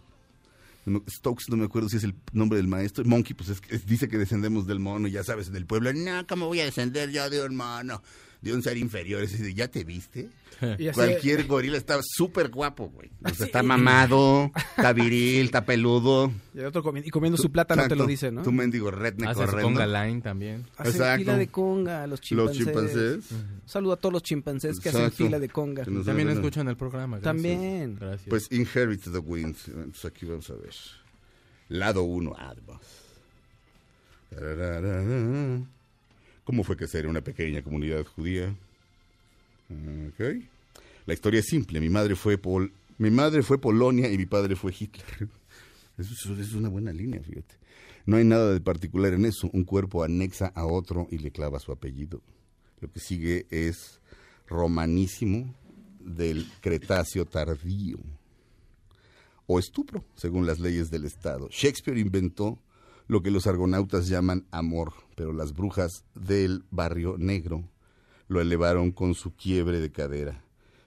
Stokes, 1.09 1.47
no 1.49 1.57
me 1.57 1.65
acuerdo 1.65 1.89
si 1.89 1.97
es 1.97 2.05
el 2.05 2.15
nombre 2.35 2.59
del 2.59 2.69
maestro. 2.69 3.05
Monkey, 3.07 3.35
pues 3.35 3.49
es, 3.49 3.62
es- 3.71 3.87
dice 3.87 4.07
que 4.07 4.19
descendemos 4.19 4.67
del 4.67 4.81
mono, 4.81 5.09
ya 5.09 5.25
sabes, 5.25 5.49
en 5.49 5.57
el 5.57 5.65
pueblo. 5.65 5.91
No, 5.95 6.27
¿cómo 6.27 6.47
voy 6.47 6.61
a 6.61 6.65
descender 6.67 7.11
yo 7.11 7.31
de 7.31 7.43
un 7.45 7.57
mono? 7.57 8.03
De 8.45 8.53
un 8.55 8.62
ser 8.62 8.76
inferior. 8.76 9.22
Es 9.22 9.32
decir, 9.32 9.55
¿ya 9.55 9.68
te 9.68 9.84
viste? 9.84 10.28
Y 10.78 10.86
así- 10.86 10.95
Cualquier 10.95 11.47
gorila 11.47 11.76
está 11.76 11.99
súper 12.03 12.49
guapo, 12.49 12.88
güey. 12.88 13.11
O 13.24 13.28
sea, 13.30 13.45
está 13.47 13.62
mamado, 13.64 14.53
está 14.76 14.92
viril, 14.92 15.47
está 15.47 15.64
peludo. 15.66 16.30
Y, 16.55 16.59
el 16.61 16.66
otro 16.66 16.82
comi- 16.84 17.03
y 17.05 17.11
comiendo 17.11 17.36
su 17.36 17.51
plátano 17.51 17.82
te 17.82 17.88
lo 17.97 18.05
Exacto. 18.05 18.09
dice, 18.09 18.30
¿no? 18.32 18.42
Tu 18.42 18.53
mendigo 18.53 18.90
redneck 18.90 19.30
Hace 19.30 19.40
corriendo. 19.40 19.80
conga 19.80 19.86
line 20.07 20.20
también. 20.22 20.64
Hacen 20.76 20.92
Exacto. 20.92 21.18
fila 21.18 21.36
de 21.38 21.49
conga 21.49 22.07
los 22.07 22.20
chimpancés. 22.20 22.57
Los 22.59 22.66
chimpancés. 22.66 23.24
Saludo 23.66 23.92
a 23.95 23.97
todos 23.97 24.12
los 24.12 24.22
chimpancés 24.22 24.78
que 24.78 24.90
hacen 24.90 25.03
Exacto. 25.03 25.24
fila 25.24 25.38
de 25.40 25.49
conga. 25.49 25.84
También 25.84 26.28
escuchan 26.30 26.68
el 26.68 26.76
programa. 26.76 27.18
gracias. 27.18 27.34
También. 27.34 27.97
Gracias. 27.99 28.28
Pues 28.28 28.47
Inherit 28.53 29.03
the 29.03 29.18
Wind. 29.18 29.57
Entonces 29.66 30.05
aquí 30.05 30.24
vamos 30.24 30.49
a 30.51 30.55
ver. 30.55 30.72
Lado 31.68 32.05
1, 32.05 32.32
además. 32.38 32.80
¿Cómo 36.45 36.62
fue 36.64 36.76
que 36.76 36.87
ser 36.87 37.07
una 37.07 37.21
pequeña 37.22 37.62
comunidad 37.62 38.04
judía? 38.04 38.54
Ok. 39.71 40.21
La 41.07 41.14
historia 41.14 41.41
es 41.41 41.46
simple. 41.46 41.80
Mi 41.80 41.88
madre 41.88 42.14
fue 42.16 42.38
Pol 42.38 42.72
mi 42.96 43.11
madre 43.11 43.42
fue 43.42 43.61
Polonia 43.61 44.08
y 44.12 44.16
mi 44.16 44.25
padre 44.26 44.54
fue 44.54 44.72
Hitler. 44.79 45.29
Eso, 45.99 46.12
es- 46.12 46.26
eso 46.26 46.41
es 46.41 46.54
una 46.54 46.68
buena 46.68 46.92
línea, 46.92 47.21
fíjate. 47.22 47.54
No 48.07 48.16
hay 48.18 48.25
nada 48.25 48.53
de 48.53 48.61
particular 48.61 49.12
en 49.14 49.25
eso. 49.25 49.49
Un 49.53 49.64
cuerpo 49.64 50.04
anexa 50.04 50.46
a 50.54 50.64
otro 50.66 51.08
y 51.11 51.18
le 51.18 51.30
clava 51.30 51.58
su 51.58 51.72
apellido. 51.72 52.21
Lo 52.80 52.91
que 52.91 53.00
sigue 53.00 53.46
es 53.50 54.00
romanísimo 54.46 55.54
del 56.00 56.46
Cretáceo 56.61 57.25
tardío 57.25 57.99
o 59.46 59.58
estupro, 59.58 60.04
según 60.16 60.46
las 60.46 60.58
leyes 60.61 60.91
del 60.91 61.04
Estado. 61.04 61.49
Shakespeare 61.50 61.99
inventó 61.99 62.58
lo 63.07 63.22
que 63.22 63.31
los 63.31 63.47
argonautas 63.47 64.09
llaman 64.09 64.47
amor, 64.51 64.93
pero 65.17 65.33
las 65.33 65.53
brujas 65.53 66.05
del 66.14 66.64
barrio 66.71 67.17
negro 67.18 67.68
lo 68.29 68.41
elevaron 68.41 68.91
con 68.93 69.14
su 69.14 69.35
quiebre 69.35 69.81
de 69.81 69.93
cadera. 69.93 70.43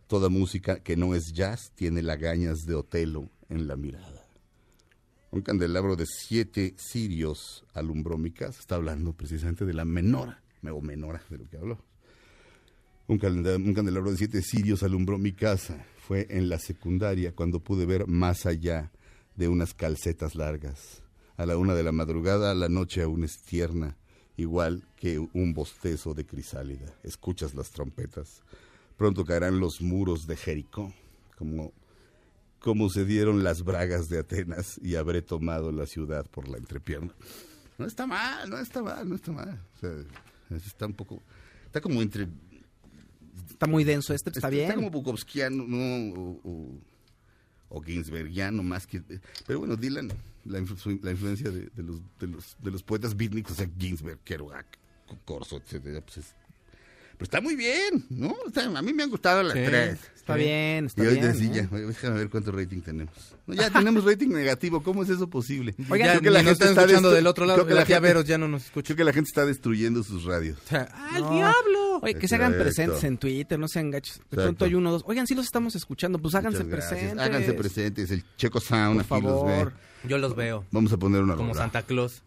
Toda 0.08 0.30
música 0.30 0.80
que 0.80 0.96
no 0.96 1.16
es 1.16 1.34
jazz 1.34 1.72
tiene 1.76 2.02
lagañas 2.02 2.66
de 2.66 2.76
Otelo 2.76 3.30
en 3.50 3.68
la 3.68 3.76
mirada. 3.76 4.26
Un 5.32 5.42
candelabro 5.42 5.96
de 5.96 6.06
siete 6.06 6.74
cirios 6.78 7.66
alumbró 7.74 8.18
mi 8.18 8.32
casa. 8.32 8.60
Está 8.60 8.76
hablando 8.76 9.14
precisamente 9.14 9.66
de 9.66 9.74
la 9.74 9.86
menora, 9.86 10.42
o 10.64 10.82
menora 10.82 11.22
de 11.30 11.38
lo 11.38 11.50
que 11.50 11.58
habló. 11.58 11.84
Un, 13.08 13.20
un 13.22 13.74
candelabro 13.74 14.12
de 14.12 14.18
siete 14.18 14.42
cirios 14.42 14.84
alumbró 14.84 15.18
mi 15.18 15.34
casa. 15.34 15.86
Fue 16.00 16.26
en 16.30 16.48
la 16.48 16.58
secundaria 16.58 17.36
cuando 17.36 17.60
pude 17.60 17.86
ver 17.86 18.08
más 18.08 18.46
allá 18.46 18.92
de 19.36 19.50
unas 19.50 19.74
calcetas 19.74 20.36
largas. 20.36 21.04
A 21.38 21.46
la 21.46 21.58
una 21.58 21.76
de 21.76 21.84
la 21.84 21.92
madrugada, 21.92 22.54
la 22.56 22.68
noche 22.68 23.04
aún 23.04 23.24
es 23.24 23.38
tierna, 23.40 23.96
igual 24.36 24.84
que 24.96 25.20
un 25.20 25.54
bostezo 25.54 26.14
de 26.14 26.26
crisálida. 26.26 26.94
Escuchas 27.04 27.54
las 27.54 27.70
trompetas. 27.70 28.42
Pronto 28.98 29.24
caerán 29.24 29.60
los 29.60 29.82
muros 29.82 30.26
de 30.26 30.36
Jericó, 30.36 30.92
como, 31.38 31.72
como 32.60 32.90
se 32.90 33.06
dieron 33.06 33.44
las 33.44 33.64
bragas 33.64 34.10
de 34.10 34.20
Atenas, 34.20 34.80
y 34.82 34.96
habré 34.96 35.22
tomado 35.22 35.72
la 35.72 35.86
ciudad 35.86 36.26
por 36.26 36.48
la 36.48 36.58
entrepierna. 36.58 37.14
No 37.78 37.86
está 37.86 38.08
mal, 38.08 38.50
no 38.50 38.58
está 38.58 38.82
mal, 38.82 39.08
no 39.08 39.16
está 39.16 39.32
mal. 39.32 39.62
O 39.76 39.80
sea, 39.80 39.94
está 40.58 40.88
un 40.88 40.94
poco, 40.94 41.22
está 41.66 41.80
como 41.80 42.02
entre 42.02 42.28
Está 43.50 43.66
muy 43.66 43.84
denso 43.84 44.14
este, 44.14 44.30
está, 44.30 44.50
bien. 44.50 44.66
Está 44.66 44.76
como 44.76 44.92
Bukowskiano, 44.92 45.66
¿no? 45.68 46.14
O, 46.20 46.40
o, 46.44 46.82
o 47.70 47.82
Ginsbergiano 47.82 48.62
más 48.62 48.86
que... 48.86 49.02
Pero 49.48 49.60
bueno, 49.60 49.76
Dylan, 49.76 50.12
la, 50.48 50.60
influ- 50.60 51.00
la 51.04 51.12
influencia 51.12 51.50
de, 51.52 51.70
de 51.74 51.84
los, 51.84 52.00
de, 52.20 52.28
los, 52.28 52.56
de 52.62 52.72
los 52.72 52.84
poetas 52.84 53.16
beatniks, 53.16 53.52
o 53.52 53.56
sea, 53.56 53.68
Ginsberg, 53.78 54.20
Kerouac, 54.24 54.66
Corso, 55.26 55.58
etcétera, 55.58 56.02
pues 56.02 56.18
es... 56.18 56.26
Pero 57.18 57.24
está 57.26 57.42
muy 57.42 57.56
bien, 57.56 58.06
¿no? 58.10 58.36
O 58.46 58.52
sea, 58.54 58.66
a 58.66 58.82
mí 58.84 58.94
me 58.94 59.02
han 59.02 59.10
gustado 59.10 59.42
las 59.42 59.54
Sí, 59.58 59.64
tres. 59.66 59.98
Está 60.16 60.36
bien, 60.36 60.86
está 60.86 61.04
y 61.04 61.08
hoy 61.08 61.16
bien. 61.20 61.36
sí, 61.36 61.46
¿eh? 61.46 61.68
ya, 61.72 61.78
déjame 61.78 62.18
ver 62.20 62.30
cuánto 62.30 62.52
rating 62.52 62.82
tenemos. 62.82 63.14
No, 63.48 63.56
ya 63.56 63.72
tenemos 63.72 64.04
rating 64.06 64.28
negativo, 64.28 64.84
¿cómo 64.84 65.02
es 65.02 65.10
eso 65.10 65.28
posible? 65.28 65.74
Oigan, 65.90 66.10
Creo 66.10 66.22
que 66.22 66.30
la 66.30 66.44
gente 66.44 66.64
está 66.66 66.82
escuchando 66.84 67.10
del 67.10 67.26
otro 67.26 67.46
lado. 67.48 67.58
creo 67.66 67.68
que 67.70 67.74
La 67.74 67.86
gente- 67.88 68.24
ya 68.30 68.38
no 68.38 68.48
nos 68.48 68.66
escucha. 68.66 68.88
Creo 68.94 68.98
que 68.98 69.04
la 69.06 69.14
gente 69.14 69.30
está 69.30 69.48
destruyendo 69.48 70.04
sus 70.04 70.26
radios. 70.26 70.60
¡Al 70.72 71.22
No. 71.24 71.32
diablo! 71.34 71.87
Oye, 72.02 72.16
que 72.16 72.28
se 72.28 72.36
hagan 72.36 72.54
presentes 72.54 73.04
en 73.04 73.18
Twitter, 73.18 73.58
no 73.60 73.68
sean 73.68 73.92
gachos. 73.92 74.18
De 74.18 74.22
Exacto. 74.24 74.44
pronto 74.44 74.66
hay 74.66 74.74
uno 74.76 74.90
o 74.90 74.92
dos. 74.94 75.04
Oigan, 75.06 75.28
sí 75.28 75.36
los 75.36 75.46
estamos 75.46 75.76
escuchando, 75.76 76.20
pues 76.20 76.36
háganse 76.36 76.64
presentes. 76.66 77.18
Háganse 77.20 77.54
presentes. 77.54 78.12
El 78.12 78.24
Checo 78.38 78.60
Sound 78.60 79.04
Por 79.06 79.18
aquí 79.18 79.28
los 79.28 79.44
ve. 79.46 79.50
favor. 79.56 79.74
Yo 80.08 80.18
los 80.18 80.36
veo. 80.36 80.66
Vamos 80.72 80.92
a 80.94 80.98
poner 80.98 81.22
una 81.22 81.36
Como 81.36 81.50
rola. 81.54 81.62
Santa 81.62 81.82
Claus. 81.84 82.24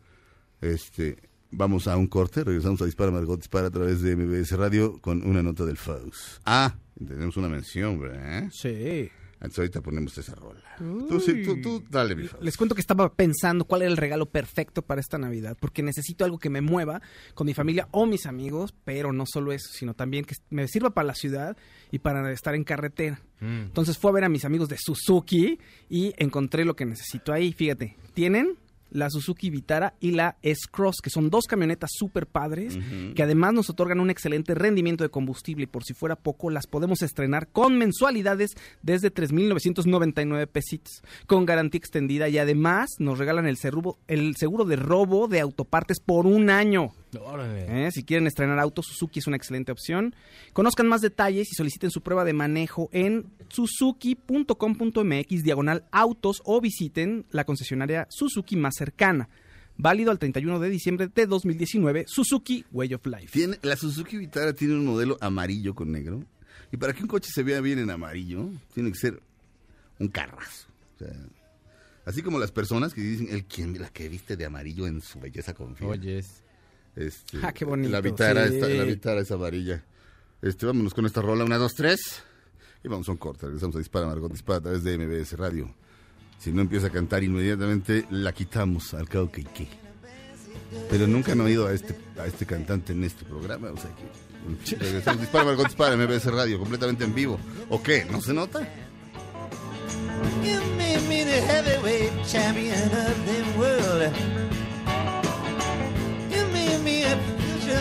Este, 0.61 1.17
vamos 1.51 1.87
a 1.89 1.97
un 1.97 2.07
corte, 2.07 2.45
regresamos 2.45 2.83
a 2.83 2.85
Dispara 2.85 3.11
Margot 3.11 3.39
Dispara 3.39 3.69
a 3.69 3.71
través 3.71 4.03
de 4.03 4.15
MBS 4.17 4.53
Radio 4.57 4.99
con 5.01 5.27
una 5.27 5.43
nota 5.43 5.65
del 5.65 5.77
Faust. 5.77 6.41
Ah, 6.45 6.75
tenemos 6.99 7.37
una 7.37 7.49
mención, 7.49 7.99
¿verdad? 8.01 8.49
Sí. 8.53 9.11
Entonces 9.41 9.59
ahorita 9.61 9.81
ponemos 9.81 10.17
esa 10.19 10.35
rola. 10.35 10.61
Tú, 10.79 11.19
sí, 11.19 11.43
tú, 11.43 11.61
tú, 11.63 11.83
dale, 11.89 12.15
mi. 12.15 12.29
Les 12.43 12.59
cuento 12.59 12.75
que 12.75 12.83
estaba 12.83 13.11
pensando 13.15 13.65
cuál 13.65 13.83
era 13.83 13.91
el 13.91 13.97
regalo 13.97 14.27
perfecto 14.27 14.83
para 14.83 15.01
esta 15.01 15.17
Navidad, 15.17 15.57
porque 15.59 15.83
necesito 15.83 16.27
algo 16.27 16.39
que 16.39 16.51
me 16.51 16.61
mueva 16.61 17.01
con 17.35 17.47
mi 17.47 17.55
familia 17.55 17.89
o 17.91 18.05
mis 18.05 18.27
amigos, 18.27 18.75
pero 18.85 19.15
no 19.15 19.25
solo 19.27 19.53
eso, 19.53 19.71
sino 19.73 19.95
también 19.95 20.27
que 20.27 20.35
me 20.51 20.69
sirva 20.69 20.91
para 20.91 21.07
la 21.07 21.15
ciudad 21.15 21.57
y 21.91 22.01
para 22.01 22.31
estar 22.33 22.55
en 22.55 22.65
carretera. 22.65 23.23
Mm. 23.41 23.63
Entonces 23.63 23.97
fue 23.97 24.11
a 24.11 24.15
ver 24.15 24.25
a 24.25 24.29
mis 24.29 24.45
amigos 24.45 24.69
de 24.69 24.77
Suzuki 24.79 25.59
y 25.89 26.13
encontré 26.19 26.67
lo 26.67 26.77
que 26.77 26.85
necesito 26.85 27.33
ahí. 27.33 27.55
Fíjate, 27.55 27.97
tienen 28.13 28.59
la 28.91 29.11
Suzuki 29.11 29.51
Vitara 29.51 29.95
y 30.01 30.13
la 30.13 30.37
S-Cross, 30.43 30.97
que 31.03 31.11
son 31.11 31.31
dos 31.31 31.47
camionetas 31.47 31.91
súper 31.93 32.27
padres, 32.27 32.79
que 33.15 33.23
además 33.23 33.53
nos 33.53 33.71
otorgan 33.71 34.01
un 34.01 34.11
excelente 34.11 34.55
rendimiento 34.55 35.05
de 35.05 35.11
combustible 35.11 35.65
y 35.65 35.67
por 35.67 35.85
si 35.85 35.95
fuera 35.95 36.17
poco, 36.17 36.51
las 36.51 36.67
podemos 36.67 37.03
estrenar 37.03 37.49
con 37.49 37.79
mensualidades 37.79 38.51
desde 38.83 39.13
3.999 39.13 40.47
pesitos, 40.49 41.03
con 41.27 41.47
garantía 41.47 41.79
extendida 41.79 42.29
y 42.29 42.39
además 42.39 42.91
nos 42.99 43.19
regalan 43.19 43.47
el 43.47 43.59
el 44.09 44.37
seguro 44.37 44.65
de 44.65 44.77
robo 44.77 45.29
de 45.29 45.41
autopartes 45.41 46.01
por 46.01 46.27
un 46.27 46.51
año. 46.51 46.93
Órale. 47.19 47.87
¿Eh? 47.87 47.91
Si 47.91 48.05
quieren 48.05 48.27
estrenar 48.27 48.59
autos, 48.59 48.87
Suzuki 48.87 49.19
es 49.19 49.27
una 49.27 49.37
excelente 49.37 49.73
opción. 49.73 50.15
Conozcan 50.53 50.87
más 50.87 51.01
detalles 51.01 51.49
y 51.51 51.55
soliciten 51.55 51.91
su 51.91 52.03
prueba 52.03 52.25
de 52.25 52.33
manejo 52.33 52.89
en 52.93 53.27
suzuki.com.mx 53.49 55.43
diagonal 55.43 55.85
autos 55.91 56.43
o 56.45 56.61
visiten 56.61 57.27
la 57.31 57.45
concesionaria 57.45 58.07
Suzuki 58.11 58.57
más 58.57 58.75
cercana. 58.77 59.29
Válido 59.77 60.11
al 60.11 60.19
31 60.19 60.61
de 60.61 60.69
diciembre 60.69 61.09
de 61.13 61.27
2019, 61.27 62.05
Suzuki 62.07 62.65
Way 62.71 62.95
of 62.95 63.07
Life. 63.07 63.29
Tiene, 63.33 63.59
la 63.63 63.77
Suzuki 63.77 64.19
Vitara 64.19 64.53
tiene 64.53 64.75
un 64.75 64.85
modelo 64.85 65.17
amarillo 65.21 65.75
con 65.75 65.91
negro. 65.91 66.23
Y 66.71 66.77
para 66.77 66.93
que 66.93 67.03
un 67.03 67.09
coche 67.09 67.31
se 67.33 67.43
vea 67.43 67.61
bien 67.61 67.79
en 67.79 67.91
amarillo, 67.91 68.51
tiene 68.75 68.93
que 68.93 68.99
ser 68.99 69.23
un 69.99 70.09
carrazo. 70.09 70.69
O 70.97 70.99
sea, 70.99 71.17
así 72.05 72.23
como 72.23 72.39
las 72.39 72.53
personas 72.53 72.93
que 72.93 73.01
dicen, 73.01 73.29
el 73.31 73.45
quien 73.45 73.81
la 73.81 73.89
que 73.89 74.09
viste 74.09 74.37
de 74.37 74.45
amarillo 74.45 74.87
en 74.87 75.01
su 75.01 75.19
belleza 75.19 75.55
confía. 75.55 75.89
Oyes. 75.89 76.43
Este, 76.97 77.39
Ah, 77.43 77.53
qué 77.53 77.65
bonito, 77.65 77.91
La 77.91 78.01
Vitara, 78.01 78.49
sí. 78.49 78.55
está- 78.55 78.69
la 78.69 78.85
Vitara 78.85 79.21
es 79.21 79.31
amarilla. 79.31 79.83
Este, 80.43 80.67
vámonos 80.67 80.95
con 80.95 81.07
esta 81.07 81.23
rola, 81.23 81.45
una, 81.45 81.57
dos, 81.59 81.75
tres. 81.75 82.23
Y 82.83 82.89
vamos 82.89 83.09
a 83.09 83.13
un 83.13 83.19
corte, 83.19 83.47
regresamos 83.47 83.77
a 83.77 83.79
Dispara, 83.79 84.07
Margot 84.07 84.31
Dispara 84.33 84.59
a 84.59 84.63
través 84.63 84.83
de 84.85 84.95
MBS 84.99 85.37
Radio. 85.37 85.75
Si 86.39 86.51
no 86.53 86.63
empieza 86.63 86.87
a 86.87 86.91
cantar 86.91 87.23
inmediatamente, 87.23 88.07
la 88.11 88.33
quitamos 88.33 88.95
al 88.95 89.09
cabo 89.09 89.31
que 89.31 89.45
qué. 89.45 89.69
Pero 90.89 91.07
nunca 91.07 91.33
han 91.33 91.41
oído 91.43 91.67
a 91.67 91.73
este, 91.75 91.95
a 92.19 92.27
este 92.27 92.47
cantante 92.47 92.93
en 92.93 93.05
este 93.05 93.25
programa, 93.25 93.71
o 93.71 93.77
sea 93.77 93.91
que... 93.95 94.77
Regresamos, 94.77 95.21
Dispara, 95.21 95.45
Margot 95.45 95.67
Dispara, 95.67 95.97
MBS 95.97 96.25
Radio, 96.33 96.59
completamente 96.59 97.05
en 97.05 97.15
vivo. 97.15 97.39
¿O 97.69 97.83
qué? 97.83 98.07
¿No 98.11 98.23
se 98.23 98.33
nota? 98.33 98.61
You 100.43 100.59
made 100.79 101.01
me 101.09 101.25
the 101.25 101.43
heavyweight 101.43 102.13
champion 102.27 102.83
of 102.85 103.15
the 103.27 103.59
world. 103.59 104.50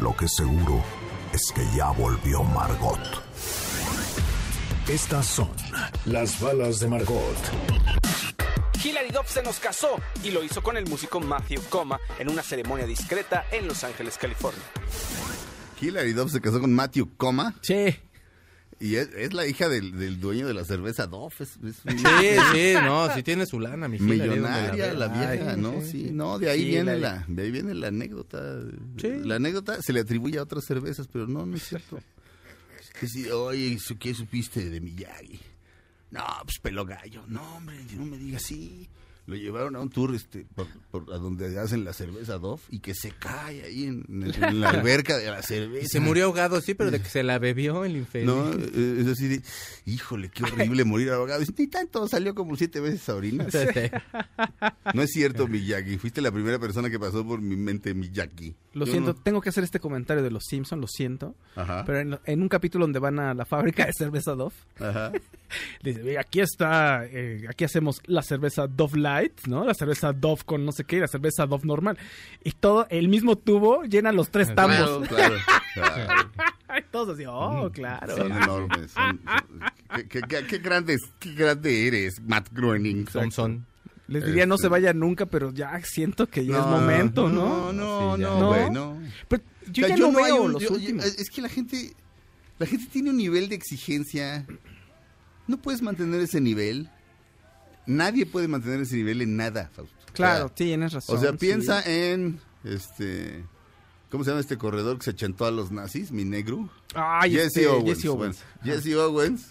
Lo 0.00 0.16
que 0.16 0.28
seguro 0.28 0.82
es 1.32 1.52
que 1.52 1.62
ya 1.76 1.90
volvió 1.90 2.42
Margot. 2.44 3.00
Estas 4.88 5.26
son 5.26 5.50
las 6.04 6.40
balas 6.40 6.78
de 6.80 6.88
Margot. 6.88 7.36
Hilary 8.82 9.10
Duff 9.10 9.28
se 9.28 9.42
nos 9.42 9.58
casó 9.58 9.96
y 10.22 10.30
lo 10.30 10.44
hizo 10.44 10.62
con 10.62 10.76
el 10.76 10.86
músico 10.86 11.20
Matthew 11.20 11.62
Coma 11.68 11.98
en 12.18 12.30
una 12.30 12.42
ceremonia 12.42 12.86
discreta 12.86 13.44
en 13.50 13.66
Los 13.66 13.82
Ángeles, 13.82 14.16
California. 14.18 14.62
Hilary 15.80 16.12
Duff 16.12 16.30
se 16.32 16.40
casó 16.40 16.60
con 16.60 16.72
Matthew 16.72 17.16
Coma 17.16 17.54
Sí. 17.60 17.96
Y 18.80 18.94
es, 18.96 19.08
es 19.16 19.32
la 19.34 19.46
hija 19.46 19.68
del, 19.68 19.98
del 19.98 20.20
dueño 20.20 20.46
de 20.46 20.54
la 20.54 20.64
cerveza. 20.64 21.08
Es, 21.40 21.40
es 21.40 21.56
un- 21.84 21.98
Sí, 21.98 22.26
sí, 22.54 22.74
no, 22.82 23.12
si 23.14 23.22
tiene 23.22 23.44
su 23.46 23.58
lana, 23.60 23.88
mi 23.88 23.96
Hillary, 23.96 24.18
¿dónde 24.18 24.34
Millonaria 24.36 24.92
la 24.94 25.08
vieja, 25.08 25.50
Ay, 25.52 25.56
¿no? 25.60 25.80
sí. 25.80 25.90
Sí, 25.90 26.10
no, 26.12 26.38
de 26.38 26.50
ahí 26.50 26.60
Sí, 26.62 26.66
viene 26.70 26.96
la- 26.98 27.24
de 27.26 27.42
ahí 27.42 27.50
viene 27.50 27.74
la 27.74 27.88
anécdota. 27.88 28.60
Sí. 29.00 29.08
La 29.24 29.36
anécdota 29.36 29.82
se 29.82 29.92
le 29.92 30.00
atribuye 30.00 30.38
a 30.38 30.42
otras 30.42 30.64
cervezas, 30.64 31.08
pero 31.08 31.26
no, 31.26 31.44
no 31.46 31.56
es 31.56 31.62
cierto. 31.68 31.98
Que 33.00 33.06
sí, 33.08 33.28
oye, 33.30 33.78
¿su- 33.78 33.98
¿qué 33.98 34.14
supiste 34.14 34.68
de 34.70 34.80
Miyagi? 34.80 35.38
No, 36.10 36.24
pues 36.44 36.58
pelo 36.60 36.84
gallo. 36.86 37.22
No, 37.28 37.56
hombre, 37.56 37.76
no 37.96 38.04
me 38.06 38.16
digas 38.18 38.42
así. 38.44 38.88
Lo 39.28 39.36
llevaron 39.36 39.76
a 39.76 39.80
un 39.80 39.90
tour 39.90 40.14
este, 40.14 40.46
por, 40.54 40.66
por- 40.90 41.12
a 41.12 41.18
donde 41.18 41.58
hacen 41.60 41.84
la 41.84 41.92
cerveza 41.92 42.38
Dove 42.38 42.62
y 42.70 42.78
que 42.78 42.94
se 42.94 43.10
cae 43.10 43.62
ahí 43.62 43.84
en, 43.84 44.04
en- 44.08 44.42
en 44.42 44.60
la 44.60 44.70
alberca 44.70 45.18
de 45.18 45.26
la 45.30 45.42
cerveza. 45.42 45.84
Y 45.84 45.88
se 45.88 46.00
murió 46.00 46.24
ahogado, 46.24 46.60
sí, 46.62 46.72
pero 46.72 46.90
de 46.90 47.02
que 47.02 47.10
se 47.10 47.22
la 47.22 47.38
bebió 47.38 47.84
el 47.84 47.96
infeliz. 47.98 48.26
No, 48.26 48.50
es 48.50 49.06
así 49.06 49.28
de, 49.28 49.42
híjole, 49.84 50.30
qué 50.30 50.44
horrible 50.44 50.84
morir 50.84 51.10
ahogado. 51.10 51.42
Y 51.42 51.46
Ni 51.58 51.66
tanto, 51.66 52.08
salió 52.08 52.34
como 52.34 52.56
siete 52.56 52.80
veces 52.80 53.06
a 53.10 53.14
orinar. 53.16 53.48
No 54.94 55.02
es 55.02 55.10
cierto, 55.10 55.46
Miyagi. 55.46 55.98
Fuiste 55.98 56.22
la 56.22 56.32
primera 56.32 56.58
persona 56.58 56.88
que 56.88 56.98
pasó 56.98 57.22
por 57.26 57.42
mi 57.42 57.56
mente 57.56 57.92
Miyagi. 57.92 58.54
Lo 58.78 58.86
Yo 58.86 58.92
siento, 58.92 59.12
no- 59.12 59.20
tengo 59.20 59.40
que 59.40 59.48
hacer 59.50 59.64
este 59.64 59.80
comentario 59.80 60.22
de 60.22 60.30
los 60.30 60.44
Simpsons, 60.44 60.80
lo 60.80 60.86
siento. 60.86 61.34
Ajá. 61.56 61.84
Pero 61.84 61.98
en, 61.98 62.18
en 62.24 62.42
un 62.42 62.48
capítulo 62.48 62.84
donde 62.84 62.98
van 62.98 63.18
a 63.18 63.34
la 63.34 63.44
fábrica 63.44 63.84
de 63.86 63.92
cerveza 63.92 64.34
Dove, 64.34 64.54
Ajá. 64.80 65.12
dice, 65.82 66.02
"Ve, 66.02 66.18
aquí 66.18 66.40
está, 66.40 67.04
eh, 67.06 67.44
aquí 67.48 67.64
hacemos 67.64 68.00
la 68.06 68.22
cerveza 68.22 68.66
Dove 68.66 68.98
Light, 68.98 69.46
¿no? 69.46 69.64
La 69.64 69.74
cerveza 69.74 70.12
Dove 70.12 70.42
con 70.44 70.64
no 70.64 70.72
sé 70.72 70.84
qué, 70.84 71.00
la 71.00 71.08
cerveza 71.08 71.46
Dove 71.46 71.66
normal. 71.66 71.98
Y 72.44 72.52
todo, 72.52 72.86
el 72.90 73.08
mismo 73.08 73.36
tubo 73.36 73.82
llena 73.84 74.12
los 74.12 74.30
tres 74.30 74.54
tambos. 74.54 75.06
claro, 75.08 75.34
claro. 75.74 76.06
Todos 76.90 77.14
así, 77.14 77.24
oh, 77.26 77.70
claro. 77.72 78.16
Son 78.16 78.30
enormes. 78.32 78.90
son- 78.92 79.20
son- 79.24 79.60
qué, 79.94 80.08
qué- 80.08 80.20
qué- 80.28 80.46
qué 80.46 80.58
grandes, 80.58 81.00
qué 81.18 81.34
grande 81.34 81.86
eres, 81.86 82.20
Matt 82.22 82.48
Groening. 82.52 83.08
Son, 83.08 83.30
son. 83.32 83.66
Les 84.08 84.24
diría 84.24 84.46
no 84.46 84.54
Este- 84.56 84.64
se 84.64 84.68
vaya 84.68 84.92
nunca, 84.94 85.26
pero 85.26 85.52
ya 85.52 85.80
siento 85.84 86.26
que 86.28 86.44
ya 86.44 86.58
es 86.60 86.66
momento, 86.66 87.28
¿no? 87.28 87.72
No, 87.72 87.72
no, 87.72 88.16
Sí, 88.16 88.22
no, 88.22 88.40
¿No? 88.40 88.46
güey, 88.48 88.70
no. 88.70 88.98
Pero 89.28 89.42
yo 89.70 89.84
O 89.84 89.88
sea, 89.88 89.96
ya 89.96 90.02
no, 90.02 90.12
veo 90.12 90.42
un- 90.42 90.52
los 90.52 90.62
yo- 90.62 90.70
últimos. 90.72 91.04
Es 91.04 91.28
que 91.30 91.42
la 91.42 91.48
gente, 91.50 91.94
la 92.58 92.66
gente 92.66 92.86
tiene 92.90 93.10
un 93.10 93.16
nivel 93.18 93.48
de 93.50 93.54
exigencia. 93.54 94.46
No 95.46 95.58
puedes 95.58 95.82
mantener 95.82 96.20
ese 96.22 96.40
nivel 96.40 96.90
nadie 97.86 98.26
puede 98.26 98.48
mantener 98.48 98.80
ese 98.82 98.96
nivel 98.96 99.22
en 99.22 99.36
nada, 99.36 99.70
Fausto. 99.74 99.94
Claro, 100.12 100.44
O 100.44 100.48
sea, 100.48 100.54
tienes 100.56 100.92
razón. 100.92 101.16
O 101.16 101.20
sea, 101.20 101.30
sí. 101.32 101.36
piensa 101.38 101.82
en 101.86 102.38
este. 102.64 103.44
¿Cómo 104.10 104.24
se 104.24 104.30
llama 104.30 104.40
este 104.40 104.56
corredor 104.58 104.98
que 104.98 105.04
se 105.04 105.14
chentó 105.14 105.44
a 105.46 105.50
los 105.50 105.70
nazis? 105.70 106.10
Mi 106.12 106.24
negro. 106.24 106.68
Ay, 106.94 107.32
Jesse, 107.32 107.46
este, 107.58 107.66
Owens. 107.66 107.84
Jesse 107.88 108.06
Owens. 108.08 108.44
Bueno, 108.64 108.80
Jesse 108.82 108.94
Owens. 108.96 109.46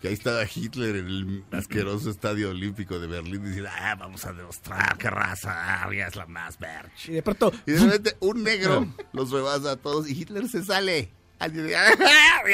Que 0.00 0.08
ahí 0.08 0.14
estaba 0.14 0.44
Hitler 0.44 0.96
en 0.96 1.06
el 1.06 1.44
asqueroso 1.50 2.10
estadio 2.10 2.50
olímpico 2.50 2.98
de 2.98 3.06
Berlín 3.06 3.42
diciendo, 3.44 3.70
ah, 3.72 3.94
vamos 3.94 4.24
a 4.26 4.32
demostrar 4.32 4.98
que 4.98 5.08
raza 5.08 5.82
aria 5.82 6.08
es 6.08 6.16
la 6.16 6.26
más 6.26 6.58
verge. 6.58 7.12
Y 7.12 7.14
de 7.14 7.22
pronto, 7.22 7.52
Y 7.66 7.72
de 7.72 7.80
repente 7.80 8.16
un 8.20 8.42
negro 8.42 8.86
los 9.12 9.30
rebasa 9.30 9.72
a 9.72 9.76
todos 9.76 10.08
y 10.08 10.12
Hitler 10.20 10.48
se 10.48 10.62
sale. 10.62 11.10
¡Ay, 11.38 11.52
ay, 11.56 11.74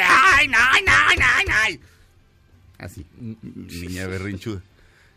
ay, 0.02 0.50
ay, 0.54 1.18
ay, 1.18 1.46
ay! 1.52 1.80
Así, 2.78 3.04
niña 3.18 4.06
berrinchuda. 4.06 4.62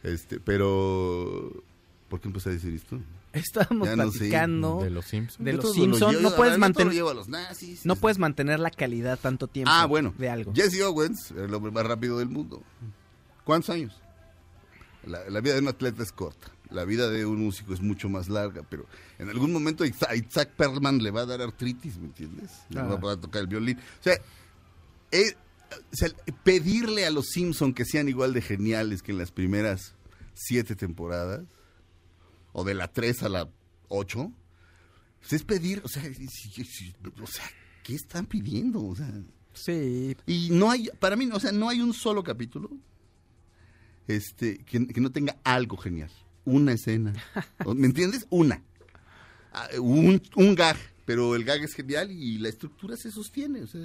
Este, 0.02 0.40
pero... 0.40 1.64
¿Por 2.10 2.20
qué 2.20 2.28
empecé 2.28 2.50
a 2.50 2.54
decir 2.54 2.74
esto? 2.74 3.00
Estábamos 3.34 3.88
Ya 3.88 3.96
no 3.96 4.12
sé. 4.12 4.18
platicando 4.20 4.80
De 4.84 4.90
los 4.90 5.06
Simpsons. 5.06 5.44
de 5.46 5.54
los 5.54 5.66
lo 5.66 5.74
Simpsons. 5.74 6.22
No 6.22 6.36
puedes 6.36 6.58
mantener, 6.58 6.94
no 7.84 7.96
puedes 7.96 8.18
mantener 8.20 8.60
la 8.60 8.72
calidad 8.72 9.20
tanto 9.20 9.48
tiempo. 9.48 9.72
Ah, 9.74 9.86
bueno. 9.86 10.14
De 10.18 10.30
algo. 10.30 10.54
Jesse 10.54 10.82
Owens, 10.82 11.32
el 11.32 11.54
hombre 11.54 11.72
más 11.72 11.86
rápido 11.86 12.20
del 12.20 12.30
mundo. 12.30 12.62
¿Cuántos 13.44 13.70
años? 13.72 14.00
La, 15.06 15.30
la 15.30 15.42
vida 15.42 15.56
de 15.56 15.60
un 15.62 15.68
atleta 15.68 16.02
es 16.04 16.12
corta. 16.12 16.48
La 16.70 16.86
vida 16.86 17.10
de 17.10 17.26
un 17.26 17.44
músico 17.44 17.74
es 17.74 17.82
mucho 17.82 18.10
más 18.10 18.30
larga, 18.30 18.64
pero 18.68 18.86
en 19.20 19.30
algún 19.30 19.52
momento 19.52 19.84
a 19.84 20.16
Isaac- 20.16 20.52
Perlman 20.56 21.04
le 21.04 21.12
va 21.12 21.22
a 21.22 21.26
dar 21.26 21.42
artritis, 21.42 21.98
¿me 21.98 22.06
entiendes? 22.06 22.52
Le 22.70 22.80
Ah. 22.80 22.84
va 22.86 22.96
a 22.96 23.00
poder 23.00 23.20
tocar 23.20 23.42
el 23.42 23.48
violín. 23.48 23.78
O 23.78 24.04
sea, 24.04 24.14
eh, 25.12 25.34
o 25.72 25.96
sea, 25.96 26.10
pedirle 26.44 27.06
a 27.06 27.12
los 27.12 27.28
Simpson 27.28 27.74
que 27.74 27.86
sean 27.86 28.08
igual 28.10 28.34
de 28.34 28.42
geniales 28.42 29.04
que 29.04 29.12
en 29.12 29.18
las 29.20 29.32
primeras 29.32 29.94
siete 30.34 30.76
temporadas, 30.76 31.42
o 32.54 32.64
de 32.64 32.74
la 32.74 32.88
3 32.88 33.24
a 33.24 33.30
la 33.30 33.50
8, 33.90 34.32
pues 35.20 35.34
es 35.34 35.44
pedir, 35.44 35.82
o 35.84 35.88
sea, 35.90 36.04
o 36.04 37.26
¿qué 37.84 37.96
están 37.96 38.26
pidiendo? 38.26 38.84
O 38.86 38.96
sea, 38.96 39.12
Sí. 39.54 40.16
y 40.26 40.50
no 40.52 40.72
hay, 40.72 40.90
para 41.00 41.16
mí, 41.16 41.30
o 41.32 41.40
sea, 41.40 41.52
no 41.52 41.70
hay 41.70 41.80
un 41.82 41.94
solo 41.94 42.24
capítulo 42.24 42.72
este, 44.08 44.58
que, 44.66 44.88
que 44.88 45.02
no 45.02 45.12
tenga 45.12 45.38
algo 45.44 45.78
genial. 45.78 46.10
Una 46.46 46.74
escena. 46.74 47.14
¿O- 47.66 47.74
¿Me 47.76 47.86
entiendes? 47.88 48.26
Una. 48.30 48.62
Ah, 49.54 49.68
Un, 49.80 50.22
un 50.36 50.56
gag, 50.56 50.78
pero 51.06 51.36
el 51.36 51.44
gag 51.46 51.62
es 51.64 51.74
genial 51.74 52.12
y 52.12 52.38
la 52.40 52.50
estructura 52.50 52.98
se 52.98 53.12
sostiene. 53.12 53.62
O 53.62 53.68
sea, 53.68 53.82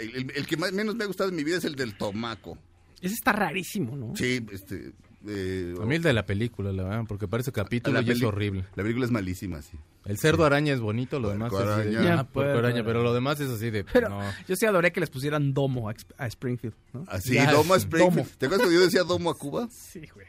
el, 0.00 0.30
el 0.34 0.46
que 0.46 0.56
más, 0.56 0.72
menos 0.72 0.96
me 0.96 1.04
ha 1.04 1.06
gustado 1.06 1.28
en 1.30 1.36
mi 1.36 1.44
vida 1.44 1.58
es 1.58 1.64
el 1.64 1.74
del 1.76 1.96
tomaco. 1.96 2.58
Ese 3.00 3.14
está 3.14 3.32
rarísimo, 3.32 3.94
¿no? 3.96 4.16
Sí, 4.16 4.44
este... 4.50 4.92
eh, 5.28 5.74
A 5.80 5.84
mí 5.84 5.96
el 5.96 6.02
de 6.02 6.12
la 6.12 6.24
película, 6.26 6.72
la 6.72 6.82
verdad, 6.84 7.04
porque 7.06 7.28
parece 7.28 7.52
capítulo 7.52 8.00
y 8.00 8.10
es 8.10 8.22
horrible. 8.22 8.64
La 8.74 8.82
película 8.82 9.04
es 9.04 9.10
malísima, 9.12 9.60
sí. 9.62 9.76
El 10.06 10.16
cerdo 10.18 10.44
araña 10.46 10.72
es 10.72 10.80
bonito, 10.80 11.20
lo 11.20 11.28
demás 11.30 11.52
es 11.52 11.58
Puerco 11.58 11.72
así 11.74 11.88
de... 11.90 11.96
araña. 11.98 12.20
Ah, 12.20 12.24
puerco 12.24 12.58
araña, 12.58 12.82
pero 12.84 13.02
lo 13.02 13.12
demás 13.12 13.38
es 13.40 13.50
así 13.50 13.70
de... 13.70 13.84
Pero 13.84 14.08
no. 14.08 14.20
yo 14.48 14.56
sí 14.56 14.64
adoré 14.64 14.90
que 14.90 15.00
les 15.00 15.10
pusieran 15.10 15.52
domo 15.52 15.90
a, 15.90 15.94
a 16.16 16.26
Springfield, 16.26 16.74
¿no? 16.94 17.04
Ya, 17.24 17.52
Domo 17.52 17.74
a 17.74 17.76
Springfield. 17.76 18.16
Domo. 18.16 18.28
¿Te 18.38 18.46
acuerdas 18.46 18.66
cuando 18.66 18.72
yo 18.80 18.84
decía 18.86 19.02
Domo 19.04 19.28
a 19.30 19.36
Cuba? 19.36 19.68
Sí, 19.70 20.02
güey. 20.14 20.26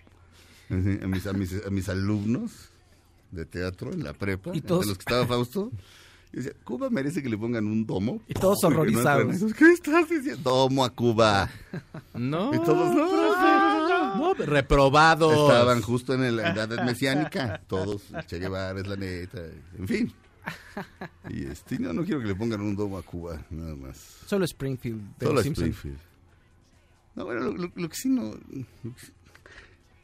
A 1.01 1.07
mis, 1.07 1.25
a 1.25 1.33
mis, 1.33 1.65
a 1.65 1.69
mis 1.69 1.87
alumnos 1.89 2.51
de 3.31 3.45
teatro 3.45 3.93
en 3.93 4.03
la 4.03 4.13
prepa, 4.13 4.51
Y 4.53 4.61
todos- 4.61 4.81
de 4.81 4.87
los 4.89 4.97
que 4.97 5.03
estaba 5.03 5.25
Fausto. 5.25 5.71
Y 6.31 6.37
decía, 6.37 6.51
Cuba 6.63 6.89
merece 6.91 7.23
que 7.23 7.29
le 7.29 7.37
pongan 7.39 7.65
un 7.65 7.87
domo. 7.87 8.21
Y 8.27 8.33
todos 8.35 8.59
no 8.63 8.67
horrorizados. 8.67 9.53
¿Qué 9.53 9.71
estás 9.71 10.09
diciendo? 10.09 10.41
Domo 10.43 10.83
a 10.85 10.89
Cuba. 10.91 11.49
No, 12.13 12.53
Y 12.53 12.57
todos, 12.59 12.93
no, 12.95 13.07
no, 14.17 14.33
reprobados. 14.33 15.33
Estaban 15.51 15.81
justo 15.81 16.13
en 16.13 16.35
la 16.35 16.49
edad 16.53 16.83
mesiánica. 16.85 17.61
Todos, 17.67 18.03
Che 18.27 18.39
Guevara 18.39 18.79
es 18.79 18.87
la 18.87 18.95
neta. 18.95 19.41
En 19.77 19.87
fin. 19.87 20.13
Y 21.29 21.43
este, 21.45 21.77
no, 21.77 21.93
no 21.93 22.03
quiero 22.03 22.21
que 22.21 22.27
le 22.27 22.33
pongan 22.35 22.61
un 22.61 22.75
domo 22.75 22.97
a 22.97 23.03
Cuba, 23.03 23.45
nada 23.51 23.75
más. 23.75 23.97
Solo 24.25 24.45
Springfield. 24.45 25.17
de 25.19 25.25
Solo. 25.27 25.41
Springfield. 25.41 25.97
No, 27.15 27.25
bueno, 27.25 27.41
lo, 27.41 27.51
lo- 27.51 27.71
lo 27.75 27.89
que 27.89 27.95
sí 27.95 28.09
no... 28.09 28.23
lo 28.83 28.93
que 28.95 28.99
sí- 29.05 29.11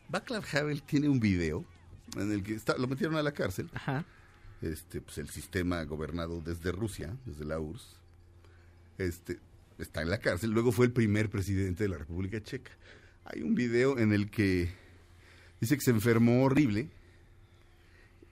Václav 0.10 0.44
Havel 0.54 0.84
tiene 0.84 1.10
un 1.10 1.20
video 1.20 1.66
en 2.18 2.32
el 2.32 2.44
que 2.44 2.54
está, 2.54 2.78
lo 2.78 2.88
metieron 2.88 3.16
a 3.16 3.24
la 3.24 3.32
cárcel. 3.32 3.70
Ajá. 3.74 4.06
Este, 4.62 5.02
pues 5.02 5.18
el 5.18 5.30
sistema 5.30 5.84
gobernado 5.86 6.42
desde 6.42 6.72
Rusia, 6.72 7.16
desde 7.26 7.44
la 7.46 7.60
URSS. 7.60 7.96
Este, 9.00 9.40
está 9.80 10.02
en 10.04 10.10
la 10.12 10.20
cárcel. 10.20 10.52
Luego 10.52 10.72
fue 10.72 10.86
el 10.86 10.92
primer 10.92 11.30
presidente 11.32 11.84
de 11.86 11.90
la 11.90 11.98
República 11.98 12.42
Checa. 12.44 12.72
Hay 13.26 13.42
un 13.42 13.56
video 13.56 13.98
en 13.98 14.14
el 14.14 14.30
que 14.30 14.70
dice 15.60 15.76
que 15.76 15.82
se 15.82 15.92
enfermó 15.92 16.44
horrible. 16.44 16.90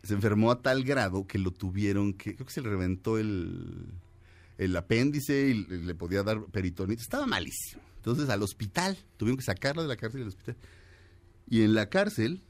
Se 0.04 0.14
enfermó 0.14 0.52
a 0.52 0.62
tal 0.62 0.84
grado 0.84 1.26
que 1.26 1.40
lo 1.40 1.52
tuvieron 1.52 2.14
que. 2.14 2.36
Creo 2.36 2.46
que 2.46 2.54
se 2.54 2.62
le 2.62 2.70
reventó 2.70 3.18
el, 3.18 3.92
el 4.60 4.76
apéndice 4.76 5.50
y 5.50 5.66
le 5.66 5.96
podía 5.96 6.22
dar 6.22 6.46
peritonitis. 6.46 7.04
Estaba 7.04 7.26
malísimo. 7.26 7.82
Entonces 7.98 8.30
al 8.30 8.44
hospital. 8.44 8.98
Tuvieron 9.18 9.38
que 9.38 9.44
sacarlo 9.44 9.82
de 9.82 9.88
la 9.88 9.96
cárcel 9.96 10.22
al 10.22 10.28
hospital. 10.28 10.58
Y 11.50 11.64
en 11.64 11.74
la 11.74 11.90
cárcel, 11.90 12.44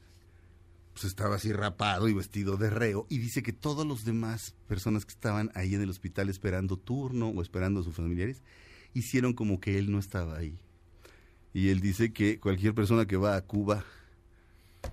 pues 0.92 1.04
estaba 1.04 1.36
así 1.36 1.50
rapado 1.52 2.08
y 2.08 2.12
vestido 2.12 2.58
de 2.58 2.68
reo. 2.68 3.06
Y 3.08 3.18
dice 3.18 3.42
que 3.42 3.54
todos 3.54 3.86
los 3.86 4.04
demás 4.04 4.54
personas 4.68 5.06
que 5.06 5.12
estaban 5.12 5.50
ahí 5.54 5.74
en 5.74 5.80
el 5.80 5.90
hospital 5.90 6.28
esperando 6.28 6.76
turno 6.76 7.28
o 7.28 7.40
esperando 7.40 7.80
a 7.80 7.84
sus 7.84 7.94
familiares, 7.94 8.42
hicieron 8.92 9.32
como 9.32 9.60
que 9.60 9.78
él 9.78 9.90
no 9.90 9.98
estaba 9.98 10.36
ahí. 10.36 10.58
Y 11.54 11.68
él 11.70 11.80
dice 11.80 12.12
que 12.12 12.38
cualquier 12.38 12.74
persona 12.74 13.06
que 13.06 13.16
va 13.16 13.36
a 13.36 13.40
Cuba 13.42 13.84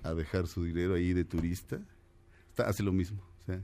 a 0.02 0.14
dejar 0.14 0.46
su 0.46 0.64
dinero 0.64 0.94
ahí 0.94 1.12
de 1.12 1.24
turista, 1.24 1.78
está- 2.48 2.66
hace 2.68 2.82
lo 2.82 2.92
mismo. 2.92 3.20
O 3.42 3.44
sea, 3.44 3.62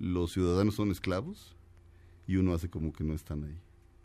los 0.00 0.32
ciudadanos 0.32 0.74
son 0.74 0.90
esclavos 0.90 1.54
y 2.26 2.36
uno 2.36 2.54
hace 2.54 2.68
como 2.68 2.92
que 2.92 3.04
no 3.04 3.14
están 3.14 3.44
ahí. 3.44 3.56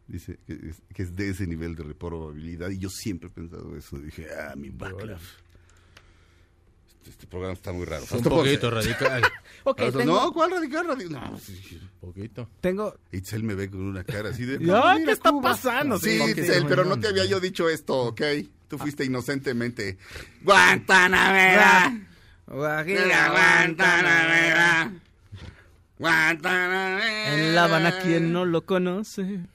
Dice 0.07 0.37
que 0.45 0.53
es, 0.53 0.81
que 0.93 1.03
es 1.03 1.15
de 1.15 1.29
ese 1.29 1.47
nivel 1.47 1.75
de 1.75 1.83
reprobabilidad. 1.83 2.69
Y 2.69 2.77
yo 2.77 2.89
siempre 2.89 3.27
he 3.29 3.31
pensado 3.31 3.75
eso. 3.75 3.97
Dije, 3.97 4.27
ah, 4.39 4.55
mi 4.55 4.69
Václav. 4.69 5.19
Este, 7.07 7.11
este 7.11 7.27
programa 7.27 7.53
está 7.53 7.71
muy 7.71 7.85
raro. 7.85 8.03
Un 8.11 8.23
poquito 8.23 8.69
radical. 8.71 9.21
Ok, 9.63 9.79
Fausto, 9.79 9.99
tengo, 9.99 10.13
No, 10.13 10.31
¿cuál 10.31 10.51
radical? 10.51 10.87
radical? 10.87 11.11
No, 11.31 11.37
sí. 11.39 11.77
poquito. 11.99 12.49
tengo... 12.61 12.95
Itzel 13.11 13.43
me 13.43 13.53
ve 13.53 13.69
con 13.69 13.81
una 13.81 14.03
cara 14.05 14.29
así 14.29 14.45
de... 14.45 14.53
Ay, 14.61 14.65
"Vamos 14.65 14.85
a 14.95 14.99
ir 14.99 15.05
¿qué 15.07 15.11
está 15.11 15.29
Cuba". 15.31 15.49
pasando? 15.49 15.99
Sí, 15.99 16.21
Itzel, 16.21 16.65
pero 16.67 16.85
no 16.85 16.97
te 16.99 17.07
había 17.09 17.25
yo 17.25 17.39
dicho 17.41 17.67
esto, 17.67 17.97
¿ok? 18.03 18.21
Tú 18.69 18.77
fuiste 18.77 19.03
inocentemente. 19.03 19.97
Guantanamera. 20.43 21.89
Mira, 22.47 23.29
Guantanamera. 23.29 24.91
Guantanamera. 25.99 27.33
En 27.33 27.55
La 27.55 27.63
Habana, 27.65 27.99
¿quién 28.01 28.31
no 28.31 28.45
lo 28.45 28.65
conoce? 28.65 29.21
Un 29.23 29.49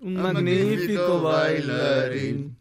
Un 0.00 0.22
magnífico 0.22 1.22
bailarín. 1.22 2.56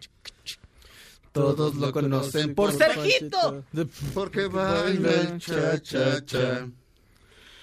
Todos 1.33 1.75
lo 1.75 1.91
conocen 1.91 2.55
por 2.55 2.71
Sergito. 2.71 3.63
Porque 4.13 4.47
baila 4.47 5.11
el 5.11 5.39
cha-cha-cha. 5.39 6.67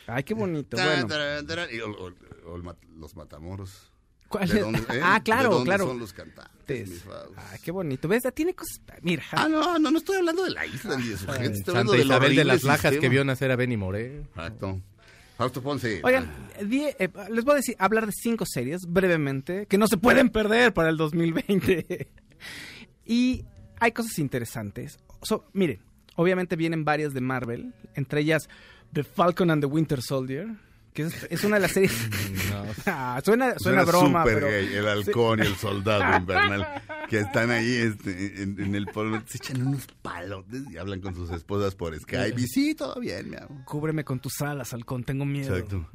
Ay, 0.06 0.24
qué 0.24 0.34
bonito. 0.34 0.76
Bueno. 0.76 1.06
Y 1.72 1.80
o- 1.80 1.90
o- 1.90 2.51
o 2.51 2.56
el 2.56 2.62
mat- 2.62 2.82
los 2.98 3.14
matamoros. 3.16 3.86
¿cuál 4.28 4.48
¿De 4.48 4.56
es? 4.59 4.60
dónde, 4.60 4.78
eh? 4.80 5.01
Ah, 5.02 5.18
¿De 5.18 5.22
claro, 5.24 5.51
dónde 5.51 5.64
claro. 5.66 5.86
son 5.86 5.98
los 5.98 6.12
cantantes? 6.12 7.05
Ay, 7.36 7.59
qué 7.64 7.70
bonito. 7.70 8.06
¿Ves? 8.09 8.22
Tiene 8.34 8.55
cosas. 8.55 8.80
Mira. 9.02 9.22
Ah, 9.32 9.48
no, 9.48 9.78
no, 9.78 9.90
no 9.90 9.98
estoy 9.98 10.16
hablando 10.18 10.44
de 10.44 10.51
la 10.51 10.66
isla 10.66 10.97
ni 10.97 11.09
de 11.09 11.16
su 11.16 11.26
gente. 11.28 11.59
Estoy 11.59 11.72
hablando 11.72 11.92
Santa 11.92 11.97
del 11.97 12.06
Isabel 12.06 12.36
de 12.36 12.44
las 12.44 12.62
Lajas 12.64 12.80
sistema. 12.82 13.01
que 13.01 13.09
vio 13.09 13.24
nacer 13.24 13.51
a 13.51 13.56
Benny 13.56 13.76
Moré. 13.76 14.20
Exacto. 14.20 14.80
Fausto 15.36 15.62
Ponce. 15.62 16.01
Oigan, 16.05 16.30
di- 16.64 16.84
eh, 16.98 17.09
les 17.30 17.44
voy 17.44 17.55
a 17.55 17.56
decir, 17.56 17.74
hablar 17.78 18.06
de 18.06 18.12
cinco 18.12 18.44
series 18.47 18.82
brevemente 18.86 19.66
que 19.66 19.78
no 19.78 19.86
se 19.88 19.97
pueden 19.97 20.28
perder 20.30 20.74
para 20.74 20.90
el 20.90 20.97
2020. 20.97 22.09
y 23.06 23.44
hay 23.81 23.93
cosas 23.93 24.19
interesantes. 24.19 24.98
So, 25.23 25.44
miren, 25.52 25.81
obviamente 26.16 26.57
vienen 26.57 26.85
varias 26.85 27.12
de 27.15 27.20
Marvel, 27.20 27.74
entre 27.94 28.20
ellas 28.20 28.48
The 28.93 29.05
Falcon 29.05 29.51
and 29.51 29.62
the 29.62 29.66
Winter 29.66 30.01
Soldier, 30.02 30.48
que 30.93 31.02
es, 31.02 31.27
es 31.31 31.44
una 31.44 31.57
de 31.57 31.62
las 31.62 31.73
series. 31.73 31.93
Ah, 32.86 33.20
suena, 33.24 33.59
suena 33.59 33.85
broma, 33.85 34.24
pero 34.24 34.47
gay, 34.47 34.74
el 34.74 34.86
halcón 34.89 35.40
y 35.40 35.43
el 35.43 35.57
soldado 35.57 36.16
invernal 36.19 36.82
que 37.11 37.19
están 37.19 37.51
ahí 37.51 37.74
este, 37.74 38.41
en, 38.43 38.61
en 38.61 38.74
el 38.77 38.87
polvo, 38.87 39.20
se 39.27 39.39
echan 39.39 39.66
unos 39.66 39.87
palotes 40.01 40.62
y 40.70 40.77
hablan 40.77 41.01
con 41.01 41.12
sus 41.16 41.28
esposas 41.32 41.74
por 41.74 41.99
Skype. 41.99 42.41
Y 42.41 42.47
sí, 42.47 42.74
todo 42.77 43.01
bien, 43.01 43.28
mi 43.31 43.37
amor. 43.37 43.65
cúbreme 43.65 44.05
con 44.05 44.20
tus 44.20 44.41
alas, 44.43 44.73
halcón, 44.73 45.03
tengo 45.03 45.24
miedo. 45.27 45.57
Exacto. 45.57 45.89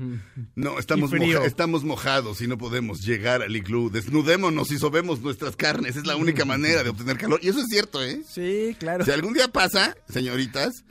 No, 0.55 0.77
estamos, 0.77 1.11
moja- 1.13 1.45
estamos 1.45 1.85
mojados 1.85 2.41
y 2.41 2.47
no 2.47 2.57
podemos 2.57 2.99
llegar 2.99 3.41
al 3.41 3.55
iglú. 3.55 3.89
Desnudémonos 3.89 4.69
y 4.73 4.77
sobemos 4.77 5.21
nuestras 5.21 5.55
carnes. 5.55 5.95
Es 5.95 6.05
la 6.05 6.17
única 6.17 6.43
manera 6.43 6.83
de 6.83 6.89
obtener 6.89 7.17
calor. 7.17 7.39
Y 7.41 7.47
eso 7.47 7.59
es 7.61 7.67
cierto, 7.69 8.03
¿eh? 8.03 8.21
Sí, 8.27 8.75
claro. 8.77 9.05
Si 9.05 9.11
algún 9.11 9.33
día 9.33 9.47
pasa, 9.47 9.95
señoritas, 10.09 10.83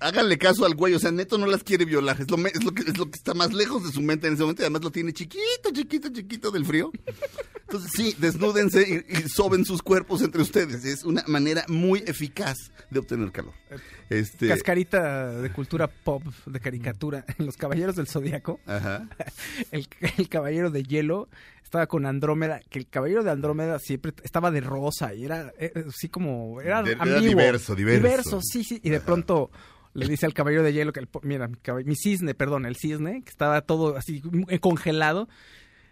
háganle 0.00 0.38
caso 0.38 0.64
al 0.64 0.74
güey, 0.74 0.94
o 0.94 0.98
sea, 0.98 1.10
Neto 1.12 1.38
no 1.38 1.46
las 1.46 1.62
quiere 1.64 1.84
violar, 1.84 2.20
es 2.20 2.30
lo, 2.30 2.36
me- 2.36 2.50
es 2.50 2.64
lo, 2.64 2.72
que, 2.72 2.82
es 2.82 2.96
lo 2.98 3.10
que 3.10 3.16
está 3.16 3.34
más 3.34 3.52
lejos 3.52 3.84
de 3.84 3.92
su 3.92 4.00
mente 4.02 4.26
en 4.26 4.34
ese 4.34 4.42
momento 4.42 4.62
y 4.62 4.64
además 4.64 4.82
lo 4.82 4.90
tiene 4.90 5.12
chiquito, 5.12 5.70
chiquito, 5.72 6.08
chiquito 6.10 6.50
del 6.50 6.64
frío. 6.64 6.90
Entonces 7.62 7.90
sí, 7.94 8.14
desnúdense 8.18 9.04
y, 9.08 9.16
y 9.18 9.28
soben 9.28 9.64
sus 9.64 9.82
cuerpos 9.82 10.22
entre 10.22 10.42
ustedes, 10.42 10.84
es 10.84 11.04
una 11.04 11.24
manera 11.26 11.64
muy 11.68 12.00
eficaz 12.06 12.56
de 12.90 12.98
obtener 12.98 13.32
calor. 13.32 13.54
Este, 14.10 14.48
Cascarita 14.48 15.32
de 15.40 15.50
cultura 15.50 15.88
pop, 15.88 16.22
de 16.46 16.60
caricatura. 16.60 17.24
En 17.38 17.46
Los 17.46 17.56
Caballeros 17.56 17.96
del 17.96 18.06
Zodíaco, 18.06 18.60
Ajá. 18.66 19.08
el, 19.72 19.88
el 20.18 20.28
caballero 20.28 20.70
de 20.70 20.82
hielo 20.84 21.28
estaba 21.62 21.86
con 21.86 22.06
Andrómeda, 22.06 22.60
que 22.70 22.78
el 22.78 22.86
caballero 22.86 23.24
de 23.24 23.30
Andrómeda 23.32 23.78
siempre 23.80 24.12
estaba 24.22 24.50
de 24.52 24.60
rosa 24.60 25.12
y 25.14 25.24
era 25.24 25.52
eh, 25.58 25.72
así 25.88 26.08
como, 26.08 26.60
era 26.60 26.82
De- 26.82 26.92
era 26.92 27.02
ambiguo. 27.02 27.28
diverso, 27.28 27.74
diverso. 27.74 28.40
sí, 28.42 28.62
sí. 28.62 28.78
Y 28.84 28.90
de 28.90 29.00
pronto 29.00 29.50
le 29.94 30.06
dice 30.08 30.26
al 30.26 30.34
caballero 30.34 30.62
de 30.62 30.72
hielo 30.72 30.92
que, 30.92 31.00
el 31.00 31.08
mira, 31.22 31.48
mi, 31.84 31.96
cisne, 31.96 32.34
perdón, 32.34 32.66
el 32.66 32.76
cisne, 32.76 33.22
que 33.22 33.30
estaba 33.30 33.60
todo 33.62 33.96
así 33.96 34.22
eh, 34.48 34.58
congelado, 34.58 35.28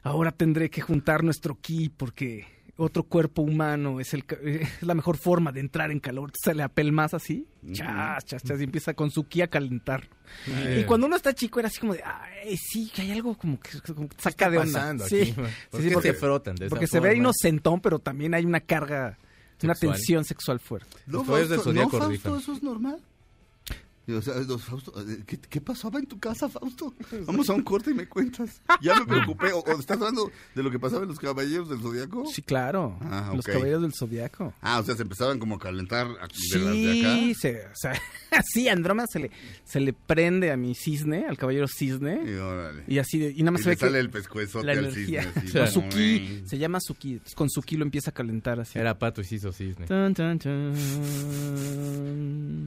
ahora 0.02 0.32
tendré 0.32 0.68
que 0.70 0.80
juntar 0.80 1.22
nuestro 1.24 1.54
ki 1.60 1.88
porque 1.96 2.46
otro 2.76 3.04
cuerpo 3.04 3.42
humano 3.42 4.00
es, 4.00 4.12
el, 4.14 4.24
ca- 4.24 4.38
es 4.42 4.82
la 4.82 4.94
mejor 4.94 5.18
forma 5.18 5.52
de 5.52 5.60
entrar 5.60 5.90
en 5.92 6.00
calor. 6.00 6.32
Se 6.42 6.54
le 6.54 6.62
apelmas 6.64 7.14
así, 7.14 7.46
chas, 7.72 8.24
chas, 8.24 8.42
chas, 8.42 8.60
y 8.60 8.64
empieza 8.64 8.94
con 8.94 9.10
su 9.10 9.24
ki 9.28 9.42
a 9.42 9.46
calentar. 9.48 10.08
Y 10.76 10.82
cuando 10.84 11.06
uno 11.06 11.14
está 11.14 11.32
chico 11.34 11.60
era 11.60 11.68
así 11.68 11.78
como 11.78 11.92
de, 11.94 12.02
ay, 12.02 12.56
sí, 12.56 12.90
que 12.92 13.02
hay 13.02 13.12
algo 13.12 13.36
como 13.36 13.60
que, 13.60 13.78
como 13.94 14.08
que 14.08 14.16
saca 14.18 14.50
de 14.50 14.58
onda. 14.58 14.98
sí? 15.06 15.32
¿Por 15.70 15.82
Sí, 15.82 15.90
porque, 15.92 16.12
se 16.12 16.14
frotan 16.18 16.56
de 16.56 16.66
esa 16.66 16.70
porque 16.70 16.86
se 16.88 16.98
ve 16.98 17.14
inocentón, 17.16 17.80
pero 17.80 17.98
también 18.00 18.34
hay 18.34 18.44
una 18.46 18.60
carga, 18.60 19.18
una 19.62 19.74
tensión 19.74 20.24
sexual 20.24 20.58
fuerte. 20.58 20.88
No, 21.06 21.22
Fausto, 21.24 21.72
no, 21.72 21.88
Fausto, 21.90 22.36
eso 22.38 22.52
es 22.54 22.62
normal. 22.64 22.98
Y, 24.06 24.12
o 24.14 24.20
sea, 24.22 24.34
los 24.40 24.62
Fausto, 24.64 24.92
eh, 25.00 25.22
¿qué, 25.24 25.38
qué 25.38 25.60
pasaba 25.60 26.00
en 26.00 26.06
tu 26.06 26.18
casa, 26.18 26.48
Fausto? 26.48 26.92
Vamos 27.26 27.48
a 27.48 27.52
un 27.52 27.62
corte 27.62 27.92
y 27.92 27.94
me 27.94 28.08
cuentas. 28.08 28.60
Ya 28.80 28.96
me 28.98 29.06
preocupé. 29.06 29.52
O, 29.52 29.60
o 29.60 29.78
estás 29.78 29.96
hablando 29.98 30.30
de 30.56 30.62
lo 30.64 30.70
que 30.72 30.78
pasaba 30.80 31.02
en 31.02 31.08
los 31.08 31.20
caballeros 31.20 31.68
del 31.70 31.80
Zodíaco? 31.80 32.24
Sí, 32.26 32.42
claro. 32.42 32.98
Ah, 33.02 33.32
Los 33.34 33.46
caballeros 33.46 33.82
del 33.82 33.92
zodiaco. 33.94 34.52
Ah, 34.60 34.80
o 34.80 34.82
sea, 34.82 34.96
se 34.96 35.02
empezaban 35.02 35.38
como 35.38 35.54
a 35.54 35.58
calentar 35.60 36.08
aquí 36.20 36.36
de 36.50 37.00
acá. 37.00 37.14
Sí, 37.14 37.34
se, 37.34 37.66
o 37.66 37.76
sea, 37.76 37.92
sí, 38.52 38.68
Andrómeda 38.68 39.06
se 39.08 39.18
le, 39.20 39.30
se 39.64 39.78
le 39.78 39.92
prende 39.92 40.50
a 40.50 40.56
mi 40.56 40.74
cisne, 40.74 41.26
al 41.28 41.38
caballero 41.38 41.68
cisne. 41.68 42.22
Y 42.28 42.34
órale. 42.34 42.82
Y 42.88 42.98
así, 42.98 43.18
de- 43.20 43.30
y 43.30 43.42
nada 43.42 43.52
más 43.52 43.60
Y 43.60 43.64
se 43.64 43.68
le 43.70 43.74
ve 43.74 43.78
que 43.78 43.86
sale 43.86 43.98
el 44.00 44.10
pescuezo 44.10 44.62
la 44.64 44.72
al 44.72 44.78
energía, 44.78 45.22
cisne. 45.32 45.40
así, 45.42 45.52
con 45.52 45.60
como, 45.60 45.90
su 45.90 45.96
ki, 45.96 46.18
"Ring". 46.18 46.46
se 46.48 46.58
llama 46.58 46.78
su 46.80 46.94
ki, 46.96 47.12
entonces 47.12 47.34
con 47.36 47.48
su 47.50 47.62
ki 47.62 47.76
lo 47.76 47.84
empieza 47.84 48.10
a 48.10 48.14
calentar 48.14 48.58
así. 48.58 48.78
Era 48.80 48.98
pato 48.98 49.20
y 49.20 49.24
se 49.24 49.36
hizo 49.36 49.52
cisne. 49.52 49.86
Tan, 49.86 50.12
tan, 50.12 50.38
tan. 50.40 50.72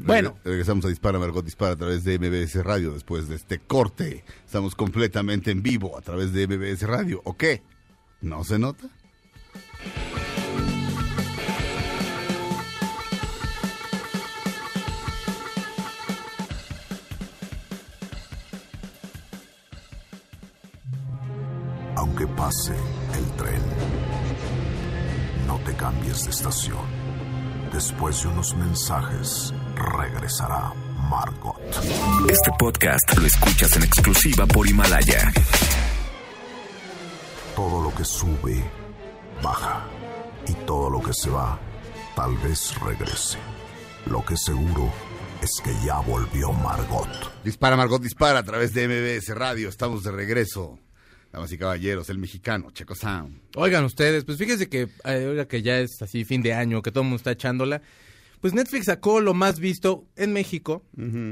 Bueno, 0.06 0.36
Regre- 0.44 0.46
Regresamos 0.46 0.86
a 0.86 0.88
Dispara, 0.90 1.18
Margot 1.26 1.44
Dispara 1.44 1.74
a 1.74 1.76
través 1.76 2.04
de 2.04 2.20
MBS 2.20 2.64
Radio 2.64 2.94
después 2.94 3.28
de 3.28 3.36
este 3.36 3.58
corte. 3.58 4.24
Estamos 4.46 4.76
completamente 4.76 5.50
en 5.50 5.64
vivo 5.64 5.98
a 5.98 6.02
través 6.02 6.32
de 6.34 6.48
MBS 6.48 6.84
Radio. 6.84 7.20
¿O 7.24 7.36
qué? 7.36 7.64
¿No 8.22 8.44
se 8.44 8.60
nota? 8.60 8.88
Aunque 21.96 22.28
pase 22.28 22.76
el 23.16 23.26
tren, 23.36 23.62
no 25.48 25.58
te 25.66 25.76
cambies 25.76 26.26
de 26.26 26.30
estación. 26.30 26.86
Después 27.74 28.22
de 28.22 28.28
unos 28.30 28.56
mensajes, 28.56 29.52
regresará 29.76 30.85
Margot. 31.10 31.56
Este 32.30 32.52
podcast 32.58 33.18
lo 33.18 33.26
escuchas 33.26 33.76
en 33.76 33.84
exclusiva 33.84 34.46
por 34.48 34.68
Himalaya. 34.68 35.32
Todo 37.56 37.84
lo 37.84 37.96
que 37.96 38.04
sube, 38.04 38.64
baja. 39.42 39.86
Y 40.48 40.54
todo 40.66 40.90
lo 40.90 41.02
que 41.02 41.14
se 41.14 41.30
va, 41.30 41.60
tal 42.16 42.36
vez 42.38 42.80
regrese. 42.82 43.38
Lo 44.08 44.24
que 44.24 44.38
seguro 44.38 44.92
es 45.42 45.62
que 45.64 45.74
ya 45.86 46.00
volvió 46.00 46.52
Margot. 46.52 47.44
Dispara, 47.44 47.76
Margot 47.76 48.02
Dispara 48.02 48.40
a 48.40 48.44
través 48.44 48.74
de 48.74 48.88
MBS 48.88 49.36
Radio. 49.36 49.70
Estamos 49.70 50.04
de 50.04 50.12
regreso. 50.12 50.80
Damas 51.32 51.52
y 51.52 51.58
caballeros, 51.58 52.10
el 52.10 52.18
mexicano, 52.18 52.72
Checo 52.72 52.96
Sound. 52.96 53.42
Oigan 53.56 53.84
ustedes, 53.84 54.24
pues 54.24 54.38
fíjense 54.38 54.70
que 54.70 54.84
eh, 55.04 55.26
ahora 55.28 55.46
que 55.48 55.62
ya 55.62 55.80
es 55.80 56.02
así 56.02 56.24
fin 56.24 56.42
de 56.42 56.54
año, 56.54 56.82
que 56.82 56.92
todo 56.92 57.02
el 57.02 57.10
mundo 57.10 57.18
está 57.18 57.32
echándola, 57.32 57.82
pues 58.46 58.54
Netflix 58.54 58.86
sacó 58.86 59.22
lo 59.22 59.34
más 59.34 59.60
visto 59.60 60.06
en 60.16 60.32
México 60.32 60.84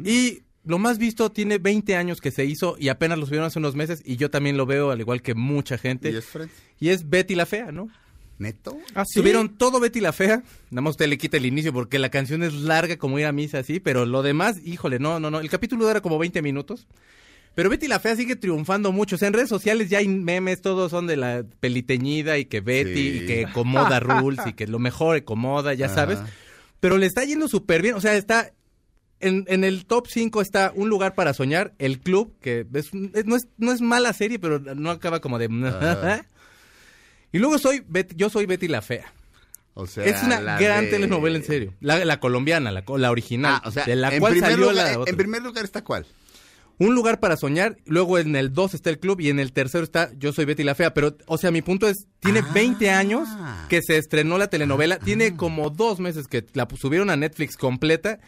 y 0.03 0.39
lo 0.65 0.79
más 0.79 0.97
visto 0.97 1.31
tiene 1.31 1.59
20 1.59 1.95
años 1.95 2.19
que 2.21 2.31
se 2.31 2.43
hizo 2.43 2.75
y 2.79 2.89
apenas 2.89 3.19
lo 3.19 3.27
subieron 3.27 3.45
hace 3.45 3.59
unos 3.59 3.75
meses 3.75 4.01
y 4.03 4.15
yo 4.17 4.31
también 4.31 4.57
lo 4.57 4.65
veo 4.65 4.89
al 4.89 4.99
igual 4.99 5.21
que 5.21 5.35
mucha 5.35 5.77
gente. 5.77 6.09
¿Y 6.09 6.15
es 6.15 6.25
Fred? 6.25 6.49
Y 6.79 6.89
es 6.89 7.07
Betty 7.11 7.35
la 7.35 7.45
Fea, 7.45 7.71
¿no? 7.71 7.87
¿Neto? 8.39 8.79
¿Ah, 8.95 9.05
sí? 9.05 9.19
Subieron 9.19 9.57
todo 9.59 9.79
Betty 9.79 9.99
la 9.99 10.11
Fea. 10.11 10.41
Nada 10.71 10.81
más 10.81 10.91
usted 10.93 11.05
le 11.07 11.19
quita 11.19 11.37
el 11.37 11.45
inicio 11.45 11.71
porque 11.71 11.99
la 11.99 12.09
canción 12.09 12.41
es 12.41 12.51
larga 12.55 12.97
como 12.97 13.19
ir 13.19 13.27
a 13.27 13.31
misa 13.31 13.59
así, 13.59 13.79
pero 13.79 14.07
lo 14.07 14.23
demás, 14.23 14.57
híjole, 14.65 14.97
no, 14.97 15.19
no, 15.19 15.29
no. 15.29 15.39
El 15.39 15.51
capítulo 15.51 15.85
dura 15.85 16.01
como 16.01 16.17
20 16.17 16.41
minutos. 16.41 16.87
Pero 17.53 17.69
Betty 17.69 17.87
la 17.87 17.99
Fea 17.99 18.15
sigue 18.15 18.35
triunfando 18.35 18.91
mucho. 18.91 19.15
O 19.15 19.19
sea, 19.19 19.27
en 19.27 19.35
redes 19.35 19.49
sociales 19.49 19.87
ya 19.87 19.99
hay 19.99 20.07
memes, 20.07 20.61
todos 20.61 20.89
son 20.89 21.05
de 21.05 21.17
la 21.17 21.45
peliteñida 21.59 22.39
y 22.39 22.45
que 22.45 22.61
Betty 22.61 22.95
Sí. 22.95 23.19
y 23.21 23.25
que 23.27 23.47
Comoda 23.53 23.99
Rules 23.99 24.39
y 24.47 24.53
que 24.53 24.65
lo 24.65 24.79
mejor 24.79 25.23
Comoda, 25.23 25.75
ya 25.75 25.85
Ajá. 25.85 25.93
sabes. 25.95 26.19
Pero 26.83 26.97
le 26.97 27.05
está 27.05 27.23
yendo 27.23 27.47
súper 27.47 27.81
bien. 27.81 27.95
O 27.95 28.01
sea, 28.01 28.13
está 28.15 28.51
en, 29.21 29.45
en 29.47 29.63
el 29.63 29.85
top 29.85 30.07
5 30.09 30.41
está 30.41 30.73
Un 30.75 30.89
lugar 30.89 31.15
para 31.15 31.33
soñar, 31.33 31.73
El 31.79 32.01
Club, 32.01 32.35
que 32.41 32.67
es, 32.73 32.89
es- 33.13 33.25
no, 33.25 33.37
es, 33.37 33.47
no 33.57 33.71
es 33.71 33.79
mala 33.79 34.11
serie, 34.11 34.37
pero 34.37 34.59
no 34.59 34.91
acaba 34.91 35.21
como 35.21 35.39
de... 35.39 35.47
Y 37.31 37.37
luego 37.39 37.57
soy 37.57 37.83
Bet- 37.87 38.13
yo 38.17 38.29
soy 38.29 38.45
Betty 38.47 38.67
la 38.67 38.81
Fea. 38.81 39.13
O 39.75 39.87
sea, 39.87 40.03
es 40.03 40.21
una 40.23 40.41
gran 40.59 40.83
de- 40.83 40.89
telenovela, 40.91 41.37
en 41.37 41.45
serio. 41.45 41.73
La, 41.79 42.03
la 42.03 42.19
colombiana, 42.19 42.69
la, 42.71 42.83
co- 42.83 42.97
la 42.97 43.11
original, 43.11 43.61
Ah, 43.63 43.67
o 43.69 43.71
sea, 43.71 43.85
de 43.85 43.95
la 43.95 44.13
en 44.13 44.19
cual 44.19 44.33
primer 44.33 44.51
salió 44.51 44.69
lugar, 44.71 44.91
la 44.91 44.99
otra. 44.99 45.09
En 45.11 45.15
primer 45.17 45.41
lugar 45.41 45.63
está 45.63 45.85
cuál? 45.85 46.05
Un 46.79 46.95
lugar 46.95 47.19
para 47.19 47.37
soñar, 47.37 47.77
luego 47.85 48.17
en 48.17 48.35
el 48.35 48.51
2 48.51 48.73
está 48.73 48.89
el 48.89 48.99
club 48.99 49.21
y 49.21 49.29
en 49.29 49.39
el 49.39 49.53
tercero 49.53 49.83
está 49.83 50.11
Yo 50.17 50.33
soy 50.33 50.45
Betty 50.45 50.63
la 50.63 50.75
Fea. 50.75 50.93
Pero, 50.93 51.15
o 51.27 51.37
sea, 51.37 51.51
mi 51.51 51.61
punto 51.61 51.87
es, 51.87 52.07
tiene 52.19 52.39
Ah. 52.39 52.51
20 52.53 52.89
años 52.89 53.27
que 53.69 53.81
se 53.81 53.97
estrenó 53.97 54.37
la 54.37 54.47
telenovela, 54.47 54.97
tiene 54.99 55.35
como 55.35 55.69
dos 55.69 55.99
meses 55.99 56.27
que 56.27 56.45
la 56.53 56.67
subieron 56.79 57.09
a 57.09 57.15
Netflix 57.15 57.57
completa. 57.57 58.19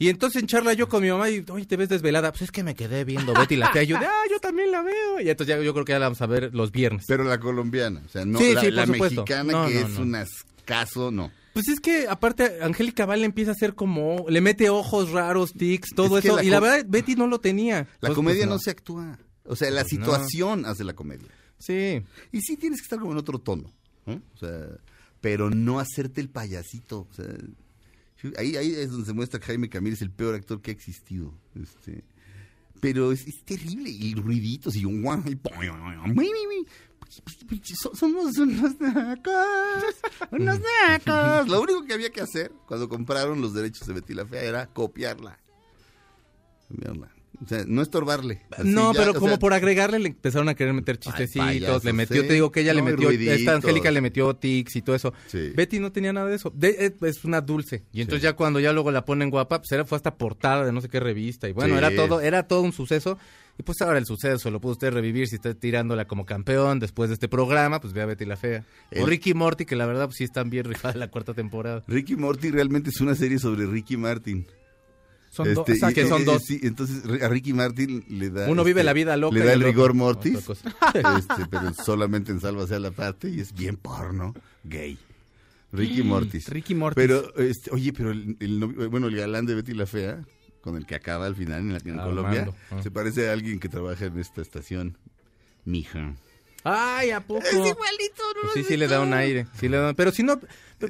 Y 0.00 0.10
entonces 0.10 0.40
en 0.42 0.46
charla 0.46 0.74
yo 0.74 0.88
con 0.88 1.02
mi 1.02 1.10
mamá 1.10 1.28
y, 1.28 1.44
oye, 1.50 1.66
te 1.66 1.76
ves 1.76 1.88
desvelada. 1.88 2.30
Pues 2.30 2.42
es 2.42 2.50
que 2.52 2.62
me 2.62 2.76
quedé 2.76 3.02
viendo 3.04 3.34
Betty 3.34 3.56
la 3.56 3.72
Fea. 3.72 3.82
Y 3.82 3.86
yo, 3.88 3.98
de, 3.98 4.06
ah, 4.06 4.22
yo 4.30 4.38
también 4.38 4.70
la 4.70 4.82
veo. 4.82 5.20
Y 5.20 5.28
entonces 5.28 5.56
ya, 5.56 5.60
yo 5.62 5.72
creo 5.72 5.84
que 5.84 5.92
ya 5.92 5.98
la 5.98 6.06
vamos 6.06 6.22
a 6.22 6.26
ver 6.26 6.50
los 6.54 6.70
viernes. 6.70 7.04
Pero 7.08 7.24
la 7.24 7.40
colombiana, 7.40 8.02
o 8.06 8.08
sea, 8.08 8.24
no 8.24 8.38
Sí, 8.38 8.52
la, 8.54 8.60
sí, 8.60 8.70
la 8.70 8.86
mexicana 8.86 9.52
No, 9.52 9.66
que 9.66 9.74
no, 9.74 9.80
es 9.80 9.88
no. 9.88 10.00
un 10.02 10.14
ascaso, 10.14 11.10
no. 11.10 11.32
Pues 11.58 11.66
es 11.66 11.80
que 11.80 12.06
aparte 12.06 12.62
Angélica 12.62 13.04
Vale 13.04 13.24
empieza 13.24 13.50
a 13.50 13.54
hacer 13.54 13.74
como, 13.74 14.26
le 14.28 14.40
mete 14.40 14.70
ojos 14.70 15.10
raros, 15.10 15.52
tics, 15.54 15.90
todo 15.92 16.18
Es 16.18 16.24
eso. 16.24 16.36
la 16.36 16.44
y 16.44 16.50
la 16.50 16.60
verdad, 16.60 16.86
Betty 16.88 17.16
no 17.16 17.26
lo 17.26 17.40
tenía. 17.40 17.88
La 18.00 18.14
comedia 18.14 18.42
pues, 18.46 18.48
no. 18.50 18.58
se 18.60 18.70
actúa. 18.70 19.18
O 19.44 19.56
sea, 19.56 19.68
la 19.72 19.82
Pues 19.82 19.98
no. 19.98 20.04
situación 20.06 20.66
hace 20.66 20.84
la 20.84 20.92
comedia. 20.94 21.26
Sí. 21.58 22.00
Y 22.30 22.40
sí 22.42 22.56
tienes 22.56 22.78
que 22.80 22.84
estar 22.84 23.00
como 23.00 23.10
en 23.10 23.18
otro 23.18 23.40
tono. 23.40 23.72
¿no? 24.06 24.22
O 24.34 24.38
sea, 24.38 24.68
pero 25.20 25.50
no 25.50 25.80
hacerte 25.80 26.20
el 26.20 26.28
payasito. 26.28 27.08
O 27.10 27.12
sea, 27.12 27.26
ahí, 28.36 28.54
ahí 28.56 28.70
es 28.76 28.90
donde 28.92 29.06
se 29.06 29.12
muestra 29.12 29.40
que 29.40 29.46
Jaime 29.46 29.68
Camil 29.68 29.94
es 29.94 30.02
el 30.02 30.12
peor 30.12 30.36
actor 30.36 30.62
que 30.62 30.70
ha 30.70 30.74
existido. 30.74 31.34
Este, 31.60 32.04
pero 32.80 33.10
es, 33.10 33.26
es 33.26 33.42
terrible. 33.44 33.90
Y 33.90 34.14
ruiditos 34.14 34.76
y 34.76 34.84
un 34.84 35.02
guau, 35.02 35.22
y 35.26 35.34
pum, 35.34 35.52
so- 35.54 36.14
Somos 37.94 38.36
unos 38.38 38.80
nacos, 38.80 39.34
unos 40.30 40.60
nacos. 40.60 41.48
Lo 41.48 41.60
único 41.62 41.84
que 41.84 41.94
había 41.94 42.10
que 42.10 42.20
hacer 42.20 42.52
cuando 42.66 42.88
compraron 42.88 43.40
los 43.40 43.54
derechos 43.54 43.86
de 43.86 43.94
Betty 43.94 44.14
la 44.14 44.26
Fea 44.26 44.42
era 44.42 44.66
copiarla. 44.66 45.38
Copiarla. 46.68 47.08
O 47.44 47.46
sea, 47.46 47.64
no 47.68 47.82
estorbarle. 47.82 48.42
Así 48.50 48.68
no, 48.68 48.92
ya, 48.92 48.98
pero 49.00 49.14
como 49.14 49.28
sea, 49.28 49.38
por 49.38 49.52
agregarle 49.54 50.00
le 50.00 50.08
empezaron 50.08 50.48
a 50.48 50.54
querer 50.56 50.74
meter 50.74 50.98
chistecitos, 50.98 51.46
payasos, 51.46 51.84
le 51.84 51.92
metió, 51.92 52.22
¿eh? 52.22 52.24
te 52.24 52.32
digo 52.34 52.50
que 52.50 52.60
ella 52.62 52.74
le 52.74 52.82
No, 52.82 52.86
metió, 52.90 53.10
esta. 53.10 53.54
Angélica 53.54 53.90
le 53.92 54.00
metió 54.00 54.34
tics 54.34 54.74
y 54.76 54.82
todo 54.82 54.96
eso. 54.96 55.14
Sí. 55.28 55.50
Betty 55.54 55.78
no 55.78 55.92
tenía 55.92 56.12
nada 56.12 56.26
de 56.28 56.34
eso. 56.36 56.50
De- 56.54 56.86
eh, 56.86 56.96
es 57.02 57.24
una 57.24 57.40
dulce. 57.40 57.84
Y 57.92 58.00
entonces 58.00 58.22
ya 58.24 58.32
cuando 58.34 58.58
ya 58.58 58.72
luego 58.72 58.90
la 58.90 59.04
ponen 59.04 59.30
guapa, 59.30 59.60
pues 59.60 59.70
era, 59.70 59.84
fue 59.84 59.94
hasta 59.96 60.16
portada 60.16 60.64
de 60.64 60.72
no 60.72 60.80
sé 60.80 60.88
qué 60.88 60.98
revista. 60.98 61.48
Y 61.48 61.52
bueno, 61.52 61.74
Sí. 61.74 61.78
era 61.78 61.94
todo, 61.94 62.20
era 62.20 62.48
todo 62.48 62.62
un 62.62 62.72
suceso. 62.72 63.18
Y 63.58 63.64
pues 63.64 63.80
ahora 63.82 63.98
el 63.98 64.06
suceso 64.06 64.50
lo 64.52 64.60
pudo 64.60 64.72
usted 64.72 64.92
revivir 64.92 65.26
si 65.26 65.34
está 65.34 65.52
tirándola 65.52 66.06
como 66.06 66.24
campeón 66.24 66.78
después 66.78 67.10
de 67.10 67.14
este 67.14 67.28
programa, 67.28 67.80
pues 67.80 67.92
ve 67.92 68.02
a 68.02 68.06
Betty 68.06 68.24
la 68.24 68.36
Fea. 68.36 68.64
O 69.00 69.04
Ricky 69.04 69.34
Morty, 69.34 69.64
que 69.64 69.74
la 69.74 69.84
verdad 69.84 70.06
pues 70.06 70.18
sí 70.18 70.24
están 70.24 70.48
bien 70.48 70.64
rifadas 70.64 70.96
la 70.96 71.08
cuarta 71.08 71.34
temporada. 71.34 71.82
Ricky 71.88 72.14
Morty 72.14 72.50
realmente 72.50 72.90
es 72.90 73.00
una 73.00 73.16
serie 73.16 73.38
sobre 73.40 73.66
Ricky 73.66 73.96
Martin. 73.96 74.46
son 75.30 75.52
dos. 75.54 75.68
Este, 75.68 75.72
exacto. 75.72 75.94
que 75.96 76.08
son 76.08 76.22
eh, 76.22 76.24
dos. 76.24 76.42
sí, 76.44 76.60
entonces 76.62 77.02
a 77.20 77.28
Ricky 77.28 77.52
Martin 77.52 78.04
le 78.08 78.30
da. 78.30 78.48
Uno 78.48 78.62
vive 78.62 78.80
este, 78.80 78.84
la 78.86 78.92
vida 78.92 79.16
loca. 79.16 79.34
Le 79.36 79.44
da 79.44 79.52
el 79.54 79.62
rigor 79.62 79.92
mortis. 79.92 80.36
este, 80.94 81.46
pero 81.50 81.74
solamente 81.74 82.30
en 82.30 82.40
Sálvase 82.40 82.76
a 82.76 82.78
la 82.78 82.92
parte 82.92 83.28
y 83.28 83.40
es 83.40 83.52
bien 83.52 83.76
porno, 83.76 84.34
gay. 84.62 84.96
Ricky 85.72 86.02
Mortis. 86.02 86.48
Ricky 86.48 86.74
Mortis. 86.74 86.96
Pero, 86.96 87.36
este, 87.36 87.70
oye, 87.72 87.92
pero 87.92 88.10
el, 88.12 88.36
el 88.40 88.58
novio- 88.60 88.88
bueno, 88.88 89.08
el 89.08 89.16
galán 89.16 89.44
de 89.44 89.54
Betty 89.54 89.74
la 89.74 89.84
Fea, 89.86 90.24
con 90.68 90.76
el 90.78 90.86
que 90.86 90.94
acaba 90.94 91.26
al 91.26 91.34
final 91.36 91.60
en, 91.60 91.72
la, 91.72 91.78
en 91.78 91.90
Armando, 91.98 92.22
Colombia. 92.22 92.48
ah. 92.70 92.82
Se 92.82 92.90
parece 92.90 93.28
a 93.28 93.32
alguien 93.32 93.58
que 93.58 93.68
trabaja 93.68 94.06
en 94.06 94.18
esta 94.18 94.40
estación. 94.42 94.96
Mija. 95.64 96.14
Ay, 96.64 97.10
¿a 97.12 97.20
poco? 97.20 97.40
Es 97.46 97.52
igualito, 97.54 98.22
¿no? 98.34 98.40
Pues 98.42 98.52
sí, 98.54 98.64
sí 98.64 98.76
le 98.76 98.88
da 98.88 99.00
un 99.00 99.12
aire. 99.14 99.46
Sí 99.58 99.68
le 99.68 99.76
da- 99.78 99.94
Pero 99.94 100.10
si 100.10 100.22
no, 100.24 100.40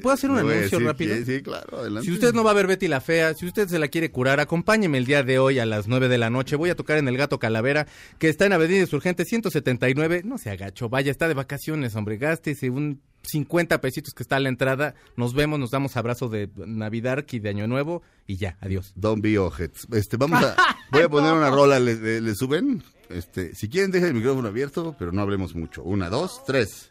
¿puedo 0.03 0.11
hacer 0.11 0.31
un 0.31 0.39
anuncio 0.39 0.61
decir 0.63 0.83
rápido? 0.83 1.15
que- 1.15 1.25
sí, 1.25 1.43
claro, 1.43 1.79
adelante. 1.81 2.07
Si 2.09 2.13
usted 2.15 2.33
no 2.33 2.43
va 2.43 2.53
a 2.53 2.55
ver 2.55 2.67
Betty 2.67 2.89
la 2.89 3.01
Fea, 3.03 3.35
si 3.35 3.47
usted 3.47 3.69
se 3.69 3.79
la 3.79 3.89
quiere 3.89 4.11
curar, 4.11 4.41
acompáñeme 4.41 4.97
el 4.99 5.05
día 5.05 5.23
de 5.23 5.39
hoy 5.39 5.59
a 5.59 5.67
las 5.67 5.87
9 5.87 6.09
de 6.09 6.19
la 6.19 6.31
noche. 6.31 6.57
Voy 6.57 6.71
a 6.71 6.75
tocar 6.75 6.97
en 6.99 7.07
El 7.07 7.17
Gato 7.19 7.39
Calavera, 7.39 7.87
que 8.19 8.29
está 8.31 8.47
en 8.47 8.55
Avenida 8.55 8.81
Insurgente 8.81 9.25
179. 9.27 10.23
No 10.25 10.39
se 10.39 10.51
agacho, 10.51 10.89
vaya, 10.89 11.11
está 11.11 11.29
de 11.29 11.35
vacaciones, 11.35 11.95
hombre. 11.97 12.17
Gástese 12.17 12.71
un 12.71 13.01
50 13.31 13.81
pesitos 13.81 14.13
que 14.15 14.23
está 14.23 14.37
a 14.37 14.41
la 14.41 14.49
entrada. 14.49 14.95
Nos 15.17 15.35
vemos, 15.35 15.59
nos 15.59 15.71
damos 15.71 15.97
abrazo 15.97 16.29
de 16.29 16.49
Navidad 16.57 17.25
y 17.31 17.39
de 17.39 17.49
Año 17.49 17.67
Nuevo 17.67 18.03
y 18.27 18.37
ya, 18.37 18.57
adiós. 18.61 18.93
Don't 18.97 19.23
be 19.23 19.39
ojets. 19.39 19.87
Este, 19.93 20.17
vamos 20.17 20.43
a, 20.43 20.57
voy 20.93 21.03
a 21.03 21.09
poner 21.09 21.33
una 21.33 21.51
rola, 21.51 21.79
¿le, 21.79 21.95
le- 21.97 22.21
le 22.21 22.35
suben? 22.35 22.83
Este, 23.09 23.55
si 23.55 23.69
quieren, 23.69 23.91
dejen 23.91 24.09
el 24.09 24.15
micrófono 24.15 24.49
abierto, 24.49 24.95
pero 24.99 25.13
no 25.13 25.23
hablemos 25.23 25.55
mucho. 25.55 25.83
Una, 25.83 26.11
dos, 26.11 26.43
tres. 26.47 26.91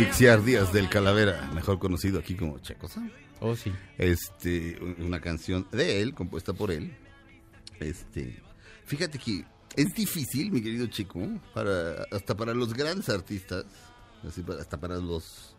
Asfixiar 0.00 0.42
Días 0.42 0.72
del 0.72 0.88
Calavera, 0.88 1.50
mejor 1.54 1.78
conocido 1.78 2.18
aquí 2.20 2.34
como 2.34 2.58
Checosa. 2.60 3.06
Oh, 3.38 3.54
sí. 3.54 3.70
Este, 3.98 4.78
una 4.98 5.20
canción 5.20 5.68
de 5.72 6.00
él, 6.00 6.14
compuesta 6.14 6.54
por 6.54 6.70
él. 6.70 6.96
Este, 7.80 8.40
fíjate 8.86 9.18
que 9.18 9.44
es 9.76 9.92
difícil, 9.94 10.52
mi 10.52 10.62
querido 10.62 10.86
chico, 10.86 11.20
para, 11.52 12.04
hasta 12.12 12.34
para 12.34 12.54
los 12.54 12.72
grandes 12.72 13.10
artistas, 13.10 13.66
así 14.26 14.42
hasta 14.58 14.80
para 14.80 14.96
los 14.96 15.54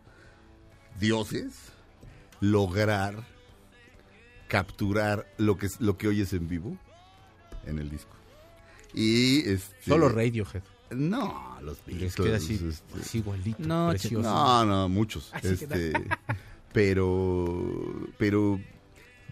dioses, 0.98 1.54
lograr 2.40 3.24
capturar 4.48 5.32
lo 5.38 5.56
que, 5.56 5.66
es- 5.66 5.80
lo 5.80 5.96
que 5.96 6.08
oyes 6.08 6.32
en 6.32 6.48
vivo 6.48 6.76
en 7.64 7.78
el 7.78 7.88
disco. 7.90 8.16
Y 8.92 9.48
este, 9.48 9.76
Solo 9.86 10.08
Radiohead. 10.08 10.64
No, 10.94 11.58
los 11.62 11.78
Les 11.86 11.86
Beatles. 11.86 12.14
queda 12.16 12.36
así, 12.36 12.54
este, 12.54 13.00
así 13.00 13.18
igualito, 13.18 13.58
No, 13.60 13.90
precioso. 13.90 14.22
no, 14.28 14.64
no, 14.64 14.88
muchos. 14.88 15.30
Este, 15.42 15.92
pero, 16.72 18.08
pero 18.18 18.60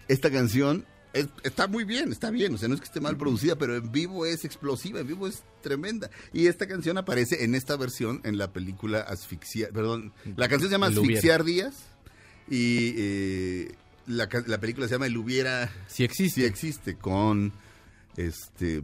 esta 0.07 0.29
canción 0.31 0.85
es- 1.13 1.27
está 1.43 1.67
muy 1.67 1.83
bien, 1.83 2.11
está 2.11 2.31
bien. 2.31 2.53
O 2.53 2.57
sea, 2.57 2.67
no 2.67 2.75
es 2.75 2.81
que 2.81 2.85
esté 2.85 3.01
mal 3.01 3.17
producida, 3.17 3.55
pero 3.57 3.75
en 3.75 3.91
vivo 3.91 4.25
es 4.25 4.45
explosiva, 4.45 4.99
en 4.99 5.07
vivo 5.07 5.27
es 5.27 5.43
tremenda. 5.61 6.09
Y 6.33 6.47
esta 6.47 6.67
canción 6.67 6.97
aparece 6.97 7.43
en 7.43 7.55
esta 7.55 7.75
versión 7.75 8.21
en 8.23 8.37
la 8.37 8.51
película 8.53 9.01
Asfixia, 9.01 9.69
perdón, 9.73 10.13
la 10.35 10.47
canción 10.47 10.69
se 10.69 10.75
llama. 10.75 10.87
Asfixiar 10.87 11.43
Días 11.43 11.75
y 12.49 12.93
eh, 12.97 13.71
la, 14.07 14.27
la 14.47 14.59
película 14.59 14.87
se 14.87 14.93
llama 14.95 15.07
El 15.07 15.17
Hubiera. 15.17 15.71
Si 15.87 16.03
existe. 16.03 16.41
Si 16.41 16.45
existe, 16.47 16.95
con 16.95 17.51
este 18.17 18.83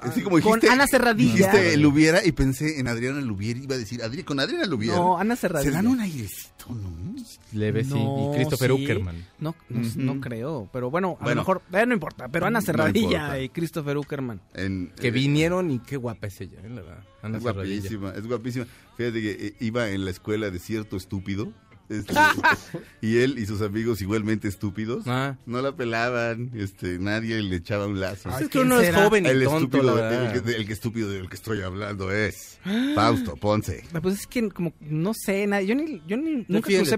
así 0.00 0.22
como 0.22 0.40
Con 0.40 0.52
dijiste 0.60 0.68
Ana 0.70 0.86
Serradilla. 0.86 1.32
dijiste 1.34 1.74
el 1.74 1.84
hubiera 1.86 2.24
y 2.24 2.32
pensé 2.32 2.78
en 2.78 2.88
Adriana 2.88 3.20
Lubiera 3.20 3.58
iba 3.60 3.74
a 3.74 3.78
decir 3.78 4.00
Adri- 4.00 4.24
con 4.24 4.38
Adriana 4.40 4.66
Lubiera 4.66 4.96
No, 4.96 5.18
Ana 5.18 5.34
Serradilla. 5.36 5.70
se 5.70 5.74
dan 5.76 5.86
un 5.88 6.00
airecito 6.00 6.52
no 6.70 6.92
Leve, 7.52 7.82
sí. 7.84 7.90
No, 7.90 8.30
Y 8.32 8.36
Christopher 8.36 8.70
sí. 8.74 8.82
Uckerman. 8.82 9.16
No, 9.40 9.54
no, 9.68 9.80
Ujú. 9.80 10.00
no 10.00 10.20
creo. 10.20 10.68
Pero 10.72 10.90
bueno, 10.90 11.16
a 11.20 11.24
Bueno. 11.24 11.40
lo 11.42 11.42
mejor. 11.42 11.62
eh, 11.72 11.86
no 11.86 11.92
importa. 11.94 12.28
Pero 12.28 12.46
Ana 12.46 12.60
No 12.60 12.66
Serradilla 12.66 13.18
importa. 13.18 13.40
y 13.40 13.48
Christopher 13.48 13.96
Uckerman. 13.98 14.40
En- 14.54 14.92
Que 14.98 15.08
eh, 15.08 15.10
vinieron 15.10 15.70
y 15.70 15.80
qué 15.80 15.96
guapa 15.96 16.28
es 16.28 16.40
ella, 16.40 16.58
eh, 16.62 16.68
la 16.68 16.82
verdad. 16.82 17.04
Ana 17.22 17.38
es 17.38 17.44
Serradilla. 17.44 17.80
guapísima 17.80 18.10
es 18.14 18.26
guapísima 18.26 18.66
fíjate 18.96 19.20
que 19.20 19.30
eh, 19.32 19.54
iba 19.60 19.90
en 19.90 20.04
la 20.04 20.10
escuela 20.12 20.50
de 20.50 20.58
cierto 20.58 20.96
estúpido 20.96 21.52
este, 21.88 22.14
y 23.00 23.18
él 23.18 23.38
y 23.38 23.46
sus 23.46 23.60
amigos 23.62 24.00
igualmente 24.02 24.48
estúpidos. 24.48 25.04
Ah. 25.06 25.36
no 25.46 25.60
la 25.62 25.72
pelaban 25.74 26.50
este 26.54 26.98
nadie 26.98 27.40
le 27.42 27.56
echaba 27.56 27.86
un 27.86 28.00
lazo. 28.00 28.30
Es 28.38 28.48
que 28.48 28.58
uno 28.60 28.80
es 28.80 28.94
joven 28.94 29.26
y 29.26 29.28
el 29.28 29.44
tonto, 29.44 29.76
estúpido 29.78 30.10
el, 30.10 30.42
que, 30.42 30.50
el 30.56 30.66
que 30.66 30.72
estúpido 30.72 31.08
del 31.10 31.28
que 31.28 31.34
estoy 31.36 31.60
hablando 31.62 32.10
es 32.12 32.58
Fausto 32.94 33.36
Ponce. 33.36 33.84
Ah, 33.92 34.00
Pues 34.00 34.20
es 34.20 34.26
que 34.26 34.48
como 34.50 34.72
no 34.80 35.12
sé, 35.14 35.46
na- 35.46 35.60
yo 35.62 35.74
ni 35.74 36.02
yo 36.06 36.16
ni 36.16 36.44
nunca 36.48 36.68
crucé, 36.68 36.96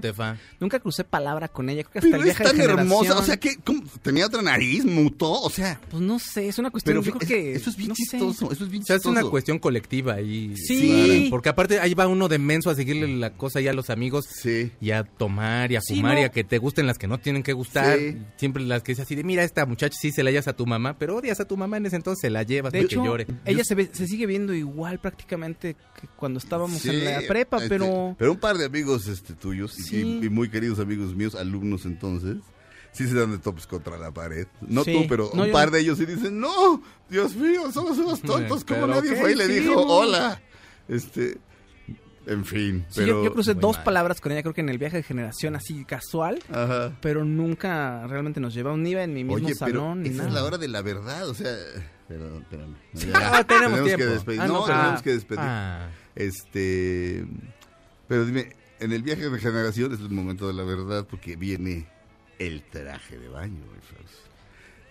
nunca 0.59 0.79
crucé 0.79 1.03
palabra 1.03 1.47
con 1.47 1.69
ella, 1.69 1.83
creo 1.83 1.91
que 1.93 1.99
hasta 1.99 2.11
pero 2.11 2.23
el 2.23 2.29
es 2.29 2.37
tan 2.37 2.61
hermosa 2.61 3.17
o 3.17 3.23
sea 3.23 3.37
que 3.37 3.57
tenía 4.01 4.25
otra 4.27 4.41
nariz 4.41 4.85
mutó 4.85 5.31
o 5.41 5.49
sea. 5.49 5.79
Pues 5.89 6.01
no 6.01 6.19
sé, 6.19 6.47
es 6.47 6.57
una 6.59 6.69
cuestión 6.71 6.95
pero 7.01 7.03
yo 7.05 7.11
creo 7.17 7.21
es- 7.21 7.27
que 7.27 7.53
eso 7.55 7.69
es 7.69 7.75
bien 7.77 7.89
no 7.89 7.95
sé. 7.95 8.03
chistoso 8.03 8.51
eso 8.51 8.63
es 8.65 8.69
bien 8.69 8.83
Se 8.85 8.93
hace 8.93 9.07
una 9.09 9.23
cuestión 9.23 9.59
colectiva 9.59 10.13
ahí. 10.13 10.55
Sí. 10.55 11.27
Porque 11.29 11.49
aparte 11.49 11.79
ahí 11.79 11.93
va 11.93 12.07
uno 12.07 12.27
de 12.27 12.37
menso 12.39 12.69
a 12.69 12.75
seguirle 12.75 13.07
la 13.17 13.31
cosa 13.31 13.59
ya 13.61 13.71
a 13.71 13.73
los 13.73 13.89
amigos. 13.89 14.25
Sí 14.29 14.71
y 14.81 14.91
a 14.91 15.03
tomar 15.03 15.71
y 15.71 15.75
a 15.75 15.81
Sí, 15.81 15.95
fumar 15.95 16.15
no. 16.15 16.21
y 16.21 16.23
a 16.25 16.29
que 16.29 16.43
te 16.43 16.57
gusten 16.57 16.85
las 16.87 16.97
que 16.97 17.07
no 17.07 17.17
tienen 17.19 17.43
que 17.43 17.53
gustar. 17.53 17.97
Sí. 17.97 18.17
Siempre 18.37 18.63
las 18.63 18.83
que 18.83 18.91
es 18.91 18.99
así 18.99 19.15
de, 19.15 19.23
mira, 19.23 19.43
esta 19.43 19.65
muchacha 19.65 19.97
sí 19.99 20.11
se 20.11 20.23
la 20.23 20.31
llevas 20.31 20.47
a 20.47 20.53
tu 20.55 20.65
mamá, 20.65 20.97
pero 20.97 21.15
odias 21.17 21.39
a 21.39 21.45
tu 21.45 21.57
mamá 21.57 21.77
en 21.77 21.85
ese 21.85 21.95
entonces 21.95 22.21
se 22.21 22.29
la 22.29 22.43
llevas 22.43 22.71
De 22.73 22.79
para 22.79 22.85
hecho, 22.85 23.01
que 23.01 23.07
llore. 23.07 23.27
ella 23.45 23.63
se, 23.63 23.75
ve- 23.75 23.89
se 23.91 24.07
sigue 24.07 24.25
viendo 24.25 24.53
igual 24.53 24.99
prácticamente 24.99 25.75
que 25.99 26.07
cuando 26.15 26.39
estábamos 26.39 26.81
Sí, 26.81 26.89
en 26.89 27.05
la 27.05 27.21
prepa, 27.27 27.57
este, 27.57 27.69
pero 27.69 28.15
pero 28.17 28.31
un 28.31 28.39
par 28.39 28.57
de 28.57 28.65
amigos 28.65 29.07
este 29.07 29.33
tuyos 29.33 29.77
y- 29.79 29.83
Sí. 29.83 30.19
y, 30.21 30.25
y 30.25 30.29
muy 30.29 30.49
queridos 30.49 30.79
amigos 30.79 31.15
míos, 31.15 31.35
alumnos 31.35 31.85
entonces, 31.85 32.37
sí 32.91 33.07
se 33.07 33.13
dan 33.13 33.31
de 33.31 33.37
tops 33.39 33.67
contra 33.67 33.97
la 33.97 34.11
pared. 34.11 34.47
No 34.61 34.83
Sí. 34.83 34.93
tú, 34.93 35.05
pero 35.07 35.29
No, 35.33 35.41
un 35.41 35.47
yo 35.47 35.53
par 35.53 35.67
no. 35.69 35.75
de 35.75 35.81
ellos 35.81 35.97
sí 35.97 36.05
dicen, 36.05 36.39
no, 36.39 36.81
Dios 37.09 37.35
mío, 37.35 37.71
somos 37.71 37.97
unos 37.97 38.21
tontos, 38.21 38.63
como 38.65 38.87
nadie 38.87 39.11
¿qué 39.13 39.15
fue 39.21 39.31
y 39.31 39.35
le 39.35 39.47
dijo 39.47 39.81
hola. 39.81 40.41
Este, 40.87 41.37
en 42.27 42.45
fin, 42.45 42.85
sí, 42.89 43.01
pero... 43.01 43.07
yo, 43.07 43.23
yo 43.25 43.33
crucé 43.33 43.53
Muy 43.53 43.61
dos 43.61 43.75
mal. 43.77 43.83
palabras 43.85 44.21
con 44.21 44.31
ella, 44.31 44.41
creo 44.41 44.53
que 44.53 44.61
en 44.61 44.69
el 44.69 44.77
viaje 44.77 44.97
de 44.97 45.03
generación 45.03 45.55
así 45.55 45.85
casual, 45.85 46.39
Ajá. 46.51 46.91
pero 47.01 47.23
nunca 47.25 48.05
realmente 48.07 48.39
nos 48.39 48.53
llevaba 48.53 48.75
ni 48.77 48.91
iba 48.91 49.03
en 49.03 49.13
mi 49.13 49.23
mismo 49.23 49.45
Oye, 49.45 49.55
pero 49.59 49.79
salón 49.79 50.03
ni 50.03 50.09
esa 50.09 50.17
nada. 50.19 50.29
es 50.29 50.33
la 50.35 50.43
hora 50.43 50.57
de 50.57 50.67
la 50.67 50.81
verdad, 50.81 51.27
o 51.29 51.33
sea... 51.33 51.51
Perdón, 52.07 52.43
espérame. 52.43 52.75
Ah, 53.15 53.43
tenemos 53.43 53.79
que 53.79 53.85
tiempo. 53.95 54.05
despedir. 54.05 54.41
Ah, 54.41 54.47
no, 54.47 54.53
no, 54.59 54.65
tenemos 54.65 54.99
ah. 54.99 55.03
que 55.03 55.09
despedir. 55.11 55.39
Ah, 55.41 55.89
Este, 56.15 57.25
pero 58.07 58.25
dime, 58.25 58.49
en 58.79 58.91
el 58.91 59.01
viaje 59.01 59.27
de 59.29 59.39
generación 59.39 59.91
es 59.93 59.99
el 59.99 60.09
momento 60.11 60.47
de 60.47 60.53
la 60.53 60.63
verdad 60.63 61.07
porque 61.09 61.35
viene 61.35 61.87
el 62.37 62.61
traje 62.63 63.17
de 63.17 63.27
baño, 63.29 63.57
mi 63.73 63.79
Fausto. 63.81 64.24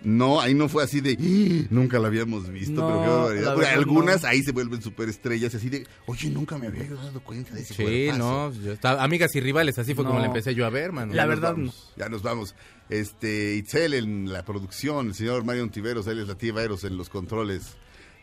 No, 0.02 0.38
ahí 0.40 0.52
no 0.54 0.68
fue 0.68 0.82
así 0.84 1.00
de, 1.00 1.12
"Ih, 1.12 1.66
nunca 1.70 1.98
la 1.98 2.08
habíamos 2.08 2.50
visto, 2.50 2.72
No, 2.80 2.86
pero 2.88 3.00
qué 3.00 3.08
barbaridad". 3.08 3.44
la 3.44 3.54
Porque 3.54 3.60
verdad, 3.68 3.78
algunas 3.78 4.22
no. 4.22 4.28
ahí 4.28 4.42
se 4.42 4.52
vuelven 4.52 4.82
superestrellas, 4.82 5.54
así 5.54 5.70
de, 5.70 5.86
oye, 6.06 6.28
nunca 6.28 6.58
me 6.58 6.66
había 6.66 6.84
dado 6.94 7.20
cuenta 7.22 7.54
de 7.54 7.62
ese 7.62 7.72
sí, 7.74 7.82
cuerpazo". 7.82 8.18
no, 8.18 8.52
yo 8.52 8.72
estaba- 8.72 9.02
amigas 9.02 9.34
y 9.34 9.40
rivales, 9.40 9.78
así 9.78 9.94
fue 9.94 10.04
como 10.04 10.18
la 10.18 10.26
empecé 10.26 10.54
yo 10.54 10.66
a 10.66 10.70
ver, 10.70 10.92
mano. 10.92 11.12
La 11.14 11.22
Ya 11.22 11.26
nos 11.26 11.28
verdad, 11.36 11.52
vamos, 11.52 11.92
Ya 11.96 12.08
nos 12.10 12.22
vamos. 12.22 12.54
Este, 12.90 13.54
Itzel 13.54 13.94
en 13.94 14.30
la 14.30 14.44
producción, 14.44 15.06
el 15.06 15.14
señor 15.14 15.42
Mario 15.44 15.62
Ontiveros, 15.62 16.06
él 16.06 16.18
es 16.18 16.28
la 16.28 16.34
tía 16.34 16.52
Eros 16.62 16.84
en 16.84 16.98
los 16.98 17.08
controles. 17.08 17.76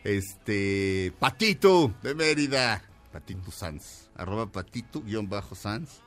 Este, 0.04 1.12
Patito 1.18 1.92
de 2.02 2.14
Mérida, 2.14 2.82
Patito 3.12 3.50
Sanz, 3.50 4.08
arroba 4.14 4.46
Patito 4.52 5.00
guion 5.02 5.28
bajo 5.28 5.54
Sanz, 5.56 6.00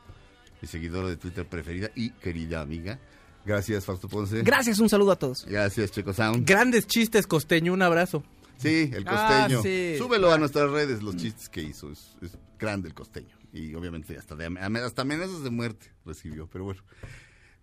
mi 0.61 0.67
seguidora 0.67 1.09
de 1.09 1.17
Twitter 1.17 1.45
preferida 1.45 1.89
y 1.95 2.11
querida 2.11 2.61
amiga. 2.61 2.99
Gracias, 3.45 3.85
Fausto 3.85 4.07
Ponce. 4.07 4.41
Gracias, 4.41 4.79
un 4.79 4.89
saludo 4.89 5.11
a 5.11 5.15
todos. 5.17 5.45
Gracias, 5.45 5.91
Checo 5.91 6.13
Sound. 6.13 6.47
Grandes 6.47 6.87
chistes, 6.87 7.27
costeño, 7.27 7.73
un 7.73 7.81
abrazo. 7.81 8.23
Sí, 8.57 8.89
el 8.93 9.03
Ah, 9.07 9.45
costeño. 9.47 9.61
sí. 9.61 9.95
Súbelo 9.97 10.31
a 10.31 10.37
nuestras 10.37 10.71
redes, 10.71 11.03
los 11.03 11.15
chistes 11.17 11.49
que 11.49 11.61
hizo. 11.61 11.91
Es, 11.91 12.15
es 12.21 12.37
grande 12.57 12.87
el 12.87 12.93
costeño. 12.95 13.35
Y 13.53 13.73
obviamente 13.75 14.17
hasta, 14.17 14.35
de, 14.35 14.47
hasta 14.83 15.01
amenazas 15.03 15.43
de 15.43 15.49
muerte 15.49 15.91
recibió. 16.05 16.47
Pero 16.47 16.63
bueno, 16.65 16.81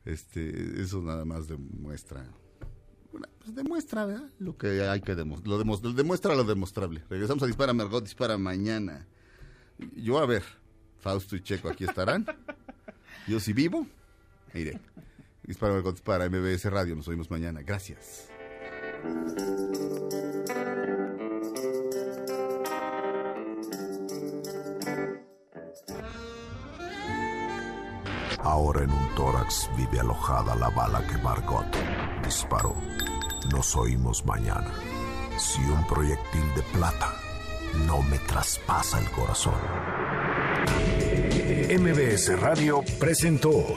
este, 0.05 0.81
eso 0.83 1.01
nada 1.03 1.25
más 1.25 1.49
demuestra. 1.49 2.27
Pues 3.11 3.55
demuestra, 3.55 4.05
¿verdad? 4.07 4.29
Lo 4.39 4.57
que 4.57 4.83
hay 4.89 5.01
que 5.01 5.15
demostrar. 5.15 5.49
Lo, 5.49 5.59
demos- 5.59 5.83
lo 5.83 5.93
demuestra 5.93 6.35
lo 6.35 6.45
demostrable. 6.45 7.03
Regresamos 7.11 7.43
a 7.43 7.47
Dispara 7.47 7.73
Margot, 7.73 8.05
Dispara 8.05 8.39
mañana. 8.39 9.07
Yo, 9.97 10.19
a 10.19 10.27
ver, 10.27 10.45
Fausto 11.01 11.35
y 11.37 11.43
Checo 11.43 11.69
aquí 11.69 11.85
estarán. 11.85 12.25
Yo 13.27 13.41
si 13.41 13.53
vivo, 13.53 13.87
iré. 14.55 14.79
Dispara 15.43 15.75
Margot 15.75 16.01
para 16.03 16.29
MBS 16.29 16.65
Radio. 16.71 16.95
Nos 16.95 17.09
oímos 17.09 17.31
mañana. 17.31 17.63
Gracias. 17.63 18.29
Ahora 28.39 28.83
en 28.83 28.91
un 28.91 29.15
tórax 29.15 29.71
vive 29.77 30.01
alojada 30.01 30.55
la 30.57 30.69
bala 30.71 31.07
que 31.07 31.17
Margot 31.19 31.67
disparó. 32.25 32.75
Nos 33.51 33.77
oímos 33.77 34.25
mañana. 34.27 34.73
Si 35.39 35.61
un 35.63 35.87
proyectil 35.87 36.55
de 36.55 36.63
plata 36.73 37.13
no 37.87 38.03
me 38.03 38.19
traspasa 38.19 38.99
el 38.99 39.11
corazón. 39.11 39.55
MBS 41.81 42.39
Radio 42.41 42.83
presentó 42.99 43.77